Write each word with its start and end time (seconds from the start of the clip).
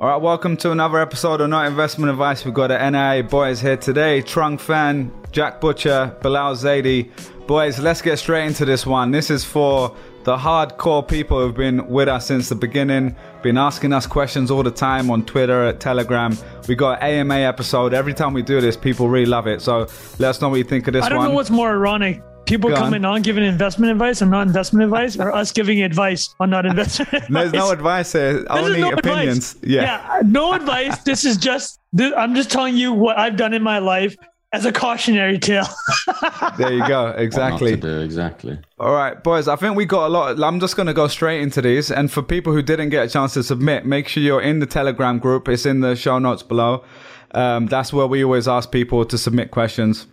All 0.00 0.06
right, 0.06 0.22
welcome 0.22 0.56
to 0.58 0.70
another 0.70 1.00
episode 1.00 1.40
of 1.40 1.48
Not 1.48 1.66
Investment 1.66 2.08
Advice. 2.08 2.44
We've 2.44 2.54
got 2.54 2.68
the 2.68 2.78
NIA 2.88 3.24
boys 3.24 3.60
here 3.60 3.76
today. 3.76 4.22
Trung 4.22 4.56
Phan, 4.60 5.10
Jack 5.32 5.60
Butcher, 5.60 6.16
Bilal 6.22 6.54
Zaidi. 6.54 7.10
Boys, 7.48 7.80
let's 7.80 8.00
get 8.00 8.16
straight 8.20 8.46
into 8.46 8.64
this 8.64 8.86
one. 8.86 9.10
This 9.10 9.28
is 9.28 9.44
for 9.44 9.96
the 10.22 10.36
hardcore 10.36 11.06
people 11.06 11.40
who've 11.40 11.56
been 11.56 11.88
with 11.88 12.06
us 12.06 12.26
since 12.26 12.48
the 12.48 12.54
beginning, 12.54 13.16
been 13.42 13.58
asking 13.58 13.92
us 13.92 14.06
questions 14.06 14.52
all 14.52 14.62
the 14.62 14.70
time 14.70 15.10
on 15.10 15.24
Twitter, 15.24 15.64
at 15.64 15.80
Telegram. 15.80 16.38
We 16.68 16.76
got 16.76 17.02
an 17.02 17.30
AMA 17.32 17.34
episode. 17.34 17.92
Every 17.92 18.14
time 18.14 18.34
we 18.34 18.42
do 18.42 18.60
this, 18.60 18.76
people 18.76 19.08
really 19.08 19.26
love 19.26 19.48
it. 19.48 19.60
So 19.62 19.88
let 20.20 20.28
us 20.28 20.40
know 20.40 20.48
what 20.48 20.58
you 20.58 20.64
think 20.64 20.86
of 20.86 20.92
this 20.92 21.02
one. 21.02 21.06
I 21.06 21.08
don't 21.08 21.18
one. 21.18 21.28
know 21.30 21.34
what's 21.34 21.50
more 21.50 21.70
ironic. 21.70 22.22
People 22.48 22.70
Go 22.70 22.76
coming 22.76 23.04
on 23.04 23.20
giving 23.22 23.44
investment 23.44 23.92
advice 23.92 24.22
and 24.22 24.30
not 24.30 24.46
investment 24.46 24.84
advice, 24.84 25.18
or 25.18 25.30
us 25.32 25.52
giving 25.52 25.82
advice 25.82 26.34
on 26.40 26.48
not 26.50 26.64
investment 26.64 27.12
advice. 27.12 27.28
There's 27.30 27.52
no 27.52 27.70
advice 27.70 28.12
here, 28.12 28.32
This 28.32 28.42
is 28.42 28.48
only 28.48 28.80
no 28.80 28.90
opinions. 28.92 29.54
Advice. 29.56 29.70
Yeah. 29.70 30.22
no 30.24 30.54
advice. 30.54 30.98
This 31.04 31.24
is 31.24 31.36
just. 31.36 31.78
This, 31.92 32.12
I'm 32.16 32.34
just 32.34 32.50
telling 32.50 32.76
you 32.76 32.92
what 32.92 33.18
I've 33.18 33.36
done 33.36 33.52
in 33.52 33.62
my 33.62 33.78
life 33.78 34.16
as 34.52 34.64
a 34.64 34.72
cautionary 34.72 35.38
tale. 35.38 35.66
there 36.58 36.72
you 36.72 36.88
go. 36.88 37.04
What 37.04 37.16
not 37.16 37.18
Exactly. 37.18 37.70
to 37.72 37.76
do, 37.76 38.00
exactly. 38.00 38.58
All 38.78 38.92
right, 38.92 39.22
boys, 39.22 39.46
I 39.46 39.56
think 39.56 39.76
we 39.76 39.84
got 39.84 40.06
a 40.06 40.08
lot. 40.08 40.42
I'm 40.42 40.58
just 40.58 40.74
going 40.76 40.86
to 40.86 40.94
go 40.94 41.06
straight 41.06 41.42
into 41.42 41.60
these. 41.60 41.90
And 41.90 42.10
for 42.10 42.22
people 42.22 42.52
who 42.52 42.62
didn't 42.62 42.88
get 42.88 43.04
a 43.06 43.08
chance 43.10 43.34
to 43.34 43.42
submit, 43.42 43.84
make 43.84 44.08
sure 44.08 44.22
you're 44.22 44.40
in 44.40 44.60
the 44.60 44.66
Telegram 44.66 45.18
group. 45.18 45.48
It's 45.48 45.66
in 45.66 45.80
the 45.80 45.94
show 45.96 46.18
notes 46.18 46.42
below. 46.42 46.84
Um, 47.32 47.66
that's 47.66 47.92
where 47.92 48.06
we 48.06 48.24
always 48.24 48.48
ask 48.48 48.70
people 48.70 49.04
to 49.04 49.18
submit 49.18 49.50
questions. 49.50 50.06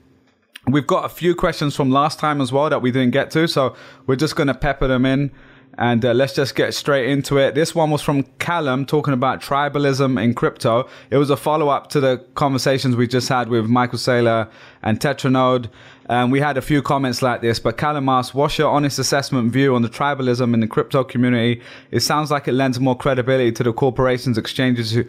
We've 0.67 0.87
got 0.87 1.05
a 1.05 1.09
few 1.09 1.35
questions 1.35 1.75
from 1.75 1.91
last 1.91 2.17
time 2.17 2.41
as 2.41 2.51
well 2.51 2.69
that 2.69 2.81
we 2.81 2.91
didn't 2.91 3.11
get 3.11 3.29
to. 3.31 3.47
So 3.47 3.75
we're 4.07 4.15
just 4.15 4.35
going 4.35 4.47
to 4.47 4.55
pepper 4.55 4.87
them 4.87 5.05
in. 5.05 5.31
And 5.77 6.05
uh, 6.05 6.13
let's 6.13 6.33
just 6.33 6.55
get 6.55 6.73
straight 6.73 7.09
into 7.09 7.37
it. 7.37 7.53
This 7.53 7.75
one 7.75 7.91
was 7.91 8.01
from 8.01 8.23
Callum 8.39 8.85
talking 8.85 9.13
about 9.13 9.41
tribalism 9.41 10.21
in 10.23 10.33
crypto. 10.33 10.87
It 11.09 11.17
was 11.17 11.29
a 11.29 11.35
follow 11.35 11.67
up 11.67 11.89
to 11.89 11.99
the 11.99 12.25
conversations 12.35 12.95
we 12.95 13.07
just 13.07 13.27
had 13.27 13.49
with 13.49 13.65
Michael 13.65 13.99
Saylor 13.99 14.49
and 14.83 14.99
Tetranode. 14.99 15.69
Um, 16.07 16.31
we 16.31 16.39
had 16.39 16.57
a 16.57 16.61
few 16.61 16.81
comments 16.81 17.21
like 17.21 17.41
this, 17.41 17.59
but 17.59 17.77
Callum 17.77 18.07
asked, 18.07 18.33
What's 18.33 18.57
your 18.57 18.69
honest 18.69 18.99
assessment 18.99 19.51
view 19.51 19.75
on 19.75 19.81
the 19.81 19.89
tribalism 19.89 20.53
in 20.53 20.61
the 20.61 20.67
crypto 20.67 21.03
community? 21.03 21.61
It 21.91 21.99
sounds 22.01 22.31
like 22.31 22.47
it 22.47 22.53
lends 22.53 22.79
more 22.79 22.97
credibility 22.97 23.51
to 23.51 23.63
the 23.63 23.73
corporations, 23.73 24.37
exchanges 24.37 24.91
who, 24.91 25.03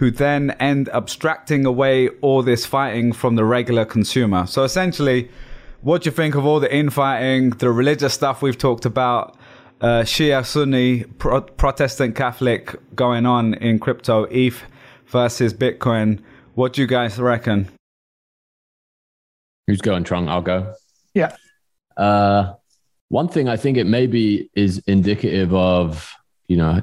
who 0.00 0.10
then 0.10 0.50
end 0.52 0.88
abstracting 0.94 1.66
away 1.66 2.08
all 2.22 2.42
this 2.42 2.64
fighting 2.64 3.12
from 3.12 3.36
the 3.36 3.44
regular 3.44 3.84
consumer. 3.84 4.46
So 4.46 4.64
essentially, 4.64 5.30
what 5.82 6.02
do 6.02 6.06
you 6.08 6.16
think 6.16 6.34
of 6.34 6.46
all 6.46 6.58
the 6.58 6.74
infighting, 6.74 7.50
the 7.50 7.70
religious 7.70 8.14
stuff 8.14 8.40
we've 8.40 8.56
talked 8.56 8.86
about, 8.86 9.36
uh, 9.82 10.00
Shia, 10.00 10.44
Sunni, 10.46 11.04
Pro- 11.04 11.42
Protestant, 11.42 12.16
Catholic 12.16 12.74
going 12.96 13.26
on 13.26 13.52
in 13.52 13.78
crypto, 13.78 14.24
ETH 14.30 14.62
versus 15.06 15.52
Bitcoin? 15.52 16.20
What 16.54 16.72
do 16.72 16.80
you 16.80 16.86
guys 16.86 17.18
reckon? 17.18 17.68
Who's 19.66 19.82
going, 19.82 20.04
Trung? 20.04 20.30
I'll 20.30 20.40
go. 20.40 20.72
yeah. 21.12 21.36
Uh, 21.98 22.54
one 23.10 23.28
thing 23.28 23.50
I 23.50 23.58
think 23.58 23.76
it 23.76 23.86
maybe 23.86 24.48
is 24.54 24.78
indicative 24.86 25.52
of, 25.52 26.10
you 26.50 26.56
know, 26.56 26.80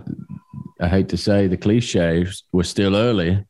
I 0.79 0.87
hate 0.87 1.09
to 1.09 1.17
say 1.17 1.47
the 1.47 1.57
cliche, 1.57 2.25
we're 2.53 2.63
still 2.63 2.95
early, 2.95 3.43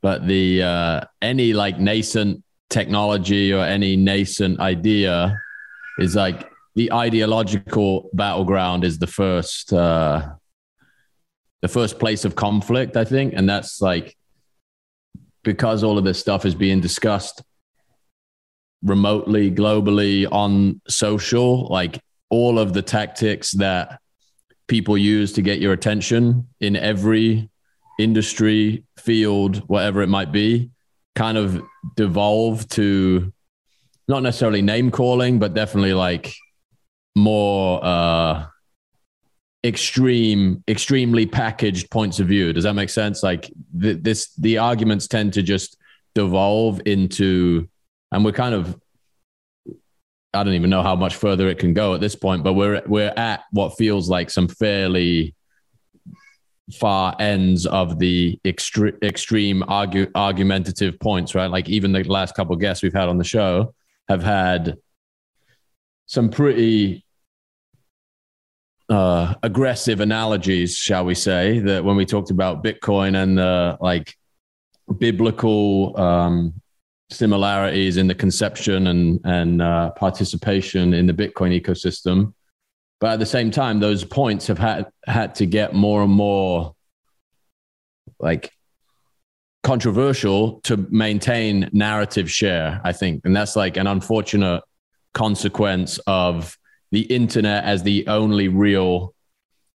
but 0.00 0.28
the 0.28 0.62
uh, 0.62 1.00
any 1.20 1.52
like 1.52 1.80
nascent 1.80 2.44
technology 2.68 3.52
or 3.52 3.64
any 3.64 3.96
nascent 3.96 4.60
idea 4.60 5.36
is 5.98 6.14
like 6.14 6.48
the 6.76 6.92
ideological 6.92 8.10
battleground 8.12 8.84
is 8.84 9.00
the 9.00 9.08
first 9.08 9.72
uh, 9.72 10.34
the 11.62 11.68
first 11.68 11.98
place 11.98 12.24
of 12.24 12.36
conflict, 12.36 12.96
I 12.96 13.04
think, 13.04 13.34
and 13.34 13.48
that's 13.48 13.80
like 13.80 14.16
because 15.42 15.82
all 15.82 15.98
of 15.98 16.04
this 16.04 16.20
stuff 16.20 16.46
is 16.46 16.54
being 16.54 16.80
discussed 16.80 17.42
remotely, 18.84 19.50
globally, 19.50 20.30
on 20.30 20.80
social, 20.86 21.66
like 21.66 21.98
all 22.28 22.56
of 22.56 22.72
the 22.72 22.82
tactics 22.82 23.50
that 23.54 23.99
people 24.70 24.96
use 24.96 25.32
to 25.32 25.42
get 25.42 25.58
your 25.58 25.72
attention 25.72 26.46
in 26.60 26.76
every 26.76 27.50
industry, 27.98 28.84
field, 28.96 29.56
whatever 29.68 30.00
it 30.00 30.06
might 30.06 30.30
be, 30.30 30.70
kind 31.16 31.36
of 31.36 31.60
devolve 31.96 32.66
to 32.68 33.32
not 34.06 34.22
necessarily 34.22 34.62
name 34.62 34.92
calling, 34.92 35.40
but 35.40 35.54
definitely 35.54 35.92
like 35.92 36.32
more 37.16 37.84
uh 37.84 38.46
extreme 39.64 40.62
extremely 40.68 41.26
packaged 41.26 41.90
points 41.90 42.20
of 42.20 42.28
view. 42.28 42.52
Does 42.52 42.64
that 42.64 42.74
make 42.74 42.90
sense? 42.90 43.22
Like 43.24 43.50
th- 43.78 43.98
this 44.00 44.32
the 44.36 44.58
arguments 44.58 45.08
tend 45.08 45.32
to 45.34 45.42
just 45.42 45.76
devolve 46.14 46.80
into 46.86 47.68
and 48.12 48.24
we're 48.24 48.32
kind 48.32 48.54
of 48.54 48.80
I 50.32 50.44
don't 50.44 50.54
even 50.54 50.70
know 50.70 50.82
how 50.82 50.94
much 50.94 51.16
further 51.16 51.48
it 51.48 51.58
can 51.58 51.74
go 51.74 51.94
at 51.94 52.00
this 52.00 52.14
point, 52.14 52.44
but 52.44 52.54
we're 52.54 52.82
we're 52.86 53.12
at 53.16 53.42
what 53.50 53.76
feels 53.76 54.08
like 54.08 54.30
some 54.30 54.48
fairly 54.48 55.34
far 56.74 57.16
ends 57.18 57.66
of 57.66 57.98
the 57.98 58.38
extre- 58.44 59.02
extreme 59.02 59.64
argue, 59.66 60.10
argumentative 60.14 61.00
points, 61.00 61.34
right? 61.34 61.50
Like 61.50 61.68
even 61.68 61.92
the 61.92 62.04
last 62.04 62.34
couple 62.36 62.54
guests 62.56 62.82
we've 62.82 62.92
had 62.92 63.08
on 63.08 63.18
the 63.18 63.24
show 63.24 63.74
have 64.08 64.22
had 64.22 64.76
some 66.06 66.30
pretty 66.30 67.04
uh, 68.88 69.34
aggressive 69.42 70.00
analogies, 70.00 70.76
shall 70.76 71.04
we 71.04 71.14
say, 71.14 71.60
that 71.60 71.84
when 71.84 71.96
we 71.96 72.04
talked 72.04 72.30
about 72.30 72.64
Bitcoin 72.64 73.20
and 73.20 73.38
the 73.38 73.78
like 73.80 74.14
biblical 74.98 75.98
um, 75.98 76.54
similarities 77.10 77.96
in 77.96 78.06
the 78.06 78.14
conception 78.14 78.86
and 78.88 79.20
and 79.24 79.62
uh, 79.62 79.90
participation 79.90 80.94
in 80.94 81.06
the 81.06 81.12
Bitcoin 81.12 81.58
ecosystem. 81.60 82.32
But 83.00 83.12
at 83.12 83.18
the 83.18 83.26
same 83.26 83.50
time, 83.50 83.80
those 83.80 84.04
points 84.04 84.46
have 84.46 84.58
had 84.58 84.86
had 85.06 85.34
to 85.36 85.46
get 85.46 85.74
more 85.74 86.02
and 86.02 86.12
more 86.12 86.74
like 88.18 88.50
controversial 89.62 90.60
to 90.62 90.76
maintain 90.90 91.68
narrative 91.72 92.30
share. 92.30 92.80
I 92.84 92.92
think, 92.92 93.22
and 93.24 93.34
that's 93.34 93.56
like 93.56 93.76
an 93.76 93.86
unfortunate 93.86 94.62
consequence 95.12 95.98
of 96.06 96.56
the 96.92 97.02
internet 97.02 97.64
as 97.64 97.82
the 97.82 98.06
only 98.06 98.48
real 98.48 99.14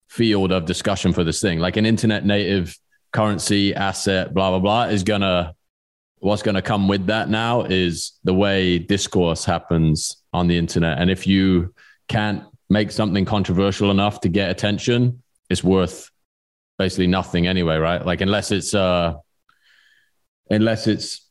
field 0.09 0.53
of 0.53 0.65
discussion 0.65 1.13
for 1.13 1.25
this 1.25 1.41
thing. 1.41 1.59
Like 1.59 1.77
an 1.77 1.87
internet 1.87 2.25
native 2.25 2.77
currency 3.13 3.75
asset, 3.75 4.35
blah 4.35 4.51
blah 4.51 4.59
blah, 4.61 4.85
is 4.85 5.03
gonna 5.03 5.55
what's 6.25 6.41
going 6.41 6.55
to 6.55 6.63
come 6.63 6.89
with 6.89 7.07
that 7.07 7.29
now 7.29 7.65
is 7.65 8.13
the 8.25 8.33
way 8.33 8.79
discourse 8.79 9.45
happens 9.45 10.17
on 10.33 10.47
the 10.47 10.57
internet. 10.57 10.99
And 10.99 11.11
if 11.11 11.27
you 11.27 11.75
can't 12.09 12.45
make 12.71 12.91
something 12.91 13.27
controversial 13.27 13.91
enough 13.91 14.23
to 14.23 14.31
get 14.31 14.49
attention, 14.49 15.23
it's 15.51 15.63
worth 15.63 16.11
basically 16.79 17.09
nothing 17.09 17.47
anyway, 17.47 17.77
right? 17.77 18.05
Like 18.05 18.23
unless 18.23 18.53
it's 18.53 18.75
uh 18.75 19.17
unless 20.49 20.87
it's 20.87 21.29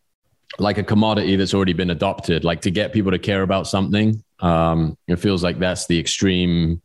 like 0.60 0.78
a 0.78 0.84
commodity 0.84 1.38
that's 1.38 1.56
already 1.56 1.74
been 1.74 1.90
adopted, 1.90 2.44
like 2.44 2.62
to 2.62 2.70
get 2.70 2.94
people 2.94 3.12
to 3.12 3.20
care 3.20 3.42
about 3.42 3.66
something, 3.66 4.24
um, 4.42 4.96
it 5.08 5.16
feels 5.16 5.44
like 5.44 5.58
that's 5.58 5.88
the 5.88 6.00
extreme 6.00 6.84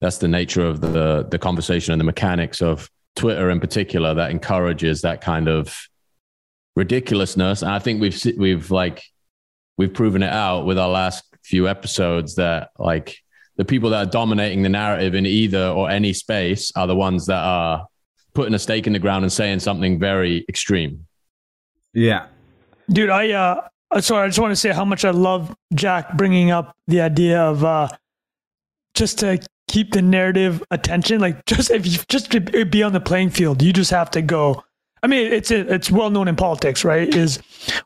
that's 0.00 0.18
the 0.18 0.28
nature 0.28 0.64
of 0.64 0.80
the 0.80 1.26
the 1.28 1.40
conversation 1.40 1.90
and 1.90 2.00
the 2.00 2.04
mechanics 2.04 2.62
of 2.62 2.88
Twitter 3.16 3.50
in 3.50 3.58
particular 3.58 4.14
that 4.14 4.30
encourages 4.30 5.02
that 5.02 5.20
kind 5.20 5.48
of 5.48 5.76
ridiculousness. 6.78 7.62
And 7.62 7.72
I 7.72 7.80
think 7.80 8.00
we've 8.00 8.16
se- 8.16 8.36
we've 8.38 8.70
like 8.70 9.02
we've 9.76 9.92
proven 9.92 10.22
it 10.22 10.32
out 10.32 10.64
with 10.64 10.78
our 10.78 10.88
last 10.88 11.24
few 11.42 11.68
episodes 11.68 12.36
that 12.36 12.70
like 12.78 13.18
the 13.56 13.64
people 13.64 13.90
that 13.90 14.06
are 14.06 14.10
dominating 14.10 14.62
the 14.62 14.68
narrative 14.68 15.14
in 15.16 15.26
either 15.26 15.68
or 15.68 15.90
any 15.90 16.12
space 16.12 16.70
are 16.76 16.86
the 16.86 16.94
ones 16.94 17.26
that 17.26 17.42
are 17.42 17.86
putting 18.32 18.54
a 18.54 18.58
stake 18.58 18.86
in 18.86 18.92
the 18.92 18.98
ground 19.00 19.24
and 19.24 19.32
saying 19.32 19.58
something 19.58 19.98
very 19.98 20.44
extreme. 20.48 21.04
Yeah. 21.94 22.26
Dude, 22.88 23.10
I 23.10 23.32
uh 23.32 23.68
uh, 23.90 24.00
sorry, 24.00 24.24
I 24.24 24.28
just 24.28 24.38
want 24.38 24.52
to 24.52 24.56
say 24.56 24.70
how 24.70 24.84
much 24.84 25.04
I 25.04 25.10
love 25.10 25.54
Jack 25.74 26.16
bringing 26.16 26.52
up 26.52 26.76
the 26.86 27.00
idea 27.00 27.40
of 27.40 27.64
uh 27.64 27.88
just 28.94 29.18
to 29.18 29.40
keep 29.66 29.92
the 29.92 30.02
narrative 30.02 30.62
attention. 30.70 31.20
Like 31.20 31.44
just 31.44 31.72
if 31.72 31.84
you 31.86 31.98
just 32.08 32.30
to 32.30 32.64
be 32.64 32.84
on 32.84 32.92
the 32.92 33.00
playing 33.00 33.30
field, 33.30 33.62
you 33.62 33.72
just 33.72 33.90
have 33.90 34.12
to 34.12 34.22
go. 34.22 34.62
I 35.02 35.06
mean, 35.06 35.32
it's 35.32 35.50
it's 35.50 35.90
well 35.90 36.10
known 36.10 36.28
in 36.28 36.36
politics, 36.36 36.84
right? 36.84 37.12
Is 37.14 37.38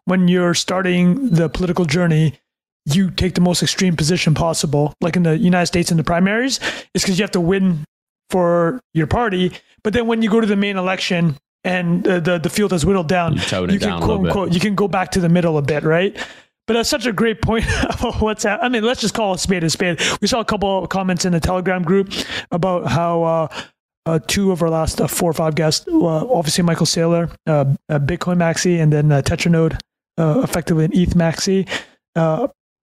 when 0.04 0.28
you're 0.28 0.54
starting 0.54 1.30
the 1.30 1.48
political 1.48 1.84
journey, 1.84 2.38
you 2.86 3.10
take 3.10 3.34
the 3.34 3.40
most 3.40 3.62
extreme 3.62 3.96
position 3.96 4.34
possible. 4.34 4.94
Like 5.00 5.16
in 5.16 5.22
the 5.22 5.36
United 5.36 5.66
States 5.66 5.90
in 5.90 5.96
the 5.96 6.04
primaries, 6.04 6.58
is 6.94 7.02
because 7.02 7.18
you 7.18 7.22
have 7.22 7.32
to 7.32 7.40
win 7.40 7.84
for 8.30 8.80
your 8.94 9.06
party. 9.06 9.52
But 9.84 9.92
then 9.92 10.06
when 10.06 10.22
you 10.22 10.30
go 10.30 10.40
to 10.40 10.46
the 10.46 10.56
main 10.56 10.76
election 10.76 11.36
and 11.64 12.06
uh, 12.08 12.20
the 12.20 12.38
the 12.38 12.50
field 12.50 12.72
has 12.72 12.84
whittled 12.84 13.08
down, 13.08 13.34
You 13.70 13.76
it 13.76 13.82
can 13.82 14.00
quote 14.00 14.26
unquote 14.26 14.52
you 14.52 14.60
can 14.60 14.74
go 14.74 14.88
back 14.88 15.10
to 15.12 15.20
the 15.20 15.28
middle 15.28 15.58
a 15.58 15.62
bit, 15.62 15.82
right? 15.84 16.16
But 16.66 16.74
that's 16.74 16.88
such 16.88 17.06
a 17.06 17.12
great 17.12 17.42
point 17.42 17.64
about 17.90 18.20
what's 18.20 18.44
happening. 18.44 18.64
I 18.64 18.68
mean, 18.68 18.84
let's 18.84 19.00
just 19.00 19.14
call 19.14 19.34
a 19.34 19.38
spade 19.38 19.64
a 19.64 19.70
spade. 19.70 20.00
We 20.20 20.28
saw 20.28 20.40
a 20.40 20.44
couple 20.44 20.84
of 20.84 20.88
comments 20.88 21.24
in 21.24 21.32
the 21.32 21.40
Telegram 21.40 21.82
group 21.82 22.12
about 22.50 22.86
how 22.86 23.22
uh, 23.24 23.48
uh, 24.06 24.18
two 24.26 24.52
of 24.52 24.62
our 24.62 24.70
last 24.70 25.00
uh, 25.00 25.06
four 25.06 25.30
or 25.30 25.34
five 25.34 25.54
guests. 25.54 25.86
Uh, 25.88 26.26
obviously, 26.28 26.64
Michael 26.64 26.86
Saylor, 26.86 27.32
uh, 27.46 27.64
Bitcoin 27.90 28.36
Maxi, 28.36 28.80
and 28.80 28.92
then 28.92 29.12
uh, 29.12 29.22
Tetranode, 29.22 29.78
uh, 30.18 30.40
effectively 30.42 30.84
an 30.84 30.92
ETH 30.94 31.14
Maxi. 31.14 31.68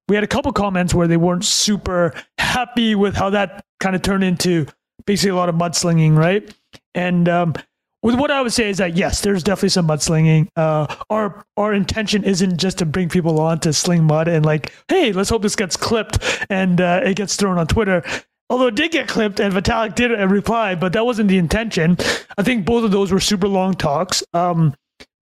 We 0.07 0.15
had 0.15 0.23
a 0.23 0.27
couple 0.27 0.51
comments 0.53 0.93
where 0.93 1.07
they 1.07 1.17
weren't 1.17 1.45
super 1.45 2.13
happy 2.39 2.95
with 2.95 3.15
how 3.15 3.29
that 3.29 3.63
kind 3.79 3.95
of 3.95 4.01
turned 4.01 4.23
into 4.23 4.65
basically 5.05 5.29
a 5.29 5.35
lot 5.35 5.49
of 5.49 5.55
mudslinging, 5.55 6.17
right? 6.17 6.51
And 6.95 7.29
um, 7.29 7.53
with 8.01 8.15
what 8.15 8.31
I 8.31 8.41
would 8.41 8.53
say 8.53 8.69
is 8.69 8.77
that 8.77 8.95
yes, 8.95 9.21
there's 9.21 9.43
definitely 9.43 9.69
some 9.69 9.87
mudslinging. 9.87 10.47
Uh, 10.55 10.87
our 11.09 11.43
our 11.57 11.73
intention 11.73 12.23
isn't 12.23 12.57
just 12.57 12.77
to 12.79 12.85
bring 12.85 13.09
people 13.09 13.39
on 13.39 13.59
to 13.59 13.73
sling 13.73 14.05
mud 14.05 14.27
and 14.27 14.45
like, 14.45 14.73
hey, 14.87 15.11
let's 15.11 15.29
hope 15.29 15.41
this 15.41 15.55
gets 15.55 15.75
clipped 15.75 16.45
and 16.49 16.79
uh, 16.79 17.01
it 17.03 17.15
gets 17.15 17.35
thrown 17.35 17.57
on 17.57 17.67
Twitter. 17.67 18.03
Although 18.49 18.67
it 18.67 18.75
did 18.75 18.91
get 18.91 19.07
clipped 19.07 19.39
and 19.39 19.53
Vitalik 19.53 19.95
did 19.95 20.17
a 20.17 20.27
reply, 20.27 20.73
but 20.75 20.93
that 20.93 21.05
wasn't 21.05 21.29
the 21.29 21.37
intention. 21.37 21.97
I 22.37 22.43
think 22.43 22.65
both 22.65 22.83
of 22.83 22.91
those 22.91 23.11
were 23.11 23.19
super 23.19 23.47
long 23.47 23.75
talks. 23.75 24.23
Um, 24.33 24.75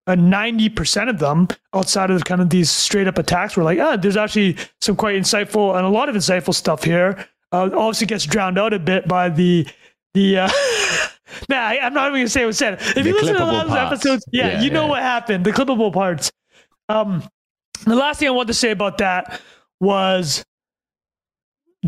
ninety 0.07 0.69
percent 0.69 1.09
of 1.09 1.19
them, 1.19 1.49
outside 1.73 2.09
of 2.09 2.23
kind 2.23 2.41
of 2.41 2.49
these 2.49 2.69
straight 2.71 3.07
up 3.07 3.17
attacks, 3.17 3.57
were 3.57 3.63
like, 3.63 3.79
ah, 3.79 3.97
there's 3.97 4.15
actually 4.15 4.55
some 4.79 4.95
quite 4.95 5.15
insightful 5.19 5.75
and 5.75 5.85
a 5.85 5.89
lot 5.89 6.07
of 6.07 6.15
insightful 6.15 6.53
stuff 6.53 6.83
here. 6.83 7.27
Uh, 7.51 7.69
obviously, 7.73 8.07
gets 8.07 8.25
drowned 8.25 8.57
out 8.57 8.73
a 8.73 8.79
bit 8.79 9.07
by 9.07 9.27
the 9.29 9.67
the. 10.13 10.39
Uh, 10.39 10.49
nah, 11.49 11.57
I, 11.57 11.75
am 11.81 11.93
not 11.93 12.07
even 12.07 12.21
gonna 12.21 12.29
say 12.29 12.41
what 12.41 12.47
was 12.47 12.57
said. 12.57 12.75
If 12.75 12.95
The 12.95 13.03
you 13.03 13.13
listen 13.13 13.33
to 13.33 13.39
the 13.39 13.39
clippable 13.39 13.65
of 13.65 13.71
episodes, 13.73 14.25
yeah, 14.31 14.47
Yeah, 14.53 14.61
you 14.61 14.69
know 14.69 14.83
yeah. 14.83 14.89
what 14.89 15.01
happened. 15.01 15.45
The 15.45 15.51
clippable 15.51 15.91
parts. 15.91 16.31
Um, 16.87 17.23
the 17.85 17.95
last 17.95 18.19
thing 18.19 18.29
I 18.29 18.31
want 18.31 18.47
to 18.47 18.53
say 18.53 18.71
about 18.71 18.99
that 18.99 19.41
was 19.81 20.45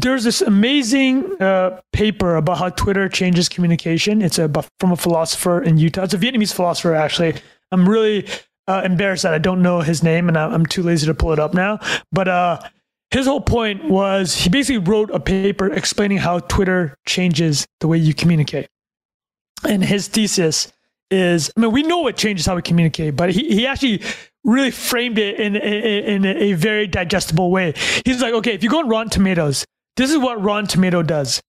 there's 0.01 0.23
this 0.23 0.41
amazing 0.41 1.41
uh, 1.41 1.81
paper 1.93 2.35
about 2.35 2.57
how 2.57 2.69
Twitter 2.69 3.09
changes 3.09 3.49
communication. 3.49 4.21
It's 4.21 4.37
a 4.37 4.49
from 4.79 4.91
a 4.91 4.97
philosopher 4.97 5.61
in 5.61 5.77
Utah. 5.77 6.03
It's 6.03 6.13
a 6.13 6.17
Vietnamese 6.17 6.53
philosopher, 6.53 6.95
actually. 6.95 7.35
I'm 7.71 7.87
really 7.87 8.27
uh, 8.67 8.81
embarrassed 8.85 9.23
that 9.23 9.33
I 9.33 9.39
don't 9.39 9.61
know 9.61 9.81
his 9.81 10.03
name, 10.03 10.27
and 10.27 10.37
I'm 10.37 10.65
too 10.65 10.83
lazy 10.83 11.07
to 11.07 11.13
pull 11.13 11.33
it 11.33 11.39
up 11.39 11.53
now. 11.53 11.79
But 12.11 12.27
uh, 12.27 12.59
his 13.11 13.25
whole 13.25 13.41
point 13.41 13.89
was 13.89 14.35
he 14.35 14.49
basically 14.49 14.77
wrote 14.77 15.09
a 15.11 15.19
paper 15.19 15.71
explaining 15.71 16.19
how 16.19 16.39
Twitter 16.39 16.95
changes 17.05 17.65
the 17.79 17.87
way 17.87 17.97
you 17.97 18.13
communicate. 18.13 18.67
And 19.67 19.83
his 19.83 20.07
thesis 20.07 20.71
is, 21.11 21.51
I 21.57 21.61
mean, 21.61 21.71
we 21.71 21.83
know 21.83 22.07
it 22.07 22.17
changes 22.17 22.45
how 22.45 22.55
we 22.55 22.61
communicate, 22.61 23.15
but 23.15 23.31
he, 23.31 23.49
he 23.49 23.67
actually 23.67 24.03
really 24.43 24.71
framed 24.71 25.17
it 25.17 25.39
in, 25.39 25.55
in, 25.55 26.23
in 26.23 26.37
a 26.37 26.53
very 26.53 26.87
digestible 26.87 27.51
way. 27.51 27.73
He's 28.05 28.21
like, 28.21 28.33
okay, 28.35 28.53
if 28.53 28.63
you 28.63 28.69
go 28.69 28.79
on 28.79 28.87
Rotten 28.87 29.09
Tomatoes, 29.09 29.65
this 29.99 30.11
is 30.11 30.17
what 30.17 30.41
Rotten 30.41 30.65
Tomato 30.65 31.03
does. 31.03 31.41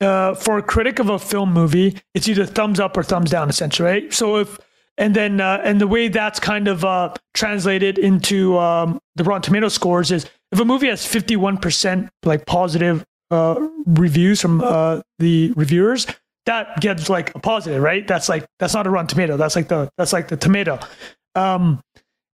Uh, 0.00 0.34
for 0.34 0.58
a 0.58 0.62
critic 0.62 0.98
of 0.98 1.08
a 1.08 1.18
film 1.18 1.52
movie, 1.52 1.98
it's 2.14 2.28
either 2.28 2.44
thumbs 2.46 2.78
up 2.78 2.96
or 2.96 3.02
thumbs 3.02 3.30
down, 3.30 3.48
essentially, 3.48 3.86
right? 3.88 4.12
So 4.12 4.36
if 4.36 4.58
and 4.98 5.16
then 5.16 5.40
uh, 5.40 5.60
and 5.64 5.80
the 5.80 5.86
way 5.86 6.08
that's 6.08 6.38
kind 6.38 6.68
of 6.68 6.84
uh, 6.84 7.14
translated 7.34 7.98
into 7.98 8.58
um, 8.58 9.00
the 9.16 9.24
Rotten 9.24 9.42
Tomato 9.42 9.68
scores 9.68 10.10
is 10.10 10.26
if 10.52 10.60
a 10.60 10.64
movie 10.64 10.88
has 10.88 11.06
fifty 11.06 11.36
one 11.36 11.56
percent 11.56 12.10
like 12.22 12.44
positive 12.46 13.04
uh, 13.30 13.66
reviews 13.86 14.40
from 14.40 14.60
uh, 14.60 15.00
the 15.18 15.52
reviewers, 15.56 16.06
that 16.46 16.80
gets 16.80 17.08
like 17.08 17.34
a 17.34 17.38
positive, 17.38 17.82
right? 17.82 18.06
That's 18.06 18.28
like 18.28 18.46
that's 18.58 18.74
not 18.74 18.86
a 18.86 18.90
Rotten 18.90 19.06
Tomato. 19.06 19.36
That's 19.38 19.56
like 19.56 19.68
the 19.68 19.90
that's 19.96 20.12
like 20.12 20.28
the 20.28 20.36
tomato. 20.36 20.78
Um, 21.34 21.80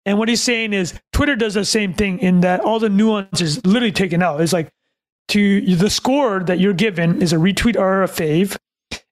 and 0.06 0.18
what 0.18 0.28
he's 0.28 0.42
saying 0.42 0.72
is 0.72 0.98
Twitter 1.12 1.36
does 1.36 1.54
the 1.54 1.64
same 1.64 1.94
thing 1.94 2.20
in 2.20 2.40
that 2.40 2.60
all 2.60 2.78
the 2.78 2.88
nuance 2.88 3.40
is 3.40 3.64
literally 3.66 3.92
taken 3.92 4.22
out. 4.22 4.40
It's 4.40 4.52
like 4.52 4.70
to 5.28 5.76
the 5.76 5.90
score 5.90 6.40
that 6.40 6.60
you're 6.60 6.72
given 6.72 7.20
is 7.22 7.32
a 7.32 7.36
retweet 7.36 7.76
or 7.76 8.02
a 8.02 8.06
fave, 8.06 8.56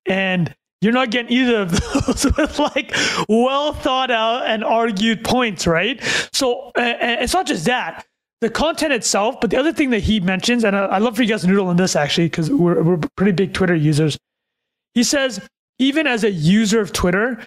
and 0.06 0.54
you're 0.80 0.92
not 0.92 1.10
getting 1.10 1.32
either 1.32 1.62
of 1.62 1.70
those 2.06 2.24
with 2.36 2.58
like 2.58 2.94
well 3.28 3.72
thought 3.72 4.10
out 4.10 4.46
and 4.46 4.62
argued 4.64 5.24
points, 5.24 5.66
right? 5.66 6.02
So 6.32 6.70
uh, 6.76 6.94
it's 7.00 7.32
not 7.32 7.46
just 7.46 7.64
that 7.66 8.06
the 8.40 8.50
content 8.50 8.92
itself, 8.92 9.40
but 9.40 9.50
the 9.50 9.56
other 9.56 9.72
thing 9.72 9.90
that 9.90 10.00
he 10.00 10.20
mentions, 10.20 10.64
and 10.64 10.76
I, 10.76 10.84
I 10.84 10.98
love 10.98 11.16
for 11.16 11.22
you 11.22 11.28
guys 11.28 11.40
to 11.42 11.46
noodle 11.46 11.68
on 11.68 11.76
this 11.76 11.96
actually 11.96 12.26
because 12.26 12.50
we're 12.50 12.82
we're 12.82 12.98
pretty 13.16 13.32
big 13.32 13.54
Twitter 13.54 13.74
users. 13.74 14.18
He 14.92 15.02
says 15.02 15.40
even 15.78 16.06
as 16.06 16.24
a 16.24 16.30
user 16.30 16.80
of 16.80 16.92
Twitter, 16.92 17.38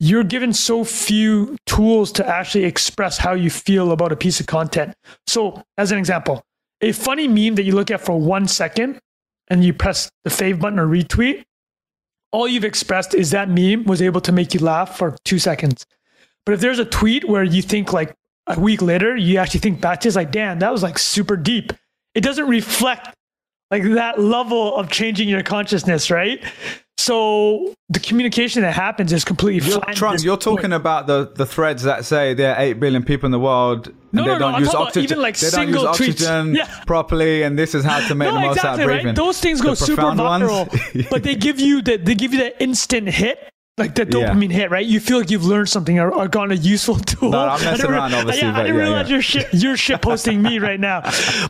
you're 0.00 0.24
given 0.24 0.52
so 0.52 0.84
few 0.84 1.56
tools 1.66 2.12
to 2.12 2.26
actually 2.26 2.64
express 2.64 3.18
how 3.18 3.32
you 3.32 3.50
feel 3.50 3.92
about 3.92 4.12
a 4.12 4.16
piece 4.16 4.40
of 4.40 4.46
content. 4.46 4.94
So, 5.26 5.62
as 5.78 5.92
an 5.92 5.98
example, 5.98 6.42
a 6.80 6.92
funny 6.92 7.28
meme 7.28 7.54
that 7.56 7.62
you 7.64 7.74
look 7.74 7.90
at 7.90 8.00
for 8.00 8.18
one 8.18 8.48
second 8.48 8.98
and 9.48 9.64
you 9.64 9.72
press 9.72 10.10
the 10.24 10.30
fave 10.30 10.60
button 10.60 10.78
or 10.78 10.86
retweet, 10.86 11.44
all 12.32 12.48
you've 12.48 12.64
expressed 12.64 13.14
is 13.14 13.30
that 13.30 13.48
meme 13.48 13.84
was 13.84 14.02
able 14.02 14.20
to 14.20 14.32
make 14.32 14.54
you 14.54 14.60
laugh 14.60 14.98
for 14.98 15.16
two 15.24 15.38
seconds. 15.38 15.86
But 16.44 16.52
if 16.52 16.60
there's 16.60 16.78
a 16.78 16.84
tweet 16.84 17.28
where 17.28 17.44
you 17.44 17.62
think 17.62 17.92
like 17.92 18.14
a 18.46 18.58
week 18.58 18.82
later, 18.82 19.16
you 19.16 19.38
actually 19.38 19.60
think 19.60 19.80
back 19.80 20.00
to 20.00 20.12
like, 20.12 20.32
damn, 20.32 20.58
that 20.58 20.72
was 20.72 20.82
like 20.82 20.98
super 20.98 21.36
deep. 21.36 21.72
It 22.14 22.22
doesn't 22.22 22.48
reflect 22.48 23.14
like 23.70 23.82
that 23.94 24.20
level 24.20 24.76
of 24.76 24.90
changing 24.90 25.28
your 25.28 25.42
consciousness, 25.42 26.10
right? 26.10 26.44
So 26.96 27.74
the 27.90 28.00
communication 28.00 28.62
that 28.62 28.72
happens 28.72 29.12
is 29.12 29.24
completely 29.24 29.68
You're. 29.68 29.80
Trung, 29.80 30.22
you're 30.24 30.36
talking 30.36 30.72
about 30.72 31.06
the, 31.06 31.30
the 31.34 31.44
threads 31.44 31.82
that 31.82 32.04
say 32.04 32.32
there 32.34 32.54
are 32.54 32.60
8 32.62 32.74
billion 32.80 33.02
people 33.02 33.26
in 33.26 33.32
the 33.32 33.38
world 33.40 33.88
and 33.88 33.96
No, 34.12 34.22
they 34.22 34.28
no, 34.28 34.32
no, 34.34 34.38
don't 34.38 34.54
I'm 34.54 34.60
use 34.60 34.68
about 34.70 34.82
oxygen. 34.88 35.04
even, 35.04 35.20
like, 35.22 35.36
they 35.38 35.50
don't 35.50 35.68
use 35.68 35.84
oxygen 35.84 36.54
Yeah. 36.54 36.68
properly 36.86 37.42
and 37.42 37.58
this 37.58 37.74
is 37.74 37.84
how 37.84 38.06
to 38.08 38.14
make 38.14 38.28
no, 38.28 38.34
the 38.34 38.40
most 38.40 38.56
exactly, 38.56 38.68
out 38.70 38.80
of 38.80 38.86
breathing. 38.86 39.06
right? 39.08 39.16
Those 39.16 39.40
things 39.40 39.58
The 39.60 39.64
go 39.66 39.74
super 39.74 40.02
viral, 40.02 41.10
but 41.10 41.24
they 41.24 41.34
give 41.34 41.60
you 41.60 41.82
that 41.82 42.04
they 42.04 42.14
give 42.14 42.32
you 42.32 42.40
that 42.40 42.62
instant 42.62 43.08
hit. 43.08 43.38
Like 43.76 43.96
the 43.96 44.02
Yeah. 44.04 44.30
dopamine 44.32 44.52
hit, 44.52 44.70
right? 44.70 44.86
You 44.86 45.00
feel 45.00 45.18
like 45.18 45.30
you've 45.30 45.44
learned 45.44 45.68
something 45.68 45.98
or, 45.98 46.12
or 46.14 46.28
gotten 46.28 46.52
a 46.52 46.54
useful 46.54 46.94
tool. 47.10 47.30
No, 47.30 47.48
I'm 47.48 47.64
messing 47.64 47.86
re- 47.90 47.96
around, 47.96 48.14
obviously, 48.14 48.42
Yeah, 48.42 48.54
I 48.56 48.62
didn't 48.62 48.76
yeah, 48.76 48.82
realize 48.82 49.08
yeah. 49.08 49.12
you're 49.14 49.22
shit. 49.22 49.48
You're 49.52 49.76
shit 49.76 50.00
posting 50.00 50.40
me 50.42 50.58
right 50.60 50.78
now. 50.78 51.00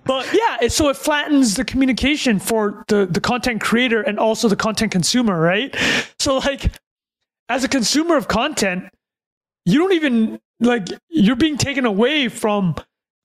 But 0.04 0.32
yeah, 0.32 0.56
it, 0.62 0.72
so 0.72 0.88
it 0.88 0.96
flattens 0.96 1.54
the 1.56 1.64
communication 1.66 2.38
for 2.38 2.82
the 2.88 3.04
the 3.04 3.20
content 3.20 3.60
creator 3.60 4.00
and 4.00 4.18
also 4.18 4.48
the 4.48 4.56
content 4.56 4.90
consumer, 4.90 5.38
right? 5.38 5.76
So 6.18 6.38
like, 6.38 6.72
as 7.50 7.62
a 7.62 7.68
consumer 7.68 8.16
of 8.16 8.26
content, 8.26 8.84
you 9.66 9.78
don't 9.78 9.92
even 9.92 10.40
like 10.60 10.88
you're 11.10 11.36
being 11.36 11.58
taken 11.58 11.84
away 11.84 12.28
from 12.28 12.74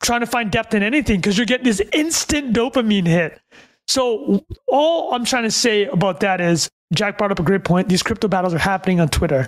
trying 0.04 0.20
to 0.22 0.26
find 0.28 0.52
depth 0.52 0.74
in 0.74 0.84
anything 0.84 1.22
because 1.22 1.38
you're 1.38 1.46
getting 1.46 1.66
this 1.66 1.82
instant 1.94 2.54
dopamine 2.54 3.08
hit. 3.08 3.40
So 3.88 4.46
all 4.68 5.14
I'm 5.14 5.24
trying 5.24 5.44
to 5.44 5.52
say 5.52 5.86
about 5.86 6.20
that 6.20 6.42
is 6.42 6.70
Jack 6.94 7.18
brought 7.18 7.32
up 7.32 7.40
a 7.40 7.44
great 7.44 7.64
point. 7.64 7.90
These 7.90 8.04
crypto 8.04 8.28
battles 8.28 8.54
are 8.54 8.60
happening 8.60 9.00
on 9.00 9.10
Twitter. 9.10 9.48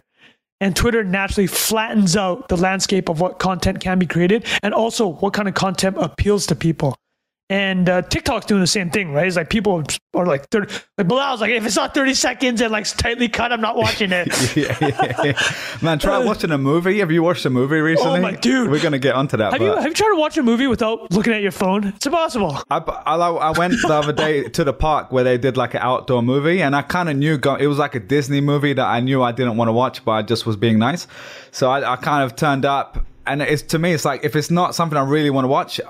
And 0.60 0.76
Twitter 0.76 1.04
naturally 1.04 1.48
flattens 1.48 2.16
out 2.16 2.48
the 2.48 2.58
landscape 2.58 3.10
of 3.10 3.20
what 3.20 3.40
content 3.40 3.80
can 3.80 3.98
be 3.98 4.06
created 4.06 4.46
and 4.62 4.74
also 4.74 5.08
what 5.08 5.34
kind 5.34 5.48
of 5.48 5.56
content 5.56 5.98
appeals 6.00 6.46
to 6.48 6.56
people. 6.56 6.96
And 7.52 7.90
uh, 7.90 8.02
TikTok's 8.04 8.46
doing 8.46 8.62
the 8.62 8.66
same 8.68 8.90
thing, 8.90 9.12
right? 9.12 9.28
It's 9.28 9.36
like 9.36 9.50
people 9.50 9.84
are 10.14 10.26
like, 10.26 10.48
30, 10.52 10.74
like 10.98 11.10
Bilal's 11.10 11.42
like, 11.42 11.52
if 11.52 11.66
it's 11.66 11.76
not 11.76 11.94
30 11.94 12.14
seconds 12.14 12.62
and 12.62 12.72
like 12.72 12.88
tightly 12.96 13.28
cut, 13.28 13.52
I'm 13.52 13.60
not 13.60 13.76
watching 13.76 14.14
it. 14.14 14.28
yeah, 14.56 14.78
yeah, 14.80 15.22
yeah. 15.22 15.54
Man, 15.82 16.00
try 16.00 16.24
watching 16.24 16.52
a 16.52 16.58
movie. 16.58 17.00
Have 17.00 17.12
you 17.12 17.22
watched 17.22 17.46
a 17.46 17.50
movie 17.50 17.82
recently? 17.82 18.20
Oh 18.20 18.22
my- 18.22 18.32
dude. 18.32 18.72
We're 18.72 18.80
going 18.80 18.94
to 18.94 19.00
get 19.00 19.16
onto 19.16 19.36
that. 19.36 19.52
have 19.52 19.60
but 19.60 19.66
you 19.66 19.76
have 19.76 19.86
you 19.86 19.94
tried 19.94 20.12
to 20.12 20.16
watch 20.16 20.38
a 20.38 20.44
movie 20.44 20.68
without 20.68 21.12
looking 21.12 21.34
at 21.34 21.42
your 21.42 21.52
phone? 21.52 21.88
It's 21.88 22.06
impossible. 22.06 22.58
I, 22.70 22.78
I, 22.78 23.16
I 23.18 23.52
went 23.52 23.74
the 23.82 23.96
other 23.96 24.14
day 24.14 24.44
to 24.48 24.64
the 24.64 24.72
park 24.72 25.12
where 25.12 25.26
they 25.26 25.38
did 25.38 25.58
like 25.58 25.74
an 25.74 25.82
outdoor 25.82 26.22
movie, 26.22 26.62
and 26.62 26.74
I 26.74 26.84
kind 26.84 27.10
of 27.10 27.18
knew 27.18 27.38
go, 27.38 27.56
it 27.56 27.68
was 27.68 27.80
like 27.80 27.96
a 27.96 28.00
Disney 28.00 28.40
movie 28.40 28.72
that 28.72 28.86
I 28.88 29.02
knew 29.02 29.22
I 29.22 29.34
didn't 29.34 29.58
want 29.58 29.68
to 29.68 29.74
watch, 29.74 30.06
but 30.06 30.12
I 30.12 30.22
just 30.22 30.46
was 30.46 30.56
being 30.56 30.80
nice. 30.80 31.06
So 31.52 31.70
I, 31.70 31.92
I 31.92 31.96
kind 31.98 32.24
of 32.24 32.38
turned 32.38 32.64
up, 32.64 33.06
and 33.28 33.42
it's 33.42 33.62
to 33.64 33.78
me, 33.78 33.92
it's 33.92 34.06
like 34.06 34.24
if 34.24 34.38
it's 34.38 34.50
not 34.50 34.74
something 34.74 34.98
I 34.98 35.04
really 35.04 35.32
want 35.32 35.44
to 35.44 35.50
watch, 35.50 35.82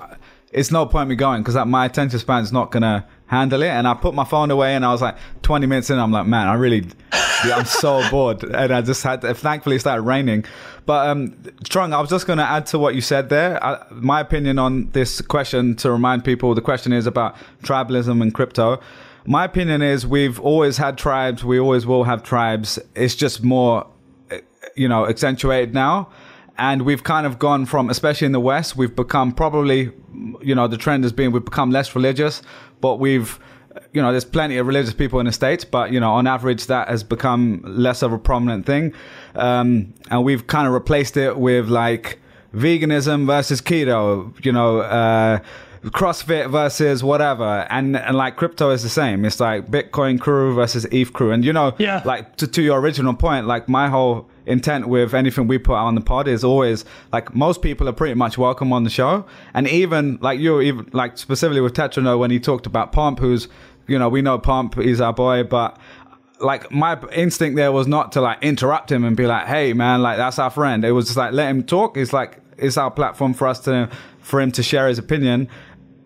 it's 0.52 0.70
no 0.70 0.86
point 0.86 1.08
me 1.08 1.16
going 1.16 1.42
because 1.42 1.54
like, 1.54 1.66
my 1.66 1.86
attention 1.86 2.18
span 2.18 2.42
is 2.42 2.52
not 2.52 2.70
gonna 2.70 3.06
handle 3.32 3.62
it. 3.62 3.68
And 3.68 3.88
I 3.88 3.94
put 3.94 4.14
my 4.14 4.24
phone 4.24 4.50
away, 4.50 4.74
and 4.74 4.84
I 4.84 4.92
was 4.92 5.00
like 5.00 5.16
20 5.40 5.66
minutes 5.66 5.90
in, 5.90 5.98
I'm 5.98 6.12
like, 6.12 6.26
man, 6.26 6.46
I 6.46 6.54
really, 6.54 6.86
yeah, 7.46 7.56
I'm 7.56 7.64
so 7.64 8.02
bored, 8.10 8.44
and 8.44 8.72
I 8.72 8.82
just 8.82 9.02
had. 9.02 9.22
To, 9.22 9.34
thankfully, 9.34 9.76
it 9.76 9.80
started 9.80 10.02
raining. 10.02 10.44
But 10.84 11.08
um, 11.08 11.30
Trung, 11.64 11.94
I 11.94 12.00
was 12.00 12.10
just 12.10 12.26
going 12.26 12.38
to 12.38 12.44
add 12.44 12.66
to 12.66 12.78
what 12.78 12.94
you 12.94 13.00
said 13.00 13.30
there. 13.30 13.62
I, 13.64 13.84
my 13.90 14.20
opinion 14.20 14.58
on 14.58 14.90
this 14.90 15.20
question 15.20 15.74
to 15.76 15.90
remind 15.90 16.24
people, 16.24 16.54
the 16.54 16.60
question 16.60 16.92
is 16.92 17.06
about 17.06 17.36
tribalism 17.62 18.20
and 18.20 18.34
crypto. 18.34 18.80
My 19.24 19.44
opinion 19.44 19.80
is 19.82 20.06
we've 20.06 20.38
always 20.40 20.76
had 20.76 20.98
tribes. 20.98 21.44
We 21.44 21.58
always 21.58 21.86
will 21.86 22.04
have 22.04 22.22
tribes. 22.22 22.78
It's 22.94 23.14
just 23.14 23.42
more, 23.42 23.86
eh, 24.30 24.40
you 24.74 24.88
know, 24.88 25.06
accentuated 25.06 25.72
now. 25.72 26.10
And 26.58 26.82
we've 26.82 27.02
kind 27.02 27.26
of 27.26 27.38
gone 27.38 27.66
from, 27.66 27.88
especially 27.90 28.26
in 28.26 28.32
the 28.32 28.40
West, 28.40 28.76
we've 28.76 28.94
become 28.94 29.32
probably, 29.32 29.90
you 30.42 30.54
know, 30.54 30.68
the 30.68 30.76
trend 30.76 31.04
has 31.04 31.12
been 31.12 31.32
we've 31.32 31.44
become 31.44 31.70
less 31.70 31.94
religious, 31.96 32.42
but 32.80 32.96
we've, 32.96 33.38
you 33.92 34.02
know, 34.02 34.10
there's 34.10 34.24
plenty 34.24 34.58
of 34.58 34.66
religious 34.66 34.92
people 34.92 35.18
in 35.18 35.26
the 35.26 35.32
States, 35.32 35.64
but, 35.64 35.92
you 35.92 35.98
know, 35.98 36.12
on 36.12 36.26
average, 36.26 36.66
that 36.66 36.88
has 36.88 37.02
become 37.02 37.62
less 37.64 38.02
of 38.02 38.12
a 38.12 38.18
prominent 38.18 38.66
thing. 38.66 38.92
Um, 39.34 39.94
and 40.10 40.24
we've 40.24 40.46
kind 40.46 40.66
of 40.66 40.74
replaced 40.74 41.16
it 41.16 41.38
with 41.38 41.68
like 41.68 42.18
veganism 42.54 43.26
versus 43.26 43.62
keto, 43.62 44.32
you 44.44 44.52
know, 44.52 44.80
uh, 44.80 45.38
CrossFit 45.86 46.48
versus 46.50 47.02
whatever, 47.02 47.66
and 47.70 47.96
and 47.96 48.16
like 48.16 48.36
crypto 48.36 48.70
is 48.70 48.84
the 48.84 48.88
same. 48.88 49.24
It's 49.24 49.40
like 49.40 49.68
Bitcoin 49.68 50.20
crew 50.20 50.54
versus 50.54 50.84
ETH 50.92 51.12
crew, 51.12 51.32
and 51.32 51.44
you 51.44 51.52
know, 51.52 51.74
Yeah. 51.78 52.02
like 52.04 52.36
to 52.36 52.46
to 52.46 52.62
your 52.62 52.78
original 52.78 53.14
point, 53.14 53.46
like 53.48 53.68
my 53.68 53.88
whole 53.88 54.28
intent 54.46 54.88
with 54.88 55.14
anything 55.14 55.46
we 55.46 55.58
put 55.58 55.74
out 55.74 55.86
on 55.86 55.94
the 55.94 56.00
pod 56.00 56.28
is 56.28 56.42
always 56.44 56.84
like 57.12 57.34
most 57.34 57.62
people 57.62 57.88
are 57.88 57.92
pretty 57.92 58.14
much 58.14 58.38
welcome 58.38 58.72
on 58.72 58.84
the 58.84 58.90
show, 58.90 59.24
and 59.54 59.68
even 59.68 60.18
like 60.20 60.40
you, 60.40 60.60
even 60.60 60.88
like 60.92 61.18
specifically 61.18 61.60
with 61.60 61.74
Tetrano 61.74 62.18
when 62.18 62.30
he 62.30 62.40
talked 62.40 62.66
about 62.66 62.92
Pomp, 62.92 63.18
who's 63.18 63.48
you 63.86 63.98
know 63.98 64.08
we 64.08 64.22
know 64.22 64.38
Pomp, 64.38 64.78
is 64.78 65.00
our 65.00 65.12
boy, 65.12 65.44
but 65.44 65.78
like 66.40 66.70
my 66.72 67.00
instinct 67.12 67.56
there 67.56 67.72
was 67.72 67.86
not 67.86 68.12
to 68.12 68.20
like 68.20 68.42
interrupt 68.42 68.90
him 68.90 69.04
and 69.04 69.16
be 69.16 69.26
like, 69.26 69.46
"Hey, 69.46 69.72
man, 69.72 70.02
like 70.02 70.16
that's 70.16 70.38
our 70.38 70.50
friend." 70.50 70.84
It 70.84 70.92
was 70.92 71.06
just 71.06 71.16
like 71.16 71.32
let 71.32 71.48
him 71.48 71.62
talk. 71.62 71.96
It's 71.96 72.12
like 72.12 72.40
it's 72.58 72.76
our 72.76 72.90
platform 72.90 73.34
for 73.34 73.48
us 73.48 73.60
to 73.60 73.88
for 74.20 74.40
him 74.40 74.52
to 74.52 74.62
share 74.62 74.88
his 74.88 74.98
opinion. 74.98 75.48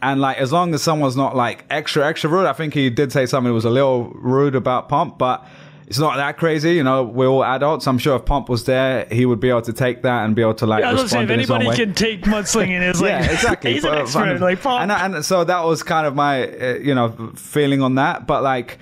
And 0.02 0.20
like 0.20 0.36
as 0.38 0.52
long 0.52 0.74
as 0.74 0.82
someone's 0.82 1.16
not 1.16 1.34
like 1.34 1.64
extra 1.70 2.06
extra 2.06 2.28
rude, 2.30 2.46
I 2.46 2.52
think 2.52 2.74
he 2.74 2.90
did 2.90 3.12
say 3.12 3.26
something 3.26 3.50
that 3.50 3.54
was 3.54 3.64
a 3.64 3.70
little 3.70 4.10
rude 4.14 4.54
about 4.54 4.88
Pomp, 4.88 5.18
but 5.18 5.46
it's 5.86 5.98
not 5.98 6.16
that 6.16 6.36
crazy. 6.36 6.74
You 6.74 6.82
know, 6.82 7.04
we're 7.04 7.28
all 7.28 7.44
adults. 7.44 7.86
I'm 7.86 7.98
sure 7.98 8.16
if 8.16 8.24
Pomp 8.24 8.48
was 8.48 8.64
there, 8.64 9.06
he 9.10 9.24
would 9.24 9.38
be 9.40 9.48
able 9.50 9.62
to 9.62 9.72
take 9.72 10.02
that 10.02 10.24
and 10.24 10.34
be 10.34 10.42
able 10.42 10.54
to 10.54 10.66
like 10.66 10.82
I 10.84 10.92
was 10.92 11.02
gonna 11.02 11.08
say, 11.08 11.18
respond 11.20 11.30
if 11.30 11.34
in 11.34 11.40
his 11.40 11.50
own 11.50 11.60
anybody 11.62 11.84
can 11.84 11.94
take 11.94 12.22
mudslinging, 12.22 12.88
is 12.90 13.00
like 13.00 13.10
yeah, 13.10 13.32
exactly. 13.32 13.74
he's 13.74 13.84
an 13.84 13.90
But, 13.92 13.98
expert. 14.00 14.28
um, 14.28 14.38
like 14.40 14.60
Paul. 14.60 14.78
and, 14.78 14.90
and 14.90 15.24
so 15.24 15.44
that 15.44 15.64
was 15.64 15.82
kind 15.82 16.06
of 16.06 16.14
my, 16.14 16.48
uh, 16.48 16.74
you 16.78 16.94
know, 16.94 17.32
feeling 17.36 17.82
on 17.82 17.94
that. 17.96 18.26
But 18.26 18.42
like, 18.42 18.78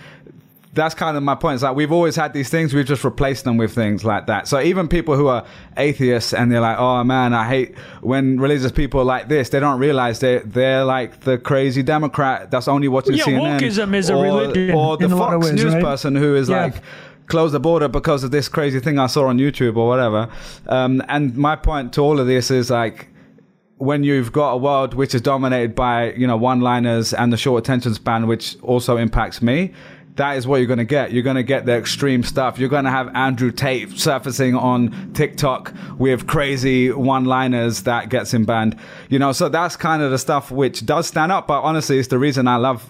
that's 0.75 0.95
kind 0.95 1.17
of 1.17 1.23
my 1.23 1.35
point. 1.35 1.55
It's 1.55 1.63
like 1.63 1.77
we've 1.77 1.93
always 1.93 2.17
had 2.17 2.33
these 2.33 2.49
things, 2.51 2.75
we've 2.75 2.85
just 2.87 3.05
replaced 3.05 3.45
them 3.45 3.57
with 3.57 3.73
things 3.75 4.05
like 4.05 4.27
that. 4.27 4.49
So 4.49 4.61
even 4.61 4.89
people 4.89 5.17
who 5.17 5.29
are 5.29 5.45
atheists 5.77 6.35
and 6.35 6.51
they're 6.51 6.61
like, 6.61 6.79
"Oh 6.79 7.03
man, 7.05 7.33
I 7.33 7.47
hate 7.49 7.79
when 8.03 8.39
religious 8.41 8.73
people 8.73 9.01
are 9.01 9.05
like 9.05 9.29
this," 9.29 9.49
they 9.51 9.61
don't 9.61 9.79
realize 9.79 10.21
they 10.21 10.39
they're 10.39 10.85
like 10.85 11.21
the 11.21 11.39
crazy 11.39 11.83
Democrat 11.83 12.51
that's 12.51 12.69
only 12.69 12.89
watching 12.89 13.15
Yeah, 13.15 13.25
CNN, 13.25 13.61
wokeism 13.61 13.95
is 13.95 14.11
a 14.11 14.15
or, 14.15 14.23
religion 14.25 14.75
or 14.75 14.97
the 14.97 15.05
in 15.07 15.13
a 15.13 15.17
lot 15.17 15.33
of 15.35 15.43
Fox 15.43 15.53
ways, 15.53 15.63
News 15.63 15.75
right? 15.75 15.83
person 15.83 16.17
who 16.17 16.35
is 16.35 16.49
Yeah. 16.49 16.65
like 16.65 16.75
close 17.27 17.53
the 17.53 17.61
border 17.61 17.89
because 17.89 18.23
of 18.23 18.31
this 18.33 18.49
crazy 18.49 18.81
thing 18.81 18.99
I 18.99 19.07
saw 19.07 19.29
on 19.29 19.39
YouTube 19.39 19.77
or 19.77 19.89
whatever. 19.89 20.29
Um, 20.69 21.03
and 21.09 21.35
my 21.37 21.57
point 21.57 21.93
to 21.95 22.03
all 22.03 22.21
of 22.21 22.27
this 22.27 22.51
is 22.51 22.69
like 22.71 23.09
when 23.79 24.05
you've 24.05 24.31
got 24.33 24.53
a 24.53 24.57
world 24.57 24.95
which 24.95 25.15
is 25.15 25.21
dominated 25.21 25.75
by 25.75 26.13
you 26.13 26.27
know 26.27 26.37
one-liners 26.37 27.13
and 27.15 27.33
the 27.33 27.37
short 27.37 27.63
attention 27.65 27.95
span, 27.95 28.27
which 28.27 28.57
also 28.63 28.97
impacts 28.97 29.41
me. 29.43 29.73
That 30.17 30.37
is 30.37 30.47
what 30.47 30.59
you're 30.59 30.69
going 30.69 30.79
to 30.79 30.85
get. 30.85 31.13
You're 31.13 31.25
going 31.25 31.37
to 31.37 31.43
get 31.43 31.67
the 31.67 31.73
extreme 31.73 32.23
stuff. 32.23 32.57
You're 32.59 32.69
going 32.69 32.85
to 32.85 32.91
have 32.91 33.15
Andrew 33.17 33.51
Tate 33.51 33.99
surfacing 33.99 34.55
on 34.55 35.13
TikTok 35.13 35.75
with 35.99 36.29
crazy 36.29 36.93
one-liners 36.93 37.83
that 37.83 38.11
gets 38.11 38.33
him 38.33 38.45
banned. 38.45 38.79
You 39.09 39.19
know, 39.19 39.33
so 39.33 39.49
that's 39.49 39.77
kind 39.77 40.03
of 40.03 40.13
the 40.13 40.19
stuff 40.19 40.53
which 40.53 40.87
does 40.87 41.09
stand 41.09 41.33
up. 41.33 41.49
But 41.49 41.63
honestly, 41.63 41.99
it's 41.99 42.09
the 42.09 42.19
reason 42.19 42.47
I 42.47 42.57
love 42.57 42.89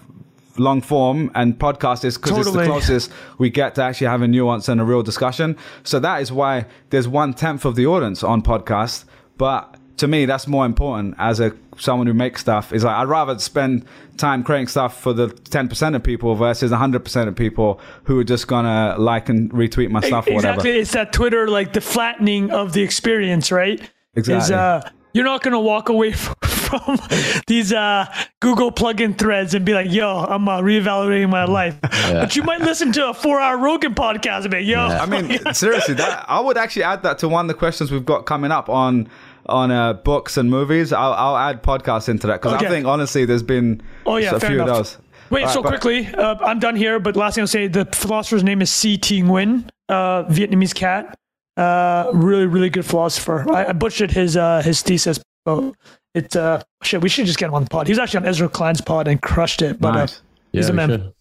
long 0.57 0.81
form 0.81 1.31
and 1.35 1.57
podcast 1.57 2.05
is 2.05 2.17
because 2.17 2.37
it's 2.37 2.51
the 2.55 2.65
closest 2.65 3.11
we 3.39 3.49
get 3.49 3.75
to 3.75 3.81
actually 3.81 4.07
have 4.07 4.21
a 4.21 4.27
nuance 4.27 4.69
and 4.69 4.79
a 4.79 4.83
real 4.83 5.01
discussion. 5.01 5.57
So 5.83 5.99
that 5.99 6.21
is 6.21 6.31
why 6.31 6.67
there's 6.91 7.07
one 7.07 7.33
tenth 7.33 7.65
of 7.65 7.75
the 7.75 7.87
audience 7.87 8.23
on 8.23 8.43
podcast. 8.43 9.05
But 9.37 9.77
to 9.97 10.07
me, 10.07 10.25
that's 10.25 10.47
more 10.47 10.65
important 10.65 11.15
as 11.17 11.39
a 11.39 11.51
someone 11.77 12.07
who 12.07 12.13
makes 12.13 12.41
stuff. 12.41 12.73
Is 12.73 12.83
like 12.83 12.95
I'd 12.95 13.07
rather 13.07 13.37
spend 13.39 13.85
time 14.17 14.43
creating 14.43 14.67
stuff 14.67 14.99
for 15.01 15.13
the 15.13 15.29
ten 15.29 15.67
percent 15.67 15.95
of 15.95 16.03
people 16.03 16.35
versus 16.35 16.71
hundred 16.71 17.03
percent 17.03 17.27
of 17.27 17.35
people 17.35 17.79
who 18.03 18.19
are 18.19 18.23
just 18.23 18.47
gonna 18.47 18.95
like 18.97 19.29
and 19.29 19.51
retweet 19.51 19.89
my 19.91 20.01
stuff 20.01 20.27
or 20.27 20.33
exactly. 20.33 20.71
It's 20.77 20.91
that 20.93 21.13
Twitter, 21.13 21.47
like 21.47 21.73
the 21.73 21.81
flattening 21.81 22.51
of 22.51 22.73
the 22.73 22.81
experience, 22.81 23.51
right? 23.51 23.79
Is 24.15 24.27
Exactly. 24.29 24.55
uh, 24.55 24.81
you're 25.13 25.25
not 25.25 25.41
gonna 25.43 25.59
walk 25.59 25.89
away 25.89 26.11
from, 26.13 26.35
from 26.41 26.99
these 27.47 27.71
uh, 27.71 28.05
Google 28.41 28.71
plugin 28.71 29.17
threads 29.17 29.53
and 29.53 29.65
be 29.65 29.73
like, 29.73 29.91
"Yo, 29.91 30.07
I'm 30.09 30.47
uh, 30.47 30.59
reevaluating 30.61 31.29
my 31.29 31.45
life," 31.45 31.77
but 31.81 32.35
you 32.35 32.43
might 32.43 32.61
listen 32.61 32.91
to 32.93 33.09
a 33.09 33.13
four-hour 33.13 33.57
Rogan 33.57 33.93
podcast 33.93 34.41
and 34.43 34.51
be, 34.51 34.57
like, 34.57 34.65
"Yo, 34.65 34.79
I 34.79 35.05
mean, 35.05 35.39
seriously, 35.53 35.93
that 35.95 36.25
I 36.27 36.39
would 36.39 36.57
actually 36.57 36.83
add 36.83 37.03
that 37.03 37.17
to 37.19 37.29
one 37.29 37.45
of 37.45 37.47
the 37.49 37.53
questions 37.53 37.91
we've 37.91 38.05
got 38.05 38.25
coming 38.25 38.51
up 38.51 38.67
on 38.69 39.07
on 39.47 39.71
uh, 39.71 39.93
books 39.93 40.37
and 40.37 40.49
movies. 40.49 40.91
I'll, 40.93 41.13
I'll 41.13 41.37
add 41.37 41.63
podcasts 41.63 42.09
into 42.09 42.27
that 42.27 42.41
because 42.41 42.53
Okay. 42.55 42.67
I 42.67 42.69
think 42.69 42.85
honestly, 42.87 43.25
there's 43.25 43.43
been 43.43 43.81
Oh, 44.05 44.17
yeah, 44.17 44.35
a 44.35 44.39
few 44.39 44.55
enough. 44.61 44.69
of 44.69 44.75
those. 44.77 44.97
Wait, 45.31 45.43
All 45.43 45.49
so 45.49 45.61
right, 45.63 45.69
quickly, 45.69 46.07
uh, 46.15 46.35
I'm 46.45 46.59
done 46.59 46.75
here, 46.75 46.99
but 46.99 47.15
last 47.15 47.35
thing 47.35 47.41
I'll 47.41 47.47
say, 47.47 47.67
the 47.67 47.85
philosopher's 47.93 48.43
name 48.43 48.61
is 48.61 48.69
C. 48.69 48.97
T. 48.97 49.21
Nguyen, 49.23 49.67
uh, 49.89 50.23
Vietnamese 50.25 50.73
cat. 50.75 51.17
Uh, 51.57 52.11
really, 52.13 52.45
really 52.45 52.69
good 52.69 52.85
philosopher. 52.85 53.49
I, 53.51 53.67
I 53.67 53.71
butchered 53.71 54.11
his 54.11 54.35
uh, 54.37 54.61
his 54.61 54.81
thesis. 54.81 55.19
But 55.45 55.73
it 56.13 56.35
uh, 56.35 56.61
shit, 56.83 57.01
we 57.01 57.09
should 57.09 57.25
just 57.25 57.39
get 57.39 57.47
him 57.47 57.53
on 57.55 57.63
the 57.63 57.69
pod. 57.69 57.87
He 57.87 57.91
was 57.91 57.99
actually 57.99 58.19
on 58.19 58.25
Ezra 58.27 58.49
Klein's 58.49 58.81
pod 58.81 59.07
and 59.07 59.21
crushed 59.21 59.61
it. 59.61 59.79
But 59.79 59.93
Nice. 59.93 60.17
uh, 60.19 60.21
he's 60.51 60.65
Yeah, 60.65 60.69
a 60.69 60.71
we 60.71 60.75
man. 60.77 60.89
should. 60.89 61.13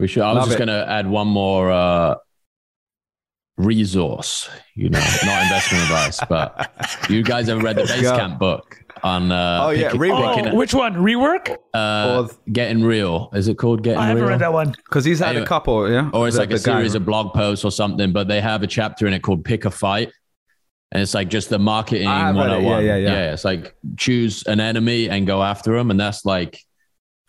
We 0.00 0.08
should. 0.08 0.22
I 0.22 0.28
was 0.32 0.36
Love 0.36 0.44
just 0.48 0.56
it. 0.56 0.66
going 0.66 0.68
to 0.86 0.90
add 0.90 1.08
one 1.08 1.28
more 1.28 1.70
uh, 1.72 2.16
resource. 3.56 4.48
You 4.74 4.90
know, 4.90 4.98
not 5.24 5.42
investment 5.42 5.82
advice, 5.84 6.20
but 6.28 6.70
you 7.08 7.22
guys 7.22 7.48
ever 7.48 7.60
read 7.60 7.76
the 7.76 7.82
go. 7.84 7.88
Basecamp 7.94 8.38
book 8.38 8.82
on? 9.02 9.32
Uh, 9.32 9.60
Oh, 9.62 9.70
yeah, 9.70 9.86
picking- 9.90 10.00
Rework. 10.00 10.52
Oh, 10.52 10.54
which 10.54 10.74
one? 10.74 10.94
Rework? 10.94 11.56
uh, 11.74 12.24
Or- 12.28 12.52
getting 12.52 12.82
real. 12.84 13.30
Is 13.34 13.48
it 13.48 13.56
called 13.58 13.82
getting 13.82 13.98
Real? 13.98 14.04
I 14.04 14.08
haven't 14.08 14.22
real? 14.22 14.30
read 14.30 14.40
that 14.40 14.52
one. 14.52 14.70
Because 14.72 15.04
he's 15.04 15.18
had 15.18 15.36
a 15.36 15.44
couple, 15.46 15.90
yeah. 15.90 16.10
or 16.12 16.26
it's 16.28 16.36
The- 16.36 16.42
like 16.42 16.50
a 16.50 16.54
the 16.58 16.58
guy- 16.64 16.76
series 16.78 16.94
of 16.94 17.04
blog 17.04 17.32
posts 17.32 17.64
or 17.64 17.70
something, 17.70 18.12
but 18.12 18.28
they 18.28 18.40
have 18.40 18.62
a 18.62 18.66
chapter 18.66 19.06
in 19.06 19.12
it 19.12 19.20
called 19.22 19.44
Pick 19.44 19.64
a 19.64 19.70
Fight. 19.70 20.12
And 20.92 21.02
it's 21.02 21.14
like 21.14 21.28
just 21.28 21.48
the 21.50 21.58
marketing 21.58 22.06
I 22.06 22.26
read 22.30 22.36
it. 22.36 22.62
101. 22.62 22.84
Yeah, 22.84 22.96
yeah, 22.96 23.08
yeah. 23.12 23.32
It's 23.32 23.44
like 23.44 23.74
choose 23.96 24.44
an 24.46 24.60
enemy 24.60 25.10
and 25.10 25.26
go 25.26 25.42
after 25.42 25.76
them. 25.76 25.90
And 25.90 25.98
that's 25.98 26.24
like, 26.24 26.60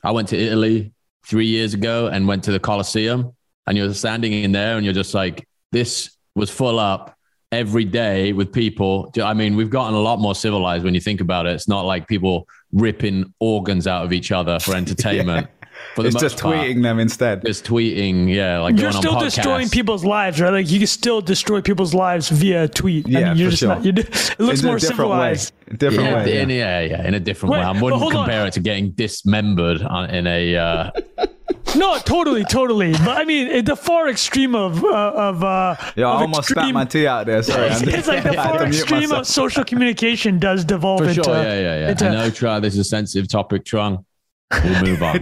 I 0.04 0.12
went 0.12 0.28
to 0.30 0.38
Italy 0.38 0.94
three 1.26 1.48
years 1.48 1.74
ago 1.74 2.08
and 2.08 2.28
went 2.28 2.44
to 2.44 2.52
the 2.52 2.60
Colosseum. 2.60 3.32
And 3.66 3.76
you're 3.78 3.94
standing 3.96 4.32
in 4.32 4.52
there 4.52 4.78
and 4.78 4.86
you're 4.86 4.94
just 4.94 5.14
like, 5.16 5.48
this 5.72 6.16
was 6.38 6.50
full 6.50 6.80
up 6.80 7.16
every 7.52 7.86
day 7.86 8.34
with 8.34 8.52
people. 8.54 9.12
I 9.22 9.34
mean, 9.34 9.56
we've 9.56 9.70
gotten 9.70 9.94
a 9.96 10.00
lot 10.00 10.20
more 10.20 10.36
civilized 10.36 10.84
when 10.84 10.94
you 10.94 11.00
think 11.02 11.22
about 11.22 11.46
it. 11.46 11.54
It's 11.54 11.68
not 11.68 11.82
like 11.86 12.08
people 12.08 12.48
ripping 12.72 13.34
organs 13.40 13.88
out 13.88 14.06
of 14.06 14.14
each 14.14 14.32
other 14.32 14.60
for 14.60 14.76
entertainment. 14.76 15.48
For 15.94 16.02
the 16.02 16.10
It's 16.10 16.20
just 16.20 16.40
part 16.40 16.56
tweeting 16.56 16.82
them 16.82 17.00
instead. 17.00 17.46
just 17.46 17.64
tweeting, 17.64 18.34
yeah, 18.34 18.60
like 18.60 18.80
You're 18.80 18.92
still 18.92 19.20
destroying 19.20 19.70
people's 19.70 20.04
lives, 20.04 20.42
right? 20.42 20.52
Like 20.52 20.72
you 20.72 20.80
can 20.80 20.88
still 20.88 21.22
destroy 21.22 21.62
people's 21.62 21.94
lives 21.94 22.30
via 22.30 22.68
tweet. 22.68 23.08
Yeah, 23.08 23.20
I 23.20 23.24
mean, 23.30 23.38
you're 23.38 23.48
for 23.48 23.52
just 23.52 23.60
sure. 23.60 23.70
not. 23.70 23.86
You 23.86 23.92
do, 23.92 24.02
it 24.02 24.40
looks 24.40 24.60
in 24.62 24.66
a 24.66 24.70
more 24.70 24.80
different 24.80 24.98
civilized. 24.98 25.54
way. 25.70 25.78
Different 25.78 26.10
Yeah, 26.10 26.16
way. 26.26 26.42
in, 26.42 26.50
yeah. 26.50 26.80
yeah, 26.80 26.98
yeah, 26.98 27.08
in 27.08 27.14
a 27.14 27.20
different 27.20 27.52
Wait, 27.54 27.60
way. 27.60 27.64
I 27.66 27.74
but 27.74 27.82
wouldn't 27.84 28.02
hold 28.02 28.16
on. 28.16 28.26
compare 28.26 28.48
it 28.48 28.54
to 28.54 28.60
getting 28.60 28.90
dismembered 28.92 29.82
in 30.10 30.26
a. 30.26 30.56
Uh, 30.56 30.92
No, 31.76 31.98
totally, 32.00 32.44
totally. 32.46 32.92
But 32.94 33.18
I 33.18 33.26
mean, 33.26 33.48
it- 33.48 33.66
the 33.66 33.76
far 33.76 34.08
extreme 34.10 34.56
of 34.56 34.84
uh, 34.84 34.88
of 35.16 35.44
uh, 35.44 35.76
Yeah, 35.96 36.08
I 36.08 36.22
almost 36.22 36.50
extreme, 36.50 36.64
spat 36.66 36.74
my 36.74 36.86
tea 36.86 37.08
out 37.08 37.26
there. 37.26 37.44
Sorry, 37.44 37.68
It's, 37.68 37.82
it's 37.84 38.08
like 38.08 38.24
the 38.24 38.32
I 38.40 38.46
far 38.48 38.64
extreme 38.66 39.02
myself. 39.02 39.20
of 39.22 39.28
social 39.28 39.64
communication 39.64 40.40
does 40.40 40.64
devolve 40.66 41.02
for 41.02 41.10
into. 41.10 41.24
sure, 41.24 41.36
yeah, 41.36 41.60
yeah, 41.60 41.80
yeah. 41.80 41.90
into- 41.92 42.08
I 42.08 42.12
know, 42.14 42.30
try. 42.30 42.60
This 42.60 42.74
is 42.74 42.80
a 42.80 42.84
sensitive 42.84 43.28
topic, 43.28 43.64
Trung. 43.66 44.04
We'll 44.64 44.82
move 44.86 45.04
on. 45.04 45.18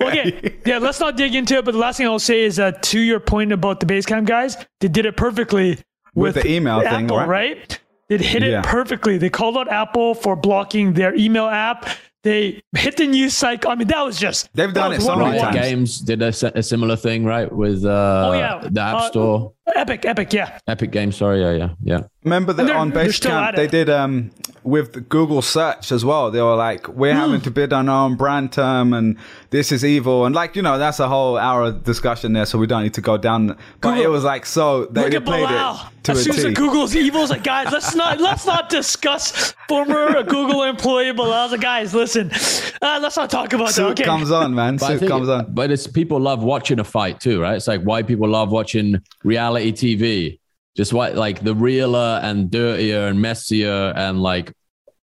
Okay, 0.00 0.54
yeah, 0.64 0.78
let's 0.78 1.00
not 1.00 1.16
dig 1.16 1.34
into 1.34 1.56
it. 1.58 1.64
But 1.64 1.72
the 1.72 1.78
last 1.78 1.96
thing 1.96 2.06
I'll 2.06 2.18
say 2.20 2.42
is 2.44 2.56
that 2.56 2.82
to 2.84 3.00
your 3.00 3.18
point 3.20 3.50
about 3.52 3.80
the 3.80 3.86
Basecamp 3.86 4.24
guys, 4.26 4.56
they 4.80 4.86
did 4.88 5.04
it 5.04 5.16
perfectly 5.16 5.78
With 6.14 6.36
the 6.36 6.48
email 6.48 6.80
thing, 6.82 7.08
right? 7.08 7.26
right? 7.28 7.80
They 8.08 8.18
hit 8.18 8.42
it 8.42 8.64
perfectly. 8.64 9.18
They 9.18 9.28
called 9.30 9.58
out 9.58 9.68
Apple 9.68 10.14
for 10.14 10.36
blocking 10.36 10.92
their 10.94 11.14
email 11.14 11.46
app. 11.46 11.88
They 12.24 12.60
hit 12.76 12.96
the 12.96 13.06
news 13.06 13.36
cycle. 13.36 13.70
I 13.70 13.76
mean, 13.76 13.86
that 13.88 14.02
was 14.02 14.18
just 14.18 14.52
They've 14.52 14.72
done 14.74 14.92
it 14.92 15.00
so 15.00 15.14
many 15.14 15.36
one-on-one. 15.38 15.54
Times. 15.54 15.66
Games 15.68 16.00
did 16.00 16.20
a, 16.22 16.28
a 16.58 16.62
similar 16.62 16.96
thing, 16.96 17.24
right? 17.24 17.50
With 17.50 17.84
uh, 17.84 18.28
Oh, 18.28 18.32
yeah. 18.32 18.68
the 18.68 18.80
App 18.80 18.94
Uh, 18.96 19.08
Store, 19.08 19.52
Epic, 19.74 20.04
Epic, 20.04 20.32
yeah. 20.32 20.58
Epic 20.66 20.90
Games. 20.90 21.16
Sorry, 21.16 21.40
yeah, 21.40 21.52
yeah, 21.52 21.68
yeah. 21.82 22.00
Remember 22.24 22.52
that 22.52 22.66
they're- 22.66 22.74
on 22.76 22.90
they're 22.90 23.06
Basecamp 23.06 23.56
they 23.56 23.66
did 23.66 23.88
um 23.88 24.30
with 24.64 24.92
the 24.92 25.00
Google 25.00 25.40
search 25.40 25.92
as 25.92 26.04
well. 26.04 26.30
They 26.30 26.42
were 26.42 26.56
like, 26.56 26.88
"We're 26.88 27.14
Hmm. 27.14 27.20
having 27.20 27.40
to 27.42 27.50
bid 27.50 27.72
on 27.72 27.88
our 27.88 28.04
own 28.06 28.16
brand 28.16 28.52
term, 28.52 28.92
and 28.92 29.16
this 29.50 29.72
is 29.72 29.84
evil." 29.84 30.26
And 30.26 30.34
like 30.34 30.56
you 30.56 30.62
know, 30.62 30.78
that's 30.78 31.00
a 31.00 31.08
whole 31.08 31.38
hour 31.38 31.62
of 31.62 31.84
discussion 31.84 32.32
there, 32.34 32.44
so 32.44 32.58
we 32.58 32.66
don't 32.66 32.82
need 32.82 32.94
to 32.94 33.00
go 33.00 33.16
down. 33.16 33.46
But 33.46 33.56
Google- 33.80 34.02
it 34.04 34.08
was 34.08 34.24
like 34.24 34.44
so 34.46 34.86
they, 34.86 35.02
Look 35.02 35.10
they 35.12 35.16
at 35.16 35.24
played 35.24 35.46
Bilal. 35.48 35.74
it 35.76 36.04
to 36.04 36.12
As 36.12 36.26
a 36.26 36.32
soon 36.32 36.46
as. 36.50 36.54
Google's 36.54 36.94
evil, 36.96 37.22
it's 37.22 37.30
like, 37.30 37.44
guys, 37.44 37.70
let's 37.72 37.94
not 37.94 38.20
let's 38.20 38.46
not 38.46 38.68
discuss 38.68 39.54
former 39.68 40.22
Google 40.22 40.64
employee 40.64 41.12
Bilal's 41.12 41.52
like, 41.52 41.60
guys, 41.60 41.94
listen, 41.94 42.30
uh, 42.82 42.98
let's 43.00 43.16
not 43.16 43.30
talk 43.30 43.52
about 43.54 43.68
that. 43.68 43.74
Suit 43.74 43.90
Okay. 43.92 44.04
comes 44.04 44.30
on, 44.30 44.54
man. 44.54 44.76
But, 44.76 44.86
Suit 44.88 44.98
think- 45.00 45.10
comes 45.12 45.28
on. 45.28 45.46
but 45.54 45.70
it's 45.70 45.86
people 45.86 46.20
love 46.20 46.42
watching 46.42 46.78
a 46.80 46.84
fight 46.84 47.20
too, 47.20 47.40
right? 47.40 47.54
It's 47.56 47.68
like 47.68 47.82
why 47.82 48.02
people 48.02 48.28
love 48.28 48.50
watching 48.50 49.00
reality 49.24 49.57
TV. 49.66 50.38
Just 50.76 50.92
what 50.92 51.16
like 51.16 51.42
the 51.42 51.54
realer 51.54 52.20
and 52.22 52.50
dirtier 52.50 53.08
and 53.08 53.20
messier 53.20 53.92
and 53.96 54.22
like 54.22 54.52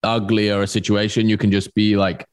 uglier 0.04 0.62
a 0.62 0.68
situation, 0.68 1.30
you 1.30 1.38
can 1.38 1.52
just 1.52 1.74
be 1.76 1.96
like 1.96 2.26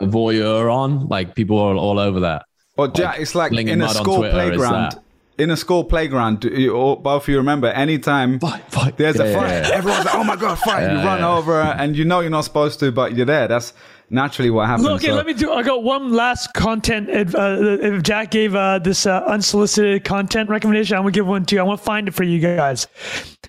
a 0.00 0.06
voyeur 0.06 0.72
on. 0.72 1.06
Like 1.06 1.34
people 1.34 1.58
are 1.58 1.74
all 1.74 1.98
over 1.98 2.20
that. 2.20 2.44
Or 2.76 2.88
Jack, 2.88 3.20
it's 3.20 3.34
like 3.34 3.52
in 3.52 3.82
a 3.82 3.88
school 3.88 4.18
Twitter 4.18 4.32
playground. 4.32 4.98
in 5.38 5.50
a 5.50 5.56
school 5.56 5.84
playground, 5.84 6.40
do 6.40 6.48
you, 6.48 6.72
both 7.02 7.24
of 7.24 7.28
you 7.28 7.36
remember 7.36 7.68
anytime 7.68 8.38
Fight, 8.40 8.64
fight. 8.70 8.96
there's 8.96 9.20
a 9.20 9.32
fight, 9.34 9.48
yeah, 9.48 9.68
yeah. 9.68 9.74
everyone's 9.74 10.06
like, 10.06 10.14
oh 10.14 10.24
my 10.24 10.36
God, 10.36 10.58
fight. 10.58 10.90
you 10.90 10.96
run 10.98 11.20
yeah. 11.20 11.36
over 11.36 11.60
and 11.60 11.96
you 11.96 12.04
know 12.04 12.20
you're 12.20 12.30
not 12.30 12.44
supposed 12.44 12.80
to, 12.80 12.90
but 12.90 13.14
you're 13.14 13.26
there. 13.26 13.46
That's 13.46 13.74
naturally 14.12 14.50
what 14.50 14.66
happens. 14.68 14.84
Look, 14.86 15.00
okay, 15.00 15.08
So- 15.08 15.14
let 15.14 15.26
me 15.26 15.32
do. 15.34 15.52
I 15.52 15.62
got 15.62 15.82
one 15.82 16.12
last 16.12 16.52
content. 16.54 17.08
adv- 17.10 17.34
Uh, 17.34 17.56
if 17.82 18.02
Jack 18.02 18.30
gave 18.30 18.54
uh, 18.54 18.78
this 18.78 19.06
uh, 19.06 19.22
unsolicited 19.26 20.04
content 20.04 20.48
recommendation, 20.50 20.96
I'm 20.96 21.02
gonna 21.02 21.12
give 21.12 21.26
one 21.26 21.44
too. 21.44 21.58
I 21.58 21.62
want 21.62 21.80
to 21.80 21.84
find 21.84 22.06
it 22.08 22.14
for 22.14 22.22
you 22.24 22.38
guys. 22.38 22.86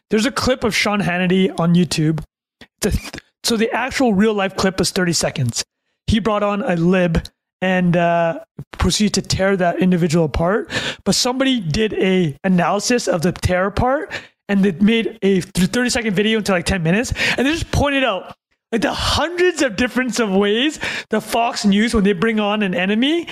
There's 0.10 0.26
a 0.26 0.32
clip 0.32 0.64
of 0.64 0.76
Sean 0.76 1.02
Hannity 1.02 1.52
on 1.60 1.76
YouTube. 1.76 2.24
Th- 2.82 2.96
so 3.44 3.58
the 3.58 3.70
actual 3.72 4.14
real 4.14 4.34
life 4.34 4.56
clip 4.56 4.80
is 4.80 4.92
30 4.92 5.14
seconds. 5.14 5.64
He 6.08 6.20
brought 6.20 6.44
on 6.44 6.62
a 6.64 6.76
lib 6.76 7.28
and 7.62 7.96
uh, 7.98 8.40
proceeded 8.74 9.14
to 9.16 9.22
tear 9.22 9.56
that 9.58 9.80
individual 9.80 10.26
apart. 10.26 10.70
But 11.06 11.16
somebody 11.16 11.60
did 11.60 11.94
a 11.94 12.38
analysis 12.44 13.08
of 13.08 13.22
the 13.22 13.32
tear 13.32 13.72
part, 13.72 14.14
and 14.50 14.64
they 14.64 14.72
made 14.74 15.18
a 15.22 15.40
30 15.42 15.90
second 15.90 16.14
video 16.14 16.38
into 16.40 16.52
like 16.52 16.66
10 16.66 16.84
minutes, 16.84 17.14
and 17.38 17.48
they 17.48 17.52
just 17.52 17.72
pointed 17.72 18.04
out 18.04 18.36
like 18.74 18.82
the 18.82 18.92
hundreds 18.94 19.62
of 19.62 19.78
different 19.78 20.20
of 20.20 20.32
ways 20.32 20.80
the 21.10 21.22
Fox 21.22 21.64
News 21.64 21.94
when 21.94 22.04
they 22.04 22.12
bring 22.14 22.40
on 22.40 22.64
an 22.64 22.74
enemy, 22.74 23.28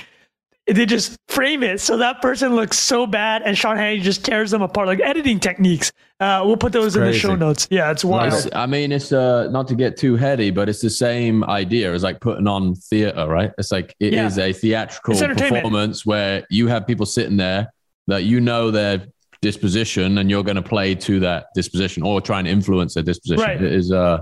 they 0.68 0.86
just 0.86 1.16
frame 1.28 1.64
it 1.64 1.80
so 1.80 1.96
that 1.96 2.22
person 2.22 2.54
looks 2.54 2.78
so 2.78 3.06
bad, 3.06 3.42
and 3.42 3.58
Sean 3.58 3.76
Hannity 3.76 4.00
just 4.02 4.24
tears 4.24 4.52
them 4.52 4.62
apart, 4.62 4.86
like 4.86 5.00
editing 5.00 5.40
techniques. 5.40 5.90
Uh, 6.20 6.42
we'll 6.46 6.56
put 6.56 6.72
those 6.72 6.94
in 6.94 7.02
the 7.02 7.12
show 7.12 7.34
notes. 7.34 7.66
Yeah, 7.68 7.90
it's 7.90 8.04
wild. 8.04 8.32
It's- 8.32 8.48
I 8.54 8.66
mean, 8.66 8.92
it's 8.92 9.10
uh, 9.12 9.48
not 9.50 9.66
to 9.68 9.74
get 9.74 9.96
too 9.96 10.14
heady, 10.14 10.50
but 10.52 10.68
it's 10.68 10.80
the 10.80 10.88
same 10.90 11.42
idea 11.44 11.92
as 11.92 12.04
like 12.04 12.20
putting 12.20 12.46
on 12.46 12.76
theater, 12.76 13.26
right? 13.26 13.50
It's 13.58 13.72
like 13.72 13.96
it 13.98 14.14
is 14.14 14.38
Yeah. 14.38 14.44
a 14.44 14.52
theatrical 14.52 15.16
performance 15.16 16.06
where 16.06 16.46
you 16.48 16.68
have 16.68 16.86
people 16.86 17.06
sitting 17.06 17.36
there 17.36 17.72
that 18.06 18.22
you 18.22 18.40
know 18.40 18.70
their 18.70 19.04
disposition 19.40 20.18
and 20.18 20.30
you're 20.30 20.44
going 20.44 20.54
to 20.54 20.62
play 20.62 20.94
to 20.94 21.18
that 21.18 21.46
disposition 21.56 22.04
or 22.04 22.20
try 22.20 22.38
and 22.38 22.46
influence 22.46 22.94
their 22.94 23.02
disposition. 23.02 23.42
Right. 23.44 23.60
It 23.60 23.72
is 23.72 23.90
uh, 23.90 24.20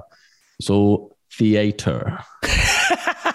all 0.68 1.16
theater. 1.30 2.18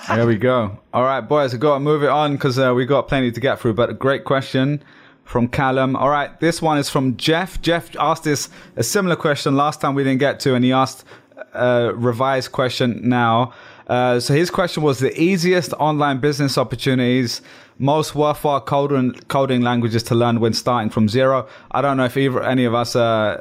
There 0.08 0.27
we 0.27 0.38
go. 0.38 0.79
All 0.94 1.03
right, 1.03 1.22
boys, 1.22 1.53
I've 1.53 1.60
got 1.60 1.75
to 1.75 1.79
move 1.79 2.03
it 2.03 2.10
on 2.10 2.34
because 2.34 2.60
uh, 2.60 2.74
we 2.75 2.86
got 2.86 3.08
plenty 3.08 3.32
to 3.32 3.39
get 3.39 3.60
through. 3.60 3.74
But 3.74 3.89
a 3.89 3.94
great 3.94 4.24
question 4.24 4.84
from 5.24 5.48
Callum. 5.48 5.96
All 5.96 6.10
right, 6.10 6.39
this 6.39 6.62
one 6.62 6.77
is 6.77 6.89
from 6.89 7.17
Jeff. 7.17 7.60
Jeff 7.62 7.96
asked 7.98 8.24
this 8.24 8.50
a 8.75 8.84
similar 8.84 9.15
question 9.15 9.55
last 9.55 9.82
time 9.82 9.96
we 9.96 10.03
didn't 10.03 10.20
get 10.20 10.39
to, 10.41 10.53
and 10.53 10.63
he 10.63 10.72
asked 10.72 11.05
a 11.53 11.91
revised 11.96 12.51
question 12.51 13.10
now. 13.10 13.53
Uh, 13.87 14.19
so 14.19 14.33
his 14.33 14.49
question 14.49 14.81
was 14.81 14.99
the 14.99 15.19
easiest 15.21 15.73
online 15.73 16.19
business 16.19 16.57
opportunities, 16.57 17.41
most 17.77 18.15
worthwhile 18.15 18.61
coding, 18.61 19.13
coding 19.27 19.61
languages 19.61 20.01
to 20.03 20.15
learn 20.15 20.39
when 20.39 20.53
starting 20.53 20.89
from 20.89 21.07
zero. 21.07 21.47
I 21.71 21.81
don't 21.81 21.97
know 21.97 22.05
if 22.05 22.17
either 22.17 22.41
any 22.43 22.65
of 22.65 22.73
us 22.73 22.95
are 22.95 23.37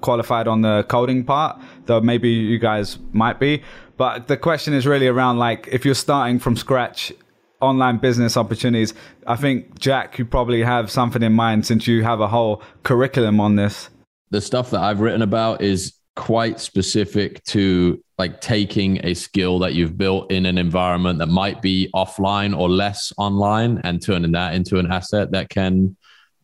qualified 0.00 0.48
on 0.48 0.62
the 0.62 0.84
coding 0.88 1.24
part, 1.24 1.60
though 1.86 2.00
maybe 2.00 2.30
you 2.30 2.58
guys 2.58 2.98
might 3.12 3.38
be. 3.38 3.62
But 3.96 4.28
the 4.28 4.36
question 4.36 4.74
is 4.74 4.86
really 4.86 5.06
around 5.06 5.38
like 5.38 5.68
if 5.70 5.84
you're 5.84 5.94
starting 5.94 6.38
from 6.38 6.56
scratch, 6.56 7.12
online 7.60 7.98
business 7.98 8.36
opportunities. 8.36 8.92
I 9.26 9.36
think 9.36 9.78
Jack, 9.78 10.18
you 10.18 10.24
probably 10.24 10.62
have 10.62 10.90
something 10.90 11.22
in 11.22 11.32
mind 11.32 11.66
since 11.66 11.86
you 11.86 12.02
have 12.02 12.20
a 12.20 12.28
whole 12.28 12.62
curriculum 12.82 13.40
on 13.40 13.56
this. 13.56 13.88
the 14.30 14.40
stuff 14.40 14.70
that 14.70 14.80
I've 14.80 15.00
written 15.00 15.22
about 15.22 15.62
is 15.62 15.92
quite 16.16 16.60
specific 16.60 17.42
to 17.44 18.02
like 18.18 18.40
taking 18.40 19.04
a 19.04 19.14
skill 19.14 19.58
that 19.58 19.74
you've 19.74 19.98
built 19.98 20.30
in 20.30 20.46
an 20.46 20.58
environment 20.58 21.18
that 21.18 21.26
might 21.26 21.60
be 21.60 21.90
offline 21.94 22.56
or 22.56 22.68
less 22.68 23.12
online 23.18 23.80
and 23.82 24.00
turning 24.00 24.32
that 24.32 24.54
into 24.54 24.78
an 24.78 24.90
asset 24.90 25.32
that 25.32 25.48
can 25.48 25.96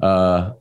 uh, 0.02 0.52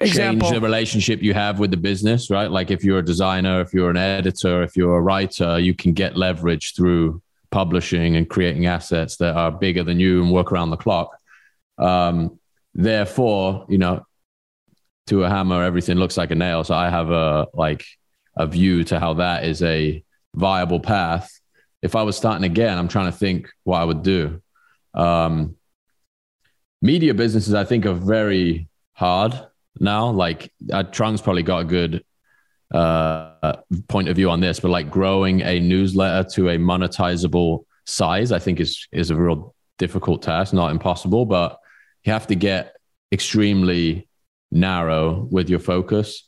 Example. 0.00 0.48
change 0.48 0.54
the 0.54 0.60
relationship 0.60 1.22
you 1.22 1.34
have 1.34 1.58
with 1.58 1.70
the 1.70 1.76
business, 1.76 2.30
right? 2.30 2.50
Like 2.50 2.70
if 2.70 2.82
you're 2.82 2.98
a 2.98 3.04
designer, 3.04 3.60
if 3.60 3.72
you're 3.72 3.90
an 3.90 3.96
editor, 3.96 4.62
if 4.62 4.76
you're 4.76 4.96
a 4.96 5.00
writer, 5.00 5.58
you 5.58 5.74
can 5.74 5.92
get 5.92 6.16
leverage 6.16 6.74
through 6.74 7.22
publishing 7.50 8.16
and 8.16 8.28
creating 8.28 8.66
assets 8.66 9.16
that 9.18 9.36
are 9.36 9.52
bigger 9.52 9.84
than 9.84 10.00
you 10.00 10.22
and 10.22 10.32
work 10.32 10.52
around 10.52 10.70
the 10.70 10.76
clock. 10.76 11.16
Um, 11.78 12.40
therefore, 12.74 13.66
you 13.68 13.78
know, 13.78 14.06
to 15.06 15.24
a 15.24 15.28
hammer, 15.28 15.62
everything 15.62 15.96
looks 15.96 16.16
like 16.16 16.30
a 16.30 16.34
nail. 16.34 16.64
So 16.64 16.74
I 16.74 16.88
have 16.88 17.10
a 17.10 17.46
like 17.52 17.84
a 18.36 18.46
view 18.46 18.84
to 18.84 19.00
how 19.00 19.14
that 19.14 19.44
is 19.44 19.62
a 19.62 20.02
viable 20.34 20.80
path. 20.80 21.30
If 21.82 21.96
I 21.96 22.02
was 22.02 22.16
starting 22.16 22.44
again, 22.44 22.78
I'm 22.78 22.88
trying 22.88 23.10
to 23.10 23.16
think 23.16 23.50
what 23.64 23.78
I 23.78 23.84
would 23.84 24.02
do. 24.02 24.42
Um, 24.94 25.56
media 26.82 27.14
businesses, 27.14 27.54
I 27.54 27.64
think, 27.64 27.86
are 27.86 27.94
very 27.94 28.68
hard 28.92 29.34
now. 29.78 30.10
Like 30.10 30.52
uh, 30.72 30.84
Trung's 30.84 31.22
probably 31.22 31.42
got 31.42 31.62
a 31.62 31.64
good 31.64 32.04
uh, 32.72 33.56
point 33.88 34.08
of 34.08 34.16
view 34.16 34.30
on 34.30 34.40
this, 34.40 34.60
but 34.60 34.70
like 34.70 34.90
growing 34.90 35.40
a 35.40 35.58
newsletter 35.58 36.28
to 36.30 36.50
a 36.50 36.58
monetizable 36.58 37.64
size, 37.86 38.32
I 38.32 38.38
think 38.38 38.60
is 38.60 38.86
is 38.92 39.10
a 39.10 39.16
real 39.16 39.54
difficult 39.78 40.22
task. 40.22 40.52
Not 40.52 40.70
impossible, 40.70 41.24
but 41.24 41.58
you 42.04 42.12
have 42.12 42.26
to 42.28 42.34
get 42.34 42.76
extremely 43.12 44.08
narrow 44.50 45.28
with 45.30 45.48
your 45.48 45.58
focus. 45.60 46.26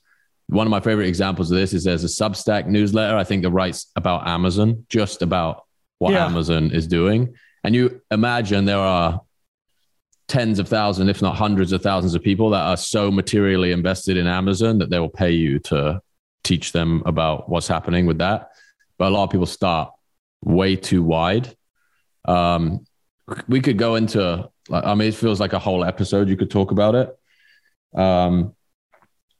One 0.48 0.66
of 0.66 0.70
my 0.70 0.80
favorite 0.80 1.08
examples 1.08 1.50
of 1.50 1.56
this 1.56 1.72
is 1.72 1.84
there's 1.84 2.04
a 2.04 2.06
Substack 2.06 2.66
newsletter. 2.66 3.16
I 3.16 3.24
think 3.24 3.42
that 3.42 3.50
writes 3.50 3.90
about 3.96 4.26
Amazon, 4.26 4.84
just 4.88 5.22
about 5.22 5.64
what 5.98 6.12
Yeah. 6.12 6.26
Amazon 6.26 6.70
is 6.72 6.86
doing. 6.86 7.34
And 7.64 7.74
you 7.74 8.00
imagine 8.10 8.64
there 8.64 8.78
are 8.78 9.20
tens 10.28 10.58
of 10.58 10.68
thousands, 10.68 11.08
if 11.08 11.22
not 11.22 11.36
hundreds 11.36 11.72
of 11.72 11.82
thousands 11.82 12.14
of 12.14 12.22
people 12.22 12.50
that 12.50 12.62
are 12.62 12.76
so 12.76 13.10
materially 13.10 13.72
invested 13.72 14.16
in 14.16 14.26
Amazon 14.26 14.78
that 14.78 14.90
they 14.90 14.98
will 14.98 15.08
pay 15.08 15.30
you 15.30 15.58
to 15.60 16.00
teach 16.44 16.72
them 16.72 17.02
about 17.06 17.48
what's 17.48 17.68
happening 17.68 18.06
with 18.06 18.18
that. 18.18 18.50
But 18.98 19.08
a 19.08 19.10
lot 19.10 19.24
of 19.24 19.30
people 19.30 19.46
start 19.46 19.92
way 20.44 20.76
too 20.76 21.02
wide. 21.02 21.54
Um, 22.24 22.84
we 23.48 23.60
could 23.60 23.78
go 23.78 23.94
into, 23.94 24.48
I 24.70 24.94
mean, 24.94 25.08
it 25.08 25.14
feels 25.14 25.38
like 25.40 25.52
a 25.52 25.58
whole 25.58 25.84
episode. 25.84 26.28
You 26.28 26.36
could 26.36 26.50
talk 26.50 26.72
about 26.72 26.94
it. 26.94 27.16
Um, 27.94 28.54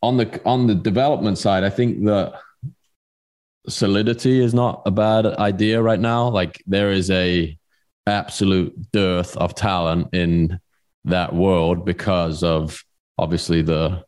on 0.02 0.16
the 0.16 0.40
on 0.44 0.66
the 0.66 0.74
development 0.74 1.38
side, 1.38 1.64
I 1.64 1.70
think 1.70 2.04
that 2.04 2.34
solidity 3.68 4.40
is 4.40 4.52
not 4.52 4.82
a 4.86 4.90
bad 4.90 5.26
idea 5.26 5.80
right 5.80 6.00
now. 6.00 6.28
Like 6.28 6.62
there 6.66 6.90
is 6.90 7.10
a 7.10 7.56
absolute 8.06 8.90
dearth 8.90 9.36
of 9.36 9.54
talent 9.54 10.08
in 10.12 10.58
that 11.04 11.34
world 11.34 11.84
because 11.84 12.42
of 12.42 12.82
obviously 13.18 13.62
the 13.62 14.04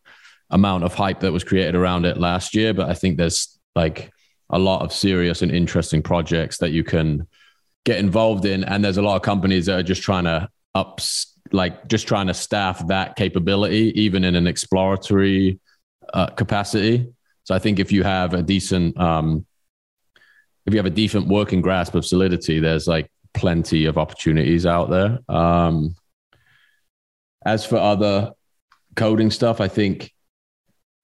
amount 0.50 0.84
of 0.84 0.94
hype 0.94 1.20
that 1.20 1.32
was 1.32 1.44
created 1.44 1.74
around 1.74 2.04
it 2.04 2.18
last 2.18 2.54
year. 2.54 2.74
But 2.74 2.88
I 2.88 2.94
think 2.94 3.16
there's 3.16 3.58
like 3.74 4.10
a 4.50 4.58
lot 4.58 4.82
of 4.82 4.92
serious 4.92 5.42
and 5.42 5.50
interesting 5.50 6.02
projects 6.02 6.58
that 6.58 6.70
you 6.70 6.84
can 6.84 7.26
get 7.84 7.98
involved 7.98 8.44
in. 8.44 8.64
And 8.64 8.84
there's 8.84 8.96
a 8.96 9.02
lot 9.02 9.16
of 9.16 9.22
companies 9.22 9.66
that 9.66 9.78
are 9.78 9.82
just 9.82 10.02
trying 10.02 10.24
to 10.24 10.48
ups, 10.74 11.33
like 11.54 11.86
just 11.86 12.08
trying 12.08 12.26
to 12.26 12.34
staff 12.34 12.86
that 12.88 13.16
capability, 13.16 13.92
even 14.00 14.24
in 14.24 14.34
an 14.34 14.46
exploratory 14.46 15.60
uh, 16.12 16.26
capacity. 16.26 17.06
So 17.44 17.54
I 17.54 17.58
think 17.58 17.78
if 17.78 17.92
you 17.92 18.02
have 18.02 18.34
a 18.34 18.42
decent, 18.42 18.98
um, 18.98 19.46
if 20.66 20.74
you 20.74 20.78
have 20.78 20.86
a 20.86 20.90
decent 20.90 21.28
working 21.28 21.60
grasp 21.60 21.94
of 21.94 22.04
solidity, 22.04 22.58
there's 22.58 22.88
like 22.88 23.10
plenty 23.34 23.84
of 23.84 23.98
opportunities 23.98 24.66
out 24.66 24.90
there. 24.90 25.18
Um, 25.28 25.94
as 27.46 27.64
for 27.64 27.76
other 27.76 28.32
coding 28.96 29.30
stuff, 29.30 29.60
I 29.60 29.68
think 29.68 30.12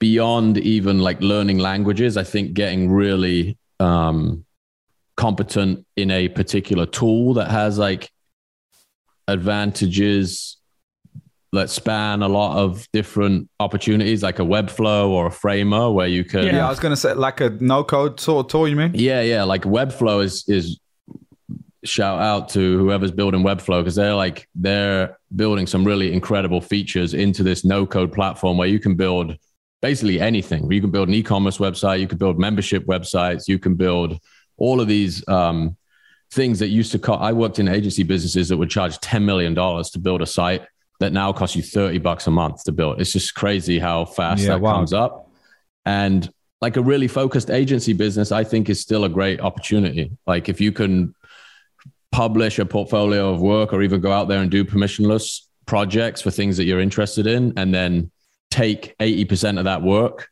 beyond 0.01 0.59
even 0.59 0.99
like 0.99 1.21
learning 1.21 1.59
languages, 1.59 2.17
I 2.17 2.25
think 2.25 2.55
getting 2.55 2.91
really 2.91 3.59
um, 3.79 4.45
competent 5.17 5.87
in 5.97 6.11
a 6.11 6.29
particular 6.29 6.87
tool 6.87 7.35
that 7.35 7.51
has 7.51 7.79
like 7.79 8.11
advantages 9.31 10.57
that 11.53 11.69
span 11.69 12.23
a 12.23 12.29
lot 12.29 12.59
of 12.59 12.87
different 12.93 13.49
opportunities, 13.59 14.23
like 14.23 14.39
a 14.39 14.43
Webflow 14.43 15.09
or 15.09 15.27
a 15.27 15.31
Framer, 15.31 15.91
where 15.91 16.07
you 16.07 16.25
can 16.25 16.45
Yeah, 16.45 16.67
I 16.67 16.69
was 16.69 16.79
gonna 16.79 16.97
say 16.97 17.15
like 17.15 17.41
a 17.41 17.51
no 17.51 17.83
code 17.83 18.21
sort 18.21 18.47
of 18.47 18.53
tool. 18.53 18.69
You 18.69 18.77
mean? 18.77 18.93
yeah, 18.95 19.23
yeah. 19.23 19.43
Like 19.43 19.63
Webflow 19.63 20.23
is 20.23 20.45
is 20.49 20.79
shout 21.85 22.21
out 22.21 22.51
to 22.51 22.79
whoever's 22.79 23.11
building 23.11 23.43
Webflow 23.43 23.81
because 23.81 23.95
they're 23.95 24.15
like 24.15 24.49
they're 24.55 25.19
building 25.35 25.67
some 25.67 25.85
really 25.85 26.13
incredible 26.13 26.61
features 26.61 27.15
into 27.15 27.43
this 27.43 27.65
no 27.65 27.87
code 27.87 28.13
platform 28.13 28.57
where 28.57 28.69
you 28.69 28.79
can 28.79 28.95
build 28.95 29.37
basically 29.83 30.21
anything. 30.21 30.71
You 30.71 30.81
can 30.81 30.91
build 30.91 31.09
an 31.09 31.15
e-commerce 31.15 31.59
website, 31.59 32.01
you 32.01 32.07
can 32.07 32.19
build 32.19 32.39
membership 32.39 32.85
websites, 32.87 33.49
you 33.49 33.59
can 33.59 33.75
build 33.75 34.19
all 34.59 34.81
of 34.81 34.89
these 34.89 35.27
um, 35.27 35.77
things 36.33 36.59
that 36.61 36.69
used 36.69 36.93
to 36.93 36.99
cost. 36.99 37.21
I 37.23 37.33
worked 37.33 37.59
in 37.59 37.69
agency 37.69 38.03
businesses 38.03 38.49
that 38.49 38.57
would 38.57 38.71
charge 38.71 38.99
ten 39.01 39.25
million 39.25 39.55
dollars 39.55 39.91
to 39.91 39.99
build 39.99 40.23
a 40.23 40.27
site 40.27 40.63
that 41.01 41.13
now 41.13 41.33
costs 41.33 41.57
you 41.57 41.63
thirty 41.63 41.99
bucks 41.99 42.27
a 42.27 42.31
month 42.31 42.65
to 42.65 42.73
build. 42.73 43.01
It's 43.01 43.13
just 43.13 43.35
crazy 43.35 43.79
how 43.79 44.05
fast 44.05 44.43
Yeah, 44.43 44.49
that 44.49 44.61
wow. 44.61 44.75
comes 44.75 44.93
up. 44.93 45.31
And 45.85 46.31
like 46.61 46.77
a 46.77 46.83
really 46.83 47.09
focused 47.09 47.51
agency 47.51 47.93
business, 47.95 48.33
I 48.33 48.45
think 48.45 48.69
is 48.69 48.81
still 48.81 49.05
a 49.05 49.09
great 49.09 49.41
opportunity. 49.41 50.13
Like 50.27 50.49
if 50.49 50.61
you 50.61 50.73
can 50.73 51.15
publish 52.13 52.59
a 52.59 52.67
portfolio 52.67 53.33
of 53.33 53.41
work 53.41 53.73
or 53.73 53.83
even 53.83 54.01
go 54.01 54.13
out 54.13 54.29
there 54.29 54.41
and 54.41 54.51
do 54.51 54.65
permissionless 54.65 55.43
projects 55.65 56.21
for 56.21 56.31
things 56.31 56.57
that 56.59 56.65
you're 56.65 56.81
interested 56.81 57.27
in 57.27 57.55
and 57.57 57.73
then 57.73 58.11
take 58.51 58.95
80% 58.99 59.59
of 59.59 59.65
that 59.65 59.81
work, 59.83 60.29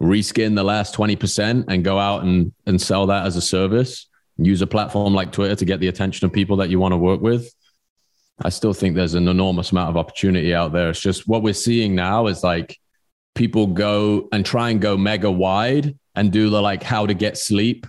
reskin 0.00 0.56
the 0.56 0.64
last 0.64 0.94
20% 0.96 1.66
and 1.68 1.84
go 1.84 1.98
out 1.98 2.24
and, 2.24 2.52
and 2.66 2.80
sell 2.80 3.06
that 3.06 3.26
as 3.26 3.36
a 3.36 3.42
service. 3.42 4.07
Use 4.38 4.62
a 4.62 4.66
platform 4.66 5.14
like 5.14 5.32
Twitter 5.32 5.56
to 5.56 5.64
get 5.64 5.80
the 5.80 5.88
attention 5.88 6.24
of 6.24 6.32
people 6.32 6.56
that 6.58 6.70
you 6.70 6.78
want 6.78 6.92
to 6.92 6.96
work 6.96 7.20
with. 7.20 7.52
I 8.40 8.50
still 8.50 8.72
think 8.72 8.94
there's 8.94 9.14
an 9.14 9.26
enormous 9.26 9.72
amount 9.72 9.90
of 9.90 9.96
opportunity 9.96 10.54
out 10.54 10.72
there. 10.72 10.90
It's 10.90 11.00
just 11.00 11.26
what 11.26 11.42
we're 11.42 11.54
seeing 11.54 11.94
now 11.96 12.28
is 12.28 12.44
like 12.44 12.78
people 13.34 13.66
go 13.66 14.28
and 14.32 14.46
try 14.46 14.70
and 14.70 14.80
go 14.80 14.96
mega 14.96 15.30
wide 15.30 15.98
and 16.14 16.30
do 16.32 16.50
the 16.50 16.62
like 16.62 16.82
how 16.82 17.06
to 17.06 17.14
get 17.14 17.36
sleep 17.36 17.86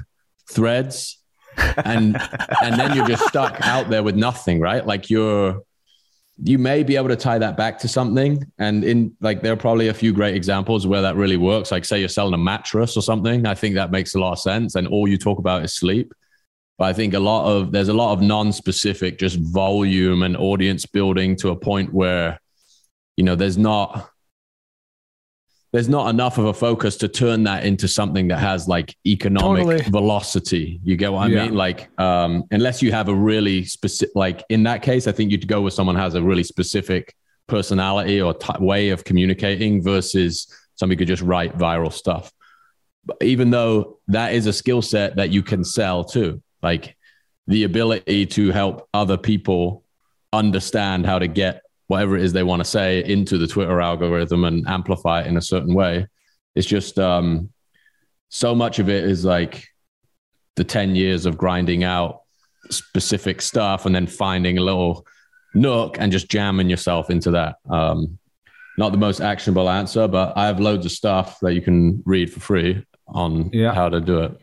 threads. 0.49 1.19
And 1.57 2.17
and 2.63 2.79
then 2.79 2.95
you're 2.95 3.07
just 3.07 3.27
stuck 3.27 3.57
out 3.61 3.89
there 3.89 4.01
with 4.01 4.15
nothing 4.15 4.59
right? 4.59 4.85
Like 4.85 5.09
you're 5.09 5.61
you 6.41 6.57
may 6.57 6.83
be 6.83 6.95
able 6.95 7.09
to 7.09 7.15
tie 7.15 7.37
that 7.37 7.57
back 7.57 7.77
to 7.79 7.87
something. 7.87 8.43
And 8.57 8.83
in 8.83 9.15
like 9.21 9.43
there 9.43 9.53
are 9.53 9.57
probably 9.57 9.89
a 9.89 9.93
few 9.93 10.13
great 10.13 10.35
examples 10.35 10.87
where 10.87 11.03
that 11.03 11.15
really 11.15 11.37
works. 11.37 11.71
Like 11.71 11.85
say 11.85 11.99
you're 11.99 12.09
selling 12.09 12.33
a 12.33 12.37
mattress 12.37 12.97
or 12.97 13.01
something. 13.01 13.45
I 13.45 13.53
think 13.53 13.75
that 13.75 13.91
makes 13.91 14.15
a 14.15 14.19
lot 14.19 14.31
of 14.31 14.39
sense. 14.39 14.73
And 14.73 14.87
all 14.87 15.07
you 15.07 15.17
talk 15.17 15.37
about 15.37 15.63
is 15.63 15.73
sleep 15.73 16.11
but 16.79 16.85
i 16.85 16.93
think 16.93 17.13
a 17.13 17.19
lot 17.19 17.45
of 17.45 17.71
there's 17.71 17.89
a 17.89 17.93
lot 17.93 18.13
of 18.13 18.21
non-specific 18.21 19.19
just 19.19 19.37
volume 19.39 20.23
and 20.23 20.35
audience 20.37 20.85
building 20.87 21.35
to 21.35 21.49
a 21.49 21.55
point 21.55 21.93
where 21.93 22.39
you 23.17 23.23
know 23.23 23.35
there's 23.35 23.57
not 23.57 24.09
there's 25.71 25.87
not 25.89 26.09
enough 26.09 26.39
of 26.39 26.45
a 26.45 26.53
focus 26.53 26.97
to 26.97 27.07
turn 27.07 27.43
that 27.43 27.63
into 27.63 27.87
something 27.87 28.29
that 28.29 28.39
has 28.39 28.67
like 28.67 28.95
economic 29.05 29.65
Totally. 29.65 29.83
velocity. 29.91 30.79
You 30.83 30.95
get 30.97 31.13
what 31.13 31.19
I 31.19 31.27
Yeah. 31.27 31.45
mean? 31.45 31.53
Like, 31.53 31.89
um, 32.01 32.43
unless 32.49 32.81
you 32.81 32.91
have 32.91 33.07
a 33.07 33.13
really 33.13 33.65
specific, 33.65 34.15
like 34.15 34.43
in 34.49 34.63
that 34.63 34.81
case, 34.81 35.05
I 35.05 35.11
think 35.11 35.29
you'd 35.29 35.47
go 35.47 35.61
with 35.61 35.75
someone 35.75 35.95
who 35.95 36.01
has 36.01 36.15
a 36.15 36.23
really 36.23 36.41
specific 36.41 37.13
personality 37.45 38.19
or 38.19 38.33
t- 38.33 38.51
way 38.59 38.89
of 38.89 39.03
communicating 39.03 39.83
versus 39.83 40.47
somebody 40.73 40.97
could 40.97 41.07
just 41.07 41.21
write 41.21 41.55
viral 41.55 41.93
stuff. 41.93 42.31
But 43.05 43.17
even 43.21 43.51
though 43.51 43.99
that 44.07 44.33
is 44.33 44.47
a 44.47 44.53
skill 44.53 44.81
set 44.81 45.17
that 45.17 45.29
you 45.29 45.43
can 45.43 45.63
sell 45.63 46.03
too, 46.03 46.41
like 46.61 46.95
the 47.47 47.63
ability 47.63 48.25
to 48.27 48.51
help 48.51 48.87
other 48.93 49.17
people 49.17 49.83
understand 50.33 51.05
how 51.05 51.17
to 51.19 51.27
get 51.27 51.61
whatever 51.87 52.15
it 52.15 52.23
is 52.23 52.33
they 52.33 52.43
want 52.43 52.59
to 52.59 52.69
say 52.69 53.03
into 53.03 53.37
the 53.37 53.47
Twitter 53.47 53.81
algorithm 53.81 54.43
and 54.43 54.67
amplify 54.67 55.21
it 55.21 55.27
in 55.27 55.37
a 55.37 55.41
certain 55.41 55.73
way. 55.73 56.05
It's 56.55 56.67
just 56.67 56.99
um, 56.99 57.49
so 58.29 58.53
much 58.53 58.77
of 58.79 58.89
it 58.89 59.03
is 59.05 59.25
like 59.25 59.65
the 60.55 60.63
10 60.63 60.95
years 60.95 61.25
of 61.25 61.37
grinding 61.37 61.83
out 61.83 62.21
specific 62.69 63.41
stuff 63.41 63.85
and 63.87 63.95
then 63.95 64.05
finding 64.05 64.57
a 64.59 64.61
little 64.61 65.05
nook 65.55 65.97
and 65.99 66.11
just 66.11 66.29
jamming 66.29 66.69
yourself 66.69 67.09
into 67.09 67.31
that. 67.31 67.55
Um, 67.69 68.19
not 68.77 68.91
the 68.91 68.97
most 68.99 69.19
actionable 69.19 69.67
answer, 69.69 70.07
but 70.07 70.37
I 70.37 70.45
have 70.45 70.59
loads 70.59 70.85
of 70.85 70.91
stuff 70.91 71.39
that 71.41 71.53
you 71.53 71.61
can 71.61 72.03
read 72.05 72.31
for 72.31 72.39
free 72.39 72.85
on 73.07 73.49
Yeah. 73.51 73.73
how 73.73 73.89
to 73.89 73.99
do 73.99 74.19
it. 74.19 74.39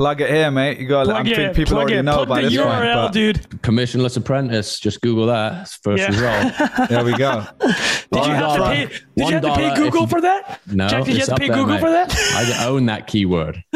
Plug 0.00 0.18
it 0.22 0.30
here, 0.30 0.50
mate. 0.50 0.78
You 0.78 0.88
got. 0.88 1.10
I 1.10 1.20
Plug 1.20 1.26
think 1.26 1.54
people 1.54 1.72
plug 1.74 1.80
already 1.82 1.96
it, 1.98 2.02
know 2.04 2.14
plug 2.24 2.28
by 2.30 2.40
the 2.40 2.48
this 2.48 2.58
URL, 2.58 3.02
point. 3.02 3.12
Dude. 3.12 3.36
Permissionless 3.60 4.16
Apprentice, 4.16 4.80
just 4.80 5.02
Google 5.02 5.26
that. 5.26 5.60
It's 5.60 5.74
first 5.76 6.00
Yeah. 6.00 6.06
result. 6.08 6.88
there 6.88 7.04
we 7.04 7.14
go. 7.18 7.44
Did 7.60 7.68
you 8.10 8.18
One 8.18 8.30
have 8.30 8.56
to 8.56 8.62
pay? 8.64 8.86
Did 8.86 8.98
you 9.16 9.24
have 9.26 9.42
to 9.42 9.54
pay 9.54 9.60
dollar 9.68 9.72
if 9.72 9.76
Google 9.76 10.00
you- 10.00 10.06
for 10.06 10.20
that? 10.22 10.60
No, 10.68 10.88
Jack, 10.88 11.04
did 11.04 11.12
you 11.16 11.18
have 11.20 11.28
to 11.28 11.34
pay 11.34 11.48
there, 11.48 11.56
Google 11.58 11.74
mate. 11.74 11.80
for 11.80 11.90
that? 11.90 12.16
I 12.34 12.66
own 12.66 12.86
that 12.86 13.08
keyword. 13.08 13.62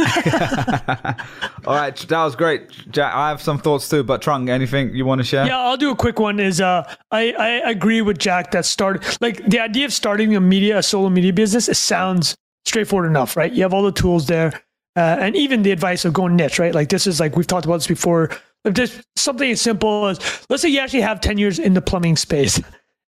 All 1.67 1.75
right, 1.77 1.95
that 1.95 2.25
was 2.25 2.35
great, 2.37 2.71
Jack. 2.91 3.15
I 3.15 3.29
have 3.29 3.43
some 3.43 3.59
thoughts 3.59 3.87
too, 3.91 4.03
but 4.03 4.23
Trung, 4.23 4.49
anything 4.49 4.95
you 4.95 5.05
want 5.05 5.19
to 5.21 5.25
share? 5.27 5.47
Yeah, 5.47 5.59
I'll 5.59 5.77
do 5.77 5.91
a 5.91 5.95
quick 5.97 6.19
one. 6.19 6.41
Is 6.41 6.59
uh, 6.59 6.91
I 7.11 7.33
I 7.33 7.49
agree 7.71 8.01
with 8.01 8.17
Jack 8.19 8.51
that 8.53 8.65
start 8.65 9.19
like 9.21 9.45
the 9.47 9.61
idea 9.61 9.85
of 9.85 9.93
starting 9.93 10.35
a 10.37 10.41
media, 10.41 10.79
a 10.79 10.83
solo 10.83 11.11
media 11.11 11.35
business. 11.35 11.69
It 11.69 11.77
sounds 11.77 12.35
straightforward 12.65 13.11
enough, 13.11 13.37
right? 13.37 13.53
You 13.53 13.63
have 13.63 13.75
all 13.75 13.83
the 13.83 13.93
tools 13.93 14.27
there, 14.27 14.59
uh, 14.97 15.17
and 15.21 15.37
even 15.37 15.63
the 15.63 15.71
advice 15.71 16.05
of 16.05 16.13
going 16.13 16.37
niche, 16.37 16.59
right? 16.59 16.75
Like 16.75 16.89
this 16.89 17.07
is 17.07 17.21
like 17.21 17.37
we've 17.37 17.47
talked 17.47 17.67
about 17.67 17.77
this 17.77 17.87
before. 17.87 18.31
Just 18.73 19.03
something 19.17 19.51
as 19.51 19.61
simple 19.61 20.07
as 20.07 20.47
let's 20.49 20.63
say 20.63 20.69
you 20.71 20.81
actually 20.81 21.03
have 21.03 21.21
ten 21.21 21.37
years 21.37 21.59
in 21.59 21.75
the 21.75 21.83
plumbing 21.83 22.17
space, 22.17 22.61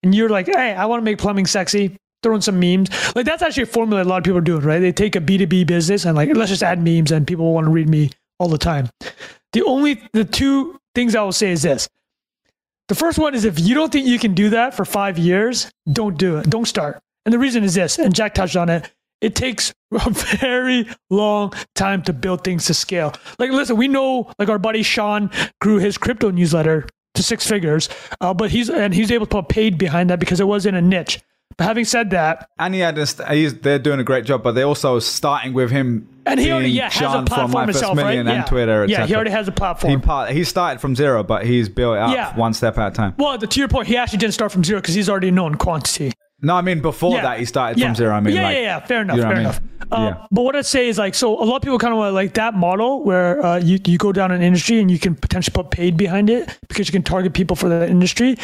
and 0.02 0.14
you're 0.14 0.28
like, 0.28 0.46
hey, 0.46 0.74
I 0.74 0.86
want 0.86 1.00
to 1.00 1.04
make 1.04 1.18
plumbing 1.18 1.46
sexy. 1.46 1.96
Throw 2.22 2.34
in 2.34 2.40
some 2.40 2.58
memes. 2.58 2.88
Like 3.14 3.26
that's 3.26 3.42
actually 3.42 3.64
a 3.64 3.66
formula 3.66 4.02
a 4.02 4.04
lot 4.04 4.18
of 4.18 4.24
people 4.24 4.38
are 4.38 4.40
doing, 4.40 4.62
right? 4.62 4.78
They 4.78 4.92
take 4.92 5.14
a 5.14 5.20
B2B 5.20 5.66
business 5.66 6.06
and 6.06 6.16
like, 6.16 6.34
let's 6.34 6.50
just 6.50 6.62
add 6.62 6.82
memes 6.82 7.12
and 7.12 7.26
people 7.26 7.52
want 7.52 7.66
to 7.66 7.70
read 7.70 7.88
me 7.88 8.10
all 8.38 8.48
the 8.48 8.56
time. 8.56 8.88
The 9.52 9.62
only, 9.62 10.00
the 10.14 10.24
two 10.24 10.80
things 10.94 11.14
I 11.14 11.22
will 11.22 11.32
say 11.32 11.50
is 11.50 11.62
this. 11.62 11.86
The 12.88 12.94
first 12.94 13.18
one 13.18 13.34
is 13.34 13.44
if 13.44 13.60
you 13.60 13.74
don't 13.74 13.92
think 13.92 14.06
you 14.06 14.18
can 14.18 14.34
do 14.34 14.50
that 14.50 14.74
for 14.74 14.84
five 14.84 15.18
years, 15.18 15.70
don't 15.92 16.18
do 16.18 16.38
it. 16.38 16.48
Don't 16.48 16.66
start. 16.66 17.00
And 17.24 17.32
the 17.32 17.38
reason 17.38 17.64
is 17.64 17.74
this, 17.74 17.98
and 17.98 18.14
Jack 18.14 18.34
touched 18.34 18.56
on 18.56 18.68
it. 18.68 18.90
It 19.24 19.34
takes 19.34 19.72
a 19.92 20.10
very 20.10 20.86
long 21.10 21.52
time 21.74 22.02
to 22.02 22.12
build 22.12 22.44
things 22.44 22.66
to 22.66 22.74
scale. 22.74 23.12
Like, 23.38 23.50
listen, 23.50 23.76
we 23.76 23.88
know, 23.88 24.30
like 24.38 24.48
our 24.50 24.58
buddy 24.58 24.82
Sean 24.82 25.30
grew 25.60 25.78
his 25.78 25.96
crypto 25.96 26.30
newsletter 26.30 26.86
to 27.14 27.22
six 27.22 27.46
figures, 27.46 27.88
uh, 28.20 28.34
but 28.34 28.50
he's 28.50 28.68
and 28.68 28.92
he's 28.92 29.10
able 29.10 29.24
to 29.26 29.30
put 29.30 29.48
paid 29.48 29.78
behind 29.78 30.10
that 30.10 30.18
because 30.20 30.40
it 30.40 30.46
was 30.46 30.66
in 30.66 30.74
a 30.74 30.82
niche. 30.82 31.20
But 31.56 31.64
having 31.64 31.84
said 31.84 32.10
that, 32.10 32.48
And 32.58 32.74
he 32.74 32.80
had 32.80 32.96
this, 32.96 33.20
he's, 33.30 33.54
they're 33.60 33.78
doing 33.78 34.00
a 34.00 34.04
great 34.04 34.24
job, 34.24 34.42
but 34.42 34.56
they're 34.56 34.64
also 34.66 34.98
starting 34.98 35.52
with 35.52 35.70
him. 35.70 36.08
and 36.26 36.40
he 36.40 36.50
already 36.50 36.70
yeah 36.70 36.90
has 36.90 36.96
a 36.96 36.98
Sean 36.98 37.12
from 37.12 37.24
platform 37.26 37.52
My 37.52 37.66
First 37.66 37.78
himself, 37.78 37.96
Million 37.96 38.26
right? 38.26 38.32
and 38.34 38.42
yeah. 38.42 38.44
Twitter, 38.50 38.84
yeah, 38.86 39.06
he 39.06 39.14
already 39.14 39.30
has 39.30 39.46
a 39.46 39.52
platform. 39.52 39.92
He 39.92 39.98
part, 39.98 40.30
he 40.32 40.42
started 40.42 40.80
from 40.80 40.96
zero, 40.96 41.22
but 41.22 41.46
he's 41.46 41.68
built 41.68 41.96
up 41.96 42.12
Yeah. 42.12 42.34
one 42.36 42.52
step 42.54 42.76
at 42.78 42.92
a 42.92 42.94
time. 42.94 43.14
well, 43.18 43.38
to 43.38 43.58
your 43.60 43.68
point, 43.68 43.86
he 43.86 43.96
actually 43.96 44.18
didn't 44.18 44.34
start 44.34 44.50
from 44.50 44.64
zero 44.64 44.80
because 44.80 44.94
he's 44.94 45.08
already 45.08 45.30
known 45.30 45.54
quantity. 45.54 46.12
No, 46.44 46.54
I 46.56 46.60
mean 46.62 46.80
before 46.80 47.14
Yeah. 47.16 47.22
that 47.22 47.38
he 47.40 47.44
started 47.44 47.78
yeah. 47.78 47.86
from 47.86 47.94
zero. 47.96 48.14
I 48.14 48.20
mean, 48.20 48.34
yeah, 48.34 48.42
like, 48.42 48.54
yeah, 48.56 48.62
yeah. 48.62 48.80
Fair 48.80 49.00
enough. 49.02 49.16
you 49.16 49.22
know 49.22 49.28
fair 49.28 49.36
what 49.36 49.38
I 49.38 49.40
enough. 49.40 49.60
mean? 49.62 49.70
Um, 49.92 50.04
Yeah. 50.04 50.26
But 50.30 50.42
what 50.42 50.56
I'd 50.56 50.66
say 50.66 50.88
is 50.88 50.98
like, 50.98 51.14
so 51.14 51.36
a 51.42 51.44
lot 51.44 51.56
of 51.56 51.62
people 51.62 51.78
kind 51.78 51.94
of 51.94 52.14
like 52.14 52.34
that 52.34 52.54
model 52.54 53.02
where 53.02 53.44
uh, 53.44 53.58
you 53.58 53.78
you 53.86 53.98
go 53.98 54.12
down 54.12 54.30
an 54.30 54.42
industry 54.42 54.80
and 54.80 54.90
you 54.90 54.98
can 54.98 55.14
potentially 55.14 55.52
put 55.54 55.70
paid 55.70 55.96
behind 55.96 56.30
it 56.30 56.58
because 56.68 56.88
you 56.88 56.92
can 56.92 57.02
target 57.02 57.32
people 57.34 57.56
for 57.56 57.68
that 57.68 57.88
industry. 57.88 58.36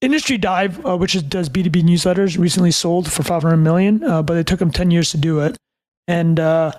Industry 0.00 0.38
Dive, 0.38 0.84
uh, 0.86 0.96
which 0.96 1.14
is, 1.14 1.22
does 1.22 1.48
B 1.50 1.62
two 1.62 1.68
B 1.70 1.82
newsletters, 1.82 2.38
recently 2.38 2.70
sold 2.70 3.10
for 3.12 3.22
five 3.22 3.42
hundred 3.42 3.58
million, 3.58 4.02
uh, 4.02 4.22
but 4.22 4.36
it 4.38 4.46
took 4.46 4.58
them 4.58 4.70
ten 4.70 4.90
years 4.90 5.10
to 5.10 5.18
do 5.18 5.40
it. 5.40 5.58
And 6.08 6.40
uh, 6.40 6.72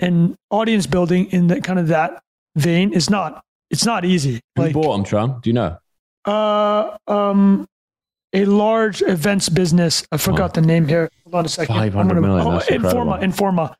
and 0.00 0.34
audience 0.50 0.86
building 0.88 1.26
in 1.30 1.46
that 1.48 1.62
kind 1.62 1.78
of 1.78 1.86
that 1.88 2.20
vein 2.56 2.92
is 2.92 3.08
not 3.08 3.44
it's 3.70 3.84
not 3.86 4.04
easy. 4.04 4.40
Who 4.56 4.62
Like 4.62 4.72
bought 4.72 4.92
them, 4.96 5.04
Trung? 5.04 5.40
Do 5.42 5.50
you 5.50 5.54
know? 5.54 5.78
uh, 6.26 6.96
um, 7.06 7.66
a 8.34 8.44
large 8.44 9.00
events 9.02 9.48
business. 9.48 10.06
I 10.12 10.16
forgot 10.18 10.54
the 10.54 10.60
name 10.60 10.86
here. 10.88 11.08
Hold 11.24 11.34
on 11.36 11.44
a 11.44 11.48
second. 11.48 11.74
500 11.74 11.98
I'm 12.00 12.08
gonna- 12.08 12.20
million, 12.20 12.46
Oh, 12.46 12.52
that's 12.52 12.66
Informa. 12.68 13.22
Informa. 13.22 13.74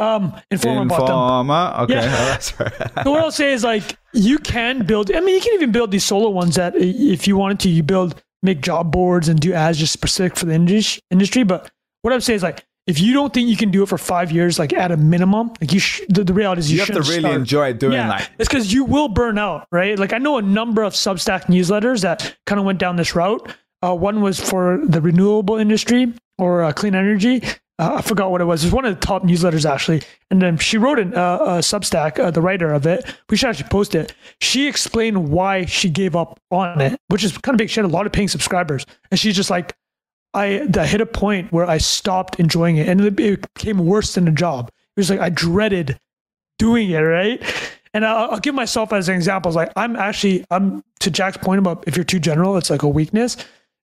Um, 0.00 0.32
Informa 0.52 0.88
bought 0.88 1.06
them. 1.06 1.16
Informa. 1.16 1.80
Okay, 1.82 1.94
Yeah. 1.94 2.38
oh. 2.96 3.02
So 3.04 3.10
what 3.10 3.20
I'll 3.22 3.32
say 3.32 3.52
is 3.52 3.64
like 3.64 3.96
you 4.12 4.38
can 4.38 4.84
build. 4.86 5.10
I 5.14 5.20
mean, 5.20 5.34
you 5.34 5.40
can 5.40 5.54
even 5.54 5.72
build 5.72 5.90
these 5.90 6.04
solo 6.04 6.30
ones 6.30 6.54
that 6.54 6.74
if 6.76 7.26
you 7.28 7.36
wanted 7.36 7.60
to, 7.60 7.68
you 7.68 7.82
build 7.82 8.20
make 8.42 8.60
job 8.60 8.92
boards 8.92 9.28
and 9.28 9.40
do 9.40 9.52
ads 9.52 9.76
just 9.78 9.92
specific 9.92 10.36
for 10.38 10.46
the 10.46 10.54
indus- 10.54 11.00
industry. 11.10 11.42
But 11.42 11.70
what 12.02 12.12
I'm 12.14 12.20
saying 12.20 12.36
is 12.36 12.42
like 12.44 12.64
if 12.86 13.00
you 13.00 13.12
don't 13.12 13.34
think 13.34 13.48
you 13.50 13.56
can 13.56 13.70
do 13.72 13.82
it 13.82 13.88
for 13.88 13.98
five 13.98 14.30
years, 14.32 14.58
like 14.58 14.72
at 14.72 14.92
a 14.92 14.96
minimum, 14.96 15.50
like 15.60 15.72
you, 15.74 15.80
sh- 15.80 16.00
the, 16.08 16.22
the 16.24 16.32
reality 16.32 16.60
is 16.60 16.70
you, 16.70 16.76
you 16.76 16.80
have 16.80 16.86
to 16.86 16.92
shouldn't 16.94 17.08
really 17.08 17.20
start. 17.20 17.34
enjoy 17.34 17.72
doing 17.74 17.92
Yeah, 17.94 18.08
like 18.08 18.30
it's 18.38 18.48
because 18.48 18.72
you 18.72 18.84
will 18.84 19.08
burn 19.08 19.36
out, 19.36 19.66
right? 19.72 19.98
Like 19.98 20.12
I 20.12 20.18
know 20.18 20.38
a 20.38 20.42
number 20.42 20.84
of 20.84 20.92
Substack 20.94 21.46
newsletters 21.46 22.02
that 22.02 22.36
kind 22.46 22.58
of 22.60 22.64
went 22.64 22.78
down 22.78 22.94
this 22.96 23.14
route. 23.16 23.52
Uh, 23.82 23.94
one 23.94 24.20
was 24.20 24.40
for 24.40 24.80
the 24.84 25.00
renewable 25.00 25.56
industry 25.56 26.12
or 26.38 26.62
uh, 26.62 26.72
clean 26.72 26.94
energy. 26.94 27.42
Uh, 27.78 27.96
I 27.98 28.02
forgot 28.02 28.32
what 28.32 28.40
it 28.40 28.44
was. 28.44 28.64
It 28.64 28.68
was 28.68 28.74
one 28.74 28.84
of 28.84 28.94
the 28.98 29.06
top 29.06 29.22
newsletters 29.22 29.68
actually. 29.68 30.02
And 30.30 30.42
then 30.42 30.58
she 30.58 30.78
wrote 30.78 30.98
in 30.98 31.14
uh, 31.14 31.20
uh, 31.20 31.60
Substack, 31.60 32.18
uh, 32.18 32.30
the 32.30 32.40
writer 32.40 32.72
of 32.72 32.86
it. 32.86 33.04
We 33.30 33.36
should 33.36 33.50
actually 33.50 33.68
post 33.68 33.94
it. 33.94 34.14
She 34.40 34.66
explained 34.66 35.30
why 35.30 35.64
she 35.64 35.88
gave 35.88 36.16
up 36.16 36.40
on 36.50 36.80
it, 36.80 37.00
which 37.08 37.22
is 37.22 37.36
kind 37.38 37.54
of 37.54 37.58
big. 37.58 37.70
She 37.70 37.80
had 37.80 37.84
a 37.84 37.92
lot 37.92 38.06
of 38.06 38.12
paying 38.12 38.28
subscribers, 38.28 38.84
and 39.10 39.20
she's 39.20 39.36
just 39.36 39.50
like, 39.50 39.76
I, 40.34 40.68
I 40.76 40.86
hit 40.86 41.00
a 41.00 41.06
point 41.06 41.52
where 41.52 41.66
I 41.66 41.78
stopped 41.78 42.38
enjoying 42.40 42.76
it, 42.76 42.88
and 42.88 43.00
it, 43.00 43.16
became 43.16 43.78
worse 43.78 44.14
than 44.14 44.26
a 44.28 44.32
job. 44.32 44.68
It 44.96 45.00
was 45.00 45.10
like 45.10 45.20
I 45.20 45.28
dreaded 45.30 45.98
doing 46.58 46.90
it, 46.90 46.98
right? 46.98 47.42
And 47.94 48.04
I'll, 48.04 48.32
I'll 48.32 48.40
give 48.40 48.54
myself 48.54 48.92
as 48.92 49.08
an 49.08 49.14
example. 49.14 49.48
It's 49.48 49.56
like 49.56 49.72
I'm 49.76 49.96
actually 49.96 50.44
I'm 50.50 50.82
to 51.00 51.10
Jack's 51.10 51.36
point 51.38 51.60
about 51.60 51.84
if 51.86 51.96
you're 51.96 52.04
too 52.04 52.18
general, 52.18 52.56
it's 52.56 52.70
like 52.70 52.82
a 52.82 52.88
weakness. 52.88 53.36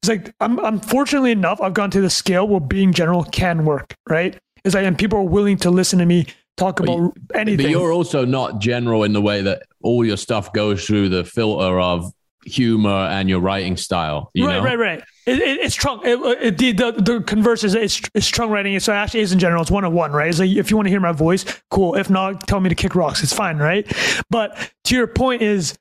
It's 0.08 0.26
like 0.26 0.34
I'm 0.39 0.60
I'm 0.60 0.80
fortunately 0.80 1.32
enough 1.32 1.62
I've 1.62 1.74
gone 1.74 1.91
to 1.91 2.02
the 2.02 2.10
scale 2.10 2.48
where 2.48 2.60
being 2.60 2.94
general 2.94 3.24
can 3.24 3.65
work, 3.65 3.96
right? 4.08 4.38
It's 4.63 4.76
like 4.76 4.86
and 4.86 4.98
people 4.98 5.20
are 5.20 5.24
willing 5.24 5.58
to 5.58 5.72
listen 5.72 6.00
to 6.00 6.06
me 6.06 6.28
talk 6.58 6.80
about 6.80 6.98
you- 6.98 7.13
anything. 7.34 7.65
But 7.65 7.72
you're 7.72 7.91
also 7.91 8.26
not 8.26 8.60
general 8.60 9.04
in 9.04 9.13
the 9.13 9.22
way 9.22 9.41
that 9.41 9.63
all 9.82 10.06
your 10.06 10.18
stuff 10.18 10.54
goes 10.54 10.86
through 10.86 11.10
the 11.10 11.24
filter 11.24 11.80
of 11.80 12.12
humor 12.46 13.08
and 13.08 13.28
your 13.28 13.39
writing 13.39 13.76
style. 13.76 14.30
You 14.34 14.46
right, 14.46 14.58
know? 14.58 14.63
right, 14.63 14.78
right. 14.78 15.04
It, 15.26 15.39
it, 15.39 15.60
it's 15.60 15.76
Trung. 15.76 16.06
It, 16.06 16.20
it, 16.44 16.58
the, 16.58 16.72
the 16.72 16.91
the 17.02 17.22
converse 17.22 17.63
is 17.63 17.74
it's 17.74 18.02
it's 18.13 18.30
Trung 18.32 18.50
writing. 18.50 18.80
So 18.80 18.94
it 18.94 18.98
actually 18.98 19.22
is 19.22 19.34
in 19.34 19.39
general. 19.39 19.62
It's 19.62 19.72
one 19.72 19.84
on 19.84 19.94
one, 19.94 20.12
right? 20.12 20.30
It's 20.30 20.39
like 20.39 20.52
if 20.52 20.70
you 20.70 20.78
want 20.78 20.86
to 20.86 20.91
hear 20.91 21.00
my 21.00 21.12
voice, 21.12 21.46
cool. 21.72 21.96
If 21.96 22.10
not, 22.10 22.48
tell 22.48 22.60
me 22.60 22.70
to 22.70 22.76
kick 22.76 22.96
rocks. 22.96 23.24
It's 23.24 23.34
fine, 23.34 23.58
right? 23.58 23.91
But 24.30 24.72
to 24.86 24.96
your 24.96 25.08
point 25.08 25.41
is, 25.41 25.78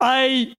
I 0.00 0.54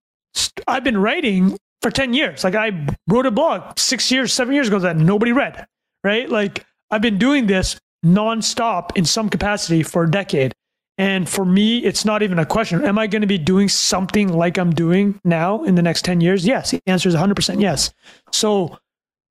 I've 0.67 0.83
been 0.83 0.97
writing 0.97 1.57
for 1.81 1.91
10 1.91 2.13
years. 2.13 2.43
Like 2.43 2.55
I 2.55 2.87
wrote 3.07 3.25
a 3.25 3.31
blog 3.31 3.77
six 3.77 4.11
years, 4.11 4.33
seven 4.33 4.53
years 4.53 4.67
ago 4.67 4.79
that 4.79 4.97
nobody 4.97 5.31
read, 5.31 5.65
right? 6.03 6.29
Like 6.29 6.65
I've 6.91 7.01
been 7.01 7.17
doing 7.17 7.47
this 7.47 7.79
nonstop 8.05 8.95
in 8.95 9.05
some 9.05 9.29
capacity 9.29 9.83
for 9.83 10.03
a 10.03 10.11
decade. 10.11 10.53
And 10.99 11.29
for 11.29 11.45
me, 11.45 11.79
it's 11.79 12.05
not 12.05 12.23
even 12.23 12.39
a 12.39 12.45
question. 12.45 12.83
Am 12.83 12.97
I 12.97 13.05
going 13.05 13.21
to 13.21 13.27
be 13.27 13.37
doing 13.37 13.69
something 13.69 14.33
like 14.33 14.57
I'm 14.57 14.71
doing 14.71 15.19
now 15.23 15.63
in 15.63 15.75
the 15.75 15.83
next 15.83 16.03
10 16.05 16.21
years? 16.21 16.45
Yes. 16.45 16.71
The 16.71 16.81
answer 16.87 17.07
is 17.07 17.15
100% 17.15 17.61
yes. 17.61 17.93
So 18.31 18.77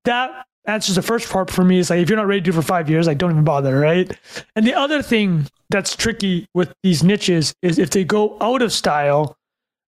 that 0.05 0.47
answers 0.67 0.95
the 0.95 1.03
first 1.03 1.29
part 1.29 1.51
for 1.51 1.65
me 1.65 1.79
is 1.79 1.91
like, 1.91 2.01
if 2.01 2.09
you're 2.09 2.17
not 2.17 2.29
ready 2.29 2.41
to 2.41 2.45
do 2.45 2.53
for 2.53 2.63
five 2.63 2.89
years, 2.89 3.09
like 3.09 3.19
don't 3.19 3.33
even 3.33 3.45
bother, 3.45 3.79
right? 3.81 4.11
And 4.55 4.65
the 4.65 4.75
other 4.75 5.03
thing 5.03 5.47
that's 5.71 5.97
tricky 5.97 6.47
with 6.55 6.73
these 6.85 7.03
niches 7.03 7.55
is 7.63 7.79
if 7.79 7.91
they 7.91 8.05
go 8.05 8.37
out 8.41 8.63
of 8.63 8.73
style, 8.73 9.37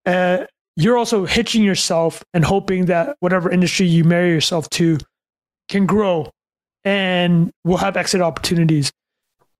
uh, 0.05 0.45
you're 0.75 0.97
also 0.97 1.25
hitching 1.25 1.63
yourself 1.63 2.23
and 2.33 2.45
hoping 2.45 2.85
that 2.85 3.15
whatever 3.19 3.51
industry 3.51 3.85
you 3.85 4.03
marry 4.03 4.29
yourself 4.29 4.69
to 4.71 4.97
can 5.67 5.85
grow 5.85 6.31
and 6.83 7.51
will 7.63 7.77
have 7.77 7.97
exit 7.97 8.21
opportunities. 8.21 8.91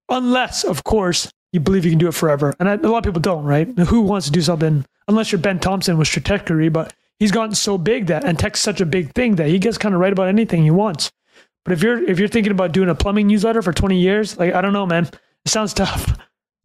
Unless, 0.10 0.64
of 0.64 0.84
course, 0.84 1.32
you 1.54 1.60
believe 1.60 1.86
you 1.86 1.92
can 1.92 2.00
do 2.00 2.08
it 2.08 2.14
forever. 2.14 2.54
And 2.60 2.68
a 2.68 2.90
lot 2.90 3.00
of 3.00 3.04
people 3.04 3.22
don't, 3.22 3.44
right? 3.44 3.68
Who 3.80 4.02
wants 4.02 4.26
to 4.28 4.32
do 4.32 4.42
something 4.42 4.86
unless 5.08 5.32
you're 5.32 5.40
Ben 5.40 5.60
Thompson 5.60 5.98
with 5.98 6.08
Stratechery, 6.08 6.72
but 6.72 6.94
he's 7.20 7.32
gotten 7.32 7.56
so 7.56 7.78
big 7.78 8.08
that 8.08 8.24
and 8.24 8.38
tech's 8.40 8.60
such 8.60 8.82
a 8.82 8.86
big 8.86 9.14
thing 9.14 9.36
that 9.36 9.48
he 9.48 9.60
gets 9.60 9.78
kind 9.78 9.94
of 9.94 10.02
right 10.02 10.14
about 10.14 10.28
anything 10.28 10.64
he 10.64 10.72
wants. 10.72 11.12
But 11.64 11.74
if 11.74 11.84
you're 11.84 12.04
if 12.10 12.18
you're 12.18 12.28
thinking 12.28 12.52
about 12.52 12.72
doing 12.72 12.90
a 12.90 12.96
plumbing 12.96 13.28
newsletter 13.28 13.62
for 13.62 13.74
20 13.74 14.00
years, 14.00 14.38
like 14.38 14.54
I 14.54 14.62
don't 14.62 14.74
know, 14.74 14.86
man, 14.86 15.06
it 15.46 15.50
sounds 15.50 15.74
tough. 15.76 16.18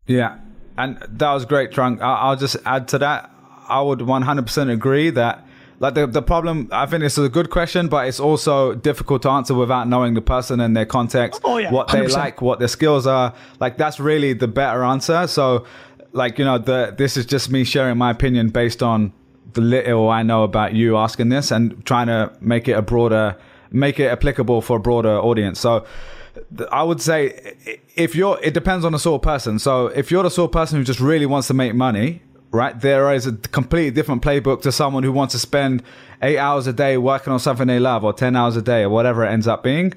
Yeah, 0.07 0.39
and 0.79 0.99
that 1.09 1.33
was 1.33 1.45
great, 1.45 1.73
Trung. 1.73 2.01
I'll 2.01 2.37
just 2.37 2.57
add 2.65 2.89
to 2.89 2.99
that. 2.99 3.31
I 3.68 3.81
would 3.81 4.00
100% 4.00 4.72
agree 4.72 5.11
that 5.11 5.46
like 5.79 5.92
the, 5.92 6.07
the 6.07 6.22
problem 6.22 6.70
i 6.72 6.87
think 6.87 7.02
this 7.02 7.18
is 7.18 7.26
a 7.26 7.29
good 7.29 7.50
question 7.50 7.88
but 7.88 8.09
it's 8.09 8.18
also 8.18 8.74
difficult 8.74 9.20
to 9.20 9.29
answer 9.29 9.52
without 9.52 9.87
knowing 9.87 10.14
the 10.14 10.22
person 10.22 10.59
and 10.59 10.74
their 10.74 10.87
context 10.87 11.42
oh, 11.44 11.59
yeah, 11.59 11.70
what 11.70 11.88
they 11.88 12.07
like 12.07 12.40
what 12.40 12.59
their 12.59 12.68
skills 12.68 13.07
are. 13.07 13.35
Like 13.61 13.76
that's 13.76 14.00
really 14.00 14.33
the 14.33 14.48
better 14.48 14.83
answer. 14.85 15.26
So 15.26 15.66
like 16.12 16.38
you 16.38 16.46
know 16.46 16.57
the 16.57 16.94
this 16.96 17.18
is 17.18 17.26
just 17.26 17.50
me 17.50 17.64
sharing 17.64 17.98
my 17.98 18.11
opinion 18.11 18.48
based 18.48 18.83
on 18.83 19.12
the 19.52 19.61
little 19.61 20.09
i 20.09 20.22
know 20.22 20.44
about 20.44 20.72
you 20.72 20.96
asking 20.96 21.29
this 21.29 21.50
and 21.50 21.85
trying 21.85 22.07
to 22.07 22.33
make 22.40 22.68
it 22.68 22.72
a 22.72 22.83
broader 22.83 23.37
make 23.70 24.00
it 24.00 24.07
applicable 24.07 24.62
for 24.62 24.76
a 24.79 24.81
broader 24.81 25.18
audience. 25.18 25.61
So 25.61 25.85
I 26.70 26.83
would 26.83 27.00
say 27.00 27.57
if 27.94 28.14
you're, 28.14 28.38
it 28.42 28.55
depends 28.55 28.85
on 28.85 28.92
the 28.92 28.98
sort 28.98 29.20
of 29.20 29.22
person. 29.22 29.59
So 29.59 29.87
if 29.88 30.11
you're 30.11 30.22
the 30.22 30.31
sort 30.31 30.48
of 30.48 30.52
person 30.52 30.79
who 30.79 30.85
just 30.85 31.00
really 31.00 31.26
wants 31.26 31.48
to 31.48 31.55
make 31.55 31.74
money, 31.74 32.22
right? 32.51 32.79
There 32.81 33.13
is 33.13 33.27
a 33.27 33.33
completely 33.33 33.91
different 33.91 34.23
playbook 34.23 34.63
to 34.63 34.73
someone 34.73 35.03
who 35.03 35.13
wants 35.13 35.33
to 35.33 35.39
spend 35.39 35.83
eight 36.23 36.39
hours 36.39 36.67
a 36.67 36.73
day 36.73 36.97
working 36.97 37.33
on 37.33 37.39
something 37.39 37.67
they 37.67 37.79
love 37.79 38.05
or 38.05 38.13
10 38.13 38.37
hours 38.37 38.57
a 38.57 38.63
day 38.63 38.83
or 38.83 38.89
whatever 38.89 39.25
it 39.25 39.31
ends 39.31 39.47
up 39.47 39.63
being. 39.63 39.93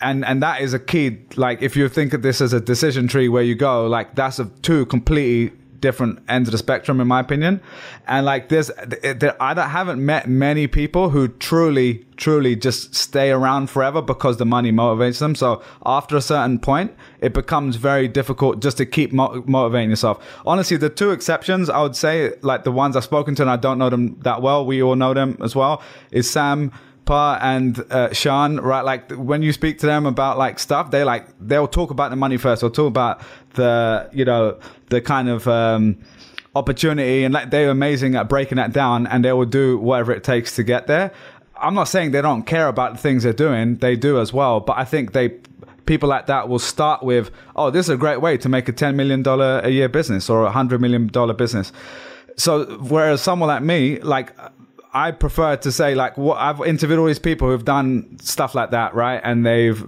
And, 0.00 0.24
and 0.24 0.42
that 0.42 0.60
is 0.60 0.74
a 0.74 0.78
key. 0.78 1.18
Like, 1.36 1.62
if 1.62 1.74
you 1.74 1.88
think 1.88 2.12
of 2.12 2.22
this 2.22 2.40
as 2.40 2.52
a 2.52 2.60
decision 2.60 3.08
tree 3.08 3.28
where 3.28 3.42
you 3.42 3.54
go, 3.54 3.86
like, 3.86 4.14
that's 4.14 4.38
a 4.38 4.44
two 4.62 4.84
completely 4.86 5.56
different 5.80 6.20
ends 6.28 6.48
of 6.48 6.52
the 6.52 6.58
spectrum, 6.58 7.00
in 7.00 7.08
my 7.08 7.20
opinion. 7.20 7.60
And 8.06 8.26
like, 8.26 8.48
there, 8.48 9.36
I 9.40 9.68
haven't 9.68 10.04
met 10.04 10.28
many 10.28 10.66
people 10.66 11.10
who 11.10 11.28
truly, 11.28 12.06
truly 12.16 12.56
just 12.56 12.94
stay 12.94 13.30
around 13.30 13.70
forever 13.70 14.02
because 14.02 14.36
the 14.36 14.46
money 14.46 14.72
motivates 14.72 15.18
them. 15.18 15.34
So 15.34 15.62
after 15.84 16.16
a 16.16 16.20
certain 16.20 16.58
point, 16.58 16.94
it 17.20 17.32
becomes 17.32 17.76
very 17.76 18.08
difficult 18.08 18.60
just 18.60 18.76
to 18.78 18.86
keep 18.86 19.12
mo- 19.12 19.42
motivating 19.46 19.90
yourself. 19.90 20.24
Honestly, 20.44 20.76
the 20.76 20.90
two 20.90 21.10
exceptions 21.10 21.68
I 21.68 21.82
would 21.82 21.96
say, 21.96 22.32
like 22.42 22.64
the 22.64 22.72
ones 22.72 22.96
I've 22.96 23.04
spoken 23.04 23.34
to, 23.36 23.42
and 23.42 23.50
I 23.50 23.56
don't 23.56 23.78
know 23.78 23.90
them 23.90 24.18
that 24.20 24.42
well. 24.42 24.64
We 24.64 24.82
all 24.82 24.96
know 24.96 25.14
them 25.14 25.36
as 25.42 25.54
well. 25.54 25.82
Is 26.10 26.30
Sam. 26.30 26.72
Parr 27.06 27.38
and 27.40 27.78
uh, 27.90 28.12
Sean, 28.12 28.58
right? 28.58 28.82
Like 28.82 29.10
when 29.12 29.40
you 29.40 29.52
speak 29.52 29.78
to 29.78 29.86
them 29.86 30.04
about 30.04 30.36
like 30.36 30.58
stuff, 30.58 30.90
they 30.90 31.04
like 31.04 31.26
they'll 31.40 31.68
talk 31.68 31.90
about 31.90 32.10
the 32.10 32.16
money 32.16 32.36
first. 32.36 32.60
They'll 32.60 32.70
talk 32.70 32.88
about 32.88 33.22
the 33.54 34.10
you 34.12 34.24
know 34.24 34.58
the 34.90 35.00
kind 35.00 35.28
of 35.28 35.48
um, 35.48 35.98
opportunity, 36.54 37.24
and 37.24 37.32
like 37.32 37.50
they're 37.50 37.70
amazing 37.70 38.16
at 38.16 38.28
breaking 38.28 38.56
that 38.56 38.72
down, 38.72 39.06
and 39.06 39.24
they 39.24 39.32
will 39.32 39.46
do 39.46 39.78
whatever 39.78 40.12
it 40.12 40.24
takes 40.24 40.54
to 40.56 40.64
get 40.64 40.86
there. 40.88 41.12
I'm 41.58 41.74
not 41.74 41.84
saying 41.84 42.10
they 42.10 42.20
don't 42.20 42.42
care 42.42 42.68
about 42.68 42.92
the 42.92 42.98
things 42.98 43.22
they're 43.22 43.32
doing; 43.32 43.76
they 43.76 43.96
do 43.96 44.20
as 44.20 44.32
well. 44.32 44.60
But 44.60 44.76
I 44.76 44.84
think 44.84 45.12
they 45.12 45.30
people 45.86 46.08
like 46.08 46.26
that 46.26 46.48
will 46.48 46.58
start 46.58 47.04
with, 47.04 47.30
"Oh, 47.54 47.70
this 47.70 47.86
is 47.86 47.90
a 47.90 47.96
great 47.96 48.20
way 48.20 48.36
to 48.38 48.48
make 48.48 48.68
a 48.68 48.72
ten 48.72 48.96
million 48.96 49.22
dollar 49.22 49.60
a 49.62 49.70
year 49.70 49.88
business 49.88 50.28
or 50.28 50.44
a 50.44 50.50
hundred 50.50 50.80
million 50.80 51.06
dollar 51.06 51.34
business." 51.34 51.72
So, 52.36 52.66
whereas 52.78 53.22
someone 53.22 53.48
like 53.48 53.62
me, 53.62 53.98
like 54.00 54.32
I 54.96 55.10
prefer 55.10 55.56
to 55.56 55.70
say 55.70 55.94
like 55.94 56.16
what 56.16 56.38
I've 56.38 56.58
interviewed 56.62 56.98
all 56.98 57.04
these 57.04 57.18
people 57.18 57.48
who've 57.48 57.66
done 57.66 58.18
stuff 58.18 58.54
like 58.54 58.70
that, 58.70 58.94
right? 58.94 59.20
And 59.22 59.44
they've 59.44 59.78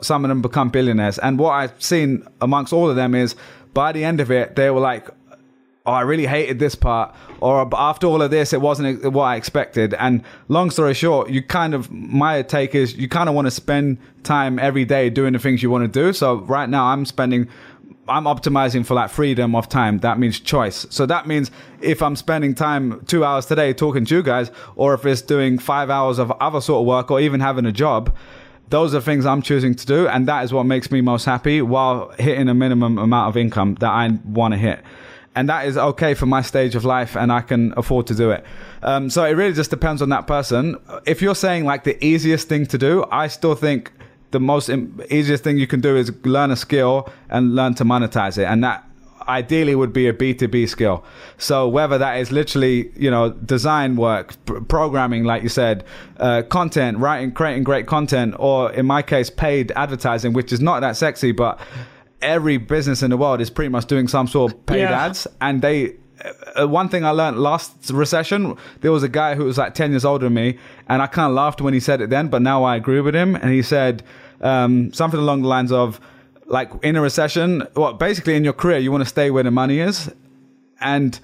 some 0.00 0.24
of 0.24 0.28
them 0.28 0.42
become 0.42 0.70
billionaires. 0.70 1.18
And 1.20 1.38
what 1.38 1.52
I've 1.52 1.80
seen 1.80 2.26
amongst 2.40 2.72
all 2.72 2.90
of 2.90 2.96
them 2.96 3.14
is 3.14 3.36
by 3.74 3.92
the 3.92 4.02
end 4.02 4.20
of 4.20 4.32
it, 4.32 4.56
they 4.56 4.68
were 4.70 4.80
like, 4.80 5.08
"Oh, 5.86 5.92
I 5.92 6.00
really 6.00 6.26
hated 6.26 6.58
this 6.58 6.74
part," 6.74 7.14
or 7.38 7.68
after 7.76 8.08
all 8.08 8.20
of 8.20 8.32
this, 8.32 8.52
it 8.52 8.60
wasn't 8.60 9.04
what 9.12 9.22
I 9.22 9.36
expected. 9.36 9.94
And 9.94 10.24
long 10.48 10.72
story 10.72 10.94
short, 10.94 11.30
you 11.30 11.42
kind 11.42 11.72
of 11.72 11.88
my 11.92 12.42
take 12.42 12.74
is 12.74 12.96
you 12.96 13.08
kind 13.08 13.28
of 13.28 13.36
want 13.36 13.46
to 13.46 13.52
spend 13.52 13.98
time 14.24 14.58
every 14.58 14.84
day 14.84 15.10
doing 15.10 15.32
the 15.34 15.38
things 15.38 15.62
you 15.62 15.70
want 15.70 15.84
to 15.84 16.00
do. 16.02 16.12
So 16.12 16.38
right 16.38 16.68
now, 16.68 16.86
I'm 16.86 17.04
spending 17.04 17.46
I'm 18.08 18.24
optimizing 18.24 18.86
for 18.86 18.94
like 18.94 19.10
freedom 19.10 19.54
of 19.54 19.68
time. 19.68 19.98
That 19.98 20.18
means 20.18 20.38
choice. 20.38 20.86
So 20.90 21.06
that 21.06 21.26
means 21.26 21.50
if 21.80 22.02
I'm 22.02 22.16
spending 22.16 22.54
time 22.54 23.04
two 23.06 23.24
hours 23.24 23.46
today 23.46 23.72
talking 23.72 24.04
to 24.04 24.14
you 24.16 24.22
guys, 24.22 24.50
or 24.76 24.94
if 24.94 25.04
it's 25.04 25.22
doing 25.22 25.58
five 25.58 25.90
hours 25.90 26.18
of 26.18 26.30
other 26.32 26.60
sort 26.60 26.80
of 26.82 26.86
work, 26.86 27.10
or 27.10 27.20
even 27.20 27.40
having 27.40 27.66
a 27.66 27.72
job, 27.72 28.14
those 28.68 28.94
are 28.94 29.00
things 29.00 29.26
I'm 29.26 29.42
choosing 29.42 29.74
to 29.74 29.86
do, 29.86 30.08
and 30.08 30.26
that 30.28 30.44
is 30.44 30.52
what 30.52 30.64
makes 30.64 30.90
me 30.90 31.00
most 31.00 31.24
happy 31.24 31.62
while 31.62 32.10
hitting 32.18 32.48
a 32.48 32.54
minimum 32.54 32.98
amount 32.98 33.28
of 33.28 33.36
income 33.36 33.76
that 33.80 33.90
I 33.90 34.18
want 34.24 34.54
to 34.54 34.58
hit. 34.58 34.80
And 35.36 35.48
that 35.48 35.66
is 35.66 35.76
okay 35.76 36.14
for 36.14 36.26
my 36.26 36.42
stage 36.42 36.74
of 36.74 36.84
life, 36.84 37.16
and 37.16 37.30
I 37.30 37.42
can 37.42 37.74
afford 37.76 38.06
to 38.08 38.14
do 38.14 38.30
it. 38.30 38.44
Um, 38.82 39.10
so 39.10 39.24
it 39.24 39.32
really 39.32 39.52
just 39.52 39.70
depends 39.70 40.00
on 40.00 40.08
that 40.08 40.26
person. 40.26 40.76
If 41.06 41.22
you're 41.22 41.34
saying 41.34 41.64
like 41.64 41.84
the 41.84 42.02
easiest 42.04 42.48
thing 42.48 42.66
to 42.66 42.78
do, 42.78 43.04
I 43.10 43.28
still 43.28 43.54
think 43.54 43.92
the 44.30 44.40
most 44.40 44.70
easiest 45.10 45.44
thing 45.44 45.58
you 45.58 45.66
can 45.66 45.80
do 45.80 45.96
is 45.96 46.12
learn 46.24 46.50
a 46.50 46.56
skill 46.56 47.08
and 47.28 47.54
learn 47.54 47.74
to 47.74 47.84
monetize 47.84 48.38
it. 48.38 48.44
And 48.44 48.62
that 48.64 48.84
ideally 49.28 49.74
would 49.74 49.92
be 49.92 50.06
a 50.06 50.12
B2B 50.12 50.68
skill. 50.68 51.04
So 51.38 51.68
whether 51.68 51.98
that 51.98 52.18
is 52.18 52.30
literally, 52.30 52.92
you 52.96 53.10
know, 53.10 53.30
design 53.30 53.96
work, 53.96 54.34
pr- 54.46 54.60
programming, 54.60 55.24
like 55.24 55.42
you 55.42 55.48
said, 55.48 55.84
uh, 56.18 56.42
content, 56.42 56.98
writing, 56.98 57.32
creating 57.32 57.64
great 57.64 57.86
content, 57.86 58.34
or 58.38 58.72
in 58.72 58.86
my 58.86 59.02
case, 59.02 59.30
paid 59.30 59.72
advertising, 59.72 60.32
which 60.32 60.52
is 60.52 60.60
not 60.60 60.80
that 60.80 60.96
sexy, 60.96 61.32
but 61.32 61.60
every 62.22 62.56
business 62.56 63.02
in 63.02 63.10
the 63.10 63.16
world 63.16 63.40
is 63.40 63.50
pretty 63.50 63.68
much 63.68 63.86
doing 63.86 64.08
some 64.08 64.26
sort 64.26 64.52
of 64.52 64.66
paid 64.66 64.80
yeah. 64.80 65.06
ads 65.06 65.26
and 65.40 65.60
they 65.60 65.94
uh, 66.58 66.66
one 66.66 66.88
thing 66.88 67.04
I 67.04 67.10
learned 67.10 67.38
last 67.38 67.90
recession, 67.90 68.56
there 68.80 68.92
was 68.92 69.02
a 69.02 69.08
guy 69.08 69.34
who 69.34 69.44
was 69.44 69.58
like 69.58 69.74
10 69.74 69.90
years 69.90 70.04
older 70.04 70.26
than 70.26 70.34
me, 70.34 70.58
and 70.88 71.02
I 71.02 71.06
kind 71.06 71.30
of 71.30 71.34
laughed 71.34 71.60
when 71.60 71.74
he 71.74 71.80
said 71.80 72.00
it 72.00 72.10
then, 72.10 72.28
but 72.28 72.42
now 72.42 72.64
I 72.64 72.76
agree 72.76 73.00
with 73.00 73.14
him. 73.14 73.34
And 73.34 73.50
he 73.50 73.62
said 73.62 74.02
um, 74.40 74.92
something 74.92 75.20
along 75.20 75.42
the 75.42 75.48
lines 75.48 75.72
of, 75.72 76.00
like, 76.46 76.70
in 76.82 76.96
a 76.96 77.00
recession, 77.00 77.66
well, 77.74 77.92
basically 77.92 78.36
in 78.36 78.44
your 78.44 78.52
career, 78.52 78.78
you 78.78 78.90
want 78.90 79.02
to 79.02 79.08
stay 79.08 79.30
where 79.30 79.42
the 79.42 79.50
money 79.50 79.80
is. 79.80 80.12
And 80.80 81.18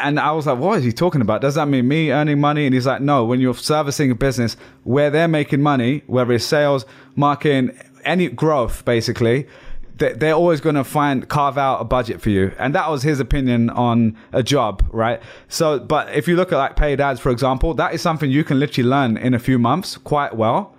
and 0.00 0.20
I 0.20 0.30
was 0.30 0.46
like, 0.46 0.58
what 0.58 0.78
is 0.78 0.84
he 0.84 0.92
talking 0.92 1.20
about? 1.20 1.40
Does 1.40 1.56
that 1.56 1.66
mean 1.66 1.88
me 1.88 2.12
earning 2.12 2.40
money? 2.40 2.66
And 2.66 2.74
he's 2.74 2.86
like, 2.86 3.02
no, 3.02 3.24
when 3.24 3.40
you're 3.40 3.54
servicing 3.54 4.12
a 4.12 4.14
business 4.14 4.56
where 4.84 5.10
they're 5.10 5.26
making 5.26 5.60
money, 5.60 6.02
whether 6.06 6.32
it's 6.34 6.44
sales, 6.44 6.84
marketing, 7.16 7.76
any 8.04 8.28
growth, 8.28 8.84
basically, 8.84 9.48
they're 9.98 10.34
always 10.34 10.60
going 10.60 10.74
to 10.74 10.84
find 10.84 11.28
carve 11.28 11.58
out 11.58 11.80
a 11.80 11.84
budget 11.84 12.20
for 12.20 12.30
you. 12.30 12.52
And 12.58 12.74
that 12.74 12.90
was 12.90 13.02
his 13.02 13.20
opinion 13.20 13.70
on 13.70 14.16
a 14.32 14.42
job 14.42 14.88
right? 14.92 15.20
So 15.48 15.78
but 15.78 16.14
if 16.14 16.28
you 16.28 16.36
look 16.36 16.52
at 16.52 16.56
like 16.56 16.76
paid 16.76 17.00
ads 17.00 17.20
for 17.20 17.30
example 17.30 17.74
that 17.74 17.94
is 17.94 18.02
something 18.02 18.30
you 18.30 18.44
can 18.44 18.58
literally 18.58 18.88
learn 18.88 19.16
in 19.16 19.34
a 19.34 19.38
few 19.38 19.58
months 19.58 19.96
quite 19.96 20.36
well. 20.36 20.74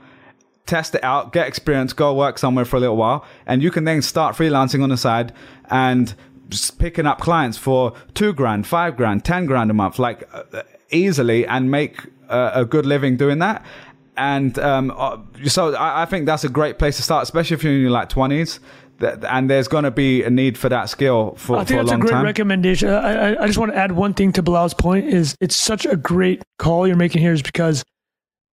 Test 0.65 0.95
it 0.95 1.03
out 1.03 1.33
get 1.33 1.47
experience 1.47 1.93
go 1.93 2.13
work 2.13 2.37
somewhere 2.37 2.65
for 2.65 2.77
a 2.77 2.79
little 2.79 2.97
while. 2.97 3.25
And 3.45 3.61
you 3.61 3.71
can 3.71 3.83
then 3.83 4.01
start 4.01 4.35
freelancing 4.35 4.83
on 4.83 4.89
the 4.89 4.97
side 4.97 5.33
and 5.69 6.13
picking 6.79 7.05
up 7.05 7.19
clients 7.19 7.57
for 7.57 7.93
two 8.13 8.33
grand 8.33 8.67
five 8.67 8.95
grand 8.95 9.25
ten 9.25 9.45
grand 9.45 9.69
a 9.69 9.73
month 9.73 9.99
like 9.99 10.27
uh, 10.33 10.63
easily 10.91 11.45
and 11.45 11.69
make 11.69 12.01
uh, 12.29 12.51
a 12.53 12.65
good 12.65 12.85
living 12.85 13.17
doing 13.17 13.39
that. 13.39 13.65
And 14.17 14.59
um, 14.59 14.93
uh, 14.97 15.17
so 15.45 15.75
I, 15.79 16.05
think 16.05 16.25
that's 16.25 16.43
a 16.43 16.49
great 16.49 16.77
place 16.77 16.97
to 16.97 17.03
start, 17.03 17.23
especially 17.23 17.55
if 17.55 17.63
you're 17.63 17.73
in 17.73 17.81
your 17.81 17.89
like 17.89 18.09
20s 18.99 19.23
and 19.29 19.49
there's 19.49 19.67
going 19.67 19.83
to 19.83 19.91
be 19.91 20.23
a 20.23 20.29
need 20.29 20.57
for 20.57 20.69
that 20.69 20.89
skill 20.89 21.35
for, 21.37 21.53
a 21.53 21.57
long 21.57 21.65
time. 21.65 21.79
I 21.79 21.79
think 21.79 21.79
for 21.79 21.83
that's 21.83 21.91
a 21.91 21.95
a 21.95 21.99
great 21.99 22.11
time. 22.11 22.25
recommendation. 22.25 22.89
I, 22.89 23.43
I 23.43 23.47
just 23.47 23.57
want 23.57 23.71
to 23.71 23.77
add 23.77 23.91
one 23.91 24.13
thing 24.13 24.31
to 24.33 24.43
Bilal's 24.43 24.73
point 24.73 25.05
is 25.05 25.35
it's 25.39 25.55
such 25.55 25.85
a 25.85 25.95
great 25.95 26.43
call 26.57 26.87
you're 26.87 26.95
making 26.95 27.21
here 27.21 27.33
is 27.33 27.41
because 27.41 27.83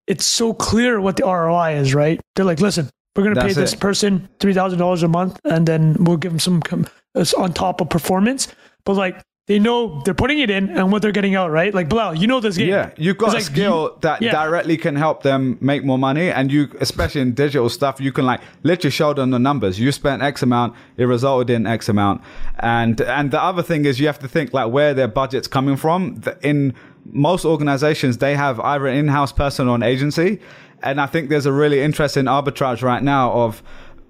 it's 0.08 0.26
so 0.26 0.54
clear 0.54 1.00
what 1.00 1.18
the 1.18 1.24
ROI 1.24 1.76
is, 1.76 1.94
right? 1.94 2.20
They're 2.36 2.46
like, 2.46 2.60
listen, 2.60 2.90
we're 3.16 3.24
going 3.24 3.36
to 3.36 3.42
pay 3.42 3.54
this 3.54 3.74
it. 3.74 3.80
person 3.80 4.28
$3,000 4.40 5.04
a 5.04 5.08
month 5.08 5.40
and 5.46 5.68
then 5.68 6.04
we'll 6.04 6.18
give 6.18 6.32
them 6.32 6.40
some 6.40 6.62
com- 6.62 6.88
uh, 7.16 7.26
on 7.38 7.54
top 7.54 7.82
of 7.82 7.90
performance. 7.90 8.48
But 8.86 8.96
like, 8.96 9.22
they 9.50 9.58
know 9.58 10.00
they're 10.06 10.14
putting 10.14 10.38
it 10.38 10.52
in 10.52 10.70
and 10.70 10.92
what 10.92 11.02
they're 11.02 11.12
getting 11.12 11.34
out, 11.34 11.50
right? 11.50 11.74
Like 11.74 11.90
Bilal, 11.90 12.14
you 12.14 12.28
know 12.28 12.40
this 12.40 12.56
game. 12.56 12.70
Yeah, 12.70 12.92
you've 12.98 13.18
got 13.18 13.32
a 13.32 13.34
like 13.34 13.44
skill 13.44 13.90
you- 13.94 13.98
that 14.02 14.22
yeah. 14.22 14.32
directly 14.32 14.78
can 14.78 14.96
help 14.96 15.24
them 15.24 15.58
make 15.60 15.84
more 15.84 15.98
money, 15.98 16.30
and 16.30 16.52
you, 16.52 16.70
especially 16.80 17.22
in 17.22 17.34
digital 17.34 17.68
stuff, 17.68 18.00
you 18.00 18.12
can 18.12 18.28
like 18.28 18.42
literally 18.62 18.92
show 18.92 19.12
them 19.16 19.32
the 19.32 19.40
numbers. 19.40 19.80
You 19.80 19.92
spent 19.92 20.22
X 20.22 20.44
amount, 20.44 20.76
it 20.98 21.06
resulted 21.06 21.50
in 21.50 21.66
X 21.66 21.90
amount, 21.90 22.22
and 22.60 23.02
and 23.02 23.32
the 23.32 23.42
other 23.42 23.64
thing 23.64 23.86
is 23.86 24.00
you 24.00 24.06
have 24.06 24.20
to 24.20 24.28
think 24.28 24.54
like 24.54 24.72
where 24.72 24.94
their 24.94 25.08
budget's 25.08 25.48
coming 25.48 25.78
from. 25.78 26.22
In 26.44 26.76
most 27.06 27.44
organizations, 27.44 28.20
they 28.20 28.36
have 28.36 28.60
either 28.60 28.86
an 28.86 28.98
in-house 28.98 29.32
person 29.32 29.68
or 29.68 29.74
an 29.74 29.82
agency, 29.82 30.40
and 30.84 31.02
I 31.02 31.08
think 31.08 31.30
there's 31.30 31.48
a 31.48 31.52
really 31.52 31.82
interesting 31.82 32.26
arbitrage 32.26 32.84
right 32.84 33.02
now 33.02 33.32
of 33.32 33.64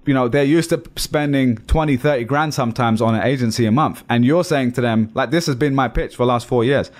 you 0.05 0.13
know 0.13 0.27
they're 0.27 0.43
used 0.43 0.69
to 0.71 0.81
spending 0.95 1.57
20 1.57 1.97
30 1.97 2.23
grand 2.25 2.53
sometimes 2.53 3.01
on 3.01 3.15
an 3.15 3.23
agency 3.23 3.65
a 3.65 3.71
month. 3.71 4.03
And 4.09 4.25
you're 4.25 4.43
saying 4.43 4.73
to 4.73 4.81
them 4.81 5.11
like 5.13 5.31
this 5.31 5.45
has 5.47 5.55
been 5.55 5.75
my 5.75 5.87
pitch 5.87 6.15
for 6.15 6.23
the 6.23 6.27
last 6.27 6.47
four 6.47 6.63
years. 6.63 6.91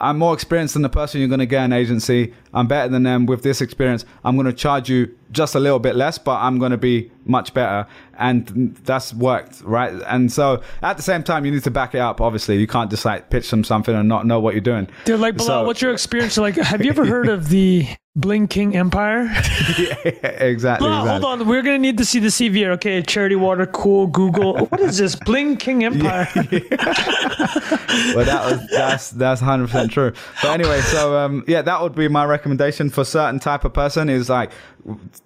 I'm 0.00 0.16
more 0.18 0.32
experienced 0.32 0.74
than 0.74 0.82
the 0.82 0.88
person 0.88 1.18
you're 1.18 1.28
going 1.28 1.40
to 1.40 1.46
get 1.46 1.64
an 1.64 1.72
agency. 1.72 2.32
I'm 2.54 2.68
better 2.68 2.88
than 2.88 3.02
them 3.02 3.26
with 3.26 3.42
this 3.42 3.60
experience. 3.60 4.04
I'm 4.24 4.36
going 4.36 4.46
to 4.46 4.52
charge 4.52 4.88
you 4.88 5.12
just 5.32 5.56
a 5.56 5.60
little 5.60 5.78
bit 5.78 5.94
less 5.94 6.16
but 6.16 6.36
i'm 6.36 6.58
going 6.58 6.70
to 6.70 6.78
be 6.78 7.10
much 7.24 7.52
better. 7.52 7.86
And 8.16 8.74
that's 8.84 9.12
worked 9.12 9.60
right? 9.62 9.92
And 10.06 10.32
so 10.32 10.62
at 10.82 10.96
the 10.96 11.02
same 11.02 11.22
time 11.22 11.44
you 11.44 11.50
need 11.52 11.64
to 11.64 11.70
back 11.70 11.94
it 11.94 11.98
up 11.98 12.20
obviously. 12.20 12.58
You 12.58 12.66
can't 12.66 12.90
just 12.90 13.04
like 13.04 13.28
pitch 13.30 13.50
them 13.50 13.64
something 13.64 13.94
and 13.94 14.08
not 14.08 14.24
know 14.26 14.40
what 14.40 14.54
you're 14.54 14.60
doing. 14.60 14.88
They're 15.04 15.16
like, 15.16 15.38
So- 15.40 15.64
what's 15.64 15.82
your 15.82 15.92
experience 15.92 16.36
like? 16.38 16.56
Have 16.56 16.82
you 16.84 16.90
ever 16.90 17.04
heard 17.04 17.28
of 17.28 17.48
the 17.48 17.86
Bling 18.18 18.48
King 18.48 18.76
Empire? 18.76 19.24
yeah, 19.78 19.94
exactly, 20.04 20.48
exactly. 20.48 20.88
hold 20.88 21.24
on. 21.24 21.46
We're 21.46 21.62
gonna 21.62 21.78
need 21.78 21.98
to 21.98 22.04
see 22.04 22.18
the 22.18 22.28
CV. 22.28 22.66
Okay, 22.66 23.00
Charity 23.00 23.36
Water, 23.36 23.64
cool. 23.66 24.08
Google. 24.08 24.66
What 24.66 24.80
is 24.80 24.98
this? 24.98 25.14
Bling 25.14 25.56
King 25.56 25.84
Empire. 25.84 26.28
well, 26.34 28.24
that 28.24 28.42
was 28.44 28.66
that's 28.70 29.10
that's 29.10 29.40
hundred 29.40 29.68
percent 29.68 29.92
true. 29.92 30.12
But 30.42 30.50
anyway, 30.50 30.80
so 30.80 31.16
um, 31.16 31.44
yeah, 31.46 31.62
that 31.62 31.80
would 31.80 31.94
be 31.94 32.08
my 32.08 32.24
recommendation 32.24 32.90
for 32.90 33.04
certain 33.04 33.38
type 33.38 33.64
of 33.64 33.72
person 33.72 34.08
is 34.08 34.28
like 34.28 34.50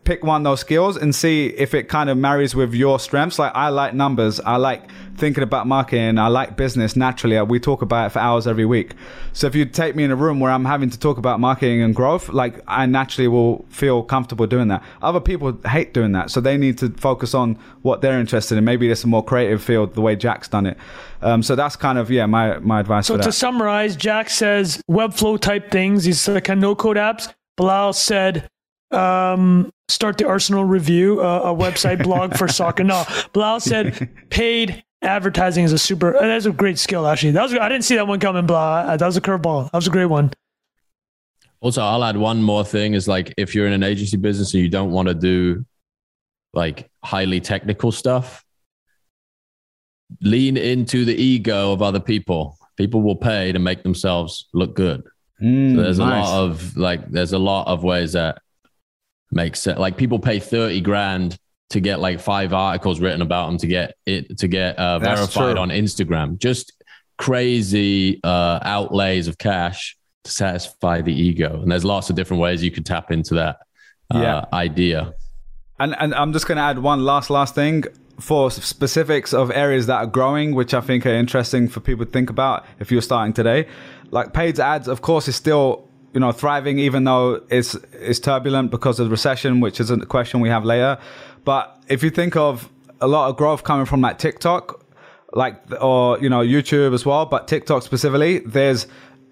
pick 0.05 0.23
one 0.23 0.43
of 0.43 0.45
those 0.45 0.61
skills 0.61 0.99
and 0.99 1.15
see 1.15 1.47
if 1.47 1.73
it 1.73 1.89
kind 1.89 2.11
of 2.11 2.19
marries 2.19 2.55
with 2.55 2.75
your 2.75 3.01
strengths. 3.01 3.39
Like 3.39 3.53
I 3.55 3.71
like 3.71 3.95
numbers, 3.95 4.39
I 4.39 4.57
like 4.57 4.83
thinking 5.17 5.43
about 5.43 5.67
marketing, 5.67 6.19
I 6.19 6.29
like 6.29 6.57
business. 6.57 6.97
Naturally, 6.97 7.41
we 7.43 7.61
talk 7.61 7.83
about 7.83 8.07
it 8.07 8.11
for 8.11 8.19
hours 8.19 8.47
every 8.47 8.65
week. 8.65 8.93
So 9.33 9.47
if 9.47 9.55
you 9.55 9.65
take 9.65 9.95
me 9.97 10.05
in 10.05 10.11
a 10.11 10.17
room 10.17 10.41
where 10.41 10.51
I'm 10.51 10.65
having 10.65 10.91
to 10.91 10.99
talk 10.99 11.19
about 11.19 11.41
marketing 11.41 11.83
and 11.83 11.95
growth, 11.95 12.29
like 12.29 12.63
I 12.67 12.87
naturally 12.87 13.29
will 13.29 13.65
feel 13.69 14.03
comfortable 14.03 14.47
doing 14.47 14.69
that. 14.69 14.83
Other 15.01 15.21
people 15.21 15.59
hate 15.67 15.95
doing 15.95 16.13
that, 16.13 16.31
so 16.31 16.41
they 16.41 16.57
need 16.57 16.79
to 16.79 16.91
focus 16.91 17.35
on 17.35 17.59
what 17.83 18.01
they're 18.01 18.19
interested 18.19 18.59
in. 18.59 18.65
Maybe 18.65 18.87
there's 18.87 19.05
a 19.05 19.09
more 19.09 19.25
creative 19.25 19.63
field, 19.63 19.95
the 19.95 20.01
way 20.01 20.17
Jack's 20.17 20.49
done 20.49 20.67
it. 20.67 20.77
Um, 21.21 21.43
so 21.43 21.55
that's 21.55 21.77
kind 21.77 21.99
of 21.99 22.11
yeah 22.11 22.27
my 22.27 22.59
my 22.59 22.81
advice 22.81 23.07
So 23.07 23.15
for 23.15 23.19
that. 23.19 23.25
to 23.25 23.33
summarize, 23.33 23.97
Jack 23.97 24.31
says 24.31 24.83
Webflow 24.91 25.39
type 25.41 25.71
things. 25.71 26.05
These 26.05 26.29
are 26.29 26.41
kind 26.41 26.59
of 26.59 26.63
no 26.63 26.75
code 26.75 26.97
apps. 26.97 27.33
Bilal 27.57 27.93
said 27.93 28.49
um, 28.91 29.71
start 29.89 30.19
the 30.19 30.27
Arsenal 30.27 30.65
review, 30.65 31.21
uh, 31.21 31.43
a 31.45 31.55
website 31.55 32.03
blog 32.03 32.37
for 32.37 32.49
soccer. 32.49 32.85
No, 32.85 33.05
Bilal 33.33 33.61
said 33.61 34.09
paid 34.31 34.83
advertising 35.03 35.65
is 35.65 35.73
a 35.73 35.79
super. 35.79 36.17
Uh, 36.17 36.27
that's 36.27 36.47
a 36.47 36.53
great 36.53 36.79
skill 36.79 37.07
actually. 37.07 37.33
That 37.33 37.43
was 37.43 37.55
I 37.55 37.69
didn't 37.69 37.85
see 37.85 37.97
that 37.97 38.07
one 38.07 38.21
coming. 38.21 38.47
Bilal. 38.47 38.89
Uh, 38.91 38.97
that 38.97 39.07
was 39.07 39.17
a 39.17 39.21
curveball. 39.21 39.65
That 39.71 39.77
was 39.79 39.87
a 39.87 39.91
great 39.91 40.07
one. 40.07 40.33
Also, 41.61 41.81
I'll 41.83 42.03
add 42.03 42.17
one 42.17 42.43
more 42.43 42.65
thing 42.65 42.95
is 42.95 43.07
like 43.07 43.33
if 43.37 43.55
you're 43.55 43.67
in 43.67 43.73
an 43.73 43.83
agency 43.85 44.17
business 44.17 44.53
and 44.55 44.63
you 44.63 44.69
don't 44.69 44.91
want 44.91 45.09
to 45.09 45.15
do 45.15 45.65
like 46.55 46.91
highly 47.05 47.41
technical 47.41 47.93
stuff, 47.93 48.45
lean 50.21 50.57
into 50.57 51.05
the 51.05 51.15
ego 51.15 51.73
of 51.73 51.83
other 51.83 52.01
people. 52.01 52.59
People 52.77 53.03
will 53.03 53.17
pay 53.17 53.53
to 53.53 53.59
make 53.59 53.83
themselves 53.83 54.49
look 54.53 54.75
good. 54.75 55.03
Mm, 55.41 55.77
So 55.77 55.83
there's 55.83 55.99
nice. 55.99 56.27
a 56.27 56.31
lot 56.31 56.45
of 56.45 56.77
like 56.77 57.11
there's 57.11 57.33
a 57.33 57.39
lot 57.39 57.69
of 57.69 57.85
ways 57.85 58.13
that 58.15 58.39
make 59.31 59.57
sense. 59.57 59.79
Like 59.79 59.97
people 59.97 60.19
pay 60.19 60.39
30 60.39 60.81
grand 60.81 61.39
to 61.73 61.81
get 61.81 62.01
like 62.01 62.21
five 62.21 62.53
articles 62.55 63.01
written 63.01 63.21
about 63.23 63.49
them 63.49 63.59
to 63.59 63.67
get 63.67 63.97
it 64.07 64.39
to 64.39 64.49
get 64.49 64.79
uh, 64.79 64.99
verified 64.99 65.59
on 65.59 65.69
Instagram. 65.71 66.39
Just 66.39 66.73
crazy 67.19 68.21
uh, 68.25 68.59
outlays 68.63 69.29
of 69.29 69.39
cash 69.39 69.97
to 70.25 70.31
satisfy 70.31 71.01
the 71.01 71.13
ego. 71.13 71.61
And 71.63 71.71
there's 71.71 71.85
lots 71.85 72.11
of 72.11 72.17
different 72.17 72.41
ways 72.41 72.63
you 72.63 72.71
could 72.71 72.87
tap 72.87 73.11
into 73.11 73.35
that 73.35 73.57
uh, 74.15 74.19
Yeah. 74.21 74.45
idea. 74.53 75.15
And 75.79 75.97
and 75.99 76.15
I'm 76.15 76.33
just 76.33 76.47
going 76.47 76.57
to 76.57 76.63
add 76.63 76.79
one 76.79 77.05
last 77.05 77.31
last 77.31 77.55
thing 77.55 77.85
for 78.21 78.51
specifics 78.51 79.33
of 79.33 79.51
areas 79.51 79.87
that 79.87 79.97
are 79.97 80.07
growing, 80.07 80.55
which 80.55 80.75
I 80.75 80.81
think 80.81 81.07
are 81.07 81.15
interesting 81.15 81.69
for 81.69 81.81
people 81.81 82.05
to 82.05 82.11
think 82.11 82.31
about 82.31 82.65
if 82.79 82.93
you're 82.93 83.03
starting 83.03 83.33
today. 83.33 83.67
Like 84.11 84.33
paid 84.33 84.61
ads, 84.61 84.87
of 84.89 85.01
course, 85.01 85.27
is 85.29 85.35
still 85.37 85.89
you 86.15 86.21
know 86.21 86.31
thriving, 86.33 86.79
even 86.79 87.05
though 87.05 87.43
it's 87.49 87.75
it's 87.93 88.21
turbulent 88.21 88.71
because 88.71 89.01
of 89.01 89.07
the 89.07 89.11
recession, 89.11 89.61
which 89.61 89.81
is 89.81 89.91
a 89.91 89.97
question 90.07 90.41
we 90.41 90.51
have 90.51 90.65
later. 90.65 90.99
But 91.45 91.83
if 91.89 92.03
you 92.03 92.11
think 92.11 92.37
of 92.37 92.71
a 93.01 93.09
lot 93.09 93.29
of 93.29 93.37
growth 93.37 93.65
coming 93.65 93.87
from 93.87 94.01
like 94.01 94.19
TikTok, 94.19 94.85
like 95.35 95.57
or 95.81 96.19
you 96.21 96.29
know 96.29 96.41
YouTube 96.41 96.95
as 96.95 97.05
well, 97.07 97.27
but 97.27 97.49
TikTok 97.49 97.83
specifically, 97.83 98.39
there's 98.41 98.87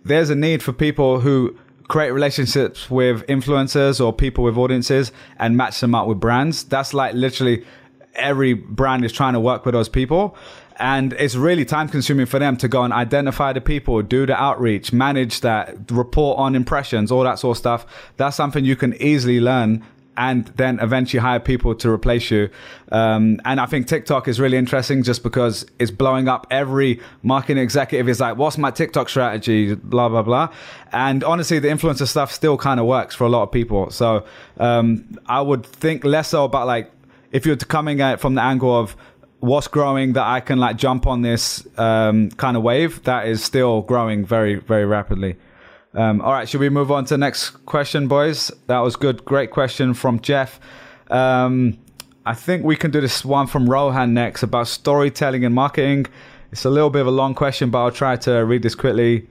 there's 0.04 0.30
a 0.30 0.34
need 0.34 0.62
for 0.62 0.72
people 0.72 1.20
who 1.20 1.56
create 1.88 2.10
relationships 2.10 2.88
with 2.88 3.26
influencers 3.26 4.04
or 4.04 4.12
people 4.12 4.44
with 4.44 4.56
audiences 4.56 5.12
and 5.38 5.56
match 5.56 5.80
them 5.80 5.94
up 5.94 6.06
with 6.06 6.20
brands. 6.20 6.64
That's 6.64 6.94
like 6.94 7.14
literally 7.14 7.64
every 8.14 8.54
brand 8.54 9.04
is 9.04 9.12
trying 9.12 9.32
to 9.32 9.40
work 9.40 9.66
with 9.66 9.74
those 9.74 9.88
people. 9.88 10.36
And 10.76 11.12
it's 11.14 11.34
really 11.34 11.64
time 11.64 11.88
consuming 11.88 12.26
for 12.26 12.38
them 12.38 12.56
to 12.58 12.68
go 12.68 12.84
and 12.84 12.92
identify 12.92 13.52
the 13.52 13.60
people, 13.60 14.00
do 14.02 14.24
the 14.24 14.40
outreach, 14.40 14.92
manage 14.92 15.40
that, 15.40 15.90
report 15.90 16.38
on 16.38 16.54
impressions, 16.54 17.12
all 17.12 17.24
that 17.24 17.38
sort 17.38 17.56
of 17.56 17.58
stuff. 17.58 17.86
That's 18.16 18.36
something 18.36 18.64
you 18.64 18.76
can 18.76 18.94
easily 18.94 19.40
learn 19.40 19.84
and 20.16 20.46
then 20.56 20.78
eventually 20.80 21.20
hire 21.20 21.40
people 21.40 21.74
to 21.74 21.90
replace 21.90 22.30
you. 22.30 22.50
Um, 22.92 23.40
and 23.44 23.60
I 23.60 23.66
think 23.66 23.86
TikTok 23.86 24.28
is 24.28 24.38
really 24.38 24.56
interesting 24.56 25.02
just 25.02 25.22
because 25.22 25.64
it's 25.78 25.90
blowing 25.90 26.28
up. 26.28 26.46
Every 26.50 27.00
marketing 27.22 27.62
executive 27.62 28.08
is 28.08 28.20
like, 28.20 28.36
what's 28.36 28.58
my 28.58 28.70
TikTok 28.70 29.08
strategy? 29.08 29.74
Blah, 29.74 30.08
blah, 30.08 30.22
blah. 30.22 30.52
And 30.92 31.24
honestly, 31.24 31.58
the 31.58 31.68
influencer 31.68 32.06
stuff 32.06 32.32
still 32.32 32.58
kind 32.58 32.80
of 32.80 32.86
works 32.86 33.14
for 33.14 33.24
a 33.24 33.28
lot 33.28 33.44
of 33.44 33.52
people. 33.52 33.90
So 33.90 34.24
um, 34.58 35.18
I 35.26 35.40
would 35.40 35.64
think 35.64 36.04
less 36.04 36.28
so 36.28 36.44
about 36.44 36.66
like, 36.66 36.90
if 37.32 37.46
you're 37.46 37.56
coming 37.56 38.00
at 38.00 38.14
it 38.14 38.20
from 38.20 38.34
the 38.34 38.42
angle 38.42 38.76
of 38.76 38.96
what's 39.38 39.68
growing 39.68 40.12
that 40.14 40.26
I 40.26 40.40
can 40.40 40.58
like 40.58 40.76
jump 40.76 41.06
on 41.06 41.22
this 41.22 41.66
um, 41.78 42.30
kind 42.32 42.56
of 42.56 42.62
wave, 42.62 43.02
that 43.04 43.26
is 43.26 43.42
still 43.42 43.82
growing 43.82 44.26
very, 44.26 44.56
very 44.56 44.84
rapidly. 44.84 45.36
Um, 45.92 46.20
all 46.20 46.32
right, 46.32 46.48
should 46.48 46.60
we 46.60 46.68
move 46.68 46.92
on 46.92 47.04
to 47.06 47.14
the 47.14 47.18
next 47.18 47.50
question, 47.66 48.06
boys? 48.06 48.50
That 48.68 48.78
was 48.78 48.96
good. 48.96 49.24
Great 49.24 49.50
question 49.50 49.92
from 49.94 50.20
Jeff. 50.20 50.60
Um, 51.10 51.78
I 52.24 52.34
think 52.34 52.64
we 52.64 52.76
can 52.76 52.90
do 52.90 53.00
this 53.00 53.24
one 53.24 53.46
from 53.46 53.68
Rohan 53.68 54.14
next 54.14 54.42
about 54.42 54.68
storytelling 54.68 55.44
and 55.44 55.54
marketing. 55.54 56.06
It's 56.52 56.64
a 56.64 56.70
little 56.70 56.90
bit 56.90 57.00
of 57.00 57.06
a 57.08 57.12
long 57.12 57.34
question, 57.34 57.70
but 57.70 57.82
I'll 57.82 57.90
try 57.90 58.16
to 58.16 58.44
read 58.44 58.62
this 58.62 58.74
quickly. 58.74 59.26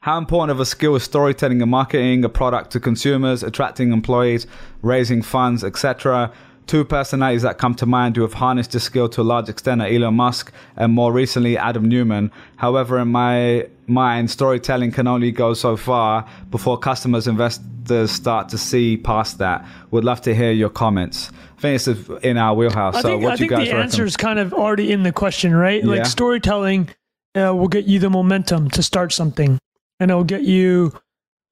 How 0.00 0.16
important 0.16 0.52
of 0.52 0.60
a 0.60 0.64
skill 0.64 0.94
is 0.94 1.02
storytelling 1.02 1.60
and 1.60 1.70
marketing 1.70 2.24
a 2.24 2.28
product 2.28 2.70
to 2.72 2.80
consumers, 2.80 3.42
attracting 3.42 3.92
employees, 3.92 4.46
raising 4.82 5.22
funds, 5.22 5.64
etc.? 5.64 6.32
Two 6.68 6.84
personalities 6.84 7.40
that 7.42 7.56
come 7.56 7.74
to 7.76 7.86
mind 7.86 8.14
who 8.14 8.20
have 8.20 8.34
harnessed 8.34 8.72
this 8.72 8.84
skill 8.84 9.08
to 9.08 9.22
a 9.22 9.24
large 9.24 9.48
extent 9.48 9.80
are 9.80 9.88
Elon 9.88 10.12
Musk 10.12 10.52
and 10.76 10.92
more 10.92 11.14
recently 11.14 11.56
Adam 11.56 11.88
Neumann. 11.88 12.30
However, 12.56 12.98
in 12.98 13.08
my 13.08 13.66
mind, 13.86 14.30
storytelling 14.30 14.92
can 14.92 15.06
only 15.06 15.32
go 15.32 15.54
so 15.54 15.78
far 15.78 16.28
before 16.50 16.78
customers, 16.78 17.26
investors 17.26 18.10
start 18.10 18.50
to 18.50 18.58
see 18.58 18.98
past 18.98 19.38
that. 19.38 19.66
Would 19.92 20.04
love 20.04 20.20
to 20.20 20.34
hear 20.34 20.52
your 20.52 20.68
comments. 20.68 21.30
I 21.56 21.60
think 21.62 21.74
it's 21.74 22.22
in 22.22 22.36
our 22.36 22.54
wheelhouse. 22.54 22.96
I 22.96 23.00
so, 23.00 23.08
think, 23.08 23.22
what 23.22 23.30
I 23.30 23.32
you 23.32 23.38
think 23.38 23.50
guys 23.50 23.68
the 23.68 23.72
reckon? 23.72 23.84
answer 23.84 24.04
is 24.04 24.18
kind 24.18 24.38
of 24.38 24.52
already 24.52 24.92
in 24.92 25.04
the 25.04 25.12
question, 25.12 25.54
right? 25.54 25.82
Yeah. 25.82 25.90
Like 25.90 26.04
storytelling 26.04 26.90
uh, 27.34 27.54
will 27.54 27.68
get 27.68 27.86
you 27.86 27.98
the 27.98 28.10
momentum 28.10 28.68
to 28.72 28.82
start 28.82 29.14
something, 29.14 29.58
and 30.00 30.10
it'll 30.10 30.22
get 30.22 30.42
you 30.42 30.92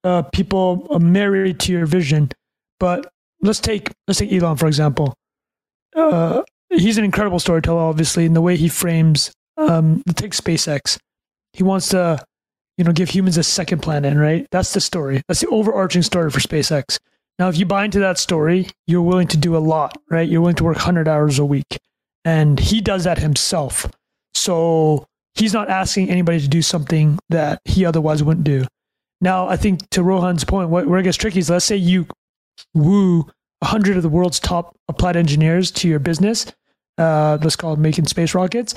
uh, 0.03 0.21
people 0.21 0.85
uh, 0.91 0.99
married 0.99 1.59
to 1.61 1.71
your 1.71 1.87
vision. 1.87 2.29
But 2.79 3.11
let's 3.41 3.59
take 3.59 3.91
let's 4.07 4.19
take 4.19 4.31
Elon 4.31 4.57
for 4.57 4.67
example. 4.67 5.13
Uh, 5.95 6.43
he's 6.69 6.97
an 6.97 7.03
incredible 7.03 7.39
storyteller, 7.39 7.81
obviously, 7.81 8.25
in 8.25 8.33
the 8.33 8.41
way 8.41 8.55
he 8.55 8.69
frames. 8.69 9.31
Um, 9.57 10.03
take 10.15 10.33
SpaceX. 10.33 10.97
He 11.53 11.63
wants 11.63 11.89
to, 11.89 12.23
you 12.77 12.83
know, 12.83 12.91
give 12.91 13.09
humans 13.09 13.37
a 13.37 13.43
second 13.43 13.81
planet, 13.81 14.15
right? 14.15 14.45
That's 14.51 14.73
the 14.73 14.81
story. 14.81 15.21
That's 15.27 15.41
the 15.41 15.47
overarching 15.47 16.03
story 16.03 16.29
for 16.29 16.39
SpaceX. 16.39 16.97
Now, 17.39 17.49
if 17.49 17.57
you 17.57 17.65
buy 17.65 17.85
into 17.85 17.99
that 17.99 18.17
story, 18.17 18.69
you're 18.85 19.01
willing 19.01 19.27
to 19.29 19.37
do 19.37 19.55
a 19.55 19.59
lot, 19.59 19.97
right? 20.09 20.27
You're 20.27 20.41
willing 20.41 20.55
to 20.55 20.63
work 20.63 20.77
100 20.77 21.07
hours 21.07 21.39
a 21.39 21.45
week. 21.45 21.77
And 22.25 22.59
he 22.59 22.81
does 22.81 23.03
that 23.05 23.19
himself. 23.19 23.89
So 24.33 25.05
he's 25.35 25.53
not 25.53 25.69
asking 25.69 26.09
anybody 26.09 26.39
to 26.39 26.47
do 26.47 26.61
something 26.61 27.17
that 27.29 27.61
he 27.65 27.85
otherwise 27.85 28.23
wouldn't 28.23 28.43
do. 28.43 28.65
Now, 29.21 29.47
I 29.47 29.55
think 29.55 29.89
to 29.91 30.03
Rohan's 30.03 30.43
point, 30.43 30.69
what, 30.69 30.87
where 30.87 30.99
it 30.99 31.03
gets 31.03 31.17
tricky 31.17 31.39
is 31.39 31.49
let's 31.49 31.65
say 31.65 31.77
you 31.77 32.07
woo 32.73 33.19
100 33.59 33.97
of 33.97 34.03
the 34.03 34.09
world's 34.09 34.39
top 34.39 34.75
applied 34.87 35.15
engineers 35.15 35.71
to 35.71 35.87
your 35.87 35.99
business. 35.99 36.45
Uh, 36.97 37.37
let's 37.41 37.55
call 37.55 37.73
it 37.73 37.79
making 37.79 38.05
space 38.05 38.33
rockets. 38.33 38.75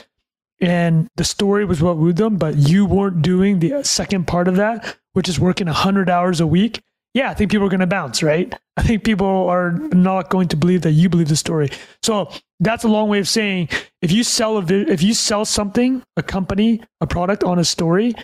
and 0.61 1.09
the 1.17 1.25
story 1.25 1.65
was 1.65 1.83
what 1.83 1.97
wooed 1.97 2.17
them, 2.17 2.37
but 2.37 2.57
you 2.57 2.85
weren't 2.85 3.23
doing 3.23 3.61
the 3.61 3.83
second 3.83 4.27
part 4.27 4.47
of 4.47 4.57
that, 4.57 4.97
which 5.15 5.29
is 5.29 5.41
working 5.41 5.67
100 5.67 6.11
hours 6.11 6.41
a 6.41 6.47
week, 6.47 6.83
yeah, 7.15 7.31
I 7.31 7.35
think 7.35 7.51
people 7.51 7.67
are 7.67 7.71
going 7.71 7.81
to 7.81 7.87
bounce, 7.87 8.23
right? 8.23 8.55
I 8.77 8.83
think 8.83 9.03
people 9.03 9.49
are 9.49 9.73
not 9.73 10.31
going 10.31 10.49
to 10.49 10.57
believe 10.57 10.83
that 10.83 10.93
you 10.93 11.09
believe 11.09 11.29
the 11.29 11.37
story. 11.37 11.71
So 12.03 12.31
that's 12.61 12.85
a 12.85 12.89
long 12.89 13.09
way 13.09 13.19
of 13.19 13.29
saying 13.29 13.69
if 14.01 14.13
you 14.13 14.23
sell 14.23 14.59
a 14.59 14.65
if 14.65 15.03
you 15.03 15.13
sell 15.15 15.45
something, 15.45 16.03
a 16.17 16.23
company, 16.23 16.83
a 17.01 17.07
product 17.07 17.43
on 17.43 17.59
a 17.59 17.65
story, 17.65 18.15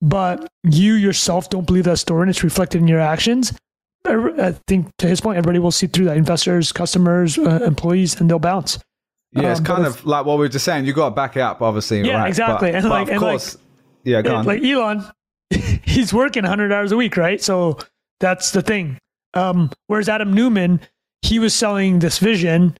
but 0.00 0.48
you 0.62 0.94
yourself 0.94 1.50
don't 1.50 1.66
believe 1.66 1.84
that 1.84 1.98
story 1.98 2.22
and 2.22 2.30
it's 2.30 2.44
reflected 2.44 2.80
in 2.80 2.88
your 2.88 3.00
actions, 3.00 3.52
I 4.04 4.52
think 4.66 4.90
to 4.98 5.06
his 5.06 5.20
point, 5.20 5.38
everybody 5.38 5.58
will 5.58 5.70
see 5.70 5.86
through 5.86 6.06
that. 6.06 6.16
Investors, 6.16 6.72
customers, 6.72 7.38
uh, 7.38 7.60
employees, 7.64 8.20
and 8.20 8.28
they'll 8.28 8.38
bounce. 8.38 8.78
Yeah, 9.32 9.50
it's 9.50 9.60
um, 9.60 9.66
kind 9.66 9.86
of 9.86 10.04
like 10.04 10.26
what 10.26 10.34
we 10.34 10.40
were 10.40 10.48
just 10.48 10.64
saying. 10.64 10.84
You 10.84 10.92
got 10.92 11.10
to 11.10 11.14
back 11.14 11.36
it 11.36 11.40
up, 11.40 11.62
obviously. 11.62 12.02
Yeah, 12.02 12.18
right? 12.18 12.28
exactly. 12.28 12.72
But, 12.72 12.76
and 12.76 12.84
but 12.84 12.90
like, 12.90 13.02
of 13.02 13.08
and 13.10 13.20
course, 13.20 13.54
like, 13.54 13.62
yeah, 14.04 14.22
go 14.22 14.36
on. 14.36 14.44
Like 14.44 14.62
Elon, 14.62 15.04
he's 15.84 16.12
working 16.12 16.42
100 16.42 16.72
hours 16.72 16.92
a 16.92 16.96
week, 16.96 17.16
right? 17.16 17.40
So 17.40 17.78
that's 18.20 18.50
the 18.50 18.62
thing. 18.62 18.98
Um, 19.34 19.70
whereas 19.86 20.08
Adam 20.08 20.34
Neumann, 20.34 20.80
he 21.22 21.38
was 21.38 21.54
selling 21.54 22.00
this 22.00 22.18
vision, 22.18 22.76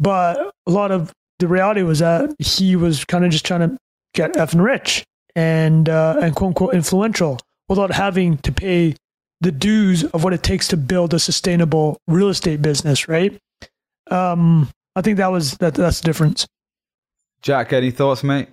but 0.00 0.52
a 0.66 0.70
lot 0.70 0.90
of 0.90 1.12
the 1.38 1.46
reality 1.46 1.82
was 1.82 2.00
that 2.00 2.34
he 2.38 2.76
was 2.76 3.04
kind 3.04 3.24
of 3.24 3.30
just 3.30 3.44
trying 3.44 3.60
to 3.60 3.76
get 4.14 4.34
effing 4.34 4.64
rich 4.64 5.04
and 5.34 5.88
uh, 5.88 6.18
and 6.20 6.34
quote 6.34 6.48
unquote 6.48 6.74
influential 6.74 7.38
without 7.68 7.92
having 7.92 8.38
to 8.38 8.50
pay 8.50 8.94
the 9.40 9.52
dues 9.52 10.04
of 10.04 10.24
what 10.24 10.32
it 10.32 10.42
takes 10.42 10.68
to 10.68 10.76
build 10.76 11.14
a 11.14 11.18
sustainable 11.18 12.00
real 12.06 12.28
estate 12.28 12.62
business, 12.62 13.08
right? 13.08 13.38
Um, 14.10 14.68
I 14.94 15.02
think 15.02 15.18
that 15.18 15.30
was 15.30 15.56
that 15.58 15.74
that's 15.74 16.00
the 16.00 16.06
difference. 16.06 16.46
Jack, 17.42 17.72
any 17.72 17.90
thoughts, 17.90 18.24
mate? 18.24 18.48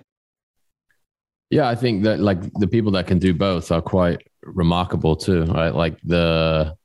Yeah, 1.50 1.68
I 1.68 1.74
think 1.74 2.04
that 2.04 2.20
like 2.20 2.38
the 2.54 2.66
people 2.66 2.92
that 2.92 3.06
can 3.06 3.18
do 3.18 3.32
both 3.32 3.70
are 3.72 3.82
quite 3.82 4.26
remarkable 4.42 5.16
too, 5.16 5.44
right? 5.44 5.74
Like 5.74 5.98
the 6.02 6.76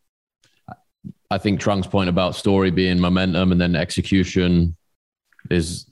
I 1.32 1.38
think 1.38 1.60
Trung's 1.60 1.88
point 1.88 2.10
about 2.10 2.36
story 2.36 2.72
being 2.72 3.00
momentum 3.00 3.52
and 3.52 3.62
then 3.62 3.76
execution 3.76 4.76
is 5.50 5.86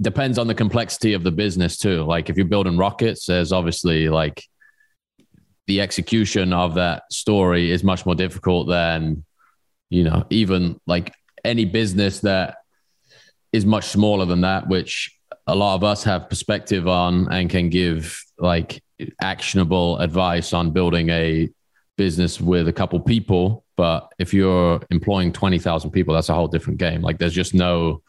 depends 0.00 0.38
on 0.38 0.46
the 0.46 0.54
complexity 0.54 1.12
of 1.12 1.22
the 1.24 1.32
business 1.32 1.76
too. 1.76 2.04
Like 2.04 2.30
if 2.30 2.36
you're 2.36 2.46
building 2.46 2.76
rockets, 2.76 3.26
there's 3.26 3.52
obviously 3.52 4.08
like 4.08 4.44
the 5.68 5.80
execution 5.80 6.52
of 6.52 6.74
that 6.74 7.04
story 7.12 7.70
is 7.70 7.84
much 7.84 8.04
more 8.04 8.14
difficult 8.16 8.66
than 8.68 9.24
you 9.90 10.02
know 10.02 10.26
even 10.30 10.80
like 10.86 11.14
any 11.44 11.64
business 11.64 12.20
that 12.20 12.56
is 13.52 13.64
much 13.64 13.84
smaller 13.84 14.24
than 14.24 14.40
that 14.40 14.66
which 14.66 15.14
a 15.46 15.54
lot 15.54 15.76
of 15.76 15.84
us 15.84 16.02
have 16.02 16.28
perspective 16.28 16.88
on 16.88 17.30
and 17.32 17.48
can 17.48 17.68
give 17.68 18.22
like 18.38 18.82
actionable 19.22 19.98
advice 19.98 20.52
on 20.52 20.70
building 20.70 21.10
a 21.10 21.48
business 21.96 22.40
with 22.40 22.68
a 22.68 22.72
couple 22.72 23.00
people. 23.00 23.64
But 23.76 24.12
if 24.18 24.34
you're 24.34 24.80
employing 24.90 25.32
20,000 25.32 25.90
people 25.90 26.14
that's 26.14 26.28
a 26.28 26.34
whole 26.34 26.48
different 26.48 26.78
game. 26.78 27.00
Like 27.00 27.18
there's 27.18 27.34
just 27.34 27.54
no 27.54 28.02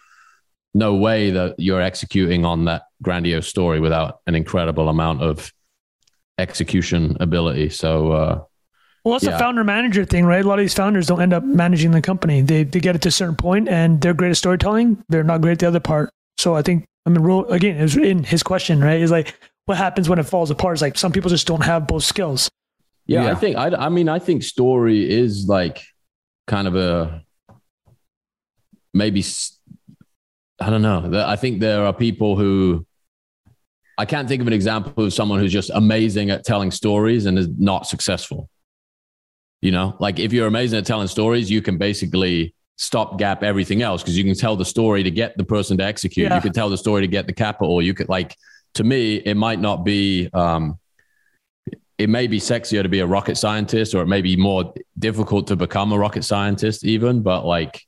no 0.73 0.95
way 0.95 1.31
that 1.31 1.55
you're 1.57 1.81
executing 1.81 2.45
on 2.45 2.65
that 2.65 2.83
grandiose 3.01 3.47
story 3.47 3.79
without 3.79 4.19
an 4.27 4.35
incredible 4.35 4.87
amount 4.89 5.21
of 5.21 5.51
execution 6.39 7.17
ability. 7.19 7.69
So, 7.69 8.11
uh, 8.11 8.43
well, 9.03 9.13
that's 9.13 9.23
yeah. 9.23 9.35
a 9.35 9.39
founder 9.39 9.63
manager 9.63 10.03
thing, 10.05 10.25
right? 10.25 10.43
A 10.43 10.47
lot 10.47 10.59
of 10.59 10.63
these 10.63 10.73
founders 10.73 11.07
don't 11.07 11.21
end 11.21 11.33
up 11.33 11.43
managing 11.43 11.91
the 11.91 12.01
company. 12.01 12.41
They, 12.41 12.63
they 12.63 12.79
get 12.79 12.95
it 12.95 13.01
to 13.03 13.09
a 13.09 13.11
certain 13.11 13.35
point 13.35 13.69
and 13.69 14.01
they're 14.01 14.13
great 14.13 14.31
at 14.31 14.37
storytelling. 14.37 15.03
They're 15.09 15.23
not 15.23 15.41
great 15.41 15.53
at 15.53 15.59
the 15.59 15.67
other 15.67 15.79
part. 15.79 16.09
So 16.37 16.55
I 16.55 16.61
think, 16.61 16.85
I 17.05 17.09
mean, 17.09 17.45
again, 17.49 17.77
it 17.77 17.81
was 17.81 17.95
in 17.95 18.23
his 18.23 18.43
question, 18.43 18.81
right? 18.81 18.99
Is 18.99 19.09
like, 19.11 19.39
what 19.65 19.77
happens 19.77 20.09
when 20.09 20.19
it 20.19 20.23
falls 20.23 20.51
apart? 20.51 20.73
It's 20.73 20.81
like 20.81 20.97
some 20.97 21.11
people 21.11 21.29
just 21.29 21.47
don't 21.47 21.63
have 21.63 21.87
both 21.87 22.03
skills. 22.03 22.49
Yeah, 23.05 23.23
yeah. 23.23 23.31
I 23.31 23.35
think, 23.35 23.55
I, 23.55 23.67
I 23.67 23.89
mean, 23.89 24.09
I 24.09 24.19
think 24.19 24.43
story 24.43 25.09
is 25.09 25.47
like 25.47 25.81
kind 26.47 26.67
of 26.67 26.75
a 26.75 27.23
maybe, 28.93 29.23
I 30.59 30.69
don't 30.69 30.81
know. 30.81 31.23
I 31.25 31.35
think 31.37 31.61
there 31.61 31.85
are 31.85 31.93
people 31.93 32.35
who, 32.35 32.85
I 33.99 34.05
can't 34.05 34.29
think 34.29 34.39
of 34.39 34.47
an 34.47 34.53
example 34.53 35.03
of 35.03 35.13
someone 35.13 35.39
who's 35.39 35.51
just 35.51 35.71
amazing 35.71 36.29
at 36.29 36.45
telling 36.45 36.71
stories 36.71 37.25
and 37.25 37.37
is 37.37 37.49
not 37.49 37.85
successful. 37.85 38.49
You 39.61 39.71
know, 39.71 39.97
like 39.99 40.19
if 40.19 40.31
you're 40.31 40.47
amazing 40.47 40.79
at 40.79 40.85
telling 40.85 41.09
stories, 41.09 41.51
you 41.51 41.61
can 41.61 41.77
basically 41.77 42.55
stopgap 42.77 43.43
everything 43.43 43.81
else 43.81 44.01
because 44.01 44.17
you 44.17 44.23
can 44.23 44.35
tell 44.35 44.55
the 44.55 44.63
story 44.63 45.03
to 45.03 45.11
get 45.11 45.35
the 45.35 45.43
person 45.43 45.77
to 45.79 45.83
execute. 45.83 46.29
Yeah. 46.29 46.35
You 46.35 46.41
can 46.41 46.53
tell 46.53 46.69
the 46.69 46.77
story 46.77 47.01
to 47.01 47.07
get 47.07 47.27
the 47.27 47.33
capital. 47.33 47.81
You 47.81 47.93
could 47.93 48.07
like, 48.07 48.37
to 48.75 48.85
me, 48.85 49.17
it 49.17 49.35
might 49.35 49.59
not 49.59 49.83
be, 49.83 50.29
um, 50.31 50.79
it 51.97 52.09
may 52.09 52.27
be 52.27 52.39
sexier 52.39 52.81
to 52.81 52.87
be 52.87 53.01
a 53.01 53.05
rocket 53.05 53.35
scientist 53.35 53.93
or 53.93 54.01
it 54.01 54.07
may 54.07 54.21
be 54.21 54.37
more 54.37 54.73
difficult 54.97 55.47
to 55.47 55.57
become 55.57 55.91
a 55.91 55.99
rocket 55.99 56.23
scientist 56.23 56.85
even, 56.85 57.21
but 57.21 57.45
like 57.45 57.85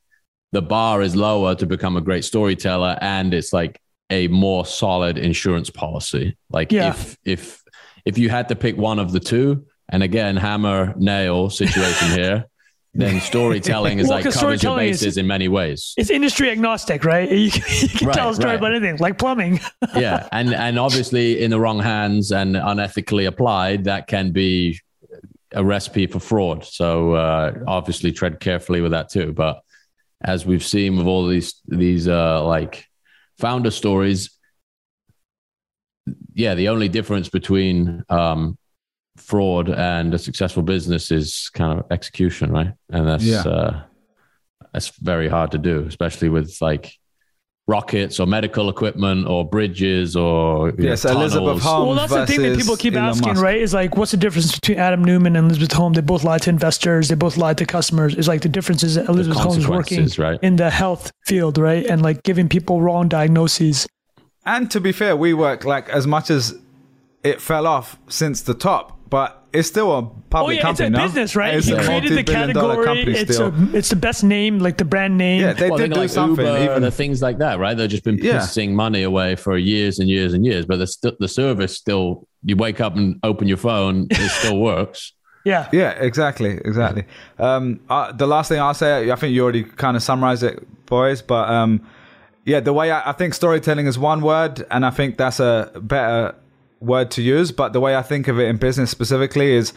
the 0.52 0.62
bar 0.62 1.02
is 1.02 1.16
lower 1.16 1.56
to 1.56 1.66
become 1.66 1.96
a 1.96 2.02
great 2.02 2.26
storyteller. 2.26 2.98
And 3.00 3.34
it's 3.34 3.54
like 3.54 3.80
a 4.12 4.28
more 4.28 4.66
solid 4.66 5.18
insurance 5.18 5.72
policy. 5.72 6.38
Like 6.52 6.72
yeah. 6.72 6.90
if 6.90 7.18
if 7.26 7.64
if 8.06 8.18
you 8.18 8.30
had 8.30 8.50
to 8.50 8.56
pick 8.56 8.78
one 8.78 9.00
of 9.00 9.12
the 9.12 9.20
two, 9.20 9.66
and 9.90 10.04
again, 10.04 10.36
hammer 10.38 10.94
nail 10.98 11.50
situation 11.50 12.10
here, 12.20 12.46
then 12.94 13.22
storytelling 13.22 14.00
is 14.00 14.10
well, 14.10 14.22
like 14.22 14.34
covers 14.34 14.62
your 14.62 14.76
bases 14.76 15.08
is, 15.08 15.18
in 15.18 15.26
many 15.26 15.48
ways. 15.48 15.94
It's 15.98 16.10
industry 16.10 16.50
agnostic, 16.50 17.06
right? 17.06 17.32
You 17.32 17.50
can, 17.50 17.64
you 17.70 17.88
can 17.88 18.08
right, 18.08 18.16
tell 18.16 18.30
a 18.30 18.36
story 18.36 18.50
right. 18.50 18.60
about 18.60 18.76
anything, 18.76 18.98
like 18.98 19.18
plumbing. 19.18 19.62
yeah, 19.96 20.28
and 20.32 20.54
and 20.54 20.78
obviously 20.78 21.42
in 21.42 21.50
the 21.52 21.60
wrong 21.60 21.80
hands 21.80 22.32
and 22.32 22.56
unethically 22.56 23.28
applied, 23.28 23.86
that 23.86 24.08
can 24.08 24.32
be 24.32 24.80
a 25.54 25.64
recipe 25.64 26.08
for 26.08 26.20
fraud. 26.20 26.66
So 26.66 27.14
uh, 27.14 27.54
obviously 27.68 28.12
tread 28.12 28.40
carefully 28.40 28.82
with 28.82 28.92
that 28.92 29.10
too. 29.10 29.32
But 29.34 29.62
as 30.22 30.46
we've 30.46 30.64
seen 30.64 30.98
with 30.98 31.08
all 31.08 31.28
these 31.28 31.62
these 31.68 32.08
uh, 32.08 32.44
like 32.46 32.88
founder 33.42 33.72
stories, 33.72 34.38
yeah, 36.34 36.56
the 36.56 36.70
only 36.70 36.88
difference 36.88 37.28
between 37.30 38.04
um, 38.10 38.58
fraud 39.18 39.70
and 39.70 40.14
a 40.14 40.18
successful 40.18 40.64
business 40.64 41.12
is 41.12 41.50
kind 41.54 41.80
of 41.80 41.86
execution, 41.92 42.52
right? 42.52 42.74
And 42.90 43.08
that's 43.08 43.24
yeah. 43.24 43.42
uh, 43.42 43.84
that's 44.74 44.90
very 45.00 45.28
hard 45.28 45.52
to 45.52 45.58
do, 45.58 45.86
especially 45.88 46.30
with 46.30 46.56
like 46.62 46.94
rockets 47.68 48.20
or 48.20 48.28
medical 48.28 48.70
equipment 48.70 49.28
or 49.28 49.48
bridges 49.48 50.16
or 50.16 50.74
yes, 50.78 51.06
know, 51.06 51.12
Elizabeth 51.12 51.62
Holmes. 51.62 51.88
Well, 51.88 52.08
that's 52.08 52.14
the 52.14 52.26
thing 52.26 52.42
that 52.42 52.58
people 52.58 52.76
keep 52.76 52.94
Elon 52.94 53.10
asking, 53.10 53.30
Musk. 53.30 53.44
right? 53.44 53.58
Is 53.58 53.74
like, 53.74 53.96
what's 53.96 54.12
the 54.12 54.18
difference 54.18 54.54
between 54.54 54.80
Adam 54.80 55.04
Neumann 55.04 55.36
and 55.36 55.46
Elizabeth 55.46 55.72
Holmes? 55.72 55.96
They 55.96 56.02
both 56.02 56.24
lied 56.24 56.42
to 56.44 56.50
investors. 56.50 57.08
They 57.10 57.16
both 57.16 57.38
lied 57.38 57.58
to 57.60 57.66
customers. 57.66 58.16
It's 58.16 58.28
like 58.28 58.42
the 58.42 58.50
difference 58.50 58.84
is 58.84 58.96
that 58.96 59.08
Elizabeth 59.08 59.40
Holmes 59.40 59.58
is 59.58 59.68
working 59.68 60.10
right? 60.18 60.40
in 60.42 60.56
the 60.56 60.70
health 60.70 61.12
field, 61.26 61.58
right, 61.58 61.86
and 61.86 62.02
like 62.02 62.24
giving 62.24 62.50
people 62.50 62.82
wrong 62.82 63.08
diagnoses. 63.08 63.88
And 64.46 64.70
to 64.72 64.82
be 64.82 64.92
fair, 64.92 65.16
WeWork 65.16 65.64
like 65.64 65.88
as 65.90 66.08
much 66.08 66.30
as 66.30 66.56
it 67.24 67.40
fell 67.40 67.68
off 67.68 67.98
since 68.08 68.42
the 68.42 68.56
top, 68.56 69.00
but 69.10 69.41
it's 69.54 69.68
still 69.68 69.98
a 69.98 70.04
public 70.04 70.56
oh, 70.56 70.58
yeah, 70.58 70.62
company. 70.62 70.88
It's 70.88 70.96
a 70.96 70.98
no? 70.98 71.06
business, 71.06 71.36
right? 71.36 71.56
It's 71.56 71.68
he 71.68 71.76
created 71.76 72.18
the 72.18 72.24
category. 72.24 73.04
It's, 73.04 73.40
a, 73.40 73.54
it's 73.74 73.90
the 73.90 73.96
best 73.96 74.24
name, 74.24 74.60
like 74.60 74.78
the 74.78 74.86
brand 74.86 75.18
name. 75.18 75.42
Yeah, 75.42 75.54
they 75.54 75.70
well, 75.70 75.78
did 75.78 75.94
do 75.94 76.00
like 76.00 76.10
something. 76.10 76.46
Uber, 76.46 76.64
even 76.64 76.82
the 76.82 76.92
things 76.92 77.22
like 77.22 77.38
that, 77.40 77.60
right? 77.60 77.76
They've 77.76 77.90
just 77.90 78.04
been 78.04 78.18
yeah. 78.18 78.38
pissing 78.38 78.72
money 78.72 79.04
away 79.04 79.36
for 79.36 79.58
years 79.58 80.00
and 80.00 80.10
years 80.10 80.34
and 80.34 80.46
years, 80.46 80.66
but 80.66 80.78
the 80.78 80.88
st- 80.88 81.20
the 81.20 81.28
service 81.28 81.76
still. 81.76 82.28
You 82.44 82.56
wake 82.56 82.82
up 82.82 82.96
and 82.96 83.20
open 83.22 83.48
your 83.48 83.58
phone, 83.58 84.08
it 84.10 84.30
still 84.32 84.58
works. 84.60 85.14
Yeah. 85.44 85.70
Yeah, 85.72 85.92
exactly, 85.92 86.60
exactly. 86.66 87.06
Um, 87.38 87.80
uh, 87.90 88.12
the 88.12 88.28
last 88.28 88.50
thing 88.50 88.60
I'll 88.60 88.74
say, 88.74 89.12
I 89.12 89.16
think 89.16 89.34
you 89.34 89.44
already 89.44 89.64
kind 89.64 89.96
of 89.96 90.04
summarized 90.04 90.42
it, 90.44 90.86
boys, 90.88 91.22
but 91.22 91.50
um, 91.50 91.88
yeah, 92.46 92.60
the 92.60 92.74
way 92.74 92.92
I, 92.92 93.10
I 93.10 93.14
think 93.14 93.34
storytelling 93.34 93.86
is 93.86 93.98
one 94.00 94.22
word, 94.22 94.66
and 94.72 94.86
I 94.86 94.90
think 94.90 95.18
that's 95.18 95.40
a 95.40 95.72
better 95.82 96.36
word 96.82 97.12
to 97.12 97.22
use. 97.22 97.52
But 97.52 97.74
the 97.74 97.80
way 97.80 97.96
I 97.96 98.02
think 98.02 98.28
of 98.28 98.40
it 98.40 98.48
in 98.48 98.58
business 98.58 98.90
specifically 98.90 99.54
is 99.54 99.74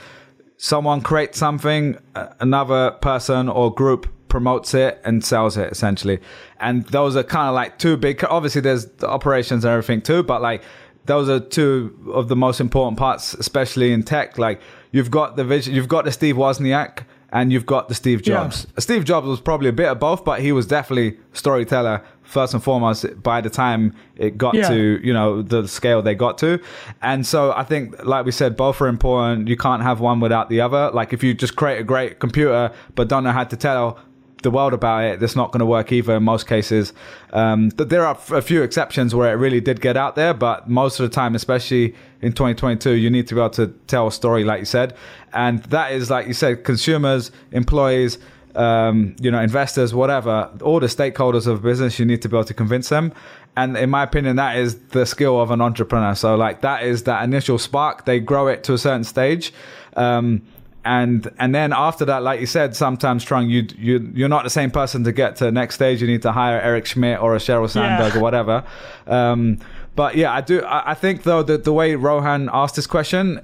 someone 0.57 1.01
creates 1.01 1.39
something, 1.39 1.99
another 2.41 2.93
person 2.93 3.49
or 3.49 3.73
group 3.73 4.09
promotes 4.29 4.75
it 4.75 5.01
and 5.05 5.25
sells 5.25 5.57
it 5.57 5.71
essentially. 5.71 6.19
And 6.59 6.85
those 6.87 7.15
are 7.15 7.23
kind 7.23 7.49
of 7.49 7.55
like 7.55 7.79
two 7.79 7.97
big, 7.97 8.25
obviously 8.25 8.61
there's 8.63 8.87
the 8.87 9.09
operations 9.09 9.65
and 9.65 9.71
everything 9.71 10.03
too, 10.03 10.25
but 10.25 10.43
like 10.43 10.63
those 11.05 11.29
are 11.29 11.39
two 11.39 12.13
of 12.13 12.29
the 12.29 12.37
most 12.37 12.61
important 12.61 12.99
parts, 12.99 13.35
especially 13.35 13.93
in 13.93 14.03
tech. 14.03 14.39
Like 14.39 14.61
you've 14.91 15.11
got 15.11 15.37
the 15.37 15.45
vision, 15.45 15.75
you've 15.75 15.89
got 15.89 16.05
the 16.05 16.13
Steve 16.13 16.37
Wozniak 16.37 17.05
and 17.33 17.53
you've 17.53 17.67
got 17.67 17.89
the 17.89 17.95
Steve 17.95 18.23
Jobs. 18.23 18.67
Yeah. 18.75 18.81
Steve 18.81 19.05
Jobs 19.05 19.27
was 19.27 19.41
probably 19.41 19.69
a 19.69 19.73
bit 19.73 19.89
of 19.89 19.99
both, 19.99 20.25
but 20.25 20.41
he 20.41 20.53
was 20.53 20.67
definitely 20.67 21.19
storyteller 21.33 22.03
first 22.23 22.55
and 22.55 22.63
foremost 22.63 23.05
by 23.23 23.41
the 23.41 23.51
time 23.51 23.95
it 24.17 24.39
got 24.39 24.55
yeah. 24.55 24.69
to 24.69 25.01
you 25.05 25.13
know 25.13 25.43
the 25.43 25.69
scale 25.69 26.01
they 26.01 26.15
got 26.15 26.39
to 26.39 26.59
and 27.03 27.27
so 27.27 27.53
i 27.53 27.63
think 27.63 28.03
like 28.05 28.25
we 28.25 28.33
said 28.33 28.57
both 28.57 28.81
are 28.81 28.89
important 28.89 29.47
you 29.47 29.59
can't 29.59 29.83
have 29.83 30.01
one 30.01 30.21
without 30.21 30.49
the 30.49 30.59
other 30.59 30.91
like 30.93 31.13
if 31.13 31.23
you 31.23 31.35
just 31.35 31.55
create 31.55 31.79
a 31.79 31.85
great 31.85 32.21
computer 32.21 32.73
but 32.95 33.09
don't 33.09 33.25
know 33.25 33.31
how 33.31 33.45
to 33.45 33.57
tell 33.57 33.99
the 34.45 34.51
world 34.51 34.73
about 34.73 35.03
it, 35.03 35.19
that's 35.19 35.35
not 35.35 35.51
going 35.51 35.59
to 35.59 35.67
work 35.67 35.91
either 35.91 36.15
in 36.15 36.23
most 36.23 36.47
cases. 36.47 36.93
Um, 37.33 37.71
there 37.71 38.07
are 38.07 38.17
a 38.31 38.41
few 38.41 38.63
exceptions 38.63 39.13
where 39.15 39.33
it 39.33 39.37
really 39.37 39.61
did 39.61 39.81
get 39.81 39.97
out 39.97 40.15
there, 40.15 40.33
but 40.33 40.71
most 40.71 41.01
of 41.01 41.11
the 41.11 41.13
time, 41.13 41.35
especially 41.35 41.95
in 42.21 42.33
2022, 42.33 42.93
you 42.93 43.11
need 43.11 43.27
to 43.27 43.35
be 43.35 43.41
able 43.41 43.51
to 43.51 43.69
tell 43.89 44.07
a 44.07 44.13
story, 44.13 44.45
like 44.45 44.61
you 44.61 44.67
said. 44.67 44.95
And 45.35 45.63
that 45.65 45.93
is, 45.93 46.11
like 46.11 46.27
you 46.27 46.33
said, 46.33 46.65
consumers, 46.65 47.31
employees, 47.53 48.19
um, 48.55 49.17
you 49.21 49.31
know, 49.31 49.41
investors, 49.41 49.93
whatever, 49.93 50.49
all 50.63 50.81
the 50.81 50.87
stakeholders 50.87 51.47
of 51.47 51.63
business, 51.63 51.99
you 51.99 52.05
need 52.05 52.23
to 52.23 52.29
be 52.29 52.37
able 52.37 52.45
to 52.45 52.55
convince 52.55 52.89
them. 52.89 53.13
And 53.57 53.77
in 53.77 53.91
my 53.91 54.05
opinion, 54.05 54.37
that 54.37 54.57
is 54.57 54.79
the 54.91 55.05
skill 55.07 55.41
of 55.41 55.51
an 55.51 55.61
entrepreneur. 55.61 56.15
So, 56.15 56.37
like, 56.37 56.61
that 56.63 56.85
is 56.85 57.03
that 57.05 57.23
initial 57.25 57.59
spark. 57.59 58.05
They 58.05 58.21
grow 58.21 58.47
it 58.49 58.65
to 58.65 58.75
a 58.75 58.79
certain 58.79 59.05
stage. 59.05 59.53
Um, 59.97 60.43
and 60.85 61.31
and 61.39 61.55
then 61.55 61.73
after 61.73 62.05
that, 62.05 62.23
like 62.23 62.41
you 62.41 62.47
said, 62.47 62.77
sometimes 62.77 63.25
Trung, 63.25 63.49
you 63.49 63.67
you 63.79 64.11
you're 64.15 64.29
not 64.29 64.45
the 64.45 64.51
same 64.51 64.71
person 64.71 65.03
to 65.05 65.13
get 65.13 65.37
to 65.37 65.45
the 65.45 65.53
next 65.53 65.77
stage. 65.77 66.03
You 66.03 66.07
need 66.07 66.23
to 66.23 66.33
hire 66.33 66.61
Eric 66.61 66.85
Schmidt 66.85 67.21
or 67.21 67.35
a 67.35 67.39
Sheryl 67.39 67.71
Sandberg 67.71 68.13
yeah. 68.13 68.19
or 68.19 68.23
whatever. 68.23 68.65
Um, 69.07 69.61
but 69.97 70.17
yeah, 70.17 70.33
I 70.33 70.41
do. 70.41 70.63
I, 70.67 70.95
think 70.95 71.23
though 71.23 71.43
that 71.45 71.65
the 71.65 71.73
way 71.73 71.95
Rohan 71.95 72.51
asked 72.53 72.77
this 72.77 72.87
question, 72.87 73.41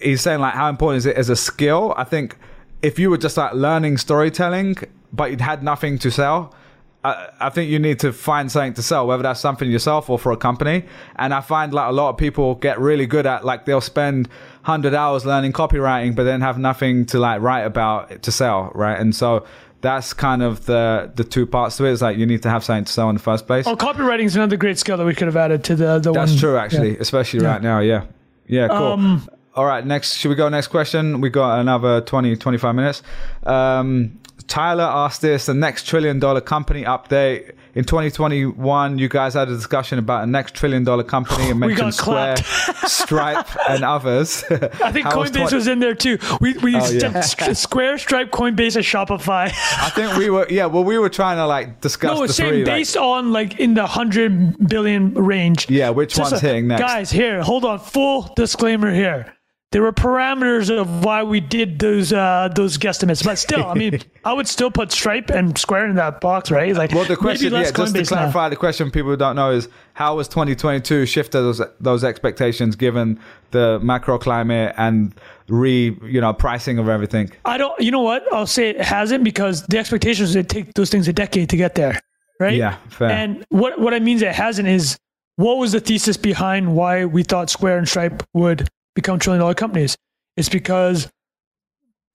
he's 0.00 0.20
saying 0.20 0.40
like 0.40 0.54
how 0.54 0.68
important 0.68 0.98
is 0.98 1.06
it 1.06 1.16
as 1.16 1.28
a 1.28 1.36
skill? 1.36 1.94
I 1.96 2.04
think 2.04 2.36
if 2.82 2.98
you 2.98 3.08
were 3.08 3.18
just 3.18 3.36
like 3.36 3.54
learning 3.54 3.98
storytelling, 3.98 4.76
but 5.12 5.30
you'd 5.30 5.40
had 5.40 5.62
nothing 5.62 5.98
to 5.98 6.10
sell, 6.10 6.54
I, 7.04 7.28
I, 7.40 7.50
think 7.50 7.70
you 7.70 7.78
need 7.78 7.98
to 8.00 8.12
find 8.12 8.50
something 8.50 8.74
to 8.74 8.82
sell, 8.82 9.06
whether 9.06 9.22
that's 9.22 9.40
something 9.40 9.70
yourself 9.70 10.08
or 10.08 10.18
for 10.18 10.32
a 10.32 10.36
company. 10.36 10.84
And 11.16 11.34
I 11.34 11.40
find 11.40 11.72
like 11.72 11.88
a 11.88 11.92
lot 11.92 12.10
of 12.10 12.16
people 12.16 12.56
get 12.56 12.80
really 12.80 13.06
good 13.06 13.26
at 13.26 13.44
like 13.44 13.64
they'll 13.64 13.80
spend 13.80 14.28
hundred 14.62 14.94
hours 14.94 15.24
learning 15.24 15.52
copywriting, 15.52 16.14
but 16.14 16.24
then 16.24 16.40
have 16.40 16.58
nothing 16.58 17.06
to 17.06 17.18
like 17.18 17.40
write 17.40 17.62
about 17.62 18.22
to 18.22 18.32
sell, 18.32 18.70
right? 18.74 18.98
And 18.98 19.14
so 19.14 19.44
that's 19.82 20.14
kind 20.14 20.42
of 20.42 20.64
the 20.66 21.12
the 21.14 21.24
two 21.24 21.44
parts 21.44 21.76
to 21.76 21.84
it. 21.84 21.90
it. 21.90 21.92
Is 21.92 22.02
like 22.02 22.16
you 22.16 22.24
need 22.24 22.42
to 22.42 22.50
have 22.50 22.64
something 22.64 22.84
to 22.84 22.92
sell 22.92 23.10
in 23.10 23.16
the 23.16 23.22
first 23.22 23.46
place. 23.46 23.66
Oh, 23.66 23.76
copywriting 23.76 24.24
is 24.24 24.36
another 24.36 24.56
great 24.56 24.78
skill 24.78 24.96
that 24.96 25.04
we 25.04 25.14
could 25.14 25.26
have 25.26 25.36
added 25.36 25.64
to 25.64 25.76
the 25.76 25.98
the 25.98 26.12
one. 26.12 26.20
That's 26.20 26.32
one. 26.32 26.40
true, 26.40 26.56
actually, 26.56 26.92
yeah. 26.92 27.00
especially 27.00 27.42
yeah. 27.42 27.48
right 27.48 27.62
now. 27.62 27.80
Yeah, 27.80 28.06
yeah, 28.46 28.68
cool. 28.68 28.92
Um, 28.92 29.28
All 29.54 29.66
right, 29.66 29.84
next, 29.84 30.14
should 30.14 30.30
we 30.30 30.34
go 30.34 30.48
next 30.48 30.68
question? 30.68 31.20
We 31.20 31.28
got 31.28 31.60
another 31.60 32.00
20, 32.00 32.36
25 32.36 32.74
minutes. 32.74 33.02
Um, 33.42 34.18
Tyler 34.46 34.84
asked 34.84 35.20
this: 35.20 35.46
the 35.46 35.54
next 35.54 35.86
trillion 35.86 36.18
dollar 36.18 36.40
company 36.40 36.84
update 36.84 37.54
in 37.74 37.84
2021, 37.84 38.98
you 38.98 39.08
guys 39.08 39.34
had 39.34 39.48
a 39.48 39.54
discussion 39.54 39.98
about 39.98 40.24
a 40.24 40.26
next 40.26 40.54
trillion 40.54 40.84
dollar 40.84 41.04
company 41.04 41.50
and 41.50 41.58
mentioned 41.58 41.94
Square, 41.94 42.36
Stripe, 42.86 43.48
and 43.68 43.84
others. 43.84 44.44
I 44.50 44.92
think 44.92 45.06
Coinbase 45.06 45.48
20- 45.48 45.52
was 45.52 45.66
in 45.66 45.78
there 45.78 45.94
too. 45.94 46.18
We 46.40 46.54
we 46.58 46.76
oh, 46.76 46.90
yeah. 46.90 47.20
Square, 47.20 47.98
Stripe, 47.98 48.30
Coinbase, 48.30 48.76
and 48.76 48.84
Shopify. 48.84 49.46
I 49.46 49.90
think 49.90 50.16
we 50.16 50.30
were 50.30 50.46
yeah. 50.50 50.66
Well, 50.66 50.84
we 50.84 50.98
were 50.98 51.10
trying 51.10 51.38
to 51.38 51.46
like 51.46 51.80
discuss. 51.80 52.14
No, 52.18 52.26
the 52.26 52.32
same 52.32 52.48
three, 52.48 52.64
based 52.64 52.96
like, 52.96 53.04
on 53.04 53.32
like 53.32 53.58
in 53.58 53.74
the 53.74 53.86
hundred 53.86 54.68
billion 54.68 55.14
range. 55.14 55.70
Yeah, 55.70 55.90
which 55.90 56.14
Just 56.14 56.32
one's 56.32 56.42
a, 56.42 56.46
hitting 56.46 56.68
next? 56.68 56.82
Guys, 56.82 57.10
here, 57.10 57.42
hold 57.42 57.64
on. 57.64 57.78
Full 57.78 58.32
disclaimer 58.36 58.92
here 58.92 59.34
there 59.72 59.80
were 59.80 59.92
parameters 59.92 60.70
of 60.70 61.02
why 61.02 61.22
we 61.22 61.40
did 61.40 61.78
those 61.78 62.12
uh, 62.12 62.50
those 62.54 62.76
guesstimates. 62.76 63.24
But 63.24 63.36
still, 63.36 63.64
I 63.64 63.74
mean, 63.74 64.00
I 64.24 64.34
would 64.34 64.46
still 64.46 64.70
put 64.70 64.92
Stripe 64.92 65.30
and 65.30 65.56
Square 65.56 65.86
in 65.88 65.96
that 65.96 66.20
box, 66.20 66.50
right? 66.50 66.76
Like, 66.76 66.92
well, 66.92 67.04
the 67.04 67.16
question, 67.16 67.52
yeah, 67.52 67.70
just 67.70 67.94
to 67.94 68.04
clarify, 68.04 68.44
now. 68.44 68.48
the 68.50 68.56
question 68.56 68.90
people 68.90 69.16
don't 69.16 69.34
know 69.34 69.50
is 69.50 69.68
how 69.94 70.16
was 70.16 70.28
2022 70.28 71.06
shifted 71.06 71.40
those 71.40 71.60
those 71.80 72.04
expectations 72.04 72.76
given 72.76 73.18
the 73.50 73.80
macro 73.80 74.18
climate 74.18 74.74
and 74.76 75.14
re 75.48 75.98
you 76.04 76.20
know 76.20 76.34
pricing 76.34 76.78
of 76.78 76.88
everything? 76.88 77.30
I 77.46 77.56
don't. 77.56 77.80
You 77.80 77.90
know 77.90 78.02
what? 78.02 78.30
I'll 78.32 78.46
say 78.46 78.70
it 78.70 78.80
hasn't 78.80 79.24
because 79.24 79.66
the 79.66 79.78
expectations 79.78 80.36
it 80.36 80.50
take 80.50 80.74
those 80.74 80.90
things 80.90 81.08
a 81.08 81.14
decade 81.14 81.48
to 81.48 81.56
get 81.56 81.76
there, 81.76 81.98
right? 82.38 82.56
Yeah, 82.56 82.76
fair. 82.90 83.10
And 83.10 83.44
what 83.48 83.80
what 83.80 83.94
I 83.94 84.00
means 84.00 84.20
it 84.20 84.34
hasn't 84.34 84.68
is 84.68 84.98
what 85.36 85.56
was 85.56 85.72
the 85.72 85.80
thesis 85.80 86.18
behind 86.18 86.76
why 86.76 87.06
we 87.06 87.22
thought 87.22 87.48
Square 87.48 87.78
and 87.78 87.88
Stripe 87.88 88.22
would 88.34 88.68
become 88.94 89.18
trillion 89.18 89.40
dollar 89.40 89.54
companies. 89.54 89.96
It's 90.36 90.48
because 90.48 91.10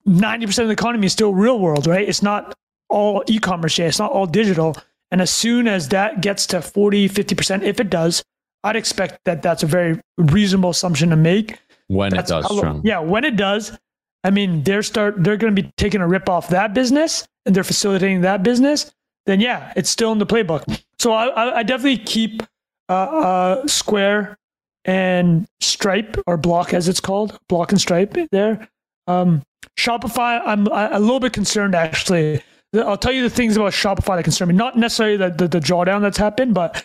90% 0.06 0.58
of 0.58 0.66
the 0.68 0.72
economy 0.72 1.06
is 1.06 1.12
still 1.12 1.34
real 1.34 1.58
world, 1.58 1.86
right? 1.86 2.08
It's 2.08 2.22
not 2.22 2.54
all 2.88 3.22
e-commerce 3.26 3.78
yet. 3.78 3.88
It's 3.88 3.98
not 3.98 4.10
all 4.12 4.26
digital. 4.26 4.76
And 5.10 5.20
as 5.20 5.30
soon 5.30 5.68
as 5.68 5.88
that 5.88 6.20
gets 6.20 6.46
to 6.48 6.60
40, 6.62 7.08
50%, 7.08 7.62
if 7.62 7.80
it 7.80 7.90
does, 7.90 8.22
I'd 8.64 8.76
expect 8.76 9.20
that 9.24 9.42
that's 9.42 9.62
a 9.62 9.66
very 9.66 10.00
reasonable 10.16 10.70
assumption 10.70 11.10
to 11.10 11.16
make. 11.16 11.58
When 11.86 12.10
that's 12.10 12.30
it 12.30 12.42
does. 12.42 12.80
Yeah, 12.84 12.98
when 12.98 13.24
it 13.24 13.36
does, 13.36 13.78
I 14.24 14.30
mean, 14.30 14.62
they're 14.62 14.82
start 14.82 15.22
they're 15.22 15.36
going 15.36 15.54
to 15.54 15.62
be 15.62 15.70
taking 15.76 16.00
a 16.00 16.08
rip 16.08 16.28
off 16.28 16.48
that 16.48 16.74
business 16.74 17.26
and 17.46 17.54
they're 17.54 17.64
facilitating 17.64 18.22
that 18.22 18.42
business. 18.42 18.92
Then 19.26 19.40
yeah, 19.40 19.72
it's 19.76 19.88
still 19.88 20.12
in 20.12 20.18
the 20.18 20.26
playbook. 20.26 20.82
So 20.98 21.12
I, 21.12 21.58
I 21.58 21.62
definitely 21.62 21.98
keep 22.04 22.42
uh, 22.88 22.92
uh, 22.92 23.66
Square 23.66 24.38
and 24.84 25.46
Stripe 25.60 26.16
or 26.26 26.36
Block 26.36 26.72
as 26.74 26.88
it's 26.88 27.00
called, 27.00 27.38
Block 27.48 27.72
and 27.72 27.80
Stripe 27.80 28.16
there. 28.30 28.68
Um, 29.06 29.42
Shopify, 29.76 30.40
I'm 30.44 30.66
a 30.66 30.98
little 30.98 31.20
bit 31.20 31.32
concerned 31.32 31.74
actually. 31.74 32.42
I'll 32.74 32.98
tell 32.98 33.12
you 33.12 33.22
the 33.22 33.30
things 33.30 33.56
about 33.56 33.72
Shopify 33.72 34.16
that 34.16 34.24
concern 34.24 34.48
me. 34.48 34.54
Not 34.54 34.76
necessarily 34.76 35.16
the, 35.16 35.30
the, 35.30 35.48
the 35.48 35.60
drawdown 35.60 36.02
that's 36.02 36.18
happened, 36.18 36.54
but 36.54 36.84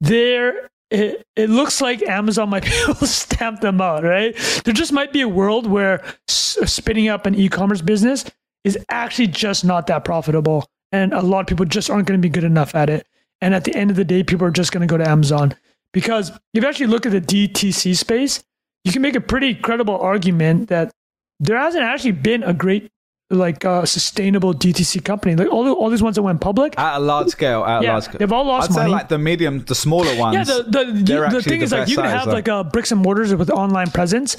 there 0.00 0.70
it, 0.90 1.24
it 1.36 1.50
looks 1.50 1.80
like 1.80 2.02
Amazon 2.02 2.50
might 2.50 2.64
be 2.64 2.72
able 2.82 2.94
to 2.94 3.06
stamp 3.06 3.60
them 3.60 3.80
out, 3.80 4.02
right? 4.02 4.36
There 4.64 4.74
just 4.74 4.92
might 4.92 5.12
be 5.12 5.20
a 5.20 5.28
world 5.28 5.66
where 5.66 6.02
spinning 6.28 7.08
up 7.08 7.26
an 7.26 7.34
e-commerce 7.34 7.80
business 7.80 8.24
is 8.64 8.78
actually 8.88 9.28
just 9.28 9.64
not 9.64 9.86
that 9.86 10.04
profitable. 10.04 10.66
And 10.92 11.12
a 11.12 11.22
lot 11.22 11.40
of 11.40 11.46
people 11.46 11.64
just 11.64 11.88
aren't 11.88 12.08
going 12.08 12.20
to 12.20 12.22
be 12.22 12.32
good 12.32 12.44
enough 12.44 12.74
at 12.74 12.90
it. 12.90 13.06
And 13.40 13.54
at 13.54 13.64
the 13.64 13.74
end 13.74 13.90
of 13.90 13.96
the 13.96 14.04
day, 14.04 14.22
people 14.22 14.46
are 14.46 14.50
just 14.50 14.72
going 14.72 14.86
to 14.86 14.92
go 14.92 14.98
to 14.98 15.08
Amazon. 15.08 15.54
Because 15.92 16.30
if 16.54 16.62
you 16.62 16.68
actually 16.68 16.86
look 16.86 17.06
at 17.06 17.12
the 17.12 17.20
DTC 17.20 17.96
space, 17.96 18.42
you 18.84 18.92
can 18.92 19.02
make 19.02 19.16
a 19.16 19.20
pretty 19.20 19.54
credible 19.54 19.98
argument 19.98 20.68
that 20.68 20.92
there 21.40 21.58
hasn't 21.58 21.82
actually 21.82 22.12
been 22.12 22.42
a 22.42 22.52
great 22.52 22.90
like 23.30 23.64
uh, 23.64 23.84
sustainable 23.86 24.52
DTC 24.52 25.04
company. 25.04 25.36
Like 25.36 25.48
all, 25.48 25.64
the, 25.64 25.72
all 25.72 25.88
these 25.88 26.02
ones 26.02 26.16
that 26.16 26.22
went 26.22 26.40
public 26.40 26.78
at 26.78 26.96
a 26.96 26.98
large 26.98 27.28
scale, 27.28 27.64
at 27.64 27.82
yeah, 27.82 27.92
large 27.92 28.04
scale, 28.04 28.18
they've 28.18 28.32
all 28.32 28.44
lost 28.44 28.70
I'd 28.70 28.74
money. 28.74 28.88
say 28.88 28.92
like 28.92 29.08
the 29.08 29.18
medium, 29.18 29.60
the 29.64 29.74
smaller 29.74 30.16
ones. 30.18 30.34
Yeah, 30.34 30.44
the 30.44 30.62
the, 30.64 30.84
the, 30.84 31.28
the 31.30 31.42
thing 31.42 31.60
the 31.60 31.64
is 31.64 31.72
like 31.72 31.88
you 31.88 31.96
can 31.96 32.06
have 32.06 32.26
though. 32.26 32.32
like 32.32 32.48
a 32.48 32.64
bricks 32.64 32.92
and 32.92 33.00
mortars 33.00 33.34
with 33.34 33.50
online 33.50 33.90
presence, 33.90 34.36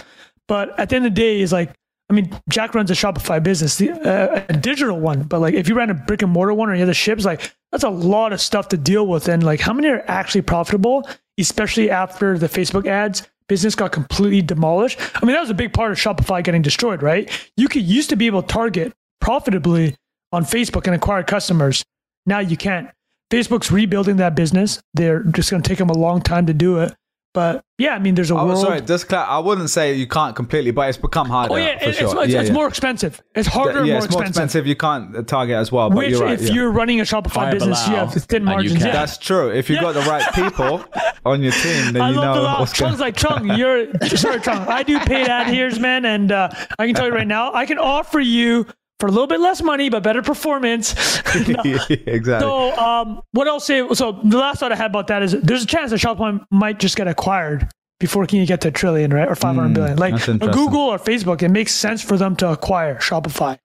but 0.47 0.77
at 0.79 0.89
the 0.89 0.97
end 0.97 1.05
of 1.05 1.15
the 1.15 1.21
day, 1.21 1.41
is 1.41 1.51
like 1.51 1.73
I 2.11 2.13
mean, 2.13 2.29
Jack 2.49 2.75
runs 2.75 2.91
a 2.91 2.93
Shopify 2.93 3.41
business, 3.41 3.77
the, 3.77 3.91
uh, 3.91 4.43
a 4.49 4.53
digital 4.53 4.99
one, 4.99 5.23
but 5.23 5.39
like 5.39 5.53
if 5.53 5.69
you 5.69 5.75
ran 5.75 5.89
a 5.89 5.93
brick 5.93 6.21
and 6.21 6.29
mortar 6.29 6.53
one 6.53 6.69
or 6.69 6.73
you 6.73 6.79
had 6.79 6.89
the 6.89 6.93
ships, 6.93 7.23
like 7.23 7.55
that's 7.71 7.85
a 7.85 7.89
lot 7.89 8.33
of 8.33 8.41
stuff 8.41 8.67
to 8.67 8.77
deal 8.77 9.07
with. 9.07 9.29
And 9.29 9.43
like 9.43 9.61
how 9.61 9.71
many 9.71 9.87
are 9.87 10.03
actually 10.09 10.41
profitable, 10.41 11.07
especially 11.39 11.89
after 11.89 12.37
the 12.37 12.47
Facebook 12.47 12.85
ads 12.85 13.29
business 13.47 13.75
got 13.75 13.93
completely 13.93 14.41
demolished? 14.41 14.99
I 15.15 15.25
mean, 15.25 15.35
that 15.35 15.39
was 15.39 15.49
a 15.51 15.53
big 15.53 15.71
part 15.71 15.93
of 15.93 15.97
Shopify 15.97 16.43
getting 16.43 16.61
destroyed, 16.61 17.01
right? 17.01 17.31
You 17.55 17.69
could 17.69 17.83
used 17.83 18.09
to 18.09 18.17
be 18.17 18.27
able 18.27 18.41
to 18.41 18.47
target 18.49 18.91
profitably 19.21 19.95
on 20.33 20.43
Facebook 20.43 20.87
and 20.87 20.95
acquire 20.95 21.23
customers. 21.23 21.85
Now 22.25 22.39
you 22.39 22.57
can't. 22.57 22.89
Facebook's 23.31 23.71
rebuilding 23.71 24.17
that 24.17 24.35
business. 24.35 24.81
They're 24.93 25.23
just 25.23 25.49
going 25.49 25.63
to 25.63 25.69
take 25.69 25.77
them 25.77 25.89
a 25.89 25.97
long 25.97 26.21
time 26.21 26.47
to 26.47 26.53
do 26.53 26.79
it. 26.79 26.93
But 27.33 27.63
yeah, 27.77 27.95
I 27.95 27.99
mean, 27.99 28.15
there's 28.15 28.29
a 28.29 28.35
oh, 28.35 28.45
world. 28.45 28.59
Sorry, 28.59 28.81
just 28.81 29.07
clear, 29.07 29.21
I 29.21 29.39
wouldn't 29.39 29.69
say 29.69 29.93
you 29.93 30.05
can't 30.05 30.35
completely, 30.35 30.71
but 30.71 30.89
it's 30.89 30.97
become 30.97 31.29
harder. 31.29 31.53
Oh 31.53 31.57
yeah, 31.57 31.77
it's, 31.81 31.97
sure. 31.97 32.23
it's, 32.23 32.33
yeah, 32.33 32.41
it's 32.41 32.49
yeah. 32.49 32.53
more 32.53 32.67
expensive. 32.67 33.21
It's 33.35 33.47
harder. 33.47 33.85
Yeah, 33.85 33.93
more 33.93 34.05
it's 34.05 34.13
more 34.13 34.23
expensive. 34.23 34.27
expensive. 34.27 34.67
You 34.67 34.75
can't 34.75 35.27
target 35.27 35.55
as 35.55 35.71
well. 35.71 35.89
But 35.89 35.99
Which, 35.99 36.11
you're 36.11 36.21
right, 36.21 36.39
if 36.39 36.49
you're 36.49 36.71
running 36.71 36.99
a 36.99 37.03
Shopify 37.03 37.31
High 37.31 37.51
business, 37.51 37.87
you 37.87 37.95
have 37.95 38.13
thin 38.13 38.43
margins. 38.43 38.83
Yeah. 38.83 38.91
That's 38.91 39.17
true. 39.17 39.49
If 39.49 39.69
you've 39.69 39.79
got 39.79 39.93
the 39.93 40.01
right 40.01 40.33
people 40.33 40.83
on 41.25 41.41
your 41.41 41.53
team, 41.53 41.93
then 41.93 42.01
I 42.01 42.09
you 42.09 42.17
love 42.17 42.35
know. 42.35 42.41
the 42.41 42.59
what's 42.59 42.73
Trung's 42.73 42.99
like 42.99 43.15
Trung. 43.15 43.57
You're 43.57 44.17
sorry, 44.17 44.39
Trung. 44.39 44.67
I 44.67 44.83
do 44.83 44.99
paid 44.99 45.27
ad 45.27 45.47
here, 45.47 45.71
man, 45.79 46.03
and 46.03 46.33
uh, 46.33 46.49
I 46.77 46.85
can 46.85 46.95
tell 46.95 47.07
you 47.07 47.13
right 47.13 47.27
now, 47.27 47.53
I 47.53 47.65
can 47.65 47.77
offer 47.77 48.19
you 48.19 48.67
for 49.01 49.07
a 49.07 49.11
little 49.11 49.27
bit 49.27 49.41
less 49.41 49.61
money 49.61 49.89
but 49.89 50.03
better 50.03 50.21
performance. 50.21 50.93
exactly. 51.35 52.23
So, 52.25 52.77
um, 52.77 53.21
what 53.31 53.61
say. 53.61 53.85
So, 53.93 54.13
the 54.23 54.37
last 54.37 54.59
thought 54.59 54.71
I 54.71 54.75
had 54.75 54.91
about 54.91 55.07
that 55.07 55.23
is 55.23 55.33
there's 55.41 55.63
a 55.63 55.67
chance 55.67 55.91
that 55.91 55.99
Shopify 55.99 56.39
might 56.51 56.79
just 56.79 56.95
get 56.95 57.07
acquired 57.07 57.67
before 57.99 58.25
can 58.25 58.39
you 58.39 58.45
get 58.45 58.61
to 58.61 58.69
a 58.69 58.71
trillion, 58.71 59.13
right? 59.13 59.27
Or 59.27 59.35
500 59.35 59.69
mm, 59.69 59.73
billion. 59.73 59.97
Like 59.97 60.25
Google 60.53 60.79
or 60.79 60.97
Facebook, 60.97 61.41
it 61.41 61.49
makes 61.49 61.73
sense 61.73 62.01
for 62.01 62.15
them 62.15 62.35
to 62.37 62.51
acquire 62.51 62.95
Shopify. 62.95 63.57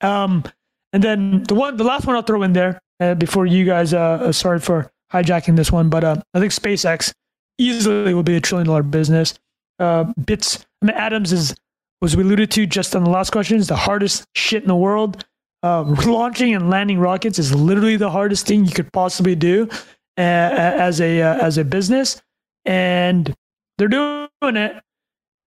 Um, 0.00 0.44
and 0.92 1.02
then 1.02 1.44
the 1.44 1.54
one, 1.54 1.76
the 1.76 1.84
last 1.84 2.06
one 2.06 2.16
I'll 2.16 2.22
throw 2.22 2.42
in 2.42 2.52
there 2.52 2.80
uh, 2.98 3.14
before 3.14 3.46
you 3.46 3.64
guys, 3.64 3.94
uh, 3.94 3.98
uh, 3.98 4.32
sorry 4.32 4.58
for 4.58 4.90
hijacking 5.12 5.56
this 5.56 5.70
one, 5.70 5.88
but 5.88 6.04
uh, 6.04 6.16
I 6.34 6.40
think 6.40 6.52
SpaceX 6.52 7.12
easily 7.58 8.14
will 8.14 8.22
be 8.22 8.36
a 8.36 8.40
trillion 8.40 8.66
dollar 8.66 8.82
business. 8.82 9.38
Uh, 9.78 10.04
bits, 10.24 10.66
I 10.82 10.86
mean, 10.86 10.96
atoms 10.96 11.32
is, 11.32 11.54
was 12.00 12.16
we 12.16 12.22
alluded 12.22 12.50
to 12.52 12.66
just 12.66 12.96
on 12.96 13.04
the 13.04 13.10
last 13.10 13.30
question, 13.30 13.58
is 13.58 13.68
the 13.68 13.76
hardest 13.76 14.24
shit 14.34 14.62
in 14.62 14.68
the 14.68 14.76
world. 14.76 15.24
Uh, 15.62 15.82
launching 16.06 16.54
and 16.54 16.70
landing 16.70 16.98
rockets 16.98 17.38
is 17.38 17.54
literally 17.54 17.96
the 17.96 18.10
hardest 18.10 18.46
thing 18.46 18.64
you 18.64 18.72
could 18.72 18.90
possibly 18.92 19.34
do 19.34 19.68
uh, 20.16 20.20
as 20.20 21.00
a 21.00 21.20
uh, 21.20 21.34
as 21.38 21.58
a 21.58 21.64
business. 21.64 22.22
And 22.64 23.34
they're 23.78 23.88
doing 23.88 24.28
it, 24.42 24.82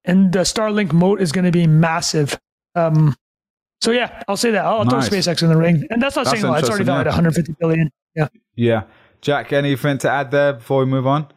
and 0.05 0.31
the 0.31 0.39
Starlink 0.39 0.93
moat 0.93 1.21
is 1.21 1.31
going 1.31 1.45
to 1.45 1.51
be 1.51 1.67
massive. 1.67 2.39
Um, 2.75 3.15
So 3.81 3.91
yeah, 3.91 4.23
I'll 4.27 4.37
say 4.37 4.51
that. 4.51 4.63
I'll 4.65 4.85
Nice. 4.85 5.09
throw 5.09 5.17
SpaceX 5.19 5.43
in 5.43 5.49
the 5.49 5.57
ring, 5.57 5.85
and 5.89 6.01
that's 6.01 6.15
not 6.15 6.25
That's 6.25 6.39
saying 6.41 6.45
a 6.45 6.51
lot. 6.51 6.59
It's 6.59 6.69
already 6.69 6.83
interesting, 6.83 6.85
valued 6.85 7.05
yeah. 7.05 7.11
150 7.11 7.55
billion. 7.59 7.91
Yeah. 8.15 8.27
Yeah. 8.55 8.83
Jack, 9.21 9.53
anything 9.53 9.97
to 9.99 10.09
add 10.09 10.31
there 10.31 10.53
before 10.53 10.79
we 10.79 10.85
move 10.85 11.05
on? 11.07 11.27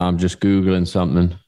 I'm 0.00 0.18
just 0.18 0.40
googling 0.40 0.86
something. 0.86 1.38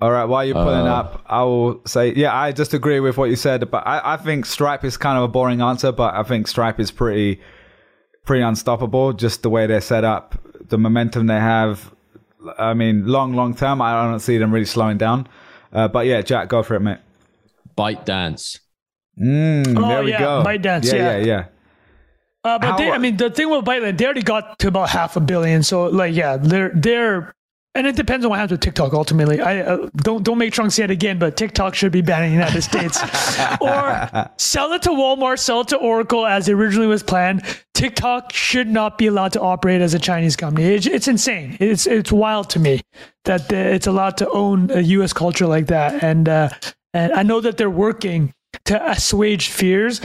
All 0.00 0.10
right, 0.10 0.24
while 0.24 0.44
you're 0.44 0.54
pulling 0.54 0.86
Uh, 0.88 0.94
up, 0.94 1.24
I 1.26 1.42
will 1.44 1.80
say, 1.86 2.12
yeah, 2.14 2.34
I 2.36 2.50
just 2.52 2.74
agree 2.74 2.98
with 3.00 3.16
what 3.16 3.30
you 3.30 3.36
said, 3.36 3.70
but 3.70 3.86
I, 3.86 4.14
I 4.14 4.16
think 4.16 4.44
Stripe 4.44 4.84
is 4.84 4.96
kind 4.96 5.16
of 5.16 5.24
a 5.24 5.28
boring 5.28 5.60
answer, 5.62 5.92
but 5.92 6.14
I 6.14 6.24
think 6.24 6.48
Stripe 6.48 6.80
is 6.80 6.90
pretty, 6.90 7.40
pretty 8.24 8.42
unstoppable. 8.42 9.12
Just 9.12 9.42
the 9.42 9.50
way 9.50 9.66
they're 9.66 9.80
set 9.80 10.02
up, 10.04 10.34
the 10.68 10.78
momentum 10.78 11.26
they 11.28 11.38
have. 11.38 11.92
I 12.58 12.74
mean, 12.74 13.06
long, 13.06 13.34
long 13.34 13.54
term, 13.54 13.80
I 13.80 14.04
don't 14.10 14.18
see 14.20 14.36
them 14.36 14.52
really 14.52 14.66
slowing 14.66 14.98
down. 14.98 15.28
Uh, 15.72 15.88
but 15.88 16.06
yeah, 16.06 16.20
Jack, 16.22 16.48
go 16.48 16.62
for 16.62 16.74
it, 16.74 16.80
mate. 16.80 16.98
ByteDance. 17.78 18.58
Mm, 19.20 19.78
Oh, 19.78 19.88
there 19.88 20.02
we 20.02 20.10
yeah, 20.10 20.18
go. 20.18 20.42
ByteDance, 20.44 20.84
Yeah, 20.92 20.94
yeah. 20.96 21.16
yeah, 21.18 21.24
yeah. 21.24 21.44
Uh, 22.44 22.58
but 22.58 22.66
How- 22.72 22.76
they, 22.76 22.90
I 22.90 22.98
mean, 22.98 23.16
the 23.16 23.30
thing 23.30 23.48
with 23.48 23.64
Byte, 23.64 23.96
they 23.96 24.04
already 24.04 24.22
got 24.22 24.58
to 24.58 24.68
about 24.68 24.90
half 24.90 25.16
a 25.16 25.20
billion. 25.20 25.62
So 25.62 25.84
like, 25.84 26.14
yeah, 26.14 26.36
they're 26.36 26.70
they're, 26.74 27.32
and 27.74 27.86
it 27.86 27.96
depends 27.96 28.24
on 28.24 28.30
what 28.30 28.38
happens 28.38 28.52
with 28.52 28.60
TikTok. 28.60 28.92
Ultimately, 28.92 29.40
I 29.40 29.60
uh, 29.60 29.88
don't 29.96 30.22
don't 30.22 30.38
make 30.38 30.52
Trunks 30.52 30.78
yet 30.78 30.90
again, 30.90 31.18
but 31.18 31.36
TikTok 31.36 31.74
should 31.74 31.90
be 31.90 32.02
banned 32.02 32.24
in 32.24 32.30
the 32.30 32.36
United 32.36 32.62
States, 32.62 33.02
or 33.60 34.30
sell 34.36 34.72
it 34.72 34.82
to 34.82 34.90
Walmart, 34.90 35.40
sell 35.40 35.62
it 35.62 35.68
to 35.68 35.76
Oracle 35.76 36.26
as 36.26 36.48
originally 36.48 36.86
was 36.86 37.02
planned. 37.02 37.42
TikTok 37.74 38.32
should 38.32 38.68
not 38.68 38.96
be 38.96 39.08
allowed 39.08 39.32
to 39.32 39.40
operate 39.40 39.80
as 39.80 39.92
a 39.94 39.98
Chinese 39.98 40.36
company. 40.36 40.66
It's, 40.66 40.86
it's 40.86 41.08
insane. 41.08 41.56
It's 41.58 41.86
it's 41.86 42.12
wild 42.12 42.48
to 42.50 42.60
me 42.60 42.80
that 43.24 43.48
the, 43.48 43.56
it's 43.56 43.88
allowed 43.88 44.16
to 44.18 44.30
own 44.30 44.70
a 44.70 44.80
U.S. 44.80 45.12
culture 45.12 45.46
like 45.46 45.66
that. 45.66 46.02
And 46.02 46.28
uh, 46.28 46.50
and 46.92 47.12
I 47.12 47.24
know 47.24 47.40
that 47.40 47.56
they're 47.56 47.68
working 47.68 48.32
to 48.66 48.90
assuage 48.90 49.48
fears. 49.48 50.00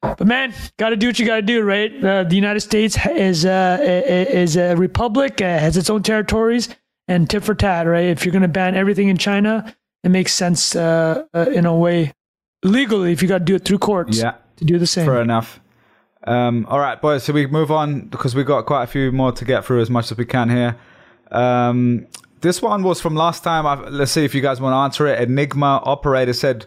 But 0.00 0.26
man, 0.26 0.52
got 0.78 0.88
to 0.88 0.96
do 0.96 1.06
what 1.08 1.18
you 1.18 1.26
got 1.26 1.36
to 1.36 1.42
do, 1.42 1.62
right? 1.62 2.04
Uh, 2.04 2.24
the 2.24 2.34
United 2.34 2.60
States 2.60 2.98
is 3.06 3.44
uh, 3.44 3.78
is 3.80 4.56
a 4.56 4.74
republic, 4.74 5.40
uh, 5.40 5.44
has 5.44 5.76
its 5.76 5.90
own 5.90 6.02
territories, 6.02 6.68
and 7.08 7.28
tit 7.28 7.42
for 7.44 7.54
tat, 7.54 7.86
right? 7.86 8.06
If 8.06 8.24
you're 8.24 8.32
going 8.32 8.42
to 8.42 8.48
ban 8.48 8.74
everything 8.74 9.08
in 9.08 9.16
China, 9.18 9.74
it 10.04 10.10
makes 10.10 10.32
sense 10.34 10.74
uh, 10.76 11.24
uh, 11.34 11.46
in 11.52 11.66
a 11.66 11.76
way 11.76 12.12
legally. 12.62 13.12
If 13.12 13.22
you 13.22 13.28
got 13.28 13.38
to 13.38 13.44
do 13.44 13.54
it 13.56 13.64
through 13.64 13.78
courts, 13.78 14.18
Yeah. 14.18 14.34
to 14.56 14.64
do 14.64 14.78
the 14.78 14.86
same. 14.86 15.06
Fair 15.06 15.20
enough. 15.22 15.60
Um, 16.24 16.66
all 16.68 16.78
right, 16.78 17.00
boys. 17.00 17.24
So 17.24 17.32
we 17.32 17.46
move 17.46 17.70
on 17.72 18.02
because 18.08 18.34
we've 18.34 18.46
got 18.46 18.66
quite 18.66 18.84
a 18.84 18.86
few 18.86 19.10
more 19.12 19.32
to 19.32 19.44
get 19.44 19.64
through 19.64 19.80
as 19.80 19.90
much 19.90 20.10
as 20.12 20.18
we 20.18 20.24
can 20.24 20.48
here. 20.48 20.76
Um, 21.32 22.06
this 22.40 22.60
one 22.62 22.82
was 22.82 23.00
from 23.00 23.14
last 23.14 23.42
time. 23.44 23.66
i 23.66 23.74
let's 23.88 24.12
see 24.12 24.24
if 24.24 24.34
you 24.34 24.40
guys 24.40 24.60
want 24.60 24.72
to 24.72 24.76
answer 24.76 25.06
it. 25.06 25.20
Enigma 25.28 25.80
operator 25.84 26.32
said, 26.32 26.66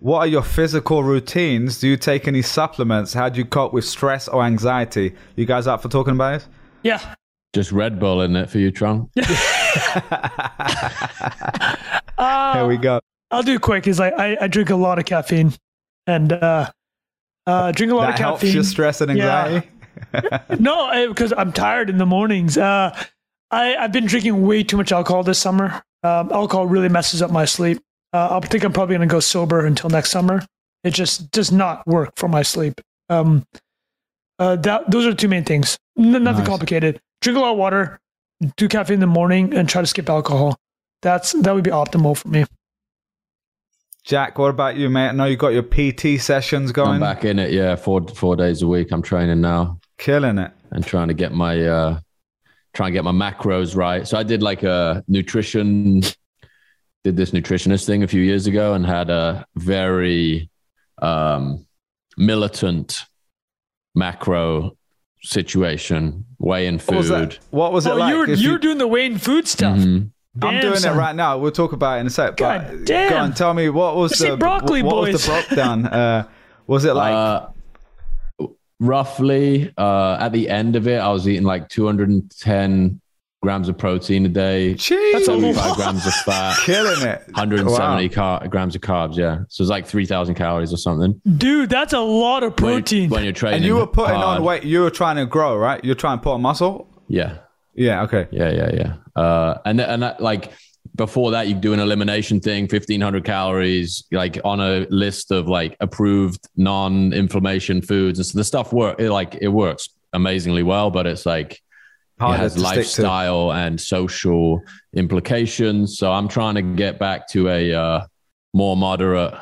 "What 0.00 0.18
are 0.20 0.26
your 0.26 0.42
physical 0.42 1.02
routines? 1.04 1.78
Do 1.80 1.88
you 1.88 1.96
take 1.96 2.26
any 2.26 2.42
supplements? 2.42 3.12
How 3.14 3.28
do 3.28 3.38
you 3.38 3.44
cope 3.44 3.72
with 3.72 3.84
stress 3.84 4.28
or 4.28 4.42
anxiety? 4.44 5.14
You 5.36 5.46
guys 5.46 5.66
up 5.66 5.82
for 5.82 5.88
talking 5.88 6.14
about 6.14 6.34
it? 6.42 6.48
Yeah, 6.82 7.14
Just 7.52 7.72
Red 7.72 7.98
Bull 7.98 8.20
in 8.22 8.36
it 8.36 8.48
for 8.50 8.58
you, 8.58 8.70
Trung. 8.72 9.08
Here 12.18 12.66
we 12.66 12.76
go. 12.76 13.00
I'll 13.30 13.42
do 13.42 13.54
it 13.54 13.60
quick. 13.60 13.86
Is 13.86 13.98
like 13.98 14.14
I, 14.14 14.36
I 14.40 14.46
drink 14.46 14.70
a 14.70 14.76
lot 14.76 14.98
of 14.98 15.04
caffeine, 15.04 15.52
and 16.06 16.32
uh, 16.32 16.70
uh, 17.46 17.72
drink 17.72 17.92
a 17.92 17.96
lot 17.96 18.06
That 18.06 18.14
of 18.14 18.18
helps 18.20 18.40
caffeine. 18.40 18.54
your 18.54 18.64
stress 18.64 19.00
and 19.00 19.16
Yeah. 19.16 19.44
anxiety. 19.46 19.68
no, 20.62 21.08
because 21.08 21.32
I'm 21.36 21.52
tired 21.52 21.90
in 21.90 21.98
the 21.98 22.06
mornings. 22.06 22.56
Uh, 22.58 22.96
I, 23.50 23.76
I've 23.76 23.92
been 23.92 24.06
drinking 24.06 24.46
way 24.46 24.62
too 24.62 24.76
much 24.76 24.92
alcohol 24.92 25.22
this 25.22 25.38
summer. 25.38 25.82
Um, 26.02 26.30
alcohol 26.32 26.66
really 26.66 26.88
messes 26.88 27.22
up 27.22 27.30
my 27.30 27.44
sleep. 27.44 27.80
Uh, 28.12 28.40
I 28.42 28.46
think 28.46 28.64
I'm 28.64 28.72
probably 28.72 28.96
going 28.96 29.08
to 29.08 29.12
go 29.12 29.20
sober 29.20 29.66
until 29.66 29.90
next 29.90 30.10
summer. 30.10 30.44
It 30.84 30.94
just 30.94 31.30
does 31.32 31.50
not 31.50 31.86
work 31.86 32.12
for 32.16 32.28
my 32.28 32.42
sleep. 32.42 32.80
Um, 33.08 33.44
uh, 34.38 34.56
that 34.56 34.90
those 34.90 35.06
are 35.06 35.10
the 35.10 35.16
two 35.16 35.28
main 35.28 35.44
things. 35.44 35.76
N- 35.98 36.12
nothing 36.22 36.40
Nice. 36.40 36.46
complicated. 36.46 37.00
Drink 37.22 37.38
a 37.38 37.40
lot 37.40 37.52
of 37.52 37.58
water, 37.58 37.98
do 38.56 38.68
caffeine 38.68 38.94
in 38.94 39.00
the 39.00 39.06
morning, 39.06 39.54
and 39.54 39.68
try 39.68 39.80
to 39.80 39.86
skip 39.86 40.08
alcohol. 40.08 40.56
That's 41.02 41.32
that 41.32 41.54
would 41.54 41.64
be 41.64 41.70
optimal 41.70 42.16
for 42.16 42.28
me. 42.28 42.44
Jack, 44.04 44.38
what 44.38 44.50
about 44.50 44.76
you, 44.76 44.88
mate? 44.88 45.08
I 45.08 45.12
know 45.12 45.24
you 45.24 45.36
got 45.36 45.48
your 45.52 45.64
PT 45.64 46.20
sessions 46.20 46.70
going. 46.70 46.88
I'm 46.88 47.00
going. 47.00 47.14
back 47.14 47.24
in 47.24 47.38
it. 47.38 47.52
Yeah, 47.52 47.74
four 47.76 48.06
four 48.08 48.36
days 48.36 48.62
a 48.62 48.66
week. 48.66 48.92
I'm 48.92 49.02
training 49.02 49.40
now 49.40 49.80
Killing 49.98 50.38
it. 50.38 50.52
and 50.70 50.84
trying 50.86 51.08
to 51.08 51.14
get 51.14 51.32
my 51.32 51.60
uh, 51.60 51.98
trying 52.72 52.92
to 52.92 52.92
get 52.92 53.04
my 53.04 53.12
macros 53.12 53.74
right. 53.74 54.06
So 54.06 54.16
I 54.16 54.22
did 54.22 54.42
like 54.42 54.62
a 54.62 55.02
nutrition, 55.08 56.02
did 57.02 57.16
this 57.16 57.32
nutritionist 57.32 57.84
thing 57.86 58.02
a 58.04 58.08
few 58.08 58.22
years 58.22 58.46
ago, 58.46 58.74
and 58.74 58.86
had 58.86 59.10
a 59.10 59.44
very 59.56 60.50
um, 61.02 61.66
militant 62.16 63.02
macro 63.94 64.76
situation, 65.22 66.24
weighing 66.38 66.78
What 66.78 66.96
was, 66.98 67.08
food. 67.08 67.30
that? 67.32 67.38
what 67.50 67.72
was 67.72 67.86
it 67.86 67.92
Oh, 67.92 67.96
like? 67.96 68.12
you 68.12 68.18
were 68.18 68.30
if 68.30 68.40
you 68.40 68.52
you- 68.52 68.58
doing 68.58 68.78
the 68.78 68.86
Wayne 68.88 69.18
food 69.18 69.48
stuff. 69.48 69.78
Mhm. 69.78 70.10
I'm 70.42 70.60
doing 70.60 70.76
son. 70.76 70.94
it 70.94 70.98
right 70.98 71.16
now. 71.16 71.38
We'll 71.38 71.50
talk 71.50 71.72
about 71.72 71.96
it 71.96 72.00
in 72.00 72.06
a 72.08 72.10
sec. 72.10 72.36
God 72.36 72.66
but 72.70 72.84
damn. 72.84 73.10
Go 73.10 73.16
on, 73.16 73.32
tell 73.34 73.54
me 73.54 73.70
what 73.70 73.96
was 73.96 74.10
Let's 74.20 74.30
the 74.32 74.36
broccoli, 74.36 74.82
what, 74.82 74.96
what 74.96 75.02
was 75.10 75.12
boys. 75.12 75.24
the 75.26 75.32
breakdown? 75.32 75.86
uh, 76.00 76.24
was 76.66 76.84
it 76.84 76.92
like 76.94 77.14
Uh, 77.14 77.46
roughly 78.78 79.72
uh, 79.78 80.18
at 80.20 80.32
the 80.32 80.48
end 80.50 80.76
of 80.76 80.86
it, 80.86 80.98
I 81.00 81.08
was 81.10 81.26
eating 81.26 81.44
like 81.44 81.68
210 81.70 83.00
grams 83.46 83.68
of 83.68 83.78
protein 83.78 84.26
a 84.26 84.28
day, 84.28 84.74
Jeez. 84.74 85.12
That's 85.12 85.28
a 85.28 85.32
75 85.32 85.76
grams 85.76 86.04
of 86.06 86.12
fat, 86.26 86.56
killing 86.64 87.00
it? 87.06 87.22
170 87.26 88.08
Wow. 88.08 88.14
car- 88.14 88.48
grams 88.48 88.74
of 88.74 88.80
carbs. 88.82 89.16
Yeah, 89.16 89.44
so 89.48 89.62
it's 89.62 89.70
like 89.70 89.86
3,000 89.86 90.34
calories 90.34 90.72
or 90.72 90.76
something. 90.78 91.20
Dude, 91.36 91.70
that's 91.70 91.92
a 91.92 92.00
lot 92.00 92.42
of 92.42 92.50
When- 92.60 92.72
protein. 92.82 93.08
when 93.10 93.22
you're 93.22 93.32
training. 93.32 93.58
And 93.58 93.64
you 93.64 93.76
were 93.76 93.86
putting 93.86 94.16
hard. 94.16 94.38
on 94.40 94.44
weight. 94.44 94.64
You 94.64 94.80
were 94.80 94.90
trying 94.90 95.16
to 95.16 95.26
grow, 95.26 95.56
right? 95.56 95.82
You're 95.84 95.94
trying 95.94 96.18
to 96.18 96.22
put 96.24 96.32
on 96.32 96.42
muscle. 96.42 96.88
Yeah, 97.08 97.38
Yeah. 97.76 98.02
Okay. 98.02 98.26
yeah, 98.32 98.50
yeah, 98.50 98.70
yeah. 98.74 98.92
Uh, 99.22 99.58
and 99.64 99.78
th- 99.78 99.88
and 99.88 100.02
that, 100.02 100.20
like 100.20 100.50
before 100.96 101.30
that, 101.32 101.46
you 101.46 101.54
do 101.54 101.72
an 101.72 101.78
elimination 101.80 102.40
thing, 102.40 102.66
1,500 102.66 103.22
calories, 103.24 104.04
like 104.10 104.38
on 104.44 104.58
a 104.60 104.86
list 104.90 105.30
of 105.30 105.46
like 105.46 105.76
approved 105.80 106.48
non-inflammation 106.56 107.82
foods. 107.82 108.18
And 108.18 108.26
so 108.26 108.38
the 108.38 108.44
stuff 108.44 108.72
work. 108.72 108.98
It, 109.00 109.10
like 109.10 109.36
it 109.40 109.48
works 109.48 109.88
amazingly 110.12 110.62
well, 110.62 110.90
but 110.90 111.06
it's 111.06 111.26
like 111.26 111.60
it 112.20 112.36
has 112.36 112.52
stick 112.52 112.62
to. 112.62 112.76
lifestyle 112.76 113.52
and 113.52 113.80
social 113.80 114.62
implications. 114.94 115.98
So 115.98 116.12
I'm 116.12 116.28
trying 116.28 116.54
to 116.56 116.62
get 116.62 116.98
back 116.98 117.28
to 117.28 117.48
a 117.48 117.72
uh, 117.72 118.06
more 118.54 118.76
moderate 118.76 119.34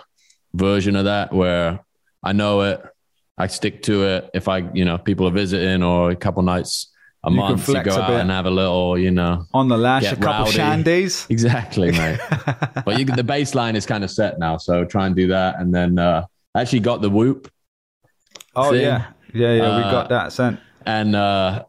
version 0.55 0.97
of 0.97 1.05
that 1.05 1.33
where 1.33 1.81
I 2.23 2.33
know 2.33 2.63
it, 2.63 2.83
I 3.39 3.47
stick 3.49 3.83
to 3.85 4.05
it. 4.05 4.31
If 4.35 4.49
I, 4.49 4.59
you 4.73 4.85
know, 4.85 4.99
people 4.99 5.27
are 5.27 5.33
visiting 5.33 5.83
or 5.83 6.11
a 6.11 6.17
couple 6.17 6.43
nights 6.43 6.91
a 7.25 7.31
You 7.31 7.37
month, 7.37 7.67
you 7.69 7.83
go 7.83 7.97
out 8.01 8.21
and 8.21 8.31
have 8.31 8.47
a 8.47 8.51
little, 8.51 8.99
you 8.99 9.11
know. 9.11 9.47
On 9.55 9.67
the 9.69 9.79
lash, 9.79 10.05
a 10.13 10.17
couple 10.17 10.45
rowdy. 10.45 10.59
shandies. 10.59 11.27
Exactly, 11.31 11.91
mate. 11.91 12.21
but 12.85 12.99
you, 12.99 13.05
the 13.07 13.25
baseline 13.25 13.77
is 13.77 13.87
kind 13.87 14.05
of 14.05 14.11
set 14.11 14.39
now. 14.39 14.59
So 14.59 14.85
try 14.85 15.07
and 15.07 15.17
do 15.17 15.29
that. 15.29 15.59
And 15.59 15.75
then 15.75 15.99
uh, 15.99 16.27
I 16.55 16.61
actually 16.61 16.81
got 16.81 17.01
the 17.01 17.09
whoop. 17.11 17.51
Oh 18.55 18.71
thing. 18.73 18.83
yeah, 18.83 19.07
yeah, 19.33 19.53
yeah. 19.55 19.77
we 19.79 19.83
Uh, 19.85 19.91
got 19.91 20.09
that 20.11 20.33
sent. 20.33 20.61
and 20.87 21.17
uh, 21.17 21.65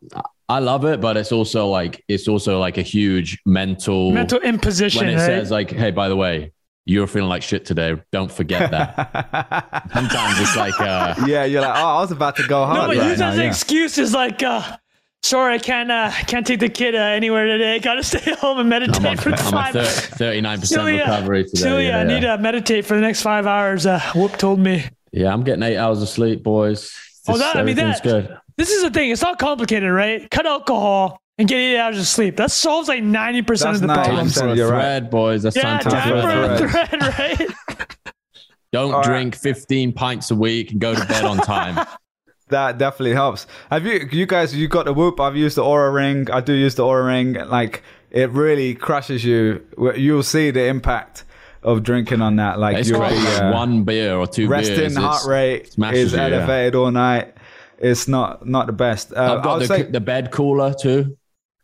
I 0.48 0.60
love 0.60 0.86
it, 0.86 1.02
but 1.02 1.18
it's 1.18 1.32
also 1.32 1.68
like 1.70 2.04
it's 2.08 2.28
also 2.28 2.60
like 2.60 2.78
a 2.78 2.82
huge 2.84 3.40
mental 3.46 4.12
Mental 4.12 4.40
imposition, 4.42 5.06
when 5.06 5.10
it 5.10 5.18
right? 5.18 5.26
says 5.26 5.50
like, 5.52 5.72
"Hey, 5.72 5.92
by 5.92 6.08
the 6.08 6.16
way, 6.16 6.52
you're 6.86 7.08
feeling 7.08 7.30
like 7.30 7.42
shit 7.42 7.66
today. 7.66 8.00
Don't 8.12 8.32
forget 8.32 8.70
that." 8.72 9.90
Sometimes 9.94 10.40
it's 10.40 10.56
like, 10.56 10.80
uh, 10.80 11.16
yeah, 11.26 11.46
you're 11.46 11.62
like, 11.62 11.76
oh, 11.76 11.88
I 11.98 12.00
was 12.02 12.12
about 12.12 12.36
to 12.38 12.48
go 12.48 12.60
no, 12.62 12.66
hard 12.68 12.90
but 12.92 12.98
right 12.98 13.10
use 13.10 13.20
now. 13.20 13.30
as 13.30 13.36
an 13.38 13.42
Yeah. 13.42 13.48
excuse 13.48 13.98
is 13.98 14.14
like, 14.14 14.44
uh, 14.44 14.78
sorry, 15.24 15.56
I 15.56 15.58
can't, 15.58 15.90
uh, 15.90 16.12
can't 16.28 16.46
take 16.46 16.60
the 16.60 16.70
kid 16.70 16.94
uh, 16.94 17.00
anywhere 17.00 17.46
today. 17.46 17.80
Got 17.80 17.96
to 17.96 18.04
stay 18.12 18.36
home 18.36 18.60
and 18.60 18.70
meditate 18.70 18.98
I'm 19.02 19.08
on, 19.08 19.18
for 19.18 19.30
I'm 19.32 19.54
on 19.56 19.74
thirty-nine 19.86 20.60
percent 20.60 20.86
recovery 20.86 21.46
today. 21.46 21.60
Celia, 21.62 21.88
yeah, 21.90 21.98
I 22.00 22.04
need 22.04 22.22
yeah. 22.24 22.36
to 22.36 22.42
meditate 22.42 22.86
for 22.86 22.94
the 22.94 23.02
next 23.02 23.24
five 23.24 23.48
hours. 23.48 23.88
Uh, 23.88 24.00
Whoop 24.14 24.38
told 24.38 24.60
me. 24.60 24.86
yeah, 25.12 25.34
I'm 25.34 25.44
getting 25.44 25.64
eight 25.64 25.78
hours 25.78 26.04
of 26.04 26.10
sleep, 26.10 26.44
boys. 26.44 26.94
Oh, 27.28 27.36
that- 27.40 27.56
I 27.56 27.64
mean, 27.64 27.80
everything's 27.80 28.02
that- 28.02 28.28
good. 28.28 28.38
This 28.58 28.72
is 28.72 28.84
the 28.84 28.90
thing. 28.92 29.12
It's 29.12 29.22
not 29.22 29.38
complicated, 29.40 29.92
right? 29.92 30.30
Cut 30.32 30.46
alcohol 30.46 31.20
and 31.38 31.48
get 31.48 31.58
eight 31.58 31.78
hours 31.78 31.98
of 31.98 32.08
sleep. 32.08 32.38
That 32.38 32.52
solves 32.52 32.88
like 32.88 33.04
ninety 33.04 33.42
percent 33.42 33.76
of 33.76 33.82
the 33.82 33.88
That's 33.88 34.08
problems. 34.08 34.36
90%. 34.36 34.40
for 34.40 34.48
a 34.48 34.56
You're 34.56 34.72
right. 34.72 34.80
thread, 34.82 35.10
boys. 35.10 35.44
That's 35.44 35.56
Yeah, 35.56 35.80
time, 35.80 35.80
to 35.84 35.90
time 35.90 36.22
for 36.22 36.22
thread. 36.22 36.62
a 36.62 36.68
thread, 36.70 37.02
right? 37.02 37.84
Don't 38.72 38.92
All 38.94 39.00
right. 39.00 39.06
drink 39.06 39.36
15 39.36 39.94
pints 39.94 40.32
a 40.32 40.36
week 40.36 40.72
and 40.72 40.82
go 40.82 40.94
to 40.96 41.06
bed 41.06 41.24
on 41.26 41.38
time. 41.38 41.86
That 42.50 42.78
definitely 42.78 43.14
helps. 43.16 43.48
Have 43.72 43.88
you, 43.88 44.08
you 44.12 44.28
guys, 44.28 44.54
you 44.56 44.68
got 44.68 44.86
the 44.86 44.94
whoop? 44.94 45.20
I've 45.20 45.36
used 45.36 45.58
the 45.58 45.64
Oura 45.64 45.92
Ring. 45.92 46.30
I 46.30 46.42
do 46.42 46.54
use 46.54 46.76
the 46.76 46.84
Oura 46.84 47.04
Ring. 47.04 47.34
Like, 47.34 47.82
it 48.12 48.30
really 48.30 48.76
crushes 48.76 49.26
you. 49.26 49.66
You'll 49.96 50.22
see 50.22 50.52
the 50.52 50.66
impact 50.68 51.24
of 51.64 51.82
drinking 51.82 52.22
on 52.22 52.36
that. 52.36 52.60
Like, 52.60 52.78
it's 52.78 52.88
you'll 52.88 53.00
be 53.00 53.16
uh, 53.16 53.52
One 53.52 53.84
beer 53.84 54.14
or 54.16 54.28
two 54.28 54.48
resting 54.48 54.76
beers. 54.78 54.96
heart 54.96 55.26
rate 55.26 55.70
is 55.92 56.12
you, 56.14 56.20
yeah. 56.20 56.26
elevated 56.26 56.76
all 56.76 56.92
night. 56.92 57.34
It's 57.80 58.08
not 58.08 58.48
not 58.48 58.68
the 58.68 58.74
best. 58.74 59.12
Uh, 59.14 59.36
I've 59.38 59.44
got 59.44 59.60
the, 59.60 59.68
say, 59.68 59.84
the 59.84 60.00
bed 60.00 60.32
cooler 60.32 60.74
too. 60.74 61.18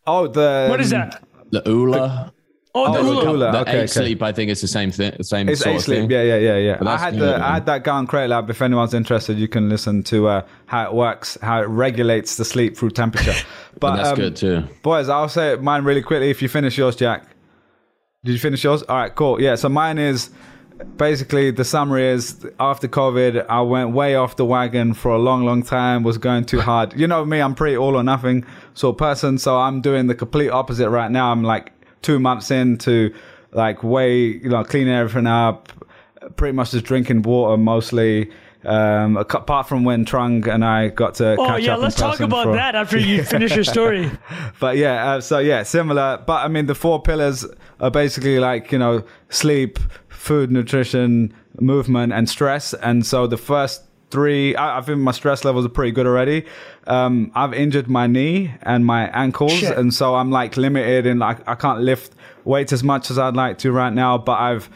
oh, 0.08 0.28
the 0.28 0.68
what 0.70 0.82
is 0.82 0.90
that? 0.92 1.24
The 1.52 1.68
Ooler. 1.68 2.32
Oh, 2.74 2.94
the 2.94 3.00
Oh, 3.00 3.04
Hula. 3.04 3.26
Hula. 3.26 3.52
The 3.52 3.60
okay, 3.62 3.72
eight 3.72 3.78
okay. 3.80 3.88
sleep, 3.88 4.24
I 4.24 4.32
think 4.32 4.50
it's 4.50 4.62
the 4.62 4.68
same 4.68 4.92
thing. 4.92 5.14
The 5.18 5.26
same 5.26 5.50
It's 5.50 5.60
sort 5.60 5.74
eight 5.74 5.78
of 5.80 5.84
sleep. 5.84 6.00
thing. 6.04 6.12
Yeah, 6.12 6.24
yeah, 6.24 6.38
yeah, 6.38 6.58
yeah. 6.58 6.90
I 6.90 6.98
had 6.98 7.20
the 7.20 7.36
I 7.36 7.56
had 7.56 7.66
that 7.66 7.84
guy 7.84 7.98
on 7.98 8.08
Create 8.08 8.28
Lab. 8.30 8.50
If 8.50 8.62
anyone's 8.62 8.94
interested, 8.94 9.38
you 9.38 9.50
can 9.50 9.68
listen 9.68 10.04
to 10.04 10.28
uh, 10.30 10.42
how 10.68 10.86
it 10.86 10.94
works, 10.94 11.38
how 11.42 11.62
it 11.62 11.66
regulates 11.68 12.38
the 12.38 12.46
sleep 12.46 12.78
through 12.78 12.92
temperature. 12.92 13.36
But 13.80 13.88
And 13.92 14.00
that's 14.00 14.10
um, 14.10 14.16
good 14.16 14.36
too. 14.38 14.64
Boys, 14.84 15.10
I'll 15.10 15.28
say 15.30 15.56
mine 15.56 15.84
really 15.84 16.02
quickly. 16.02 16.30
If 16.30 16.42
you 16.42 16.48
finish 16.50 16.78
yours, 16.78 16.96
Jack. 16.96 17.26
Did 18.24 18.34
you 18.34 18.40
finish 18.40 18.64
yours? 18.64 18.84
All 18.84 18.96
right, 18.98 19.14
cool. 19.16 19.42
Yeah, 19.42 19.56
so 19.56 19.68
mine 19.68 19.98
is 19.98 20.30
basically 20.98 21.52
the 21.52 21.64
summary 21.66 22.08
is 22.08 22.46
after 22.60 22.88
COVID, 22.88 23.46
I 23.48 23.62
went 23.62 23.92
way 23.92 24.16
off 24.16 24.36
the 24.36 24.46
wagon 24.46 24.94
for 24.94 25.12
a 25.12 25.18
long, 25.18 25.46
long 25.46 25.64
time. 25.64 26.04
Was 26.04 26.18
going 26.18 26.46
too 26.46 26.62
hard. 26.62 26.98
You 27.00 27.08
know 27.08 27.26
me, 27.26 27.40
I'm 27.42 27.56
pretty 27.56 27.78
all 27.78 27.96
or 27.96 28.04
nothing 28.04 28.46
sort 28.74 28.96
of 28.96 28.98
person. 29.00 29.38
So 29.38 29.58
I'm 29.58 29.82
doing 29.82 30.08
the 30.08 30.16
complete 30.16 30.50
opposite 30.50 30.90
right 30.90 31.12
now. 31.12 31.32
I'm 31.32 31.44
like 31.44 31.72
two 32.02 32.20
months 32.20 32.52
into 32.52 33.14
like 33.52 33.84
way, 33.84 34.18
you 34.20 34.50
know, 34.50 34.64
cleaning 34.64 34.94
everything 34.94 35.28
up. 35.28 35.72
Pretty 36.36 36.54
much 36.54 36.72
just 36.72 36.86
drinking 36.86 37.24
water 37.24 37.58
mostly. 37.58 38.32
Um, 38.64 39.18
apart 39.18 39.68
from 39.68 39.84
when 39.86 40.06
Trung 40.06 40.48
and 40.48 40.64
I 40.64 40.90
got 40.90 41.16
to 41.16 41.36
Oh 41.36 41.48
catch 41.48 41.64
yeah, 41.64 41.74
up 41.74 41.80
let's 41.80 41.96
talk 41.96 42.20
about 42.20 42.44
for- 42.44 42.54
that 42.54 42.76
after 42.76 43.00
you 43.00 43.24
finish 43.24 43.56
your 43.56 43.64
story. 43.64 44.12
but 44.60 44.78
yeah, 44.78 45.14
uh, 45.14 45.22
so 45.22 45.40
yeah, 45.40 45.64
similar. 45.64 46.24
But 46.28 46.46
I 46.46 46.48
mean, 46.48 46.68
the 46.68 46.76
four 46.76 47.02
pillars 47.02 47.44
are 47.80 47.90
basically 47.90 48.38
like 48.38 48.72
you 48.72 48.78
know 48.78 49.04
sleep, 49.30 49.80
food, 50.22 50.52
nutrition, 50.52 51.34
movement, 51.60 52.14
and 52.14 52.30
stress. 52.30 52.76
And 52.76 53.04
so 53.04 53.26
the 53.26 53.38
first 53.38 53.82
three, 54.12 54.56
I, 54.56 54.78
I 54.78 54.82
think 54.82 55.00
my 55.00 55.12
stress 55.12 55.44
levels 55.44 55.66
are 55.66 55.70
pretty 55.70 55.92
good 55.92 56.06
already. 56.06 56.46
Um, 56.86 57.32
I've 57.34 57.56
injured 57.56 57.88
my 57.90 58.06
knee 58.06 58.54
and 58.62 58.86
my 58.86 59.10
ankles, 59.10 59.54
Shit. 59.54 59.76
and 59.76 59.92
so 59.92 60.14
I'm 60.14 60.30
like 60.30 60.58
limited 60.58 61.08
and 61.08 61.20
like 61.20 61.48
I 61.50 61.56
can't 61.56 61.82
lift 61.82 62.14
weights 62.46 62.72
as 62.72 62.84
much 62.84 63.10
as 63.10 63.18
I'd 63.18 63.36
like 63.36 63.58
to 63.60 63.72
right 63.72 63.92
now. 63.92 64.20
But 64.20 64.34
I've 64.34 64.70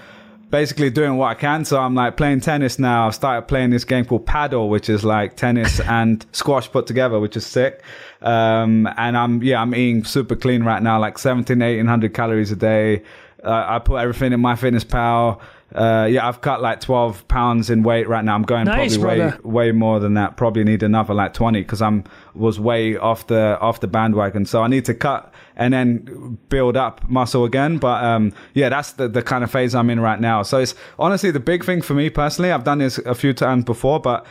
basically 0.50 0.90
doing 0.90 1.18
what 1.18 1.28
I 1.28 1.36
can. 1.36 1.64
So 1.64 1.80
I'm 1.80 1.94
like 1.94 2.18
playing 2.18 2.40
tennis 2.40 2.80
now. 2.80 3.06
I've 3.08 3.16
started 3.16 3.44
playing 3.48 3.70
this 3.70 3.84
game 3.84 4.06
called 4.06 4.26
Padel, 4.26 4.70
which 4.70 4.90
is 4.90 5.04
like 5.04 5.36
tennis 5.36 5.80
and 5.98 6.26
squash 6.32 6.72
put 6.72 6.88
together, 6.88 7.20
which 7.20 7.38
is 7.38 7.46
sick. 7.46 7.84
Um, 8.22 8.88
and 8.98 9.16
I'm, 9.16 9.44
yeah, 9.44 9.62
I'm 9.62 9.76
eating 9.76 10.06
super 10.06 10.36
clean 10.36 10.64
right 10.64 10.82
now, 10.82 11.00
like 11.00 11.20
17, 11.20 11.60
1800 11.60 12.14
calories 12.16 12.52
a 12.52 12.56
day. 12.56 13.04
Uh, 13.46 13.66
I 13.68 13.80
put 13.80 13.98
everything 13.98 14.34
in 14.34 14.42
MyFitnessPal. 14.42 15.40
Uh, 15.74 16.08
yeah, 16.10 16.28
I've 16.28 16.42
cut 16.42 16.62
like 16.62 16.80
12 16.80 17.28
pounds 17.28 17.70
in 17.70 17.84
weight 17.84 18.08
right 18.08 18.24
now. 18.24 18.36
I'm 18.36 18.44
going 18.44 18.66
Nice, 18.66 18.98
probably 18.98 19.20
way, 19.20 19.34
way 19.44 19.72
more 19.72 20.00
than 20.00 20.14
that. 20.14 20.38
Probably 20.38 20.64
need 20.64 20.84
another 20.84 21.14
like 21.14 21.34
20 21.34 21.62
because 21.62 21.82
I'm 21.82 22.06
was 22.34 22.60
way 22.60 22.96
off 22.98 23.28
the 23.28 23.58
off 23.60 23.82
the 23.82 23.88
bandwagon. 23.88 24.46
So 24.46 24.62
I 24.62 24.68
need 24.68 24.86
to 24.86 24.94
cut 24.94 25.34
and 25.56 25.74
then 25.74 26.38
build 26.50 26.78
up 26.78 27.10
muscle 27.10 27.44
again. 27.44 27.78
But 27.78 28.04
um, 28.04 28.34
yeah, 28.54 28.70
that's 28.70 28.94
the, 28.94 29.08
the 29.08 29.22
kind 29.22 29.44
of 29.44 29.52
phase 29.52 29.76
I'm 29.76 29.90
in 29.90 30.00
right 30.00 30.20
now. 30.20 30.44
So 30.44 30.60
it's 30.60 30.76
honestly 30.98 31.32
the 31.32 31.40
big 31.40 31.66
thing 31.66 31.82
for 31.82 31.94
me 31.94 32.10
personally. 32.10 32.52
I've 32.52 32.64
done 32.64 32.78
this 32.78 32.98
a 33.00 33.16
few 33.16 33.34
times 33.34 33.66
before, 33.66 34.00
but 34.00 34.26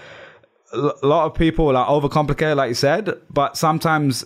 a 0.72 1.06
lot 1.06 1.26
of 1.26 1.34
people 1.34 1.72
like 1.72 1.86
overcomplicate, 1.86 2.56
like 2.56 2.68
you 2.68 2.74
said. 2.74 3.12
But 3.28 3.56
sometimes 3.56 4.24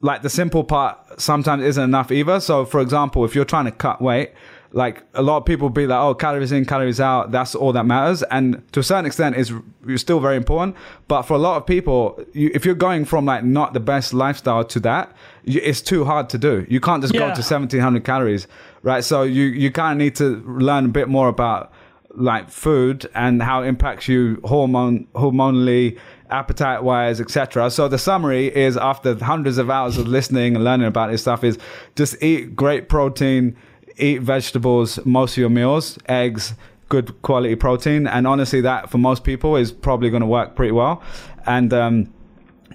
like 0.00 0.22
the 0.22 0.30
simple 0.30 0.64
part 0.64 1.20
sometimes 1.20 1.62
isn't 1.62 1.82
enough 1.82 2.12
either. 2.12 2.40
So, 2.40 2.64
for 2.64 2.80
example, 2.80 3.24
if 3.24 3.34
you're 3.34 3.44
trying 3.44 3.64
to 3.64 3.70
cut 3.70 4.02
weight, 4.02 4.32
like 4.72 5.04
a 5.14 5.22
lot 5.22 5.38
of 5.38 5.46
people 5.46 5.70
be 5.70 5.86
like, 5.86 5.98
"Oh, 5.98 6.14
calories 6.14 6.52
in, 6.52 6.66
calories 6.66 7.00
out. 7.00 7.30
That's 7.30 7.54
all 7.54 7.72
that 7.72 7.86
matters." 7.86 8.22
And 8.24 8.62
to 8.72 8.80
a 8.80 8.82
certain 8.82 9.06
extent, 9.06 9.36
is 9.36 9.52
still 9.96 10.20
very 10.20 10.36
important. 10.36 10.76
But 11.08 11.22
for 11.22 11.34
a 11.34 11.38
lot 11.38 11.56
of 11.56 11.66
people, 11.66 12.22
you, 12.32 12.50
if 12.52 12.66
you're 12.66 12.74
going 12.74 13.06
from 13.06 13.24
like 13.24 13.42
not 13.42 13.72
the 13.72 13.80
best 13.80 14.12
lifestyle 14.12 14.64
to 14.64 14.80
that, 14.80 15.16
you, 15.44 15.60
it's 15.62 15.80
too 15.80 16.04
hard 16.04 16.28
to 16.30 16.38
do. 16.38 16.66
You 16.68 16.80
can't 16.80 17.00
just 17.00 17.14
go 17.14 17.20
to 17.20 17.26
1700 17.26 18.04
calories, 18.04 18.46
right? 18.82 19.02
So 19.02 19.22
you 19.22 19.44
you 19.44 19.70
kind 19.70 19.92
of 19.92 20.04
need 20.04 20.14
to 20.16 20.42
learn 20.46 20.84
a 20.84 20.88
bit 20.88 21.08
more 21.08 21.28
about 21.28 21.72
like 22.16 22.50
food 22.50 23.08
and 23.14 23.42
how 23.42 23.62
it 23.62 23.68
impacts 23.68 24.08
you 24.08 24.40
hormone 24.44 25.06
hormonally 25.14 25.98
appetite 26.30 26.82
wise 26.82 27.20
etc 27.20 27.70
so 27.70 27.88
the 27.88 27.98
summary 27.98 28.54
is 28.54 28.76
after 28.76 29.14
hundreds 29.16 29.58
of 29.58 29.70
hours 29.70 29.96
of 29.98 30.06
listening 30.06 30.54
and 30.54 30.64
learning 30.64 30.86
about 30.86 31.10
this 31.10 31.20
stuff 31.20 31.44
is 31.44 31.58
just 31.94 32.20
eat 32.22 32.56
great 32.56 32.88
protein 32.88 33.56
eat 33.98 34.20
vegetables 34.20 34.98
most 35.04 35.32
of 35.32 35.38
your 35.38 35.50
meals 35.50 35.98
eggs 36.08 36.54
good 36.88 37.20
quality 37.22 37.56
protein. 37.56 38.06
And 38.06 38.26
honestly 38.26 38.60
that 38.60 38.90
for 38.90 38.98
most 38.98 39.24
people 39.24 39.56
is 39.56 39.72
probably 39.72 40.10
going 40.10 40.20
to 40.20 40.26
work 40.26 40.54
pretty 40.54 40.72
well. 40.72 41.02
And 41.46 41.72
um 41.72 42.12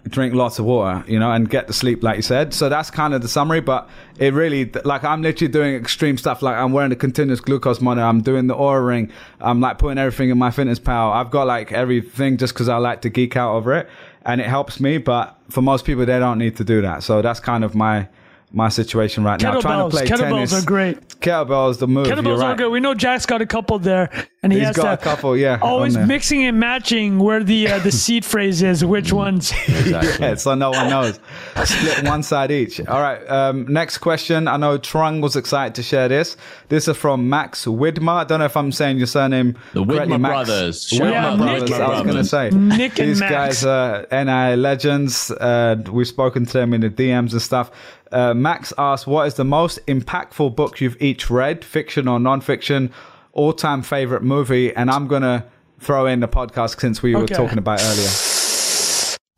drink 0.07 0.33
lots 0.33 0.59
of 0.59 0.65
water, 0.65 1.03
you 1.07 1.19
know, 1.19 1.31
and 1.31 1.49
get 1.49 1.67
to 1.67 1.73
sleep, 1.73 2.03
like 2.03 2.17
you 2.17 2.21
said. 2.21 2.53
So 2.53 2.69
that's 2.69 2.89
kind 2.89 3.13
of 3.13 3.21
the 3.21 3.27
summary. 3.27 3.61
But 3.61 3.89
it 4.17 4.33
really, 4.33 4.71
like, 4.85 5.03
I'm 5.03 5.21
literally 5.21 5.51
doing 5.51 5.75
extreme 5.75 6.17
stuff. 6.17 6.41
Like, 6.41 6.55
I'm 6.55 6.71
wearing 6.71 6.91
a 6.91 6.95
continuous 6.95 7.39
glucose 7.39 7.81
monitor. 7.81 8.05
I'm 8.05 8.21
doing 8.21 8.47
the 8.47 8.55
Oura 8.55 8.85
ring. 8.85 9.11
I'm 9.39 9.59
like 9.59 9.77
putting 9.77 9.97
everything 9.97 10.29
in 10.29 10.37
MyFitnessPal. 10.37 11.13
I've 11.13 11.31
got 11.31 11.47
like 11.47 11.71
everything 11.71 12.37
just 12.37 12.53
because 12.53 12.69
I 12.69 12.77
like 12.77 13.01
to 13.01 13.09
geek 13.09 13.35
out 13.35 13.55
over 13.55 13.73
it, 13.75 13.89
and 14.25 14.41
it 14.41 14.47
helps 14.47 14.79
me. 14.79 14.97
But 14.97 15.37
for 15.49 15.61
most 15.61 15.85
people, 15.85 16.05
they 16.05 16.19
don't 16.19 16.37
need 16.37 16.57
to 16.57 16.63
do 16.63 16.81
that. 16.81 17.03
So 17.03 17.21
that's 17.21 17.39
kind 17.39 17.63
of 17.63 17.75
my 17.75 18.07
my 18.53 18.69
situation 18.69 19.23
right 19.23 19.41
now. 19.41 19.59
Trying 19.61 19.89
to 19.89 19.95
play 19.95 20.05
kettlebells 20.05 20.49
tennis. 20.49 20.63
are 20.63 20.65
great. 20.65 20.97
Kettlebells, 21.21 21.79
the 21.79 21.87
move. 21.87 22.07
you're 22.07 22.15
Kettlebells 22.17 22.39
right. 22.39 22.51
are 22.51 22.55
good. 22.55 22.71
We 22.71 22.79
know 22.79 22.93
Jack's 22.93 23.25
got 23.25 23.41
a 23.41 23.45
couple 23.45 23.79
there, 23.79 24.09
and 24.43 24.51
he 24.51 24.59
He's 24.59 24.67
has 24.69 24.75
got 24.75 24.83
to 24.83 24.93
a 24.93 24.97
couple, 24.97 25.37
yeah. 25.37 25.59
always 25.61 25.97
mixing 25.97 26.43
and 26.43 26.59
matching 26.59 27.19
where 27.19 27.43
the 27.43 27.67
uh, 27.69 27.79
the 27.79 27.91
seed 27.91 28.25
phrase 28.31 28.61
is, 28.63 28.83
which 28.83 29.13
ones. 29.13 29.51
Exactly. 29.67 30.11
Yeah, 30.27 30.35
so 30.35 30.55
no 30.55 30.71
one 30.71 30.89
knows. 30.89 31.19
Split 31.63 32.07
one 32.07 32.23
side 32.23 32.51
each. 32.51 32.79
All 32.87 33.01
right. 33.01 33.23
Um, 33.29 33.65
next 33.71 33.99
question. 33.99 34.47
I 34.47 34.57
know 34.57 34.77
Trung 34.77 35.21
was 35.21 35.35
excited 35.35 35.75
to 35.75 35.83
share 35.83 36.07
this. 36.07 36.37
This 36.69 36.87
is 36.87 36.97
from 36.97 37.29
Max 37.29 37.65
Widmer. 37.65 38.17
I 38.17 38.23
don't 38.23 38.39
know 38.39 38.45
if 38.45 38.57
I'm 38.57 38.71
saying 38.71 38.97
your 38.97 39.07
surname. 39.07 39.57
The 39.73 39.85
correctly, 39.85 40.15
Widmer 40.17 40.21
Max. 40.21 40.31
brothers. 40.49 40.83
Shout 40.87 41.01
Widmer 41.01 41.13
out 41.15 41.37
brothers. 41.37 41.69
Nick 41.69 41.79
I 41.79 41.87
was 41.89 41.99
and- 41.99 42.09
going 42.09 42.23
to 42.23 42.29
say. 42.29 42.49
Nick 42.51 42.99
and 42.99 43.09
These 43.09 43.19
Max. 43.19 43.31
guys 43.31 43.65
are 43.65 44.07
NI 44.11 44.55
legends. 44.55 45.31
Uh, 45.31 45.75
we've 45.91 46.07
spoken 46.07 46.45
to 46.45 46.53
them 46.53 46.73
in 46.73 46.81
the 46.81 46.89
DMs 46.89 47.31
and 47.31 47.41
stuff. 47.41 47.71
Uh, 48.11 48.33
Max 48.33 48.73
asked, 48.77 49.07
"What 49.07 49.27
is 49.27 49.35
the 49.35 49.45
most 49.45 49.79
impactful 49.87 50.55
book 50.55 50.81
you've 50.81 51.01
each 51.01 51.29
read, 51.29 51.63
fiction 51.63 52.07
or 52.07 52.19
non-fiction? 52.19 52.91
All-time 53.33 53.81
favorite 53.81 54.23
movie?" 54.23 54.75
And 54.75 54.89
I'm 54.89 55.07
gonna 55.07 55.45
throw 55.79 56.05
in 56.05 56.19
the 56.19 56.27
podcast 56.27 56.79
since 56.79 57.01
we 57.01 57.15
were 57.15 57.27
talking 57.27 57.57
about 57.57 57.81
earlier. 57.81 58.09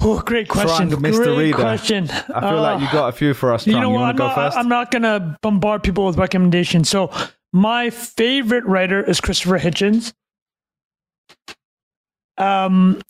Oh, 0.06 0.20
great 0.20 0.50
question. 0.50 0.90
Frank, 0.90 1.02
Mr. 1.02 1.24
Great 1.24 1.38
Reader. 1.38 1.58
question. 1.58 2.10
I 2.10 2.42
feel 2.42 2.62
like 2.62 2.82
you 2.82 2.92
got 2.92 3.08
a 3.08 3.12
few 3.14 3.34
for 3.34 3.54
us. 3.54 3.66
You 3.66 3.72
know 3.80 3.84
you 3.84 3.90
what? 3.92 4.00
want 4.02 4.20
I'm 4.20 4.28
not, 4.28 4.36
first? 4.36 4.58
I'm 4.58 4.68
not 4.68 4.92
gonna 4.92 5.38
bombard 5.42 5.82
people 5.82 6.06
with 6.06 6.18
recommendations. 6.18 6.90
So 6.90 7.10
my 7.54 7.90
favorite 7.90 8.66
writer 8.66 9.02
is 9.02 9.22
Christopher 9.22 9.60
Hitchens. 9.60 10.12
Um, 12.38 13.02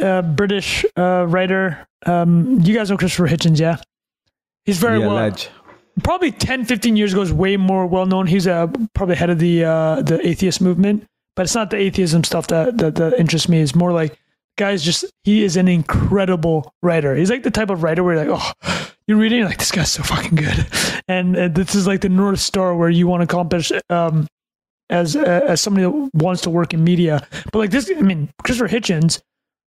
uh, 0.00 0.22
British 0.22 0.84
uh, 0.96 1.26
writer. 1.26 1.88
Um, 2.04 2.60
you 2.60 2.74
guys 2.74 2.90
know 2.90 2.96
Christopher 2.96 3.26
Hitchens, 3.26 3.58
yeah? 3.58 3.78
He's 4.66 4.78
very 4.78 4.98
yeah, 4.98 5.06
well. 5.06 5.16
ledge. 5.16 5.48
Probably 6.02 6.30
10, 6.30 6.66
15 6.66 6.96
years 6.96 7.12
ago 7.12 7.22
is 7.22 7.32
way 7.32 7.56
more 7.56 7.86
well 7.86 8.04
known. 8.04 8.26
He's 8.26 8.46
uh, 8.46 8.66
probably 8.94 9.14
head 9.14 9.30
of 9.30 9.38
the 9.38 9.64
uh, 9.64 10.02
the 10.02 10.20
atheist 10.26 10.60
movement, 10.60 11.06
but 11.34 11.46
it's 11.46 11.54
not 11.54 11.70
the 11.70 11.78
atheism 11.78 12.24
stuff 12.24 12.48
that, 12.48 12.76
that 12.78 12.96
that 12.96 13.14
interests 13.14 13.48
me. 13.48 13.60
It's 13.60 13.74
more 13.74 13.92
like 13.92 14.18
guys 14.58 14.82
just 14.82 15.06
he 15.24 15.42
is 15.42 15.56
an 15.56 15.68
incredible 15.68 16.74
writer. 16.82 17.14
He's 17.14 17.30
like 17.30 17.44
the 17.44 17.50
type 17.50 17.70
of 17.70 17.82
writer 17.82 18.04
where 18.04 18.16
you're 18.16 18.26
like, 18.26 18.42
oh, 18.62 18.90
you're 19.06 19.16
reading 19.16 19.38
you're 19.38 19.48
like 19.48 19.58
this 19.58 19.70
guy's 19.70 19.92
so 19.92 20.02
fucking 20.02 20.34
good, 20.34 20.66
and 21.08 21.36
uh, 21.36 21.48
this 21.48 21.74
is 21.74 21.86
like 21.86 22.02
the 22.02 22.10
north 22.10 22.40
star 22.40 22.76
where 22.76 22.90
you 22.90 23.06
want 23.06 23.20
to 23.20 23.24
accomplish 23.24 23.72
um, 23.88 24.26
as 24.90 25.16
uh, 25.16 25.44
as 25.46 25.62
somebody 25.62 25.84
that 25.86 26.10
wants 26.12 26.42
to 26.42 26.50
work 26.50 26.74
in 26.74 26.84
media. 26.84 27.26
But 27.52 27.60
like 27.60 27.70
this, 27.70 27.90
I 27.96 28.02
mean, 28.02 28.28
Christopher 28.42 28.68
Hitchens 28.68 29.22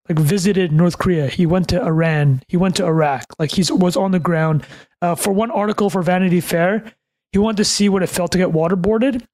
like 0.08 0.18
visited 0.18 0.72
North 0.72 0.98
Korea. 0.98 1.28
He 1.28 1.46
went 1.46 1.68
to 1.68 1.82
Iran. 1.82 2.42
He 2.48 2.56
went 2.56 2.76
to 2.76 2.84
Iraq. 2.86 3.24
Like 3.38 3.50
he 3.50 3.64
was 3.72 3.96
on 3.96 4.12
the 4.12 4.18
ground. 4.18 4.64
Uh, 5.02 5.14
for 5.14 5.32
one 5.32 5.50
article 5.50 5.90
for 5.90 6.02
Vanity 6.02 6.40
Fair, 6.40 6.92
he 7.32 7.38
wanted 7.38 7.58
to 7.58 7.64
see 7.64 7.88
what 7.88 8.02
it 8.02 8.08
felt 8.08 8.32
to 8.32 8.38
get 8.38 8.48
waterboarded. 8.48 9.24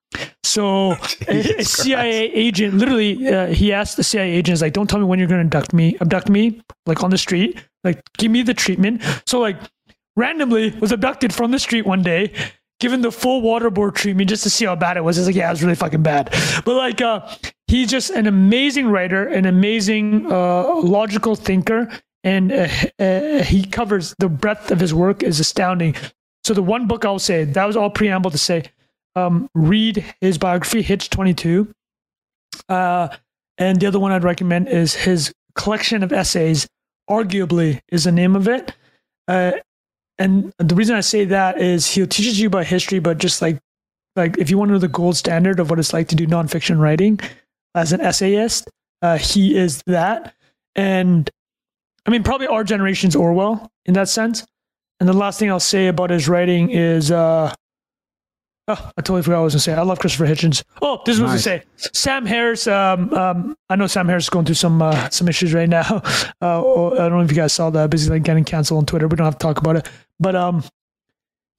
So 0.43 0.93
a, 1.29 1.59
a 1.59 1.65
CIA 1.65 2.31
agent, 2.33 2.75
literally, 2.75 3.29
uh, 3.29 3.47
he 3.47 3.73
asked 3.73 3.97
the 3.97 4.05
CIA 4.05 4.33
agent, 4.33 4.55
"Is 4.55 4.63
like, 4.63 4.73
don't 4.73 4.89
tell 4.89 4.99
me 4.99 5.07
when 5.07 5.19
you're 5.19 5.29
going 5.29 5.41
to 5.41 5.47
abduct 5.47 5.73
me, 5.73 5.97
abduct 6.01 6.29
me, 6.29 6.63
like 6.87 7.03
on 7.03 7.11
the 7.11 7.19
street. 7.19 7.63
Like, 7.83 8.03
give 8.19 8.31
me 8.31 8.43
the 8.43 8.55
treatment." 8.55 9.03
So 9.27 9.41
like, 9.41 9.57
randomly 10.17 10.71
was 10.81 10.93
abducted 10.93 11.33
from 11.33 11.51
the 11.51 11.59
street 11.59 11.87
one 11.87 12.03
day. 12.03 12.33
Given 12.85 13.01
the 13.01 13.11
full 13.11 13.41
waterboard 13.41 13.95
treatment 13.95 14.29
just 14.29 14.43
to 14.43 14.51
see 14.51 14.67
how 14.67 14.77
bad 14.77 14.99
it 14.99 15.05
was. 15.05 15.17
It's 15.17 15.27
like, 15.27 15.35
yeah, 15.35 15.49
it 15.49 15.53
was 15.53 15.63
really 15.63 15.75
fucking 15.75 16.03
bad. 16.03 16.29
But 16.67 16.75
like, 16.77 17.01
uh, 17.01 17.27
he's 17.67 17.89
just 17.89 18.11
an 18.11 18.27
amazing 18.27 18.89
writer, 18.89 19.27
an 19.27 19.47
amazing 19.47 20.31
uh, 20.31 20.83
logical 20.83 21.35
thinker, 21.35 21.89
and 22.25 22.53
uh, 22.53 22.69
uh, 22.99 23.43
he 23.43 23.65
covers 23.65 24.15
the 24.19 24.29
breadth 24.29 24.71
of 24.71 24.81
his 24.81 24.93
work 24.93 25.23
is 25.23 25.41
astounding. 25.41 25.97
So 26.43 26.53
the 26.53 26.63
one 26.63 26.87
book 26.87 27.07
I'll 27.07 27.19
say 27.19 27.45
that 27.45 27.65
was 27.65 27.75
all 27.75 27.89
preamble 27.89 28.31
to 28.31 28.37
say, 28.37 28.65
um, 29.17 29.49
read 29.55 30.05
his 30.21 30.37
biography, 30.37 30.83
Hitch 30.83 31.09
Twenty 31.09 31.33
Two, 31.33 31.73
uh, 32.69 33.09
and 33.57 33.81
the 33.81 33.87
other 33.87 33.99
one 33.99 34.13
I'd 34.13 34.25
recommend 34.25 34.69
is 34.69 34.93
his 34.95 35.33
collection 35.55 36.03
of 36.03 36.13
essays. 36.13 36.69
Arguably 37.09 37.81
is 37.89 38.05
the 38.05 38.13
name 38.13 38.37
of 38.37 38.47
it. 38.47 38.75
Uh, 39.27 39.53
and 40.19 40.53
the 40.59 40.75
reason 40.75 40.97
I 40.97 41.01
say 41.01 41.25
that 41.27 41.61
is 41.61 41.87
he 41.91 42.07
teaches 42.07 42.41
you 42.41 42.47
about 42.49 42.67
history, 42.67 42.99
but 42.99 43.19
just 43.19 43.43
like 43.43 43.59
like 44.17 44.39
if 44.39 44.51
you 44.51 44.59
want 44.59 44.69
to 44.69 44.75
know 44.75 44.79
the 44.79 44.89
gold 44.89 45.17
standard 45.17 45.59
of 45.59 45.71
what 45.71 45.79
it's 45.79 45.93
like 45.93 46.09
to 46.09 46.17
do 46.17 46.27
nonfiction 46.27 46.79
writing 46.79 47.19
as 47.75 47.93
an 47.93 48.01
essayist, 48.01 48.69
uh, 49.03 49.19
he 49.19 49.57
is 49.57 49.83
that. 49.87 50.35
And 50.77 51.29
I 52.07 52.11
mean, 52.11 52.23
probably 52.23 52.47
our 52.47 52.65
generation's 52.65 53.17
Orwell 53.17 53.71
in 53.87 53.95
that 53.95 54.09
sense. 54.09 54.47
And 55.01 55.09
the 55.09 55.13
last 55.13 55.39
thing 55.39 55.51
I'll 55.51 55.61
say 55.61 55.89
about 55.89 56.11
his 56.11 56.29
writing 56.29 56.71
is, 56.71 57.11
uh, 57.11 57.53
oh, 58.69 58.91
I 58.97 59.03
totally 59.03 59.23
forgot 59.23 59.37
what 59.37 59.41
I 59.41 59.45
was 59.45 59.55
gonna 59.55 59.61
say. 59.61 59.75
I 59.75 59.83
love 59.83 59.99
Christopher 59.99 60.27
Hitchens. 60.27 60.63
Oh, 60.81 61.03
this 61.05 61.17
is 61.17 61.21
what 61.21 61.31
I 61.31 61.35
was 61.35 61.45
gonna 61.45 61.61
say. 61.61 61.65
Sam 61.93 62.25
Harris. 62.25 62.67
Um, 62.69 63.13
um, 63.13 63.57
I 63.69 63.77
know 63.77 63.89
Sam 63.89 64.07
Harris 64.07 64.25
is 64.25 64.31
going 64.31 64.47
through 64.47 64.55
some 64.55 64.81
uh, 64.81 65.11
some 65.11 65.29
issues 65.29 65.53
right 65.55 65.69
now. 65.69 66.03
Uh, 66.43 66.61
oh, 66.63 66.93
I 66.93 67.09
don't 67.09 67.13
know 67.13 67.21
if 67.21 67.31
you 67.31 67.37
guys 67.37 67.55
saw 67.55 67.71
that. 67.71 67.89
Busy 67.89 68.11
like 68.11 68.23
getting 68.23 68.45
canceled 68.45 68.77
on 68.79 68.87
Twitter. 68.87 69.09
We 69.09 69.17
don't 69.17 69.25
have 69.25 69.39
to 69.39 69.43
talk 69.43 69.59
about 69.59 69.77
it. 69.77 69.89
But 70.21 70.37
um, 70.37 70.65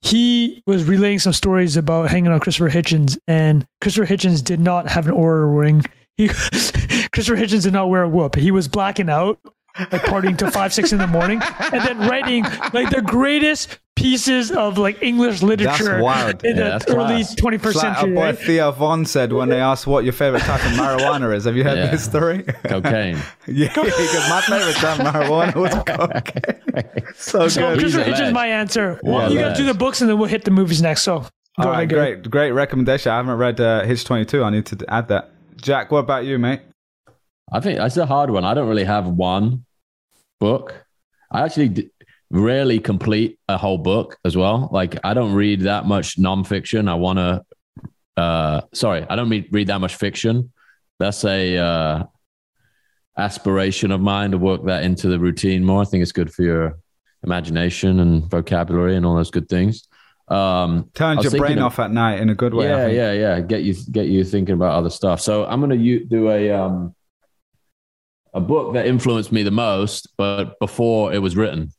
he 0.02 0.62
was 0.66 0.84
relaying 0.84 1.18
some 1.18 1.32
stories 1.32 1.76
about 1.76 2.10
hanging 2.10 2.30
on 2.30 2.40
Christopher 2.40 2.70
Hitchens, 2.70 3.18
and 3.26 3.66
Christopher 3.80 4.06
Hitchens 4.06 4.42
did 4.42 4.60
not 4.60 4.88
have 4.88 5.06
an 5.06 5.14
Oura 5.14 5.58
ring. 5.58 5.82
He 6.16 6.28
Christopher 7.12 7.36
Hitchens 7.36 7.64
did 7.64 7.72
not 7.72 7.88
wear 7.88 8.02
a 8.02 8.08
whoop. 8.08 8.34
He 8.36 8.50
was 8.50 8.68
blacking 8.68 9.10
out 9.10 9.38
like 9.78 10.02
partying 10.02 10.38
till 10.38 10.50
five, 10.50 10.72
six 10.72 10.92
in 10.92 10.98
the 10.98 11.06
morning, 11.06 11.40
and 11.72 11.82
then 11.86 11.98
writing 12.08 12.44
like 12.72 12.90
the 12.90 13.02
greatest 13.04 13.78
pieces 13.96 14.52
of 14.52 14.78
like 14.78 15.02
English 15.02 15.42
literature 15.42 15.84
That's 15.84 16.02
wild. 16.02 16.44
in 16.44 16.56
Yeah, 16.56 16.62
the 16.64 16.70
that's 16.70 16.86
early 16.88 17.24
class. 17.24 17.34
21st 17.34 17.64
It's 17.66 17.74
like 17.76 17.84
our 17.86 17.94
century. 17.96 18.14
boy 18.14 18.22
right? 18.22 18.38
Theo 18.38 18.70
Von 18.72 19.04
said 19.06 19.32
when 19.32 19.48
they 19.48 19.60
asked 19.60 19.86
what 19.86 20.04
your 20.04 20.12
favorite 20.12 20.42
type 20.42 20.64
of 20.64 20.72
marijuana 20.72 21.34
is. 21.34 21.44
Have 21.44 21.56
you 21.56 21.64
heard 21.64 21.78
Yeah. 21.78 21.90
this 21.90 22.04
story? 22.04 22.42
Cocaine. 22.64 23.16
yeah, 23.48 23.68
because 23.74 24.28
my 24.30 24.40
favorite 24.42 24.76
type 24.76 25.00
of 25.00 25.06
marijuana 25.06 25.54
was 25.56 25.74
cocaine. 25.86 27.02
so 27.16 27.48
So 27.48 27.60
good. 27.74 27.82
He's 27.82 27.94
Christopher 27.94 28.10
a 28.10 28.14
Hitchens, 28.14 28.20
ledge. 28.26 28.34
my 28.34 28.46
answer. 28.46 28.98
What 29.02 29.30
a 29.30 29.34
you 29.34 29.40
guys 29.40 29.56
do 29.56 29.64
the 29.66 29.74
books, 29.74 30.00
and 30.00 30.08
then 30.10 30.18
we'll 30.18 30.28
hit 30.28 30.44
the 30.44 30.50
movies 30.50 30.80
next. 30.82 31.02
So 31.02 31.20
go 31.20 31.26
All 31.58 31.64
ahead, 31.72 31.78
right, 31.78 31.88
Gary. 31.88 32.14
great, 32.16 32.30
great 32.30 32.52
recommendation. 32.52 33.10
I 33.12 33.16
haven't 33.16 33.38
read 33.38 33.60
uh, 33.60 33.82
Hitch 33.84 34.04
22. 34.04 34.44
I 34.44 34.50
need 34.50 34.66
to 34.66 34.84
add 34.88 35.08
that. 35.08 35.30
Jack, 35.56 35.90
what 35.90 36.00
about 36.00 36.26
you, 36.26 36.38
mate? 36.38 36.60
I 37.50 37.60
think 37.60 37.78
that's 37.78 37.96
a 37.96 38.04
hard 38.06 38.30
one. 38.30 38.44
I 38.44 38.52
don't 38.54 38.68
really 38.68 38.84
have 38.84 39.06
one 39.06 39.64
book. 40.38 40.84
I 41.30 41.42
actually 41.42 41.68
d- 41.70 41.90
rarely 42.30 42.78
complete 42.80 43.38
a 43.48 43.56
whole 43.56 43.78
book 43.78 44.18
as 44.24 44.36
well. 44.36 44.68
Like 44.72 44.96
I 45.04 45.14
don't 45.14 45.34
read 45.34 45.62
that 45.62 45.86
much 45.86 46.16
nonfiction. 46.18 46.88
I 46.88 46.94
want 46.94 47.18
to. 47.18 47.44
Uh, 48.16 48.62
sorry, 48.72 49.06
I 49.08 49.14
don't 49.16 49.28
read, 49.28 49.48
read 49.52 49.66
that 49.66 49.80
much 49.80 49.96
fiction. 49.96 50.52
That's 50.98 51.24
a 51.24 51.56
uh, 51.58 52.04
aspiration 53.18 53.90
of 53.90 54.00
mine 54.00 54.30
to 54.30 54.38
work 54.38 54.64
that 54.66 54.84
into 54.84 55.08
the 55.08 55.18
routine 55.18 55.64
more. 55.64 55.82
I 55.82 55.84
think 55.84 56.02
it's 56.02 56.12
good 56.12 56.32
for 56.32 56.42
your 56.42 56.78
imagination 57.24 58.00
and 58.00 58.24
vocabulary 58.30 58.96
and 58.96 59.04
all 59.04 59.14
those 59.16 59.30
good 59.30 59.48
things. 59.48 59.86
Um, 60.28 60.90
Turns 60.94 61.22
your 61.24 61.38
brain 61.38 61.58
of- 61.58 61.64
off 61.64 61.78
at 61.78 61.92
night 61.92 62.20
in 62.20 62.30
a 62.30 62.34
good 62.34 62.54
way. 62.54 62.66
Yeah, 62.66 62.86
yeah, 62.88 63.12
yeah. 63.12 63.40
Get 63.40 63.62
you 63.62 63.74
get 63.90 64.06
you 64.06 64.24
thinking 64.24 64.54
about 64.54 64.72
other 64.72 64.90
stuff. 64.90 65.20
So 65.20 65.44
I'm 65.44 65.60
gonna 65.60 65.74
u- 65.76 66.04
do 66.04 66.30
a 66.30 66.50
um 66.52 66.94
a 68.34 68.40
book 68.40 68.74
that 68.74 68.86
influenced 68.86 69.30
me 69.32 69.42
the 69.42 69.50
most, 69.50 70.08
but 70.18 70.58
before 70.58 71.12
it 71.12 71.18
was 71.18 71.36
written 71.36 71.70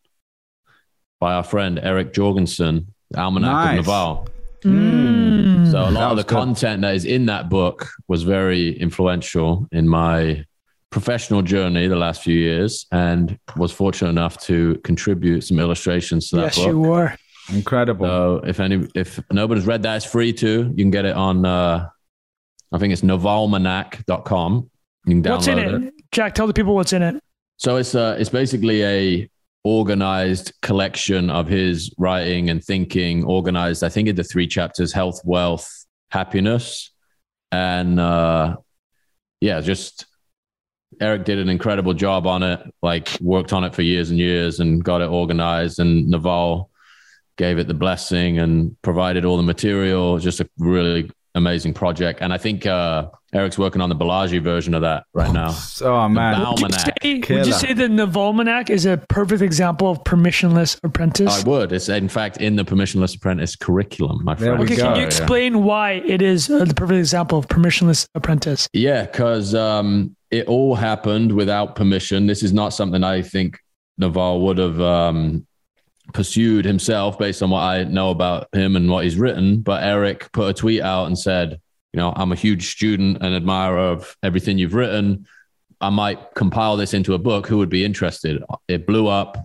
by 1.20 1.34
our 1.34 1.43
friend 1.43 1.80
Eric 1.82 2.13
Jorgenson, 2.13 2.93
Almanack 3.15 3.41
Nice. 3.41 3.70
of 3.80 3.86
Naval. 3.86 4.28
Mm. 4.63 5.72
So 5.72 5.82
a 5.86 5.86
That 5.86 5.91
lot 5.93 6.11
of 6.11 6.18
was 6.18 6.26
the 6.26 6.30
good. 6.30 6.36
content 6.38 6.82
that 6.82 6.95
is 6.95 7.05
in 7.05 7.26
that 7.28 7.49
book 7.49 7.88
was 8.07 8.24
very 8.24 8.78
influential 8.80 9.68
in 9.72 9.88
my 9.88 10.43
professional 10.89 11.41
journey 11.41 11.88
the 11.88 11.95
last 11.95 12.22
few 12.24 12.38
years, 12.38 12.86
and 12.91 13.38
was 13.57 13.72
fortunate 13.72 14.09
enough 14.09 14.38
to 14.45 14.76
contribute 14.84 15.41
some 15.41 15.59
illustrations 15.59 16.30
to 16.30 16.38
that 16.38 16.41
yes, 16.43 16.55
book. 16.57 16.68
you 16.68 16.80
were. 16.80 17.13
Incredible. 17.53 18.05
So 18.05 18.41
if 18.45 18.59
any, 18.59 18.88
if 18.95 19.20
nobody's 19.32 19.65
read 19.65 19.84
that, 19.84 19.97
it's 19.97 20.05
free 20.05 20.34
too. 20.34 20.72
You 20.76 20.84
can 20.84 20.91
get 20.91 21.05
it 21.05 21.15
on, 21.15 21.45
uh, 21.45 21.88
I 22.72 22.78
think 22.78 22.93
it's 22.93 23.01
navalmanack.com. 23.01 24.70
You 25.05 25.13
can 25.13 25.24
download 25.24 25.30
What's 25.36 25.47
in 25.47 25.59
it. 25.59 25.84
it? 25.84 25.93
Jack, 26.11 26.36
tell 26.36 26.47
the 26.47 26.53
people 26.53 26.76
what's 26.76 26.93
in 26.93 27.01
it. 27.01 27.22
So 27.57 27.78
it's 27.78 27.95
uh, 27.95 28.15
it's 28.20 28.30
basically 28.30 28.84
a 28.84 29.30
organized 29.68 30.53
collection 30.61 31.30
of 31.30 31.47
his 31.47 31.93
writing 31.97 32.49
and 32.49 32.63
thinking, 32.63 33.26
organized. 33.26 33.84
I 33.84 33.89
think 33.89 34.07
into 34.07 34.24
three 34.24 34.47
chapters: 34.47 34.93
health, 34.93 35.20
wealth, 35.26 35.70
happiness, 36.09 36.91
and 37.51 37.99
uh, 37.99 38.55
yeah, 39.41 39.59
just 39.59 40.05
Eric 41.01 41.26
did 41.26 41.38
an 41.38 41.49
incredible 41.49 41.93
job 41.93 42.26
on 42.26 42.43
it. 42.43 42.61
Like 42.82 43.18
worked 43.20 43.51
on 43.51 43.65
it 43.65 43.76
for 43.76 43.82
years 43.82 44.09
and 44.09 44.18
years 44.18 44.59
and 44.59 44.84
got 44.84 45.01
it 45.01 45.09
organized. 45.09 45.80
And 45.80 46.07
Naval 46.07 46.70
gave 47.38 47.59
it 47.59 47.68
the 47.68 47.74
blessing 47.74 48.39
and 48.39 48.76
provided 48.82 49.26
all 49.26 49.38
the 49.38 49.43
material. 49.43 50.18
Just 50.18 50.39
a 50.39 50.49
really 50.57 51.11
amazing 51.38 51.73
project. 51.73 52.19
And 52.21 52.33
I 52.33 52.38
think 52.38 52.65
uh, 52.65 53.09
Eric's 53.33 53.57
working 53.57 53.81
on 53.81 53.89
the 53.89 53.95
Balaji 53.95 54.41
version 54.41 54.73
of 54.73 54.81
that 54.81 55.05
right 55.13 55.31
now. 55.31 55.55
oh 55.81 56.09
man. 56.09 56.41
Bow- 56.41 56.55
Would 56.61 56.71
you, 56.71 56.79
say, 56.79 56.91
would 57.03 57.23
Killer. 57.23 57.43
you 57.45 57.53
say 57.53 57.73
the 57.73 57.88
Navalmanack 57.88 58.69
is 58.69 58.85
a 58.85 58.97
perfect 59.09 59.41
example 59.41 59.89
of 59.89 60.03
permissionless 60.03 60.77
apprentice? 60.83 61.43
I 61.43 61.47
would. 61.47 61.71
It's 61.71 61.89
in 61.89 62.09
fact 62.09 62.38
in 62.38 62.55
the 62.55 62.63
permissionless 62.65 63.15
apprentice 63.15 63.55
curriculum, 63.55 64.23
my 64.23 64.35
friend. 64.35 64.61
okay, 64.61 64.75
go, 64.75 64.83
can 64.83 64.95
you 64.95 65.01
yeah. 65.01 65.07
explain 65.07 65.63
why 65.63 65.93
it 66.05 66.21
is 66.21 66.49
uh, 66.49 66.65
the 66.65 66.73
perfect 66.73 66.99
example 66.99 67.39
of 67.39 67.47
permissionless 67.47 68.07
apprentice? 68.15 68.67
Yeah, 68.73 69.05
because 69.05 69.55
um, 69.55 70.15
it 70.31 70.47
all 70.47 70.75
happened 70.75 71.31
without 71.31 71.75
permission. 71.75 72.27
This 72.27 72.43
is 72.43 72.53
not 72.53 72.69
something 72.69 73.03
I 73.03 73.21
think 73.21 73.59
Naval 73.97 74.41
would 74.41 74.57
have 74.57 74.79
um, 74.79 75.46
pursued 76.13 76.65
himself 76.65 77.17
based 77.19 77.43
on 77.43 77.49
what 77.49 77.61
I 77.61 77.83
know 77.83 78.09
about 78.11 78.47
him 78.53 78.75
and 78.75 78.89
what 78.89 79.03
he's 79.03 79.17
written. 79.17 79.61
But 79.61 79.83
Eric 79.83 80.31
put 80.31 80.49
a 80.49 80.53
tweet 80.53 80.81
out 80.81 81.07
and 81.07 81.17
said, 81.17 81.59
you 81.93 81.97
know, 81.97 82.13
I'm 82.15 82.31
a 82.31 82.35
huge 82.35 82.71
student 82.71 83.17
and 83.21 83.35
admirer 83.35 83.79
of 83.79 84.15
everything 84.23 84.57
you've 84.57 84.73
written. 84.73 85.27
I 85.79 85.89
might 85.89 86.33
compile 86.35 86.77
this 86.77 86.93
into 86.93 87.13
a 87.13 87.19
book. 87.19 87.47
Who 87.47 87.57
would 87.57 87.69
be 87.69 87.85
interested? 87.85 88.43
It 88.67 88.87
blew 88.87 89.07
up. 89.07 89.37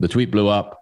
The 0.00 0.08
tweet 0.08 0.30
blew 0.30 0.48
up. 0.48 0.80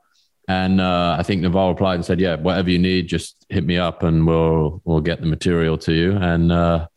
And 0.48 0.80
uh, 0.80 1.16
I 1.18 1.22
think 1.24 1.42
Naval 1.42 1.68
replied 1.68 1.96
and 1.96 2.04
said, 2.04 2.20
"Yeah, 2.20 2.36
whatever 2.36 2.70
you 2.70 2.78
need, 2.78 3.06
just 3.06 3.44
hit 3.50 3.64
me 3.66 3.76
up, 3.76 4.02
and 4.02 4.26
we'll 4.26 4.80
we'll 4.86 5.02
get 5.02 5.20
the 5.20 5.26
material 5.26 5.76
to 5.78 5.92
you." 5.92 6.12
And 6.16 6.50
uh, 6.50 6.88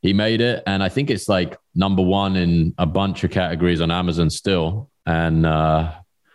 he 0.00 0.12
made 0.12 0.40
it, 0.40 0.62
and 0.64 0.80
I 0.80 0.88
think 0.88 1.10
it's 1.10 1.28
like 1.28 1.58
number 1.74 2.02
one 2.02 2.36
in 2.36 2.72
a 2.78 2.86
bunch 2.86 3.24
of 3.24 3.32
categories 3.32 3.80
on 3.80 3.90
Amazon 3.90 4.30
still. 4.30 4.90
And 5.06 5.44
uh, 5.44 5.92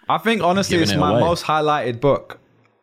I 0.07 0.17
think 0.17 0.43
honestly, 0.43 0.77
it's 0.77 0.91
it 0.91 0.97
my 0.97 1.11
away. 1.11 1.19
most 1.21 1.43
highlighted 1.43 1.99
book. 1.99 2.39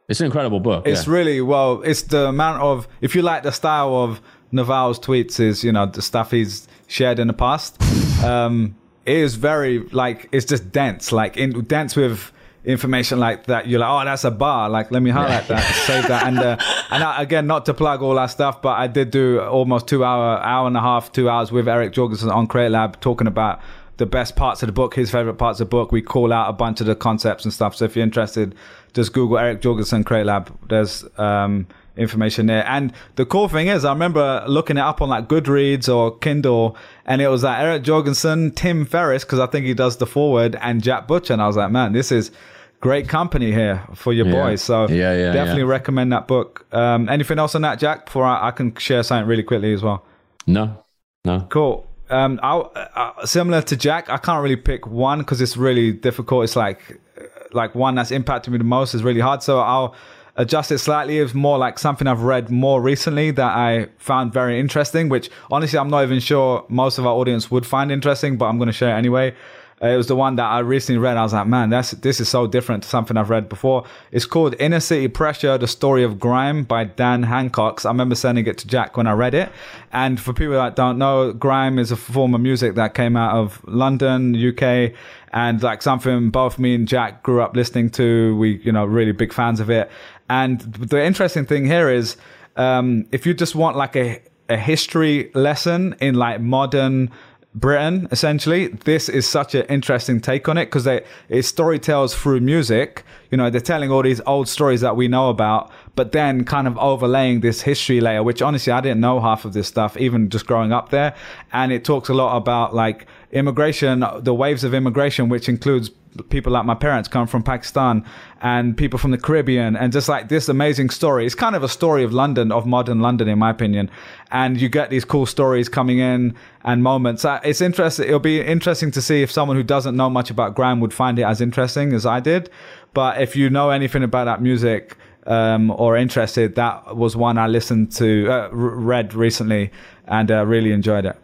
it's 0.08 0.20
an 0.20 0.26
incredible 0.26 0.60
book. 0.60 0.86
It's 0.86 1.06
yeah. 1.06 1.12
really 1.12 1.40
well. 1.40 1.82
It's 1.82 2.02
the 2.02 2.28
amount 2.28 2.62
of 2.62 2.88
if 3.00 3.14
you 3.14 3.22
like 3.22 3.42
the 3.42 3.52
style 3.52 3.94
of 3.94 4.20
Naval's 4.52 4.98
tweets, 4.98 5.40
is 5.40 5.64
you 5.64 5.72
know 5.72 5.86
the 5.86 6.02
stuff 6.02 6.30
he's 6.30 6.68
shared 6.86 7.18
in 7.18 7.26
the 7.28 7.34
past. 7.34 7.80
Um, 8.22 8.76
it 9.04 9.16
is 9.16 9.34
very 9.34 9.80
like 9.88 10.28
it's 10.30 10.46
just 10.46 10.70
dense, 10.70 11.10
like 11.10 11.36
in 11.36 11.64
dense 11.64 11.96
with 11.96 12.30
information 12.64 13.18
like 13.18 13.46
that. 13.46 13.66
You're 13.66 13.80
like, 13.80 13.90
oh, 13.90 14.04
that's 14.04 14.24
a 14.24 14.30
bar. 14.30 14.68
Like, 14.70 14.90
let 14.90 15.02
me 15.02 15.10
highlight 15.10 15.48
that, 15.48 15.62
save 15.86 16.06
that, 16.08 16.26
and 16.26 16.38
uh, 16.38 16.56
and 16.90 17.02
I, 17.02 17.22
again, 17.22 17.46
not 17.46 17.66
to 17.66 17.74
plug 17.74 18.02
all 18.02 18.14
that 18.14 18.26
stuff, 18.26 18.62
but 18.62 18.78
I 18.78 18.86
did 18.86 19.10
do 19.10 19.40
almost 19.40 19.88
two 19.88 20.04
hour, 20.04 20.38
hour 20.38 20.66
and 20.66 20.76
a 20.76 20.80
half, 20.80 21.12
two 21.12 21.28
hours 21.28 21.50
with 21.50 21.68
Eric 21.68 21.92
Jorgenson 21.92 22.30
on 22.30 22.46
Create 22.46 22.70
Lab 22.70 23.00
talking 23.00 23.26
about 23.26 23.60
the 24.02 24.06
best 24.06 24.34
parts 24.34 24.62
of 24.64 24.66
the 24.66 24.72
book, 24.72 24.94
his 24.94 25.10
favorite 25.12 25.34
parts 25.34 25.60
of 25.60 25.68
the 25.68 25.70
book. 25.70 25.92
We 25.92 26.02
call 26.02 26.32
out 26.32 26.50
a 26.50 26.52
bunch 26.52 26.80
of 26.80 26.86
the 26.88 26.96
concepts 26.96 27.44
and 27.44 27.52
stuff. 27.54 27.76
So 27.76 27.84
if 27.84 27.94
you're 27.94 28.02
interested, 28.02 28.54
just 28.94 29.12
Google 29.12 29.38
Eric 29.38 29.60
Jorgenson 29.62 30.02
Create 30.02 30.26
Lab. 30.26 30.50
There's 30.68 31.04
um, 31.18 31.66
information 31.96 32.46
there. 32.46 32.66
And 32.66 32.92
the 33.14 33.24
cool 33.24 33.48
thing 33.48 33.68
is, 33.68 33.84
I 33.84 33.92
remember 33.92 34.42
looking 34.48 34.76
it 34.76 34.80
up 34.80 35.00
on 35.00 35.08
like 35.08 35.28
Goodreads 35.28 35.88
or 35.94 36.18
Kindle, 36.18 36.76
and 37.06 37.22
it 37.22 37.28
was 37.28 37.44
like 37.44 37.60
Eric 37.60 37.84
Jorgenson, 37.84 38.50
Tim 38.50 38.84
Ferriss, 38.86 39.24
because 39.24 39.38
I 39.38 39.46
think 39.46 39.66
he 39.66 39.74
does 39.74 39.98
the 39.98 40.06
forward, 40.06 40.56
and 40.60 40.82
Jack 40.82 41.06
Butcher. 41.06 41.32
And 41.34 41.40
I 41.40 41.46
was 41.46 41.56
like, 41.56 41.70
man, 41.70 41.92
this 41.92 42.10
is 42.10 42.32
great 42.80 43.08
company 43.08 43.52
here 43.52 43.84
for 43.94 44.12
your 44.12 44.26
Yeah. 44.26 44.32
boys. 44.32 44.62
So 44.62 44.88
Yeah, 44.88 45.14
yeah, 45.16 45.32
definitely 45.32 45.62
yeah. 45.62 45.68
recommend 45.68 46.10
that 46.12 46.26
book. 46.26 46.66
Um, 46.72 47.08
anything 47.08 47.38
else 47.38 47.54
on 47.54 47.62
that, 47.62 47.78
Jack? 47.78 48.06
Before 48.06 48.24
I, 48.24 48.48
I 48.48 48.50
can 48.50 48.74
share 48.74 49.04
something 49.04 49.28
really 49.28 49.44
quickly 49.44 49.72
as 49.72 49.82
well. 49.82 50.04
no, 50.46 50.82
no. 51.24 51.46
Cool. 51.50 51.86
Um, 52.12 52.38
I'll, 52.42 52.70
uh, 52.76 53.24
similar 53.24 53.62
to 53.62 53.76
Jack, 53.76 54.10
I 54.10 54.18
can't 54.18 54.42
really 54.42 54.56
pick 54.56 54.86
one 54.86 55.20
because 55.20 55.40
it's 55.40 55.56
really 55.56 55.92
difficult. 55.92 56.44
It's 56.44 56.56
like, 56.56 57.00
uh, 57.18 57.24
like 57.52 57.74
one 57.74 57.94
that's 57.94 58.10
impacted 58.10 58.52
me 58.52 58.58
the 58.58 58.64
most 58.64 58.94
is 58.94 59.02
really 59.02 59.20
hard. 59.20 59.42
So 59.42 59.60
I'll 59.60 59.94
adjust 60.36 60.70
it 60.70 60.78
slightly. 60.78 61.18
It's 61.18 61.32
more 61.32 61.56
like 61.56 61.78
something 61.78 62.06
I've 62.06 62.22
read 62.22 62.50
more 62.50 62.82
recently 62.82 63.30
that 63.32 63.56
I 63.56 63.88
found 63.96 64.32
very 64.32 64.60
interesting. 64.60 65.08
Which 65.08 65.30
honestly, 65.50 65.78
I'm 65.78 65.88
not 65.88 66.02
even 66.02 66.20
sure 66.20 66.66
most 66.68 66.98
of 66.98 67.06
our 67.06 67.14
audience 67.14 67.50
would 67.50 67.64
find 67.64 67.90
interesting, 67.90 68.36
but 68.36 68.44
I'm 68.46 68.58
going 68.58 68.68
to 68.68 68.72
share 68.74 68.94
it 68.94 68.98
anyway. 68.98 69.34
It 69.82 69.96
was 69.96 70.06
the 70.06 70.14
one 70.14 70.36
that 70.36 70.44
I 70.44 70.60
recently 70.60 71.00
read. 71.00 71.16
I 71.16 71.24
was 71.24 71.32
like, 71.32 71.48
man, 71.48 71.68
that's 71.68 71.90
this 71.90 72.20
is 72.20 72.28
so 72.28 72.46
different 72.46 72.84
to 72.84 72.88
something 72.88 73.16
I've 73.16 73.30
read 73.30 73.48
before. 73.48 73.84
It's 74.12 74.24
called 74.24 74.54
Inner 74.60 74.78
City 74.78 75.08
Pressure: 75.08 75.58
The 75.58 75.66
Story 75.66 76.04
of 76.04 76.20
Grime 76.20 76.62
by 76.62 76.84
Dan 76.84 77.24
Hancox. 77.24 77.84
I 77.84 77.88
remember 77.88 78.14
sending 78.14 78.46
it 78.46 78.58
to 78.58 78.68
Jack 78.68 78.96
when 78.96 79.08
I 79.08 79.12
read 79.12 79.34
it. 79.34 79.50
And 79.92 80.20
for 80.20 80.32
people 80.32 80.54
that 80.54 80.76
don't 80.76 80.98
know, 80.98 81.32
grime 81.32 81.80
is 81.80 81.90
a 81.90 81.96
form 81.96 82.32
of 82.32 82.40
music 82.40 82.76
that 82.76 82.94
came 82.94 83.16
out 83.16 83.34
of 83.34 83.60
London, 83.66 84.36
UK, 84.36 84.92
and 85.32 85.60
like 85.62 85.82
something 85.82 86.30
both 86.30 86.60
me 86.60 86.76
and 86.76 86.86
Jack 86.86 87.24
grew 87.24 87.42
up 87.42 87.56
listening 87.56 87.90
to. 87.90 88.36
We, 88.36 88.58
you 88.58 88.70
know, 88.70 88.84
really 88.84 89.12
big 89.12 89.32
fans 89.32 89.58
of 89.58 89.68
it. 89.68 89.90
And 90.30 90.60
the 90.60 91.04
interesting 91.04 91.44
thing 91.44 91.66
here 91.66 91.90
is 91.90 92.16
um, 92.54 93.06
if 93.10 93.26
you 93.26 93.34
just 93.34 93.56
want 93.56 93.76
like 93.76 93.96
a 93.96 94.22
a 94.48 94.56
history 94.56 95.30
lesson 95.34 95.94
in 96.00 96.14
like 96.14 96.40
modern 96.40 97.10
Britain, 97.54 98.08
essentially, 98.10 98.68
this 98.68 99.10
is 99.10 99.28
such 99.28 99.54
an 99.54 99.66
interesting 99.66 100.20
take 100.20 100.48
on 100.48 100.56
it 100.56 100.66
because 100.66 100.86
it 100.86 101.06
storytells 101.42 102.14
through 102.14 102.40
music. 102.40 103.04
You 103.30 103.36
know, 103.36 103.50
they're 103.50 103.60
telling 103.60 103.90
all 103.90 104.02
these 104.02 104.22
old 104.26 104.48
stories 104.48 104.80
that 104.80 104.96
we 104.96 105.06
know 105.06 105.28
about, 105.28 105.70
but 105.94 106.12
then 106.12 106.44
kind 106.44 106.66
of 106.66 106.78
overlaying 106.78 107.40
this 107.40 107.60
history 107.60 108.00
layer, 108.00 108.22
which 108.22 108.40
honestly, 108.40 108.72
I 108.72 108.80
didn't 108.80 109.00
know 109.00 109.20
half 109.20 109.44
of 109.44 109.52
this 109.52 109.68
stuff, 109.68 109.98
even 109.98 110.30
just 110.30 110.46
growing 110.46 110.72
up 110.72 110.88
there. 110.88 111.14
And 111.52 111.72
it 111.72 111.84
talks 111.84 112.08
a 112.08 112.14
lot 112.14 112.38
about 112.38 112.74
like 112.74 113.06
immigration, 113.32 114.02
the 114.20 114.32
waves 114.32 114.64
of 114.64 114.72
immigration, 114.72 115.28
which 115.28 115.46
includes 115.48 115.90
people 116.30 116.52
like 116.52 116.64
my 116.64 116.74
parents 116.74 117.08
come 117.08 117.26
from 117.26 117.42
Pakistan 117.42 118.04
and 118.42 118.76
people 118.76 118.98
from 118.98 119.12
the 119.12 119.18
Caribbean 119.18 119.76
and 119.76 119.92
just 119.92 120.08
like 120.08 120.28
this 120.28 120.48
amazing 120.48 120.90
story. 120.90 121.24
It's 121.24 121.34
kind 121.34 121.54
of 121.54 121.62
a 121.62 121.68
story 121.68 122.02
of 122.02 122.12
London, 122.12 122.50
of 122.50 122.66
modern 122.66 123.00
London, 123.00 123.28
in 123.28 123.38
my 123.38 123.50
opinion. 123.50 123.88
And 124.32 124.60
you 124.60 124.68
get 124.68 124.90
these 124.90 125.04
cool 125.04 125.26
stories 125.26 125.68
coming 125.68 126.00
in 126.00 126.34
and 126.64 126.82
moments. 126.82 127.24
Uh, 127.24 127.38
it's 127.44 127.60
interesting. 127.60 128.08
It'll 128.08 128.18
be 128.18 128.40
interesting 128.40 128.90
to 128.90 129.00
see 129.00 129.22
if 129.22 129.30
someone 129.30 129.56
who 129.56 129.62
doesn't 129.62 129.96
know 129.96 130.10
much 130.10 130.28
about 130.28 130.56
grime 130.56 130.80
would 130.80 130.92
find 130.92 131.20
it 131.20 131.22
as 131.22 131.40
interesting 131.40 131.92
as 131.92 132.04
I 132.04 132.18
did. 132.18 132.50
But 132.94 133.22
if 133.22 133.36
you 133.36 133.48
know 133.48 133.70
anything 133.70 134.02
about 134.02 134.24
that 134.24 134.42
music, 134.42 134.96
um, 135.24 135.70
or 135.70 135.96
interested, 135.96 136.56
that 136.56 136.96
was 136.96 137.16
one 137.16 137.38
I 137.38 137.46
listened 137.46 137.92
to, 137.92 138.28
uh, 138.28 138.48
read 138.50 139.14
recently, 139.14 139.70
and 140.06 140.30
uh, 140.32 140.44
really 140.44 140.72
enjoyed 140.72 141.06
it. 141.06 141.16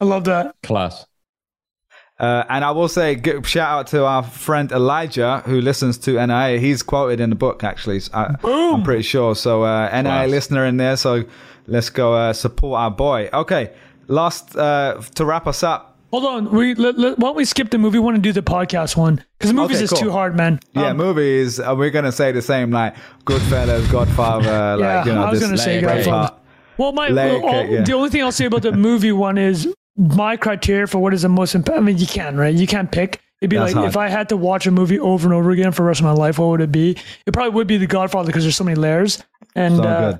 I 0.00 0.06
love 0.06 0.24
that. 0.24 0.56
Class. 0.64 1.06
Uh, 2.20 2.44
and 2.50 2.64
I 2.64 2.70
will 2.72 2.88
say, 2.88 3.14
get, 3.14 3.46
shout 3.46 3.70
out 3.70 3.86
to 3.88 4.04
our 4.04 4.22
friend 4.22 4.70
Elijah 4.72 5.42
who 5.46 5.62
listens 5.62 5.96
to 5.98 6.24
NIA. 6.26 6.58
He's 6.58 6.82
quoted 6.82 7.18
in 7.18 7.30
the 7.30 7.36
book, 7.36 7.64
actually. 7.64 8.02
I, 8.12 8.36
am 8.44 8.82
pretty 8.82 9.02
sure. 9.02 9.34
So, 9.34 9.62
uh, 9.62 9.88
NIA 10.02 10.28
listener 10.28 10.66
in 10.66 10.76
there. 10.76 10.98
So, 10.98 11.24
let's 11.66 11.88
go 11.88 12.12
uh, 12.14 12.32
support 12.34 12.78
our 12.78 12.90
boy. 12.90 13.30
Okay, 13.32 13.72
last 14.06 14.54
uh, 14.54 15.00
to 15.14 15.24
wrap 15.24 15.46
us 15.46 15.62
up. 15.62 15.98
Hold 16.10 16.24
on. 16.24 16.50
We 16.50 16.74
let, 16.74 16.98
let, 16.98 17.18
why 17.18 17.28
don't 17.28 17.36
we 17.36 17.44
skip 17.44 17.70
the 17.70 17.78
movie? 17.78 17.98
We 17.98 18.04
want 18.04 18.16
to 18.16 18.22
do 18.22 18.32
the 18.32 18.42
podcast 18.42 18.96
one 18.96 19.24
because 19.38 19.50
the 19.50 19.54
movies 19.54 19.76
okay, 19.76 19.84
is 19.84 19.90
cool. 19.90 20.00
too 20.00 20.10
hard, 20.10 20.36
man. 20.36 20.58
Yeah, 20.74 20.88
um, 20.88 20.96
movies. 20.96 21.60
Uh, 21.60 21.74
we're 21.78 21.90
gonna 21.90 22.12
say 22.12 22.32
the 22.32 22.42
same, 22.42 22.70
like 22.72 22.96
Goodfellas, 23.24 23.90
Godfather. 23.90 24.44
yeah, 24.80 24.96
like 24.96 25.06
you 25.06 25.14
know, 25.14 25.22
I 25.22 25.30
was 25.30 25.40
gonna 25.40 25.56
say 25.56 25.80
Godfather. 25.80 26.34
Well, 26.76 26.92
my 26.92 27.12
well, 27.12 27.44
all, 27.46 27.66
yeah. 27.66 27.82
the 27.82 27.92
only 27.92 28.10
thing 28.10 28.22
I'll 28.22 28.32
say 28.32 28.46
about 28.46 28.62
the 28.62 28.72
movie 28.72 29.12
one 29.12 29.38
is 29.38 29.72
my 29.96 30.36
criteria 30.36 30.86
for 30.86 30.98
what 30.98 31.14
is 31.14 31.22
the 31.22 31.28
most 31.28 31.54
important. 31.54 31.82
I 31.82 31.86
mean, 31.86 31.98
you 31.98 32.06
can, 32.06 32.36
right? 32.36 32.54
You 32.54 32.66
can't 32.66 32.90
pick. 32.90 33.20
It'd 33.40 33.50
be 33.50 33.58
like 33.58 33.74
if 33.74 33.96
I 33.96 34.08
had 34.08 34.28
to 34.28 34.36
watch 34.36 34.66
a 34.66 34.70
movie 34.70 34.98
over 34.98 35.26
and 35.26 35.34
over 35.34 35.50
again 35.50 35.72
for 35.72 35.82
the 35.82 35.88
rest 35.88 36.00
of 36.00 36.04
my 36.04 36.12
life, 36.12 36.38
what 36.38 36.48
would 36.48 36.60
it 36.60 36.70
be? 36.70 36.96
It 37.26 37.32
probably 37.32 37.54
would 37.54 37.66
be 37.66 37.78
The 37.78 37.86
Godfather 37.86 38.26
because 38.26 38.44
there's 38.44 38.56
so 38.56 38.64
many 38.64 38.74
layers. 38.74 39.24
And 39.54 39.80
uh, 39.80 40.18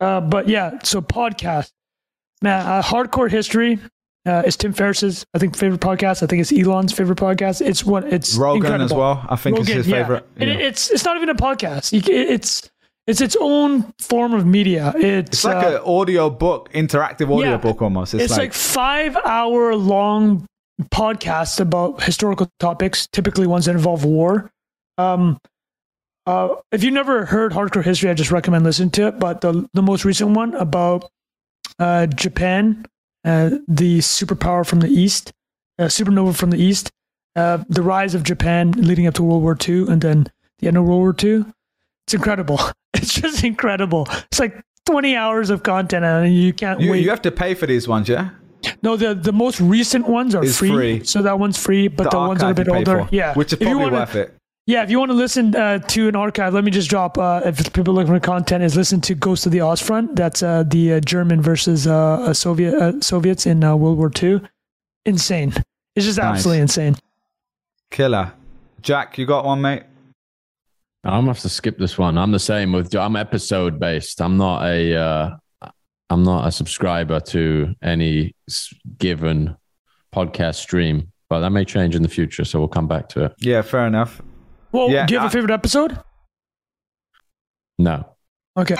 uh, 0.00 0.20
but 0.22 0.48
yeah, 0.48 0.78
so 0.82 1.02
podcast, 1.02 1.70
man, 2.40 2.66
uh, 2.66 2.82
hardcore 2.82 3.30
history 3.30 3.78
uh, 4.24 4.42
is 4.46 4.56
Tim 4.56 4.72
Ferriss's 4.72 5.26
I 5.34 5.38
think 5.38 5.54
favorite 5.56 5.82
podcast. 5.82 6.22
I 6.22 6.26
think 6.26 6.40
it's 6.40 6.50
Elon's 6.50 6.94
favorite 6.94 7.18
podcast. 7.18 7.60
It's 7.60 7.84
what 7.84 8.10
it's 8.10 8.36
Rogan 8.36 8.62
incredible. 8.64 8.84
as 8.84 8.92
well. 8.94 9.26
I 9.28 9.36
think 9.36 9.58
Rogan, 9.58 9.78
it's 9.78 9.86
his 9.86 9.94
favorite. 9.94 10.26
Yeah. 10.38 10.46
Yeah. 10.46 10.54
It, 10.54 10.60
it's 10.62 10.90
it's 10.90 11.04
not 11.04 11.16
even 11.16 11.28
a 11.28 11.34
podcast. 11.34 11.92
You, 11.92 12.00
it's 12.14 12.70
it's 13.06 13.20
its 13.20 13.36
own 13.40 13.92
form 13.98 14.32
of 14.32 14.46
media. 14.46 14.92
It's, 14.96 15.30
it's 15.30 15.44
like 15.44 15.64
uh, 15.64 15.76
an 15.76 15.82
audio 15.84 16.30
book, 16.30 16.70
interactive 16.72 17.32
audio 17.34 17.52
yeah, 17.52 17.56
book 17.56 17.82
almost. 17.82 18.14
It's, 18.14 18.24
it's 18.24 18.32
like, 18.32 18.40
like 18.40 18.52
five 18.52 19.16
hour 19.24 19.74
long 19.74 20.46
podcasts 20.90 21.60
about 21.60 22.02
historical 22.02 22.50
topics, 22.60 23.06
typically 23.08 23.46
ones 23.46 23.66
that 23.66 23.72
involve 23.72 24.04
war. 24.04 24.50
Um, 24.98 25.38
uh, 26.26 26.54
if 26.70 26.84
you've 26.84 26.94
never 26.94 27.24
heard 27.26 27.52
Hardcore 27.52 27.84
History, 27.84 28.08
I 28.08 28.14
just 28.14 28.30
recommend 28.30 28.64
listening 28.64 28.90
to 28.90 29.08
it. 29.08 29.18
But 29.18 29.40
the 29.40 29.68
the 29.72 29.82
most 29.82 30.04
recent 30.04 30.30
one 30.36 30.54
about 30.54 31.10
uh, 31.78 32.06
Japan, 32.06 32.86
uh, 33.24 33.50
the 33.66 33.98
superpower 33.98 34.64
from 34.64 34.80
the 34.80 34.88
east, 34.88 35.32
uh, 35.78 35.84
supernova 35.84 36.36
from 36.36 36.50
the 36.50 36.62
east, 36.62 36.90
uh, 37.34 37.64
the 37.68 37.82
rise 37.82 38.14
of 38.14 38.22
Japan 38.22 38.72
leading 38.72 39.08
up 39.08 39.14
to 39.14 39.24
World 39.24 39.42
War 39.42 39.56
II, 39.68 39.88
and 39.88 40.00
then 40.00 40.30
the 40.60 40.68
end 40.68 40.76
of 40.76 40.84
World 40.84 41.00
War 41.00 41.16
II. 41.20 41.44
It's 42.12 42.14
incredible. 42.14 42.60
It's 42.94 43.14
just 43.14 43.42
incredible. 43.42 44.06
It's 44.30 44.38
like 44.38 44.62
20 44.86 45.16
hours 45.16 45.50
of 45.50 45.62
content 45.62 46.04
and 46.04 46.32
you 46.32 46.52
can't 46.52 46.78
you, 46.78 46.90
wait. 46.90 47.02
You 47.02 47.08
have 47.08 47.22
to 47.22 47.32
pay 47.32 47.54
for 47.54 47.66
these 47.66 47.88
ones, 47.88 48.08
yeah? 48.08 48.30
No, 48.82 48.96
the 48.96 49.14
the 49.14 49.32
most 49.32 49.60
recent 49.60 50.06
ones 50.06 50.34
are 50.34 50.44
free, 50.44 50.70
free, 50.70 51.04
So 51.04 51.22
that 51.22 51.38
one's 51.38 51.58
free, 51.58 51.88
but 51.88 52.04
the, 52.04 52.10
the 52.10 52.18
ones 52.18 52.40
that 52.40 52.46
are 52.46 52.50
a 52.50 52.54
bit 52.54 52.68
older, 52.68 53.06
for, 53.06 53.08
yeah. 53.10 53.34
Which 53.34 53.52
is 53.52 53.58
probably 53.58 53.74
wanna, 53.76 53.96
worth 53.96 54.14
it. 54.14 54.36
Yeah, 54.66 54.84
if 54.84 54.90
you 54.90 55.00
want 55.00 55.10
to 55.10 55.16
listen 55.16 55.56
uh, 55.56 55.78
to 55.78 56.08
an 56.08 56.14
archive, 56.14 56.54
let 56.54 56.62
me 56.62 56.70
just 56.70 56.88
drop. 56.88 57.18
Uh, 57.18 57.40
if 57.44 57.72
people 57.72 57.94
looking 57.94 58.12
for 58.12 58.20
content, 58.20 58.62
is 58.62 58.76
listen 58.76 59.00
to 59.00 59.14
Ghost 59.16 59.46
of 59.46 59.52
the 59.52 59.58
Ostfront. 59.58 60.14
That's 60.14 60.42
uh, 60.42 60.62
the 60.64 60.92
uh, 60.92 61.00
German 61.00 61.42
versus 61.42 61.86
uh, 61.88 62.32
Soviet 62.34 62.74
uh, 62.74 63.00
Soviets 63.00 63.46
in 63.46 63.60
World 63.62 63.98
War 63.98 64.12
II. 64.22 64.42
Insane. 65.06 65.54
It's 65.96 66.06
just 66.06 66.18
nice. 66.18 66.36
absolutely 66.36 66.60
insane. 66.60 66.96
Killer. 67.90 68.32
Jack, 68.82 69.18
you 69.18 69.26
got 69.26 69.44
one, 69.44 69.60
mate? 69.60 69.82
I'm 71.04 71.22
gonna 71.22 71.28
have 71.28 71.40
to 71.40 71.48
skip 71.48 71.78
this 71.78 71.98
one. 71.98 72.16
I'm 72.16 72.30
the 72.30 72.38
same 72.38 72.72
with. 72.72 72.94
I'm 72.94 73.16
episode 73.16 73.80
based. 73.80 74.20
I'm 74.20 74.36
not 74.36 74.64
a. 74.64 74.94
Uh, 74.94 75.30
I'm 76.10 76.22
not 76.22 76.46
a 76.46 76.52
subscriber 76.52 77.20
to 77.20 77.74
any 77.82 78.34
given 78.98 79.56
podcast 80.14 80.56
stream, 80.56 81.10
but 81.28 81.40
that 81.40 81.50
may 81.50 81.64
change 81.64 81.96
in 81.96 82.02
the 82.02 82.08
future. 82.08 82.44
So 82.44 82.58
we'll 82.58 82.68
come 82.68 82.86
back 82.86 83.08
to 83.10 83.24
it. 83.24 83.34
Yeah, 83.38 83.62
fair 83.62 83.86
enough. 83.86 84.20
Well, 84.70 84.90
yeah, 84.90 85.06
do 85.06 85.14
you 85.14 85.18
have 85.18 85.26
I, 85.26 85.28
a 85.28 85.32
favorite 85.32 85.52
episode? 85.52 85.98
No. 87.78 88.14
Okay. 88.56 88.76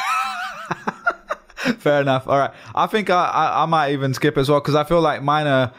fair 1.79 2.01
enough. 2.01 2.29
All 2.29 2.39
right. 2.39 2.53
I 2.75 2.87
think 2.87 3.11
I, 3.11 3.25
I, 3.25 3.63
I 3.63 3.67
might 3.67 3.93
even 3.93 4.15
skip 4.15 4.37
as 4.37 4.49
well 4.49 4.61
because 4.61 4.75
I 4.75 4.85
feel 4.85 5.01
like 5.01 5.23
mine 5.23 5.47
are 5.47 5.73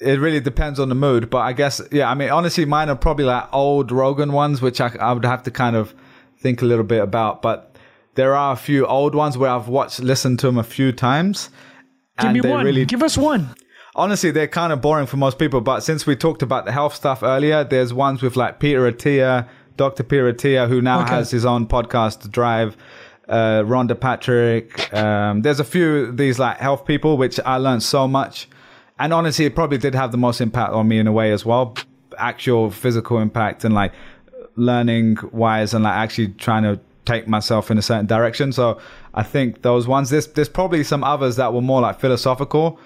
it 0.00 0.18
really 0.18 0.40
depends 0.40 0.80
on 0.80 0.88
the 0.88 0.94
mood. 0.94 1.30
But 1.30 1.38
I 1.38 1.52
guess, 1.52 1.80
yeah, 1.92 2.10
I 2.10 2.14
mean, 2.14 2.30
honestly, 2.30 2.64
mine 2.64 2.88
are 2.88 2.96
probably 2.96 3.26
like 3.26 3.52
old 3.52 3.92
Rogan 3.92 4.32
ones, 4.32 4.62
which 4.62 4.80
I, 4.80 4.90
I 4.98 5.12
would 5.12 5.24
have 5.24 5.42
to 5.44 5.50
kind 5.50 5.76
of 5.76 5.94
think 6.38 6.62
a 6.62 6.64
little 6.64 6.84
bit 6.84 7.02
about. 7.02 7.42
But 7.42 7.76
there 8.14 8.34
are 8.34 8.52
a 8.52 8.56
few 8.56 8.86
old 8.86 9.14
ones 9.14 9.36
where 9.36 9.50
I've 9.50 9.68
watched, 9.68 10.00
listened 10.00 10.38
to 10.40 10.46
them 10.46 10.58
a 10.58 10.64
few 10.64 10.92
times. 10.92 11.50
Give 12.18 12.32
me 12.32 12.40
one. 12.40 12.64
Really, 12.64 12.84
Give 12.86 13.02
us 13.02 13.16
one. 13.16 13.54
Honestly, 13.94 14.30
they're 14.30 14.48
kind 14.48 14.72
of 14.72 14.80
boring 14.80 15.06
for 15.06 15.16
most 15.16 15.38
people. 15.38 15.60
But 15.60 15.80
since 15.80 16.06
we 16.06 16.16
talked 16.16 16.42
about 16.42 16.64
the 16.64 16.72
health 16.72 16.94
stuff 16.94 17.22
earlier, 17.22 17.64
there's 17.64 17.92
ones 17.92 18.22
with 18.22 18.36
like 18.36 18.60
Peter 18.60 18.90
Attia, 18.90 19.48
Dr. 19.76 20.02
Peter 20.02 20.32
Attia, 20.32 20.68
who 20.68 20.80
now 20.80 21.02
okay. 21.02 21.10
has 21.10 21.30
his 21.30 21.44
own 21.44 21.66
podcast, 21.66 22.22
to 22.22 22.28
Drive. 22.28 22.76
Uh, 23.28 23.62
Rhonda 23.62 23.98
Patrick. 23.98 24.92
Um, 24.92 25.42
there's 25.42 25.60
a 25.60 25.64
few 25.64 26.10
these 26.10 26.40
like 26.40 26.58
health 26.58 26.84
people, 26.84 27.16
which 27.16 27.38
I 27.38 27.58
learned 27.58 27.84
so 27.84 28.08
much 28.08 28.48
and 29.00 29.12
honestly, 29.14 29.46
it 29.46 29.54
probably 29.54 29.78
did 29.78 29.94
have 29.94 30.12
the 30.12 30.18
most 30.18 30.40
impact 30.40 30.72
on 30.72 30.86
me 30.86 30.98
in 30.98 31.06
a 31.06 31.12
way 31.12 31.32
as 31.32 31.44
well. 31.44 31.74
Actual 32.18 32.70
physical 32.70 33.18
impact 33.18 33.64
and 33.64 33.74
like 33.74 33.92
learning 34.56 35.16
wise 35.32 35.72
and 35.72 35.84
like 35.84 35.94
actually 35.94 36.28
trying 36.34 36.62
to 36.62 36.78
take 37.06 37.26
myself 37.26 37.70
in 37.70 37.78
a 37.78 37.82
certain 37.82 38.06
direction. 38.06 38.52
So 38.52 38.78
I 39.14 39.22
think 39.22 39.62
those 39.62 39.88
ones. 39.88 40.10
There's 40.10 40.26
there's 40.28 40.50
probably 40.50 40.84
some 40.84 41.02
others 41.02 41.36
that 41.36 41.52
were 41.54 41.62
more 41.62 41.80
like 41.80 41.98
philosophical. 41.98 42.78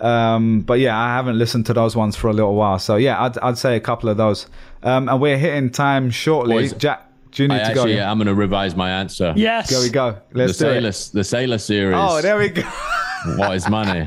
Um, 0.00 0.60
but 0.60 0.78
yeah, 0.78 0.98
I 0.98 1.08
haven't 1.08 1.38
listened 1.38 1.66
to 1.66 1.74
those 1.74 1.94
ones 1.94 2.16
for 2.16 2.28
a 2.28 2.32
little 2.32 2.54
while. 2.54 2.78
So 2.78 2.96
yeah, 2.96 3.22
I'd 3.22 3.38
I'd 3.38 3.58
say 3.58 3.76
a 3.76 3.80
couple 3.80 4.08
of 4.08 4.16
those. 4.16 4.46
Um, 4.82 5.08
and 5.08 5.20
we're 5.20 5.38
hitting 5.38 5.70
time 5.70 6.10
shortly. 6.10 6.54
Boys, 6.54 6.72
Jack, 6.72 7.10
do 7.32 7.42
you 7.42 7.48
need 7.48 7.56
I 7.56 7.58
to 7.58 7.64
actually, 7.64 7.92
go? 7.92 7.98
Yeah, 7.98 8.10
I'm 8.10 8.16
going 8.16 8.26
to 8.26 8.34
revise 8.34 8.74
my 8.74 8.90
answer. 8.90 9.34
Yes. 9.36 9.68
There 9.70 9.80
we 9.80 9.90
go. 9.90 10.18
Let's 10.32 10.58
the 10.58 10.64
do 10.64 10.70
Saylor, 10.70 11.08
it. 11.08 11.12
The 11.12 11.20
Saylor 11.20 11.60
series. 11.60 11.96
Oh, 11.98 12.22
there 12.22 12.38
we 12.38 12.48
go. 12.48 12.62
what 13.36 13.54
is 13.54 13.68
money? 13.68 14.00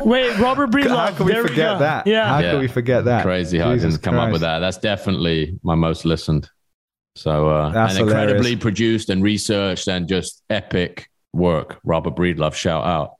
Wait, 0.00 0.38
Robert 0.38 0.70
Breedlove. 0.70 0.88
How 0.88 1.12
can 1.12 1.26
we 1.26 1.32
there 1.32 1.42
forget 1.42 1.74
we 1.74 1.78
that? 1.80 2.06
Yeah. 2.06 2.28
How 2.28 2.38
yeah. 2.38 2.50
can 2.52 2.60
we 2.60 2.68
forget 2.68 3.04
that? 3.04 3.22
Crazy 3.22 3.58
how 3.58 3.72
Jesus 3.72 3.94
I 3.94 3.96
can 3.96 4.02
come 4.02 4.14
Christ. 4.14 4.26
up 4.26 4.32
with 4.32 4.40
that. 4.42 4.58
That's 4.60 4.78
definitely 4.78 5.58
my 5.62 5.74
most 5.74 6.04
listened. 6.04 6.50
So, 7.16 7.50
uh, 7.50 7.70
That's 7.70 7.96
and 7.96 8.08
hilarious. 8.08 8.30
incredibly 8.30 8.56
produced 8.56 9.10
and 9.10 9.22
researched 9.22 9.88
and 9.88 10.08
just 10.08 10.42
epic 10.48 11.10
work. 11.32 11.78
Robert 11.84 12.14
Breedlove, 12.14 12.54
shout 12.54 12.84
out. 12.84 13.14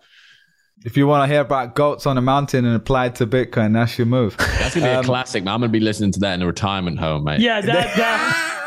If 0.85 0.97
you 0.97 1.07
want 1.07 1.29
to 1.29 1.33
hear 1.33 1.43
about 1.43 1.75
goats 1.75 2.07
on 2.07 2.17
a 2.17 2.23
mountain 2.23 2.65
and 2.65 2.75
applied 2.75 3.17
to 3.17 3.27
Bitcoin, 3.27 3.75
that's 3.75 3.99
your 3.99 4.07
move. 4.07 4.37
That's 4.39 4.75
gonna 4.75 4.87
be 4.87 4.93
um, 4.93 5.05
a 5.05 5.07
classic. 5.07 5.45
Man. 5.45 5.53
I'm 5.53 5.61
gonna 5.61 5.71
be 5.71 5.81
listening 5.81 6.13
to 6.13 6.21
that 6.21 6.35
in 6.35 6.43
a 6.43 6.47
retirement 6.47 6.99
home, 6.99 7.25
mate. 7.25 7.41
Yeah, 7.41 7.61
that 7.61 7.97
that 7.97 8.60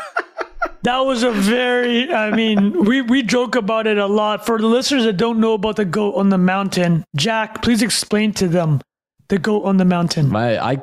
that 0.84 1.00
was 1.00 1.22
a 1.22 1.30
very 1.32 2.12
i 2.12 2.30
mean 2.30 2.84
we, 2.84 3.02
we 3.02 3.22
joke 3.22 3.56
about 3.56 3.86
it 3.86 3.98
a 3.98 4.06
lot. 4.06 4.46
For 4.46 4.58
the 4.58 4.66
listeners 4.66 5.04
that 5.04 5.16
don't 5.16 5.40
know 5.40 5.54
about 5.54 5.76
the 5.76 5.84
goat 5.84 6.14
on 6.14 6.28
the 6.28 6.38
mountain 6.38 7.04
jack 7.16 7.62
please 7.62 7.82
explain 7.82 8.32
to 8.34 8.46
them 8.46 8.80
the 9.28 9.38
goat 9.38 9.62
on 9.64 9.78
the 9.78 9.86
mountain. 9.86 10.36
I, 10.36 10.76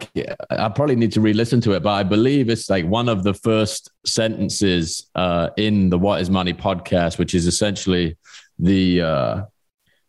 I 0.49 0.69
probably 0.69 0.95
need 0.95 1.11
to 1.11 1.21
re-listen 1.21 1.61
to 1.61 1.73
it 1.73 1.83
but 1.83 1.91
i 1.91 2.03
believe 2.03 2.49
it's 2.49 2.69
like 2.69 2.85
one 2.85 3.07
of 3.07 3.23
the 3.23 3.33
first 3.33 3.91
sentences 4.05 5.09
uh, 5.15 5.49
in 5.57 5.89
the 5.89 5.97
what 5.97 6.21
is 6.21 6.29
money 6.29 6.53
podcast 6.53 7.17
which 7.19 7.33
is 7.33 7.45
essentially 7.47 8.17
the 8.59 9.01
uh, 9.01 9.41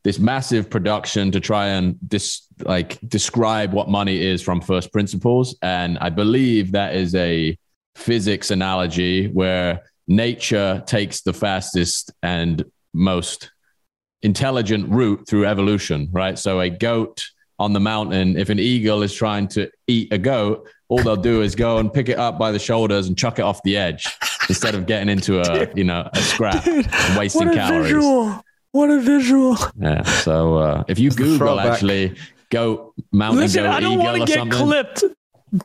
this 0.05 0.19
massive 0.19 0.69
production 0.69 1.31
to 1.31 1.39
try 1.39 1.69
and 1.69 1.97
dis, 2.09 2.49
like 2.65 2.99
describe 3.09 3.73
what 3.73 3.89
money 3.89 4.21
is 4.21 4.43
from 4.43 4.61
first 4.61 4.93
principles. 4.93 5.57
And 5.63 5.99
i 5.99 6.09
believe 6.09 6.73
that 6.73 6.95
is 6.95 7.15
a 7.15 7.57
physics 7.95 8.51
analogy 8.51 9.29
where 9.29 9.81
nature 10.09 10.83
takes 10.87 11.23
the 11.23 11.33
fastest 11.33 12.13
and 12.23 12.65
most 12.93 13.51
intelligent 14.23 14.89
route 14.89 15.27
through 15.29 15.47
evolution, 15.47 16.09
right? 16.13 16.39
So 16.39 16.61
a 16.61 16.71
goat 16.71 17.25
on 17.59 17.73
the 17.73 17.81
mountain, 17.81 18.37
if 18.37 18.49
an 18.51 18.59
eagle 18.59 19.03
is 19.03 19.15
trying 19.15 19.49
to 19.49 19.71
eat 19.87 20.13
a 20.13 20.19
goat, 20.19 20.69
all 20.89 21.03
they'll 21.03 21.17
do 21.17 21.43
is 21.43 21.55
go 21.55 21.79
and 21.79 21.93
pick 21.93 22.09
it 22.09 22.19
up 22.19 22.39
by 22.39 22.53
the 22.53 22.59
shoulders 22.59 23.09
and 23.09 23.17
chuck 23.17 23.39
it 23.39 23.43
off 23.43 23.63
the 23.63 23.77
edge 23.77 24.07
instead 24.49 24.75
of 24.75 24.87
getting 24.87 25.09
into 25.09 25.41
a 25.41 25.69
you 25.75 25.85
know 25.85 26.09
a 26.13 26.21
scrap 26.21 26.67
and 26.67 27.17
wasting 27.17 27.47
what 27.47 27.55
a 27.55 27.59
calories. 27.59 27.85
visual! 27.93 28.45
What 28.73 28.91
a 28.91 29.01
visual! 29.01 29.57
Yeah. 29.79 30.03
So 30.03 30.57
uh, 30.57 30.85
if 30.89 30.99
you 30.99 31.11
Google 31.11 31.61
actually 31.61 32.17
goat 32.51 32.95
mountain 33.13 33.41
Listen, 33.41 33.65
goat 33.65 33.71
I 33.71 33.81
don't 33.81 33.93
eagle 33.93 34.05
want 34.05 34.17
to 34.17 34.23
or 34.23 34.27
get 34.27 34.39
something, 34.39 34.59
clipped. 34.59 35.05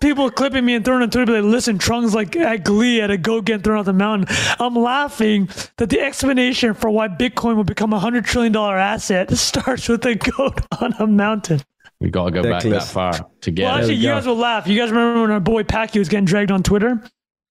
People 0.01 0.29
clipping 0.29 0.65
me 0.65 0.75
and 0.75 0.83
throwing 0.83 1.01
on 1.01 1.09
Twitter, 1.09 1.31
be 1.31 1.41
like, 1.41 1.49
listen, 1.49 1.77
Trung's 1.77 2.13
like 2.13 2.35
at 2.35 2.65
Glee 2.65 2.99
at 3.01 3.09
a 3.09 3.17
goat 3.17 3.45
getting 3.45 3.61
thrown 3.63 3.79
off 3.79 3.85
the 3.85 3.93
mountain. 3.93 4.35
I'm 4.59 4.75
laughing 4.75 5.49
that 5.77 5.89
the 5.89 6.01
explanation 6.01 6.73
for 6.73 6.89
why 6.89 7.07
Bitcoin 7.07 7.55
will 7.55 7.63
become 7.63 7.93
a 7.93 7.99
hundred 7.99 8.25
trillion 8.25 8.51
dollar 8.51 8.77
asset 8.77 9.31
starts 9.37 9.87
with 9.87 10.05
a 10.05 10.15
goat 10.15 10.59
on 10.81 10.93
a 10.99 11.07
mountain. 11.07 11.61
we 12.01 12.09
got 12.09 12.25
to 12.25 12.31
go 12.31 12.43
back 12.43 12.63
that 12.63 12.83
far 12.83 13.13
to 13.41 13.51
get 13.51 13.63
Well, 13.63 13.75
actually, 13.75 13.93
we 13.95 14.01
you 14.01 14.09
guys 14.09 14.25
will 14.27 14.35
laugh. 14.35 14.67
You 14.67 14.77
guys 14.77 14.89
remember 14.89 15.21
when 15.21 15.31
our 15.31 15.39
boy 15.39 15.63
Packy 15.63 15.99
was 15.99 16.09
getting 16.09 16.25
dragged 16.25 16.51
on 16.51 16.63
Twitter 16.63 17.01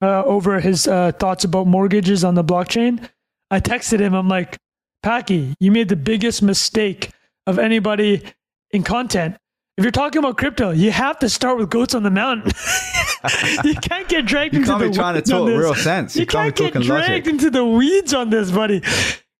uh, 0.03 0.22
over 0.24 0.61
his 0.61 0.87
uh, 0.87 1.12
thoughts 1.12 1.45
about 1.45 1.66
mortgages 1.66 2.22
on 2.22 2.34
the 2.34 2.45
blockchain? 2.45 3.09
I 3.51 3.61
texted 3.61 4.01
him. 4.01 4.12
I'm 4.12 4.28
like, 4.28 4.59
Packy, 5.03 5.55
you 5.59 5.72
made 5.72 5.89
the 5.89 5.97
biggest 5.97 6.43
mistake 6.43 7.12
of 7.47 7.59
anybody 7.59 8.24
in 8.72 8.82
content. 8.82 9.37
If 9.77 9.85
you're 9.85 9.93
talking 9.93 10.20
about 10.20 10.39
crypto, 10.39 10.70
you 10.70 10.91
have 10.91 11.18
to 11.18 11.29
start 11.29 11.59
with 11.59 11.68
goats 11.68 11.95
on 11.95 12.03
the 12.03 12.11
mountain. 12.11 12.51
you 13.64 13.74
can't 13.74 14.09
get 14.09 14.24
dragged 14.24 14.55
You 14.55 14.61
into 14.61 14.70
can't 14.72 14.83
the 14.83 14.89
be 14.89 14.95
trying 14.95 15.14
to 15.14 15.18
weeds 15.20 15.31
on 15.33 15.39
talk 15.41 15.49
this. 15.49 15.59
real 15.59 15.74
sense. 15.74 16.16
You, 16.16 16.20
You 16.20 16.27
can't, 16.27 16.57
can't 16.57 16.72
get 16.72 16.83
dragged 16.83 17.09
logic. 17.11 17.27
into 17.27 17.51
the 17.51 17.64
weeds 17.64 18.14
on 18.14 18.31
this, 18.31 18.51
buddy. 18.51 18.81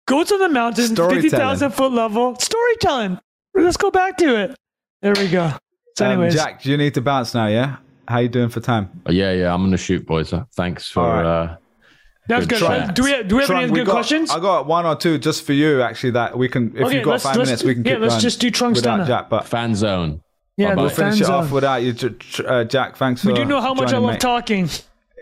Goats 0.07 0.31
on 0.33 0.39
the 0.41 0.49
mountain, 0.51 0.95
50,000 0.95 1.71
foot 1.71 1.91
level, 1.93 2.37
storytelling. 2.37 3.19
Let's 3.55 3.79
go 3.79 3.91
back 3.91 4.19
to 4.19 4.37
it. 4.37 4.57
There 5.01 5.15
we 5.15 5.29
go. 5.29 5.53
So, 5.97 6.05
Um, 6.05 6.13
anyways, 6.13 6.35
Jack, 6.35 6.63
do 6.63 6.71
you 6.71 6.77
need 6.77 6.93
to 6.95 7.01
bounce 7.01 7.33
now? 7.35 7.47
Yeah. 7.47 7.77
How 8.07 8.19
you 8.19 8.29
doing 8.29 8.51
for 8.51 8.61
time? 8.61 8.91
But 9.05 9.15
yeah, 9.15 9.33
yeah, 9.33 9.55
I'm 9.55 9.63
gonna 9.65 9.79
shoot, 9.79 10.07
boys. 10.07 10.33
Uh, 10.35 10.45
Thanks 10.55 10.89
for. 10.91 11.01
All 11.03 11.09
right. 11.23 11.25
Uh, 11.25 11.57
That 12.29 12.41
Good 12.49 12.61
good. 12.61 12.95
Do 12.95 13.03
we 13.05 13.23
do 13.23 13.37
we 13.37 13.43
have 13.43 13.49
Trung, 13.51 13.63
any 13.63 13.73
good 13.73 13.87
got- 13.87 13.93
questions? 13.93 14.31
I 14.31 14.39
got 14.39 14.67
one 14.67 14.85
or 14.85 14.95
two 14.97 15.17
just 15.17 15.45
for 15.47 15.55
you, 15.55 15.81
actually. 15.81 16.11
That 16.11 16.37
we 16.37 16.49
can, 16.49 16.77
if 16.77 16.85
Okay, 16.87 16.97
you've 16.97 17.05
got 17.05 17.11
let's- 17.13 17.25
five 17.25 17.37
let's- 17.37 17.49
minutes, 17.49 17.65
we 17.65 17.75
can 17.75 17.85
yeah, 17.85 17.93
keep 17.95 18.03
let's 18.03 18.21
just 18.23 18.39
do 18.41 18.51
Trunks 18.51 18.79
without 18.79 18.97
Stunner. 19.07 19.07
Jack. 19.07 19.31
But 19.31 19.47
fan 19.47 19.75
zone. 19.75 20.21
Yeah, 20.57 20.75
we'll 20.75 20.89
finish 20.89 21.21
it 21.21 21.29
off 21.29 21.51
without 21.51 21.83
you, 21.83 21.95
uh, 22.47 22.65
Jack. 22.65 22.97
Thanks 22.97 23.23
for. 23.23 23.29
We 23.29 23.35
do 23.35 23.45
know 23.45 23.61
how 23.61 23.75
much 23.75 23.93
I 23.93 23.99
love 23.99 24.13
mate. 24.13 24.21
talking. 24.21 24.69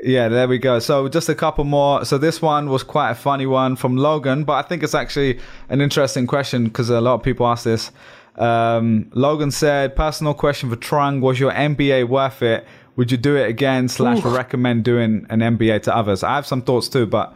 Yeah, 0.03 0.29
there 0.29 0.47
we 0.47 0.59
go. 0.59 0.79
So 0.81 1.09
just 1.09 1.29
a 1.29 1.35
couple 1.35 1.65
more. 1.65 2.05
So 2.05 2.19
this 2.19 2.43
one 2.43 2.69
was 2.69 2.83
quite 2.83 3.11
a 3.11 3.15
funny 3.15 3.47
one 3.47 3.75
from 3.75 3.97
Logan, 3.97 4.45
but 4.45 4.53
I 4.53 4.63
think 4.69 4.83
it's 4.83 4.95
actually 4.95 5.41
an 5.69 5.81
interesting 5.81 6.27
question 6.27 6.65
because 6.65 6.91
a 6.91 7.01
lot 7.01 7.15
of 7.15 7.23
people 7.23 7.47
ask 7.47 7.65
this. 7.65 7.91
Um, 8.37 9.11
Logan 9.13 9.51
said, 9.51 9.97
"Personal 9.97 10.35
question 10.35 10.69
for 10.71 10.77
Trung: 10.77 11.21
Was 11.21 11.41
your 11.41 11.53
MBA 11.53 12.09
worth 12.09 12.43
it? 12.43 12.67
Would 12.97 13.11
you 13.11 13.17
do 13.17 13.37
it 13.37 13.49
again? 13.49 13.89
Slash, 13.89 14.25
Ooh. 14.25 14.35
recommend 14.35 14.85
doing 14.85 15.27
an 15.31 15.41
MBA 15.41 15.83
to 15.85 15.97
others? 15.97 16.23
I 16.23 16.35
have 16.35 16.47
some 16.47 16.63
thoughts 16.63 16.89
too, 16.89 17.07
but 17.07 17.35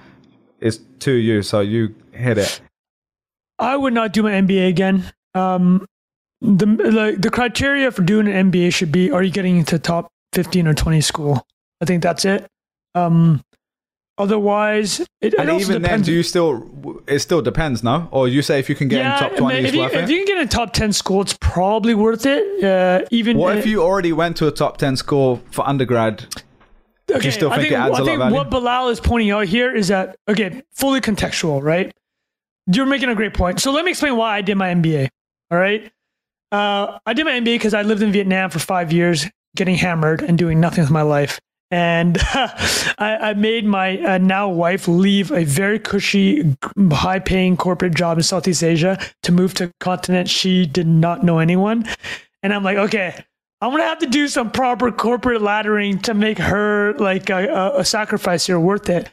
it's 0.61 0.79
to 1.01 1.13
you, 1.13 1.43
so 1.43 1.61
you 1.61 1.95
hit 2.13 2.39
it. 2.39 2.61
I 3.59 3.77
would 3.77 3.93
not 3.93 4.13
do 4.13 4.23
my 4.23 4.33
MBA 4.33 4.69
again. 4.69 5.05
Um, 5.35 5.87
the 6.41 6.67
like 6.67 7.21
the 7.21 7.31
criteria 7.31 7.91
for 7.91 8.03
doing 8.03 8.29
an 8.29 8.51
MBA 8.51 8.73
should 8.75 8.93
be: 8.93 9.11
Are 9.11 9.23
you 9.23 9.31
getting 9.31 9.59
into 9.59 9.79
top 9.79 10.09
fifteen 10.33 10.67
or 10.67 10.75
twenty 10.75 11.01
school? 11.01 11.47
I 11.81 11.85
think 11.85 12.03
that's 12.03 12.25
it. 12.25 12.47
Um, 12.95 13.43
otherwise, 14.17 15.01
it, 15.01 15.09
it 15.21 15.35
And 15.35 15.51
also 15.51 15.71
even 15.71 15.83
then, 15.83 16.03
do 16.03 16.13
you 16.13 16.23
still? 16.23 17.03
It 17.07 17.21
still 17.21 17.43
depends, 17.43 17.83
no? 17.83 18.09
Or 18.11 18.29
you 18.29 18.43
say 18.43 18.59
if 18.59 18.69
you 18.69 18.75
can 18.75 18.89
get 18.89 19.01
in 19.01 19.13
top 19.13 19.33
I 19.33 19.37
twenty, 19.37 19.57
mean, 19.57 19.65
it's 19.67 19.75
if, 19.75 19.93
you, 19.95 20.01
if 20.01 20.11
you 20.11 20.17
can 20.19 20.27
get 20.27 20.39
in 20.43 20.49
top 20.49 20.73
ten 20.73 20.93
school, 20.93 21.23
it's 21.23 21.37
probably 21.41 21.95
worth 21.95 22.27
it. 22.27 22.65
Uh, 22.65 23.05
even 23.11 23.37
What 23.37 23.59
if 23.59 23.67
uh, 23.67 23.69
you 23.69 23.83
already 23.83 24.13
went 24.13 24.37
to 24.39 24.47
a 24.47 24.51
top 24.51 24.77
ten 24.77 24.97
school 24.97 25.43
for 25.51 25.67
undergrad? 25.69 26.27
okay, 27.11 27.31
still 27.31 27.51
I 27.51 27.57
think 27.57 27.69
think, 27.69 27.73
it 27.73 27.77
adds 27.77 27.99
I 27.99 28.01
a 28.01 28.05
lot 28.05 28.13
of 28.13 28.19
value? 28.19 28.37
what 28.37 28.51
Bilal 28.51 28.89
is 28.91 29.01
pointing 29.01 29.31
out 29.31 29.47
here 29.47 29.75
is 29.75 29.89
that 29.89 30.17
okay, 30.29 30.63
fully 30.73 31.01
contextual, 31.01 31.63
right? 31.63 31.93
You're 32.67 32.87
making 32.87 33.09
a 33.09 33.15
great 33.15 33.35
point. 33.35 33.61
So 33.61 33.71
let 33.73 33.85
me 33.85 33.93
explain 33.93 34.17
why 34.17 34.37
I 34.37 34.43
did 34.43 34.57
my 34.57 34.69
MBA. 34.75 35.09
All 35.51 35.59
right, 35.59 35.91
uh, 36.53 36.99
I 37.05 37.13
did 37.13 37.25
my 37.25 37.33
MBA 37.33 37.55
because 37.57 37.75
I 37.75 37.83
lived 37.83 38.03
in 38.03 38.13
Vietnam 38.13 38.51
for 38.51 38.59
five 38.59 38.93
years, 38.93 39.27
getting 39.57 39.77
hammered 39.77 40.23
and 40.23 40.39
doing 40.39 40.61
nothing 40.61 40.83
with 40.83 40.91
my 40.91 41.03
life. 41.03 41.41
And 41.71 42.17
I, 42.23 43.19
I 43.21 43.35
made 43.35 43.65
my 43.65 43.99
uh, 43.99 44.19
now 44.19 44.49
wife 44.49 44.89
leave 44.89 45.31
a 45.31 45.45
very 45.45 45.79
cushy, 45.79 46.57
high 46.91 47.19
paying 47.19 47.57
corporate 47.57 47.95
job 47.95 48.17
in 48.17 48.23
Southeast 48.23 48.65
Asia 48.65 48.99
to 49.25 49.33
move 49.33 49.55
to 49.55 49.65
a 49.65 49.73
continent 49.81 50.31
she 50.31 50.65
did 50.67 50.87
not 50.87 51.23
know 51.23 51.39
anyone. 51.39 51.87
And 52.43 52.55
I'm 52.55 52.65
like, 52.65 52.79
okay, 52.79 53.23
I'm 53.61 53.71
gonna 53.73 53.83
have 53.83 53.99
to 53.99 54.07
do 54.07 54.29
some 54.29 54.51
proper 54.51 54.91
corporate 54.93 55.43
laddering 55.43 56.01
to 56.05 56.15
make 56.15 56.39
her 56.39 56.95
like 56.95 57.29
a, 57.29 57.49
a, 57.49 57.81
a 57.81 57.85
sacrifice 57.85 58.47
here 58.47 58.61
worth 58.61 58.89
it. 58.89 59.11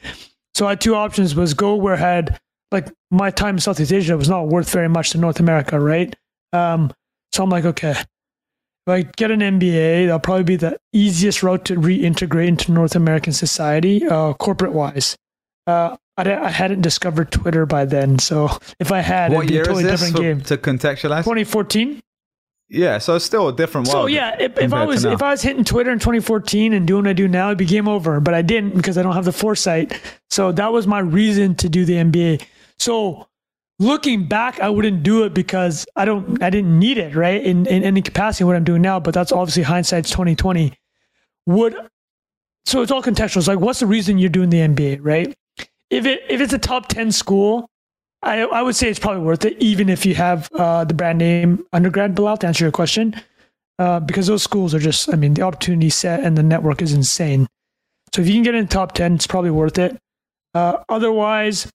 So 0.54 0.68
I 0.68 0.70
had 0.72 0.82
two 0.82 0.96
options: 0.96 1.36
was 1.36 1.54
go 1.54 1.76
where 1.76 1.96
I 1.96 2.00
had 2.00 2.40
like 2.72 2.88
my 3.12 3.32
time 3.32 3.56
in 3.56 3.60
Southeast 3.60 3.92
Asia 3.92 4.16
was 4.16 4.30
not 4.30 4.48
worth 4.48 4.70
very 4.72 4.88
much 4.88 5.10
to 5.12 5.18
North 5.18 5.40
America, 5.40 5.80
right? 5.80 6.16
Um, 6.54 6.94
so 7.36 7.44
I'm 7.44 7.50
like, 7.50 7.66
okay, 7.66 7.92
if 7.92 8.06
I 8.88 9.02
get 9.02 9.30
an 9.32 9.42
MBA, 9.42 10.06
that'll 10.06 10.20
probably 10.20 10.44
be 10.44 10.56
the 10.56 10.80
easiest 10.94 11.44
route 11.44 11.66
to 11.66 11.76
reintegrate 11.76 12.48
into 12.48 12.72
North 12.72 12.96
American 12.96 13.34
society, 13.34 14.08
uh, 14.08 14.34
corporate 14.34 14.72
wise. 14.74 15.18
Uh, 15.68 15.98
I, 16.18 16.34
I 16.34 16.50
hadn't 16.50 16.82
discovered 16.82 17.32
Twitter 17.32 17.66
by 17.66 17.84
then, 17.84 18.20
so 18.20 18.50
if 18.80 18.92
I 18.92 19.02
had, 19.02 19.34
What 19.34 19.40
it'd 19.46 19.50
be 19.50 19.58
a 19.60 19.64
totally 19.66 19.84
different 19.84 20.16
for- 20.16 20.22
game. 20.22 20.42
to 20.42 20.58
contextualize? 20.58 21.24
2014. 21.26 22.00
Yeah, 22.70 22.98
so 23.00 23.16
it's 23.16 23.26
still 23.26 23.48
a 23.50 23.54
different 23.56 23.88
world. 23.90 24.06
So 24.06 24.08
yeah, 24.08 24.36
if, 24.40 24.58
if 24.58 24.74
I 24.74 24.86
was 24.86 25.06
if 25.06 25.22
I 25.22 25.30
was 25.32 25.44
hitting 25.44 25.64
Twitter 25.64 25.92
in 25.92 26.00
2014 26.00 26.74
and 26.74 26.88
doing 26.88 27.04
what 27.04 27.10
I 27.12 27.14
do 27.14 27.28
now, 27.28 27.48
it'd 27.50 27.60
be 27.60 27.66
game 27.66 27.88
over. 27.88 28.20
But 28.20 28.34
I 28.34 28.42
didn't 28.42 28.76
because 28.76 28.98
I 28.98 29.04
don't 29.04 29.14
have 29.14 29.26
the 29.26 29.32
foresight. 29.32 30.02
So 30.32 30.52
that 30.52 30.74
was 30.74 30.88
my 30.88 30.98
reason 30.98 31.54
to 31.56 31.70
do 31.70 31.86
the 31.86 31.94
MBA. 31.94 32.44
So 32.80 33.28
looking 33.80 34.28
back, 34.28 34.60
I 34.60 34.70
wouldn't 34.70 35.04
do 35.04 35.24
it 35.24 35.34
because 35.34 35.86
I 35.96 36.06
don't 36.06 36.42
I 36.42 36.50
didn't 36.50 36.78
need 36.78 36.98
it 36.98 37.16
right 37.16 37.44
in 37.44 37.66
in 37.66 37.84
any 37.84 38.02
capacity 38.02 38.44
what 38.44 38.56
I'm 38.56 38.64
doing 38.64 38.82
now. 38.82 39.00
But 39.00 39.14
that's 39.14 39.32
obviously 39.32 39.64
hindsight's 39.64 40.10
2020. 40.12 40.74
Would 41.48 41.76
so 42.66 42.82
it's 42.82 42.92
all 42.92 43.04
contextual. 43.04 43.38
It's 43.38 43.48
like 43.48 43.60
what's 43.60 43.80
the 43.80 43.88
reason 43.88 44.18
you're 44.18 44.30
doing 44.30 44.50
the 44.50 44.60
MBA, 44.60 45.00
right? 45.02 45.34
If 45.90 46.06
it 46.06 46.22
if 46.30 46.42
it's 46.42 46.54
a 46.54 46.58
top 46.58 46.88
10 46.88 47.12
school, 47.12 47.70
I, 48.26 48.42
I 48.42 48.62
would 48.64 48.76
say 48.76 48.90
it's 48.90 49.00
probably 49.00 49.22
worth 49.22 49.46
it, 49.46 49.56
even 49.62 49.88
if 49.88 50.06
you 50.06 50.16
have 50.16 50.50
uh, 50.54 50.84
the 50.84 50.96
brand 50.96 51.20
name 51.20 51.64
undergrad, 51.72 52.16
Bilal, 52.16 52.38
to 52.38 52.48
answer 52.48 52.66
your 52.66 52.72
question, 52.72 53.22
uh, 53.78 54.00
because 54.00 54.26
those 54.26 54.42
schools 54.42 54.74
are 54.74 54.80
just, 54.80 55.14
I 55.14 55.16
mean, 55.16 55.36
the 55.36 55.44
opportunity 55.44 55.92
set 55.92 56.24
and 56.24 56.36
the 56.36 56.42
network 56.42 56.82
is 56.82 56.92
insane. 56.92 57.48
So 58.14 58.24
if 58.24 58.28
you 58.28 58.34
can 58.34 58.44
get 58.44 58.56
in 58.56 58.66
the 58.66 58.72
top 58.72 58.94
10, 58.94 59.16
it's 59.16 59.28
probably 59.28 59.52
worth 59.52 59.78
it. 59.78 59.96
Uh, 60.56 60.78
otherwise, 60.90 61.70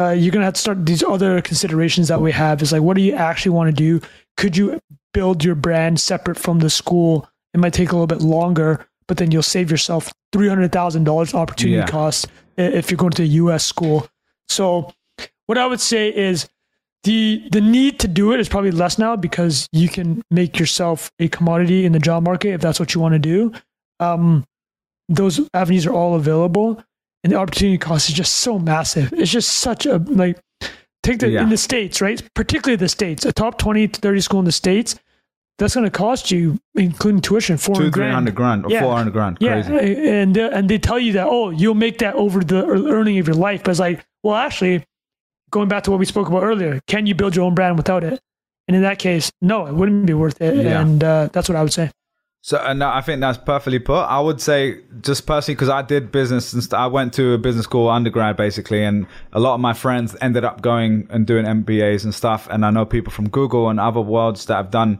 uh, 0.00 0.10
you're 0.10 0.32
going 0.32 0.40
to 0.40 0.46
have 0.46 0.54
to 0.54 0.60
start 0.60 0.86
these 0.86 1.02
other 1.02 1.40
considerations 1.42 2.08
that 2.08 2.20
we 2.20 2.32
have 2.32 2.62
is 2.62 2.72
like, 2.72 2.82
what 2.82 2.96
do 2.96 3.02
you 3.02 3.12
actually 3.14 3.50
want 3.50 3.68
to 3.68 3.72
do? 4.00 4.06
Could 4.36 4.56
you 4.56 4.80
build 5.12 5.44
your 5.44 5.54
brand 5.54 6.00
separate 6.00 6.38
from 6.38 6.60
the 6.60 6.70
school? 6.70 7.28
It 7.52 7.60
might 7.60 7.74
take 7.74 7.90
a 7.90 7.92
little 7.92 8.06
bit 8.06 8.22
longer, 8.22 8.86
but 9.06 9.18
then 9.18 9.30
you'll 9.30 9.42
save 9.42 9.70
yourself 9.70 10.12
$300,000 10.32 11.34
opportunity 11.34 11.76
Yeah. 11.78 11.86
cost 11.86 12.26
if 12.56 12.90
you're 12.90 12.98
going 12.98 13.12
to 13.12 13.22
a 13.22 13.26
US 13.26 13.64
school. 13.64 14.08
So, 14.48 14.92
what 15.46 15.58
I 15.58 15.66
would 15.66 15.80
say 15.80 16.08
is 16.14 16.48
the 17.04 17.42
the 17.50 17.60
need 17.60 17.98
to 18.00 18.08
do 18.08 18.32
it 18.32 18.40
is 18.40 18.48
probably 18.48 18.70
less 18.70 18.98
now 18.98 19.16
because 19.16 19.66
you 19.72 19.88
can 19.88 20.22
make 20.30 20.58
yourself 20.58 21.10
a 21.18 21.28
commodity 21.28 21.84
in 21.86 21.92
the 21.92 21.98
job 21.98 22.22
market 22.22 22.50
if 22.52 22.60
that's 22.60 22.78
what 22.78 22.94
you 22.94 23.00
want 23.00 23.14
to 23.14 23.18
do. 23.18 23.52
Um, 23.98 24.44
those 25.08 25.40
avenues 25.54 25.86
are 25.86 25.92
all 25.92 26.14
available, 26.14 26.82
and 27.24 27.32
the 27.32 27.36
opportunity 27.36 27.78
cost 27.78 28.08
is 28.08 28.14
just 28.14 28.36
so 28.36 28.58
massive. 28.58 29.12
It's 29.12 29.30
just 29.30 29.48
such 29.58 29.86
a 29.86 29.98
like 29.98 30.38
take 31.02 31.18
the 31.20 31.28
Yeah. 31.28 31.42
in 31.42 31.48
the 31.50 31.56
states, 31.56 32.00
right? 32.00 32.22
Particularly 32.34 32.76
the 32.76 32.88
states, 32.88 33.24
a 33.24 33.32
top 33.32 33.58
20 33.58 33.88
to 33.88 34.00
30 34.00 34.20
school 34.20 34.38
in 34.40 34.44
the 34.46 34.52
states. 34.52 34.96
That's 35.58 35.74
going 35.74 35.84
to 35.84 35.90
cost 35.90 36.30
you, 36.30 36.58
including 36.74 37.20
tuition, 37.20 37.58
four 37.58 37.74
two, 37.74 37.82
hundred 37.82 37.92
grand. 37.92 38.34
grand 38.34 38.64
or 38.64 38.70
Yeah. 38.70 38.80
four 38.80 38.96
hundred 38.96 39.12
grand. 39.12 39.36
Yeah, 39.40 39.56
and 39.56 40.38
uh, 40.38 40.48
and 40.54 40.70
they 40.70 40.78
tell 40.78 40.98
you 40.98 41.12
that 41.12 41.26
oh 41.28 41.50
you'll 41.50 41.74
make 41.74 41.98
that 41.98 42.14
over 42.14 42.42
the 42.42 42.64
earning 42.66 43.18
of 43.18 43.26
your 43.26 43.36
life, 43.36 43.62
but 43.62 43.72
it's 43.72 43.80
like 43.80 44.02
well 44.22 44.36
actually, 44.36 44.82
going 45.50 45.68
back 45.68 45.82
to 45.84 45.90
what 45.90 46.00
we 46.00 46.06
spoke 46.06 46.28
about 46.28 46.44
earlier, 46.44 46.80
can 46.86 47.04
you 47.06 47.14
build 47.14 47.36
your 47.36 47.44
own 47.44 47.54
brand 47.54 47.76
without 47.76 48.02
it? 48.04 48.18
And 48.68 48.74
in 48.76 48.82
that 48.82 48.98
case, 48.98 49.30
no, 49.42 49.66
it 49.66 49.74
wouldn't 49.74 50.06
be 50.06 50.14
worth 50.14 50.40
it, 50.40 50.56
Yeah. 50.64 50.80
and 50.80 51.04
uh, 51.04 51.28
that's 51.30 51.48
what 51.50 51.56
I 51.56 51.62
would 51.62 51.74
say. 51.74 51.90
So, 52.42 52.56
and 52.56 52.82
I 52.82 53.02
think 53.02 53.20
that's 53.20 53.36
perfectly 53.36 53.78
put. 53.78 54.00
I 54.00 54.18
would 54.18 54.40
say, 54.40 54.80
just 55.02 55.26
personally, 55.26 55.56
because 55.56 55.68
I 55.68 55.82
did 55.82 56.10
business 56.10 56.54
and 56.54 56.62
st- 56.62 56.72
I 56.72 56.86
went 56.86 57.12
to 57.14 57.34
a 57.34 57.38
business 57.38 57.64
school 57.64 57.88
undergrad 57.90 58.36
basically, 58.38 58.82
and 58.82 59.06
a 59.34 59.40
lot 59.40 59.54
of 59.54 59.60
my 59.60 59.74
friends 59.74 60.16
ended 60.22 60.44
up 60.44 60.62
going 60.62 61.06
and 61.10 61.26
doing 61.26 61.44
MBAs 61.44 62.04
and 62.04 62.14
stuff. 62.14 62.48
And 62.50 62.64
I 62.64 62.70
know 62.70 62.86
people 62.86 63.12
from 63.12 63.28
Google 63.28 63.68
and 63.68 63.78
other 63.78 64.00
worlds 64.00 64.46
that 64.46 64.56
have 64.56 64.70
done 64.70 64.98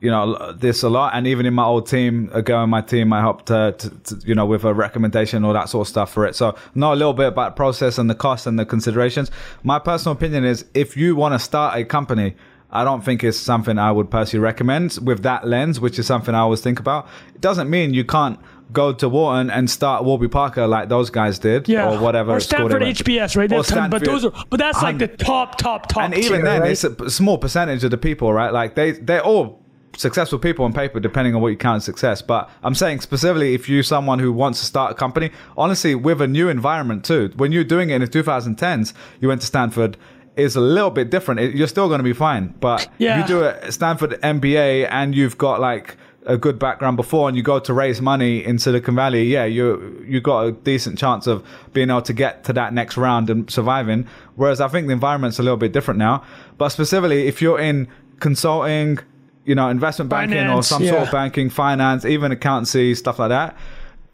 you 0.00 0.10
know 0.10 0.52
this 0.52 0.84
a 0.84 0.88
lot 0.88 1.12
and 1.14 1.26
even 1.26 1.44
in 1.44 1.52
my 1.52 1.64
old 1.64 1.88
team 1.88 2.30
ago 2.32 2.62
in 2.62 2.70
my 2.70 2.80
team 2.80 3.12
i 3.12 3.20
helped 3.20 3.46
to, 3.46 3.74
to, 4.04 4.16
you 4.24 4.32
know 4.32 4.46
with 4.46 4.62
a 4.62 4.72
recommendation 4.72 5.44
all 5.44 5.52
that 5.52 5.68
sort 5.68 5.86
of 5.86 5.88
stuff 5.88 6.12
for 6.12 6.24
it 6.24 6.36
so 6.36 6.54
know 6.76 6.92
a 6.92 6.94
little 6.94 7.12
bit 7.12 7.26
about 7.26 7.56
the 7.56 7.56
process 7.56 7.98
and 7.98 8.08
the 8.08 8.14
cost 8.14 8.46
and 8.46 8.58
the 8.60 8.64
considerations 8.64 9.28
my 9.64 9.78
personal 9.78 10.14
opinion 10.14 10.44
is 10.44 10.64
if 10.72 10.96
you 10.96 11.16
want 11.16 11.34
to 11.34 11.38
start 11.40 11.76
a 11.76 11.84
company 11.84 12.36
I 12.70 12.84
don't 12.84 13.04
think 13.04 13.24
it's 13.24 13.38
something 13.38 13.78
I 13.78 13.90
would 13.90 14.10
personally 14.10 14.42
recommend 14.42 14.98
with 15.02 15.22
that 15.22 15.46
lens, 15.46 15.80
which 15.80 15.98
is 15.98 16.06
something 16.06 16.34
I 16.34 16.40
always 16.40 16.60
think 16.60 16.78
about. 16.78 17.08
It 17.34 17.40
doesn't 17.40 17.70
mean 17.70 17.94
you 17.94 18.04
can't 18.04 18.38
go 18.72 18.92
to 18.92 19.08
Wharton 19.08 19.50
and 19.50 19.70
start 19.70 20.04
Warby 20.04 20.28
Parker 20.28 20.66
like 20.66 20.88
those 20.90 21.08
guys 21.08 21.38
did, 21.38 21.68
Yeah, 21.68 21.90
or 21.90 21.98
whatever. 21.98 22.32
Or 22.32 22.40
Stanford. 22.40 22.82
HBS, 22.82 23.36
right? 23.36 23.50
Or 23.50 23.62
ton- 23.62 23.90
but 23.90 24.04
those 24.04 24.24
are, 24.26 24.32
but 24.50 24.58
that's 24.58 24.82
like 24.82 24.98
the 24.98 25.08
top, 25.08 25.56
top, 25.56 25.88
top. 25.88 26.02
and 26.02 26.14
even 26.14 26.40
tier, 26.40 26.42
then, 26.44 26.60
right? 26.60 26.70
it's 26.70 26.84
a 26.84 27.10
small 27.10 27.38
percentage 27.38 27.84
of 27.84 27.90
the 27.90 27.96
people, 27.96 28.32
right? 28.32 28.52
Like 28.52 28.74
they 28.74 28.92
they're 28.92 29.24
all 29.24 29.62
successful 29.96 30.38
people 30.38 30.64
on 30.64 30.72
paper, 30.72 31.00
depending 31.00 31.34
on 31.34 31.40
what 31.40 31.48
you 31.48 31.56
count 31.56 31.78
as 31.78 31.84
success. 31.84 32.22
But 32.22 32.50
I'm 32.62 32.74
saying 32.74 33.00
specifically, 33.00 33.54
if 33.54 33.68
you're 33.68 33.82
someone 33.82 34.18
who 34.18 34.32
wants 34.32 34.60
to 34.60 34.66
start 34.66 34.92
a 34.92 34.94
company, 34.94 35.30
honestly, 35.56 35.94
with 35.94 36.20
a 36.20 36.28
new 36.28 36.48
environment 36.48 37.04
too, 37.04 37.32
when 37.36 37.52
you're 37.52 37.64
doing 37.64 37.90
it 37.90 37.94
in 37.94 38.00
the 38.02 38.06
2010s, 38.06 38.92
you 39.20 39.28
went 39.28 39.40
to 39.40 39.46
Stanford. 39.46 39.96
Is 40.38 40.56
a 40.56 40.60
little 40.60 40.90
bit 40.90 41.10
different. 41.10 41.40
It- 41.40 41.54
You're 41.54 41.66
still 41.68 41.88
going 41.88 41.98
to 41.98 42.04
be 42.04 42.12
fine, 42.12 42.54
but 42.60 42.88
Yeah. 42.98 43.20
if 43.20 43.28
you 43.28 43.34
do 43.36 43.44
a 43.44 43.72
Stanford 43.72 44.12
MBA 44.22 44.88
and 44.90 45.14
you've 45.14 45.36
got 45.36 45.60
like 45.60 45.96
a 46.26 46.36
good 46.36 46.58
background 46.58 46.96
before, 46.96 47.26
and 47.28 47.36
you 47.36 47.42
go 47.42 47.58
to 47.58 47.72
raise 47.72 48.00
money 48.02 48.44
in 48.44 48.58
Silicon 48.58 48.94
Valley, 48.94 49.24
yeah, 49.24 49.44
you 49.46 49.66
you 50.06 50.20
got 50.20 50.40
a 50.46 50.52
decent 50.52 50.98
chance 50.98 51.26
of 51.26 51.42
being 51.72 51.90
able 51.90 52.02
to 52.02 52.12
get 52.12 52.44
to 52.44 52.52
that 52.52 52.72
next 52.74 52.96
round 52.96 53.30
and 53.30 53.50
surviving. 53.50 54.06
Whereas 54.36 54.60
I 54.60 54.68
think 54.68 54.86
the 54.86 54.92
environment's 54.92 55.38
a 55.38 55.42
little 55.42 55.56
bit 55.56 55.72
different 55.72 55.98
now. 55.98 56.22
But 56.58 56.68
specifically, 56.68 57.26
if 57.28 57.40
you're 57.42 57.58
in 57.58 57.88
consulting, 58.20 58.98
you 59.44 59.54
know, 59.54 59.68
investment 59.70 60.10
banking 60.10 60.36
or 60.38 60.62
Finance, 60.62 60.66
some 60.68 60.86
sort 60.86 61.02
of 61.02 61.10
banking, 61.10 61.48
finance, 61.50 62.04
even 62.04 62.30
accountancy, 62.30 62.94
stuff 62.94 63.18
like 63.18 63.30
that. 63.30 63.56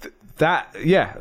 th- 0.01 0.15
That 0.39 0.75
yeah, 0.85 1.15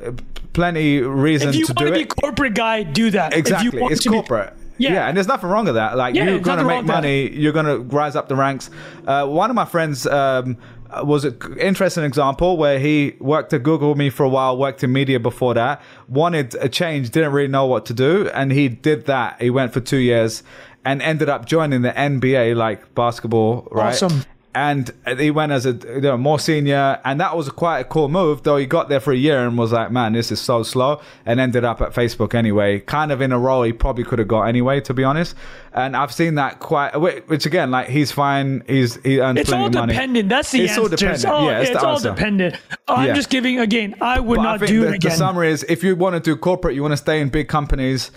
plenty 0.53 1.01
reason 1.01 1.49
if 1.49 1.55
you 1.55 1.65
to 1.65 1.71
want 1.73 1.79
do 1.79 1.85
to 1.87 1.91
be 1.91 2.01
it. 2.01 2.11
a 2.11 2.15
corporate 2.21 2.53
guy, 2.55 2.83
do 2.83 3.09
that. 3.11 3.33
If 3.33 3.39
Exactly, 3.39 3.81
it's 3.91 4.03
to 4.03 4.09
be- 4.11 4.15
corporate. 4.15 4.53
Yeah. 4.77 4.93
yeah, 4.93 5.07
and 5.07 5.15
there's 5.15 5.27
nothing 5.27 5.49
wrong 5.49 5.65
with 5.65 5.75
that. 5.75 5.97
Like 5.97 6.15
Yeah, 6.15 6.25
you're 6.25 6.39
gonna 6.39 6.63
make 6.63 6.79
with 6.79 6.87
that. 6.87 6.93
money, 6.93 7.29
you're 7.31 7.53
gonna 7.53 7.77
rise 7.77 8.15
up 8.15 8.27
the 8.27 8.35
ranks. 8.35 8.69
Uh, 9.05 9.25
one 9.27 9.49
of 9.49 9.55
my 9.55 9.65
friends 9.65 10.07
um, 10.07 10.57
was 11.03 11.25
an 11.25 11.37
interesting 11.59 12.03
example 12.03 12.57
where 12.57 12.79
he 12.79 13.15
worked 13.19 13.53
at 13.53 13.63
Google 13.63 13.89
with 13.89 13.97
me 13.97 14.09
for 14.09 14.23
a 14.23 14.29
while, 14.29 14.57
worked 14.57 14.83
in 14.83 14.91
media 14.91 15.19
before 15.19 15.53
that, 15.53 15.81
wanted 16.07 16.55
a 16.55 16.69
change, 16.69 17.09
didn't 17.11 17.31
really 17.33 17.47
know 17.47 17.65
what 17.65 17.85
to 17.87 17.93
do, 17.93 18.29
and 18.33 18.51
he 18.51 18.67
did 18.67 19.05
that. 19.05 19.41
He 19.41 19.49
went 19.49 19.73
for 19.73 19.79
two 19.79 19.97
years 19.97 20.43
and 20.85 21.01
ended 21.01 21.29
up 21.29 21.45
joining 21.45 21.81
the 21.81 21.91
NBA, 21.91 22.55
like 22.55 22.93
basketball, 22.95 23.67
right? 23.71 23.93
Awesome. 23.93 24.23
And 24.55 24.91
he 25.17 25.31
went 25.31 25.51
as 25.51 25.65
a 25.65 25.71
you 25.73 26.01
know, 26.01 26.17
more 26.17 26.37
senior, 26.39 26.99
and 27.03 27.19
that 27.19 27.35
was 27.35 27.49
quite 27.49 27.79
a 27.79 27.83
cool 27.83 28.09
move. 28.09 28.43
Though 28.43 28.57
he 28.57 28.65
got 28.65 28.89
there 28.89 28.99
for 28.99 29.11
a 29.11 29.15
year 29.17 29.45
and 29.47 29.57
was 29.57 29.71
like, 29.71 29.91
"Man, 29.91 30.13
this 30.13 30.31
is 30.31 30.39
so 30.41 30.63
slow," 30.63 31.01
and 31.25 31.39
ended 31.39 31.63
up 31.63 31.81
at 31.81 31.93
Facebook 31.93 32.33
anyway, 32.35 32.79
kind 32.81 33.11
of 33.11 33.21
in 33.21 33.31
a 33.31 33.39
role 33.39 33.63
he 33.63 33.73
probably 33.73 34.03
could 34.03 34.19
have 34.19 34.27
got 34.27 34.43
anyway, 34.43 34.79
to 34.81 34.93
be 34.93 35.03
honest. 35.03 35.35
And 35.73 35.97
I've 35.97 36.13
seen 36.13 36.35
that 36.35 36.59
quite, 36.59 36.95
which 36.95 37.45
again, 37.47 37.71
like 37.71 37.89
he's 37.89 38.11
fine, 38.11 38.63
he's 38.67 38.95
he 39.03 39.19
earns 39.19 39.39
It's 39.39 39.49
plenty 39.49 39.61
all 39.63 39.67
of 39.69 39.73
money. 39.73 39.93
dependent. 39.93 40.29
That's 40.29 40.51
the 40.51 40.61
It's 40.61 40.71
answer. 40.77 40.81
all 40.81 40.87
dependent. 40.89 41.25
Oh, 41.27 41.49
Yeah, 41.49 41.59
it's 41.59 41.69
the 41.71 41.85
all 41.87 41.99
dependent. 41.99 42.55
Oh, 42.87 42.95
I'm 42.95 43.07
Yeah. 43.07 43.13
just 43.15 43.29
giving 43.29 43.59
again. 43.59 43.95
I 44.01 44.19
would 44.19 44.37
But 44.37 44.43
not 44.43 44.59
do 44.59 44.81
the, 44.81 44.87
it 44.89 44.95
again. 44.95 45.11
the 45.11 45.17
summary 45.17 45.51
is 45.51 45.63
if 45.67 45.83
you 45.83 45.95
want 45.95 46.13
to 46.15 46.19
do 46.19 46.35
corporate, 46.35 46.75
you 46.75 46.81
want 46.83 46.91
to 46.93 46.97
stay 46.97 47.21
in 47.21 47.29
big 47.29 47.47
companies. 47.47 48.11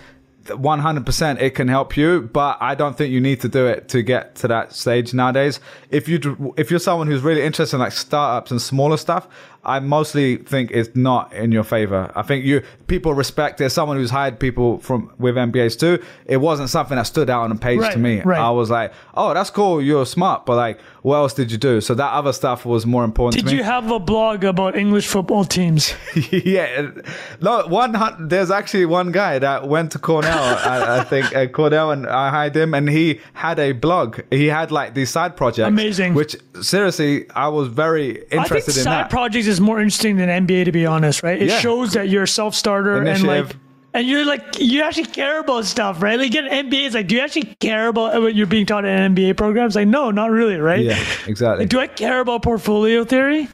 100% 0.47 1.41
it 1.41 1.51
can 1.51 1.67
help 1.67 1.95
you 1.97 2.21
but 2.33 2.57
i 2.61 2.75
don't 2.75 2.97
think 2.97 3.11
you 3.11 3.21
need 3.21 3.39
to 3.41 3.47
do 3.47 3.65
it 3.65 3.87
to 3.89 4.01
get 4.01 4.35
to 4.35 4.47
that 4.47 4.73
stage 4.73 5.13
nowadays. 5.13 5.59
If 5.89 6.07
you 6.07 6.53
if 6.57 6.71
you're 6.71 6.79
someone 6.79 7.07
who's 7.07 7.21
really 7.21 7.43
interested 7.43 7.75
in 7.77 7.81
like 7.81 7.91
startups 7.91 8.51
and 8.51 8.61
smaller 8.61 8.97
stuff 8.97 9.27
i 9.67 9.79
mostly 9.79 10.37
think 10.37 10.71
it's 10.71 10.95
not 10.95 11.31
in 11.33 11.51
your 11.51 11.63
favor 11.63 12.11
i 12.15 12.21
think 12.21 12.45
you 12.45 12.61
people 12.87 13.13
respect 13.13 13.57
there's 13.57 13.73
someone 13.73 13.97
who's 13.97 14.09
hired 14.09 14.39
people 14.39 14.79
from 14.79 15.11
with 15.19 15.35
mbas 15.35 15.79
too 15.79 16.03
it 16.25 16.37
wasn't 16.37 16.69
something 16.69 16.97
that 16.97 17.03
stood 17.03 17.29
out 17.29 17.43
on 17.43 17.49
the 17.49 17.55
page 17.55 17.81
to 17.91 17.99
me 17.99 18.21
right. 18.21 18.39
i 18.39 18.49
was 18.49 18.69
like 18.69 18.93
oh 19.15 19.33
that's 19.33 19.49
cool 19.49 19.81
you're 19.81 20.05
smart 20.05 20.45
but 20.45 20.55
like 20.55 20.79
what 21.01 21.17
else 21.17 21.33
did 21.33 21.51
you 21.51 21.57
do 21.57 21.79
so 21.79 21.93
that 21.93 22.11
other 22.11 22.33
stuff 22.33 22.65
was 22.65 22.85
more 22.85 23.03
important 23.03 23.41
Did 23.41 23.49
to 23.49 23.51
me 23.53 23.57
you 23.59 23.63
have 23.63 23.91
a 23.91 23.99
blog 23.99 24.43
about 24.43 24.75
English 24.75 25.07
football 25.07 25.45
teams? 25.45 25.93
yeah, 26.31 26.91
no. 27.41 27.67
One 27.67 27.95
there's 28.19 28.51
actually 28.51 28.85
one 28.85 29.11
guy 29.11 29.39
that 29.39 29.67
went 29.67 29.91
to 29.93 29.99
Cornell. 29.99 30.37
I, 30.37 30.99
I 30.99 31.03
think 31.03 31.35
uh, 31.35 31.47
Cornell, 31.47 31.91
and 31.91 32.07
I 32.07 32.29
hired 32.29 32.55
him, 32.55 32.73
and 32.73 32.89
he 32.89 33.21
had 33.33 33.59
a 33.59 33.71
blog. 33.73 34.19
He 34.31 34.47
had 34.47 34.71
like 34.71 34.93
these 34.93 35.09
side 35.09 35.35
projects. 35.37 35.67
Amazing. 35.67 36.13
Which 36.13 36.35
seriously, 36.61 37.29
I 37.31 37.47
was 37.47 37.67
very 37.67 38.23
interested 38.31 38.77
in 38.77 38.83
side 38.83 39.05
that. 39.05 39.09
projects 39.09 39.47
is 39.47 39.56
more 39.61 39.79
interesting 39.79 40.17
than 40.17 40.29
MBA, 40.29 40.65
to 40.65 40.71
be 40.71 40.85
honest. 40.85 41.23
Right? 41.23 41.41
It 41.41 41.49
Yeah. 41.49 41.59
shows 41.59 41.93
that 41.93 42.09
you're 42.09 42.23
a 42.23 42.27
self-starter 42.27 42.97
and 42.97 43.07
Initiative. 43.07 43.47
like. 43.47 43.55
And 43.93 44.05
you're 44.07 44.25
like, 44.25 44.59
you 44.59 44.83
actually 44.83 45.05
care 45.05 45.39
about 45.39 45.65
stuff, 45.65 46.03
right? 46.03 46.19
Like, 46.19 46.29
get 46.31 46.45
an 46.45 46.51
MBA. 46.69 46.85
It's 46.85 46.93
like, 46.93 47.07
do 47.07 47.15
you 47.15 47.21
actually 47.21 47.55
care 47.59 47.87
about 47.87 48.21
what 48.21 48.35
you're 48.35 48.45
being 48.45 48.65
taught 48.67 48.85
in 48.85 48.91
an 48.91 49.15
MBA 49.15 49.35
program? 49.35 49.65
It's 49.65 49.75
like, 49.75 49.87
no, 49.87 50.11
not 50.11 50.29
really, 50.29 50.57
right? 50.57 50.83
yeah, 50.83 50.99
exactly. 51.25 51.63
Like, 51.63 51.69
do 51.69 51.79
I 51.79 51.87
care 51.87 52.19
about 52.19 52.43
portfolio 52.43 53.03
theory? 53.05 53.47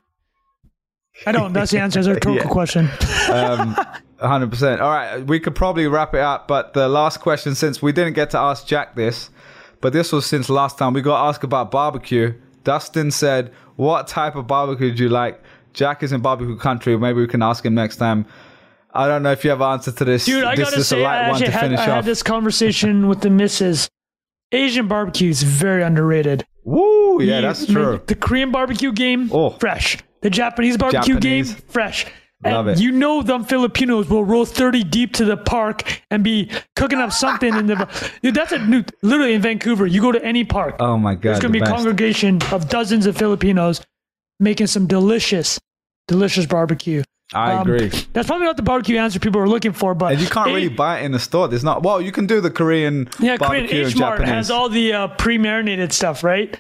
I 1.26 1.32
don't. 1.32 1.54
That's 1.54 1.72
the 1.72 1.80
answer. 1.80 2.00
It's 2.00 2.08
a 2.08 2.14
rhetorical 2.16 2.46
Yeah. 2.46 2.52
question. 2.52 2.90
Um, 3.32 3.76
100%. 4.22 4.82
All 4.82 4.90
right, 4.92 5.20
we 5.26 5.40
could 5.40 5.56
probably 5.56 5.88
wrap 5.88 6.14
it 6.14 6.20
up, 6.22 6.48
but 6.48 6.74
the 6.74 6.90
last 6.90 7.20
question, 7.22 7.56
since 7.56 7.82
we 7.82 7.92
didn't 7.94 8.14
get 8.14 8.30
to 8.32 8.40
ask 8.40 8.66
Jack 8.66 8.96
this, 8.96 9.30
but 9.80 9.94
this 9.94 10.12
was 10.12 10.26
since 10.26 10.50
last 10.50 10.78
time, 10.78 10.94
we 10.94 11.02
got 11.02 11.30
asked 11.30 11.44
about 11.44 11.72
barbecue. 11.72 12.34
Dustin 12.64 13.12
said, 13.12 13.52
What 13.76 14.08
type 14.08 14.36
of 14.36 14.48
barbecue 14.48 14.94
do 14.94 15.04
you 15.04 15.10
like? 15.10 15.42
Jack 15.74 16.04
is 16.04 16.12
in 16.12 16.22
barbecue 16.22 16.56
country. 16.58 16.98
Maybe 16.98 17.20
we 17.22 17.28
can 17.28 17.42
ask 17.42 17.66
him 17.66 17.74
next 17.76 17.98
time. 17.98 18.26
I 18.94 19.08
don't 19.08 19.24
know 19.24 19.32
if 19.32 19.44
you 19.44 19.50
have 19.50 19.62
an 19.62 19.74
answer 19.74 19.92
to 19.92 20.06
this. 20.06 20.26
Dude, 20.26 20.44
I 20.44 20.56
this 20.56 20.66
gotta 20.66 20.78
is 20.78 20.82
a 20.84 20.86
say, 20.86 21.04
I 21.06 21.30
one 21.30 21.32
actually 21.32 21.46
to 21.48 21.52
had, 21.52 21.62
finish 21.62 21.80
I 21.80 21.84
had 21.86 22.06
this 22.06 22.22
conversation 22.24 23.08
with 23.08 23.22
the 23.22 23.30
missus. 23.30 23.90
Asian 24.52 24.88
barbecue 24.88 25.30
is 25.30 25.42
very 25.42 25.82
underrated. 25.82 26.46
Woo, 26.64 27.20
yeah, 27.22 27.42
The- 27.42 27.48
that's 27.48 27.66
true. 27.66 28.02
The 28.06 28.16
Korean 28.16 28.52
barbecue 28.52 28.92
game, 28.92 29.30
Oh. 29.34 29.50
fresh. 29.52 29.98
The 30.22 30.30
Japanese 30.30 30.78
barbecue 30.78 31.16
Japanese. 31.16 31.54
game, 31.54 31.64
fresh. 31.70 32.06
Love 32.46 32.68
and 32.68 32.78
it. 32.78 32.84
you 32.84 32.92
know 32.92 33.22
them 33.24 33.46
Filipinos 33.46 34.10
will 34.10 34.26
roll 34.26 34.46
30 34.46 34.84
deep 34.84 35.14
to 35.14 35.24
the 35.26 35.38
park 35.38 36.02
and 36.12 36.24
be 36.26 36.52
cooking 36.76 37.00
up 37.00 37.12
something 37.14 37.54
in 37.56 37.68
the 37.68 37.88
Dude, 38.22 38.36
that's 38.36 38.52
a 38.52 38.58
new 38.60 38.84
literally 39.02 39.34
in 39.34 39.42
Vancouver. 39.42 39.86
You 39.88 40.02
go 40.02 40.12
to 40.12 40.24
any 40.24 40.44
park. 40.44 40.76
Oh 40.80 40.98
my 40.98 41.16
god, 41.16 41.22
there's 41.24 41.40
gonna 41.40 41.54
the 41.54 41.60
be 41.60 41.64
a 41.66 41.66
congregation 41.74 42.40
of 42.52 42.68
dozens 42.70 43.06
of 43.06 43.16
Filipinos 43.18 43.82
making 44.40 44.68
some 44.68 44.88
delicious, 44.88 45.60
delicious 46.08 46.46
barbecue. 46.46 47.04
I 47.36 47.54
Um, 47.54 47.62
agree. 47.62 47.90
That's 48.14 48.28
probably 48.28 48.46
not 48.46 48.58
the 48.58 48.64
barbecue 48.64 48.98
answer 48.98 49.20
people 49.20 49.42
are 49.42 49.48
looking 49.50 49.72
for, 49.74 49.96
but 49.96 50.12
And 50.12 50.22
you 50.22 50.28
can't 50.28 50.48
really 50.54 50.70
buy 50.70 51.00
it 51.00 51.06
in 51.06 51.14
the 51.14 51.20
store. 51.20 51.48
There's 51.48 51.64
not. 51.64 51.82
Well, 51.82 52.00
you 52.00 52.12
can 52.12 52.28
do 52.28 52.40
the 52.42 52.52
Korean 52.52 53.10
Yeah, 53.20 53.38
Korean 53.38 53.66
H 53.66 53.96
Mart 53.96 54.20
Japanese. 54.20 54.30
has 54.36 54.52
all 54.52 54.70
the 54.70 54.94
uh, 54.94 55.08
pre-marinated 55.08 55.94
stuff, 55.94 56.24
right? 56.24 56.56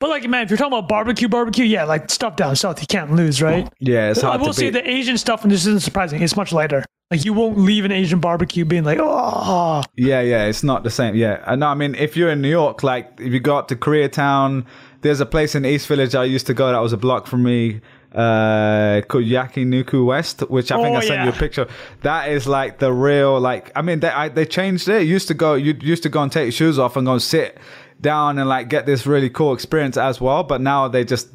But 0.00 0.10
like, 0.10 0.28
man, 0.28 0.42
if 0.42 0.50
you're 0.50 0.58
talking 0.58 0.76
about 0.76 0.86
barbecue, 0.88 1.28
barbecue, 1.28 1.64
yeah, 1.64 1.84
like 1.84 2.10
stuff 2.10 2.36
down 2.36 2.56
south, 2.56 2.80
you 2.82 2.86
can't 2.86 3.12
lose, 3.14 3.40
right? 3.40 3.72
yeah, 3.78 4.10
it's 4.10 4.22
I 4.22 4.36
will 4.36 4.52
say 4.52 4.68
the 4.68 4.86
Asian 4.86 5.16
stuff, 5.16 5.44
and 5.44 5.50
this 5.52 5.60
isn't 5.64 5.80
surprising, 5.80 6.20
it's 6.20 6.36
much 6.36 6.52
lighter. 6.52 6.84
Like 7.10 7.24
you 7.24 7.32
won't 7.32 7.56
leave 7.56 7.86
an 7.86 7.92
Asian 7.92 8.20
barbecue 8.20 8.66
being 8.66 8.84
like, 8.84 8.98
oh, 9.00 9.82
Yeah, 9.96 10.20
yeah, 10.20 10.44
it's 10.44 10.62
not 10.62 10.84
the 10.84 10.90
same. 10.90 11.14
Yeah, 11.14 11.54
no, 11.56 11.68
I 11.68 11.74
mean, 11.74 11.94
if 11.94 12.18
you're 12.18 12.28
in 12.28 12.42
New 12.42 12.50
York, 12.50 12.82
like 12.82 13.12
if 13.18 13.32
you 13.32 13.40
go 13.40 13.56
up 13.56 13.68
to 13.68 13.76
Koreatown, 13.76 14.66
there's 15.00 15.20
a 15.20 15.26
place 15.26 15.54
in 15.54 15.64
East 15.64 15.86
Village 15.86 16.14
I 16.14 16.24
used 16.24 16.46
to 16.46 16.54
go 16.54 16.70
that 16.72 16.78
was 16.78 16.92
a 16.92 16.96
block 16.96 17.26
from 17.26 17.42
me, 17.44 17.80
uh, 18.12 19.02
called 19.08 19.24
Yakiniku 19.24 20.06
West, 20.06 20.40
which 20.48 20.72
I 20.72 20.76
think 20.76 20.94
Oh, 20.96 20.98
I 20.98 21.00
sent 21.06 21.24
you 21.24 21.30
a 21.30 21.32
picture. 21.32 21.68
That 22.02 22.30
is 22.30 22.46
like 22.46 22.78
the 22.78 22.92
real, 22.92 23.38
like, 23.38 23.70
I 23.76 23.82
mean, 23.82 24.00
they 24.00 24.08
I, 24.08 24.28
they 24.28 24.46
changed 24.46 24.88
it. 24.88 25.02
You 25.02 25.12
used 25.12 25.28
to 25.28 25.34
go, 25.34 25.54
you 25.54 25.76
used 25.80 26.02
to 26.04 26.08
go 26.08 26.22
and 26.22 26.32
take 26.32 26.44
your 26.44 26.52
shoes 26.52 26.78
off 26.78 26.96
and 26.96 27.06
go 27.06 27.12
and 27.12 27.22
sit 27.22 27.58
down 28.00 28.38
and 28.38 28.48
like 28.48 28.68
get 28.68 28.86
this 28.86 29.06
really 29.06 29.28
cool 29.28 29.52
experience 29.52 29.96
as 29.96 30.20
well. 30.20 30.42
But 30.42 30.60
now 30.60 30.88
they 30.88 31.04
just 31.04 31.28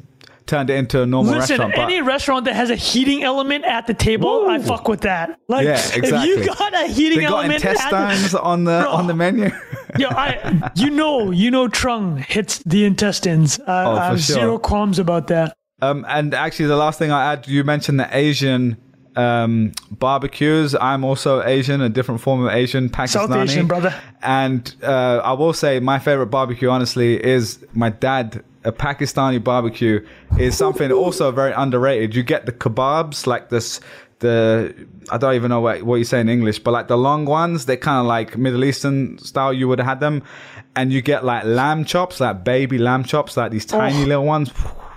turned 0.46 0.70
it 0.70 0.74
into 0.74 1.02
a 1.02 1.06
normal 1.06 1.32
listen, 1.34 1.58
restaurant. 1.58 1.74
But 1.74 1.84
any 1.84 2.00
restaurant 2.02 2.44
that 2.46 2.54
has 2.54 2.70
a 2.70 2.76
heating 2.76 3.22
element 3.22 3.64
at 3.64 3.86
the 3.86 3.94
table, 3.94 4.46
I 4.48 4.58
fuck 4.58 4.88
with 4.88 5.02
that. 5.02 5.40
Like, 5.48 5.64
Yeah, 5.64 5.80
if 5.94 6.26
you 6.26 6.46
got 6.46 6.74
a 6.74 6.86
heating 6.86 7.18
they 7.18 7.24
got 7.24 7.44
element 7.44 7.64
at 7.64 7.72
intestines 7.72 8.32
the, 8.32 8.42
on 8.42 8.64
the 8.64 8.80
Bro. 8.82 8.90
on 8.90 9.06
the 9.06 9.14
menu. 9.14 9.50
Yo, 9.98 10.08
I, 10.08 10.70
you 10.74 10.90
know, 10.90 11.30
you 11.30 11.50
know, 11.50 11.68
Trung 11.68 12.18
hits 12.18 12.58
the 12.64 12.84
intestines. 12.84 13.60
I, 13.60 13.84
Oh, 13.84 13.92
I 13.92 14.06
have 14.06 14.20
sure. 14.20 14.34
zero 14.36 14.58
qualms 14.58 14.98
about 14.98 15.28
that. 15.28 15.56
Um, 15.82 16.04
and 16.08 16.34
actually, 16.34 16.66
the 16.66 16.76
last 16.76 16.98
thing 16.98 17.10
I 17.10 17.32
add, 17.32 17.46
you 17.46 17.62
mentioned 17.64 18.00
the 18.00 18.08
Asian 18.16 18.76
um, 19.16 19.72
barbecues. 19.90 20.74
I'm 20.74 21.04
also 21.04 21.42
Asian, 21.42 21.80
a 21.80 21.88
different 21.88 22.20
form 22.20 22.44
of 22.44 22.52
Asian, 22.52 22.88
Pakistani. 22.88 23.08
South 23.08 23.30
Asian, 23.36 23.66
brother. 23.66 23.94
And 24.22 24.74
uh, 24.82 25.20
I 25.24 25.32
will 25.32 25.52
say, 25.52 25.80
my 25.80 25.98
favorite 25.98 26.26
barbecue, 26.26 26.68
honestly, 26.68 27.22
is 27.24 27.64
my 27.72 27.90
dad. 27.90 28.42
A 28.64 28.72
Pakistani 28.72 29.42
barbecue 29.42 30.04
is 30.38 30.56
something 30.56 30.90
also 30.90 31.30
very 31.30 31.52
underrated. 31.52 32.14
You 32.14 32.22
get 32.22 32.46
the 32.46 32.52
kebabs, 32.52 33.26
like 33.26 33.50
this, 33.50 33.80
the 34.20 34.74
I 35.10 35.18
don't 35.18 35.34
even 35.34 35.50
know 35.50 35.60
what, 35.60 35.82
what 35.82 35.96
you 35.96 36.04
say 36.04 36.20
in 36.20 36.28
English, 36.28 36.60
but 36.60 36.70
like 36.70 36.88
the 36.88 36.96
long 36.96 37.26
ones, 37.26 37.66
they're 37.66 37.76
kind 37.76 38.00
of 38.00 38.06
like 38.06 38.38
Middle 38.38 38.64
Eastern 38.64 39.18
style. 39.18 39.52
You 39.52 39.68
would 39.68 39.78
have 39.80 39.86
had 39.88 40.00
them, 40.00 40.22
and 40.76 40.92
you 40.92 41.02
get 41.02 41.24
like 41.24 41.44
lamb 41.44 41.84
chops, 41.84 42.20
like 42.20 42.42
baby 42.44 42.78
lamb 42.78 43.04
chops, 43.04 43.36
like 43.36 43.50
these 43.52 43.66
tiny 43.66 44.02
Oh. 44.02 44.06
little 44.06 44.24
ones. 44.24 44.50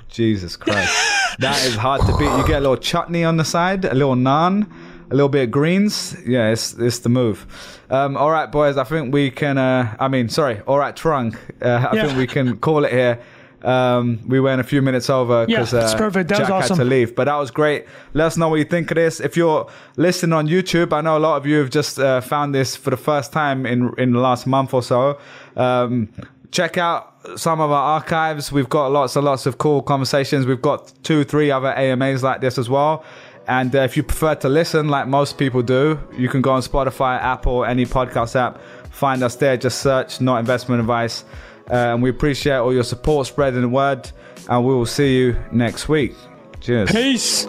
Jesus 0.10 0.56
Christ, 0.56 0.95
that 1.39 1.61
is 1.65 1.76
hard 1.76 1.99
to 2.02 2.18
beat. 2.18 2.31
You 2.38 2.48
get 2.48 2.60
a 2.60 2.61
little 2.61 2.77
chutney 2.77 3.26
on 3.26 3.35
the 3.35 3.44
side, 3.44 3.84
a 3.84 3.94
little 3.94 4.15
naan, 4.15 4.72
a 5.11 5.14
little 5.14 5.27
bit 5.30 5.44
of 5.44 5.52
greens. 5.52 6.15
Yeah, 6.26 6.49
it's 6.52 6.73
it's 6.76 6.99
the 6.99 7.10
move. 7.10 7.45
Um, 7.89 8.15
all 8.15 8.31
right, 8.31 8.49
boys, 8.49 8.77
I 8.77 8.85
think 8.85 9.14
we 9.14 9.30
can. 9.30 9.57
Uh, 9.57 9.94
I 9.99 10.07
mean, 10.07 10.30
sorry, 10.30 10.61
all 10.65 10.80
right, 10.80 10.95
Trung. 10.95 11.35
Uh, 11.61 11.68
I 11.91 11.95
Yeah. 11.95 12.06
think 12.06 12.18
we 12.18 12.27
can 12.27 12.57
call 12.60 12.85
it 12.85 12.91
here. 12.94 13.19
Um, 13.64 14.20
we 14.28 14.40
went 14.40 14.62
a 14.62 14.64
few 14.64 14.82
minutes 14.82 15.10
over 15.10 15.46
because 15.48 15.72
that's 15.72 15.94
uh, 15.94 15.98
perfect. 15.98 16.30
That 16.30 16.40
was 16.42 16.48
Jack 16.48 16.70
had 16.70 16.76
to 16.76 16.84
leave, 16.84 17.16
but 17.16 17.26
that 17.26 17.36
was 17.36 17.50
great. 17.50 17.86
Let 18.14 18.28
us 18.28 18.38
know 18.38 18.50
what 18.50 18.58
you 18.58 18.66
think 18.66 18.92
of 18.92 18.96
this. 18.96 19.20
If 19.20 19.36
you're 19.36 19.68
listening 19.96 20.34
on 20.34 20.48
YouTube, 20.48 20.94
I 20.94 21.02
know 21.02 21.18
a 21.18 21.20
lot 21.20 21.38
of 21.38 21.46
you 21.48 21.58
have 21.58 21.72
just 21.72 22.00
uh, 22.00 22.22
found 22.22 22.54
this 22.54 22.76
for 22.76 22.92
the 22.92 22.98
first 22.98 23.34
time 23.34 23.66
in 23.66 23.94
in 23.98 24.14
the 24.14 24.20
last 24.20 24.46
month 24.46 24.74
or 24.74 24.84
so. 24.84 25.20
Um, 25.56 26.10
check 26.52 26.78
out 26.78 27.16
some 27.36 27.60
of 27.60 27.72
our 27.72 27.84
archives. 27.96 28.52
We've 28.52 28.70
got 28.70 28.92
lots 28.92 29.16
and 29.16 29.26
lots 29.26 29.46
of 29.46 29.58
cool 29.58 29.82
conversations. 29.82 30.46
We've 30.46 30.62
got 30.62 30.94
two, 31.04 31.24
three 31.24 31.52
other 31.52 31.74
AMAs 31.74 32.24
like 32.24 32.42
this 32.42 32.58
as 32.58 32.70
well. 32.70 33.04
And 33.48 33.74
uh, 33.76 33.80
if 33.80 33.96
you 33.96 34.04
prefer 34.04 34.36
to 34.36 34.50
listen, 34.50 34.90
like 34.90 35.08
most 35.08 35.38
people 35.38 35.62
do, 35.62 36.00
you 36.18 36.28
can 36.30 36.42
go 36.42 36.52
on 36.52 36.62
Spotify, 36.62 37.18
Apple, 37.22 37.64
any 37.64 37.86
podcast 37.86 38.36
app. 38.36 38.62
Find 38.92 39.24
us 39.24 39.36
there. 39.36 39.56
Just 39.58 39.82
search 39.82 40.20
"Not 40.20 40.40
Investment 40.40 40.80
Advice." 40.82 41.24
Uh, 41.69 41.94
and 41.94 42.02
we 42.02 42.10
appreciate 42.10 42.56
all 42.56 42.73
your 42.73 42.84
support, 42.84 43.27
spreading 43.27 43.61
the 43.61 43.69
word, 43.69 44.10
and 44.49 44.65
we 44.65 44.73
will 44.73 44.85
see 44.85 45.18
you 45.18 45.38
next 45.52 45.89
week. 45.89 46.15
Cheers. 46.61 46.91
Peace. 46.91 47.45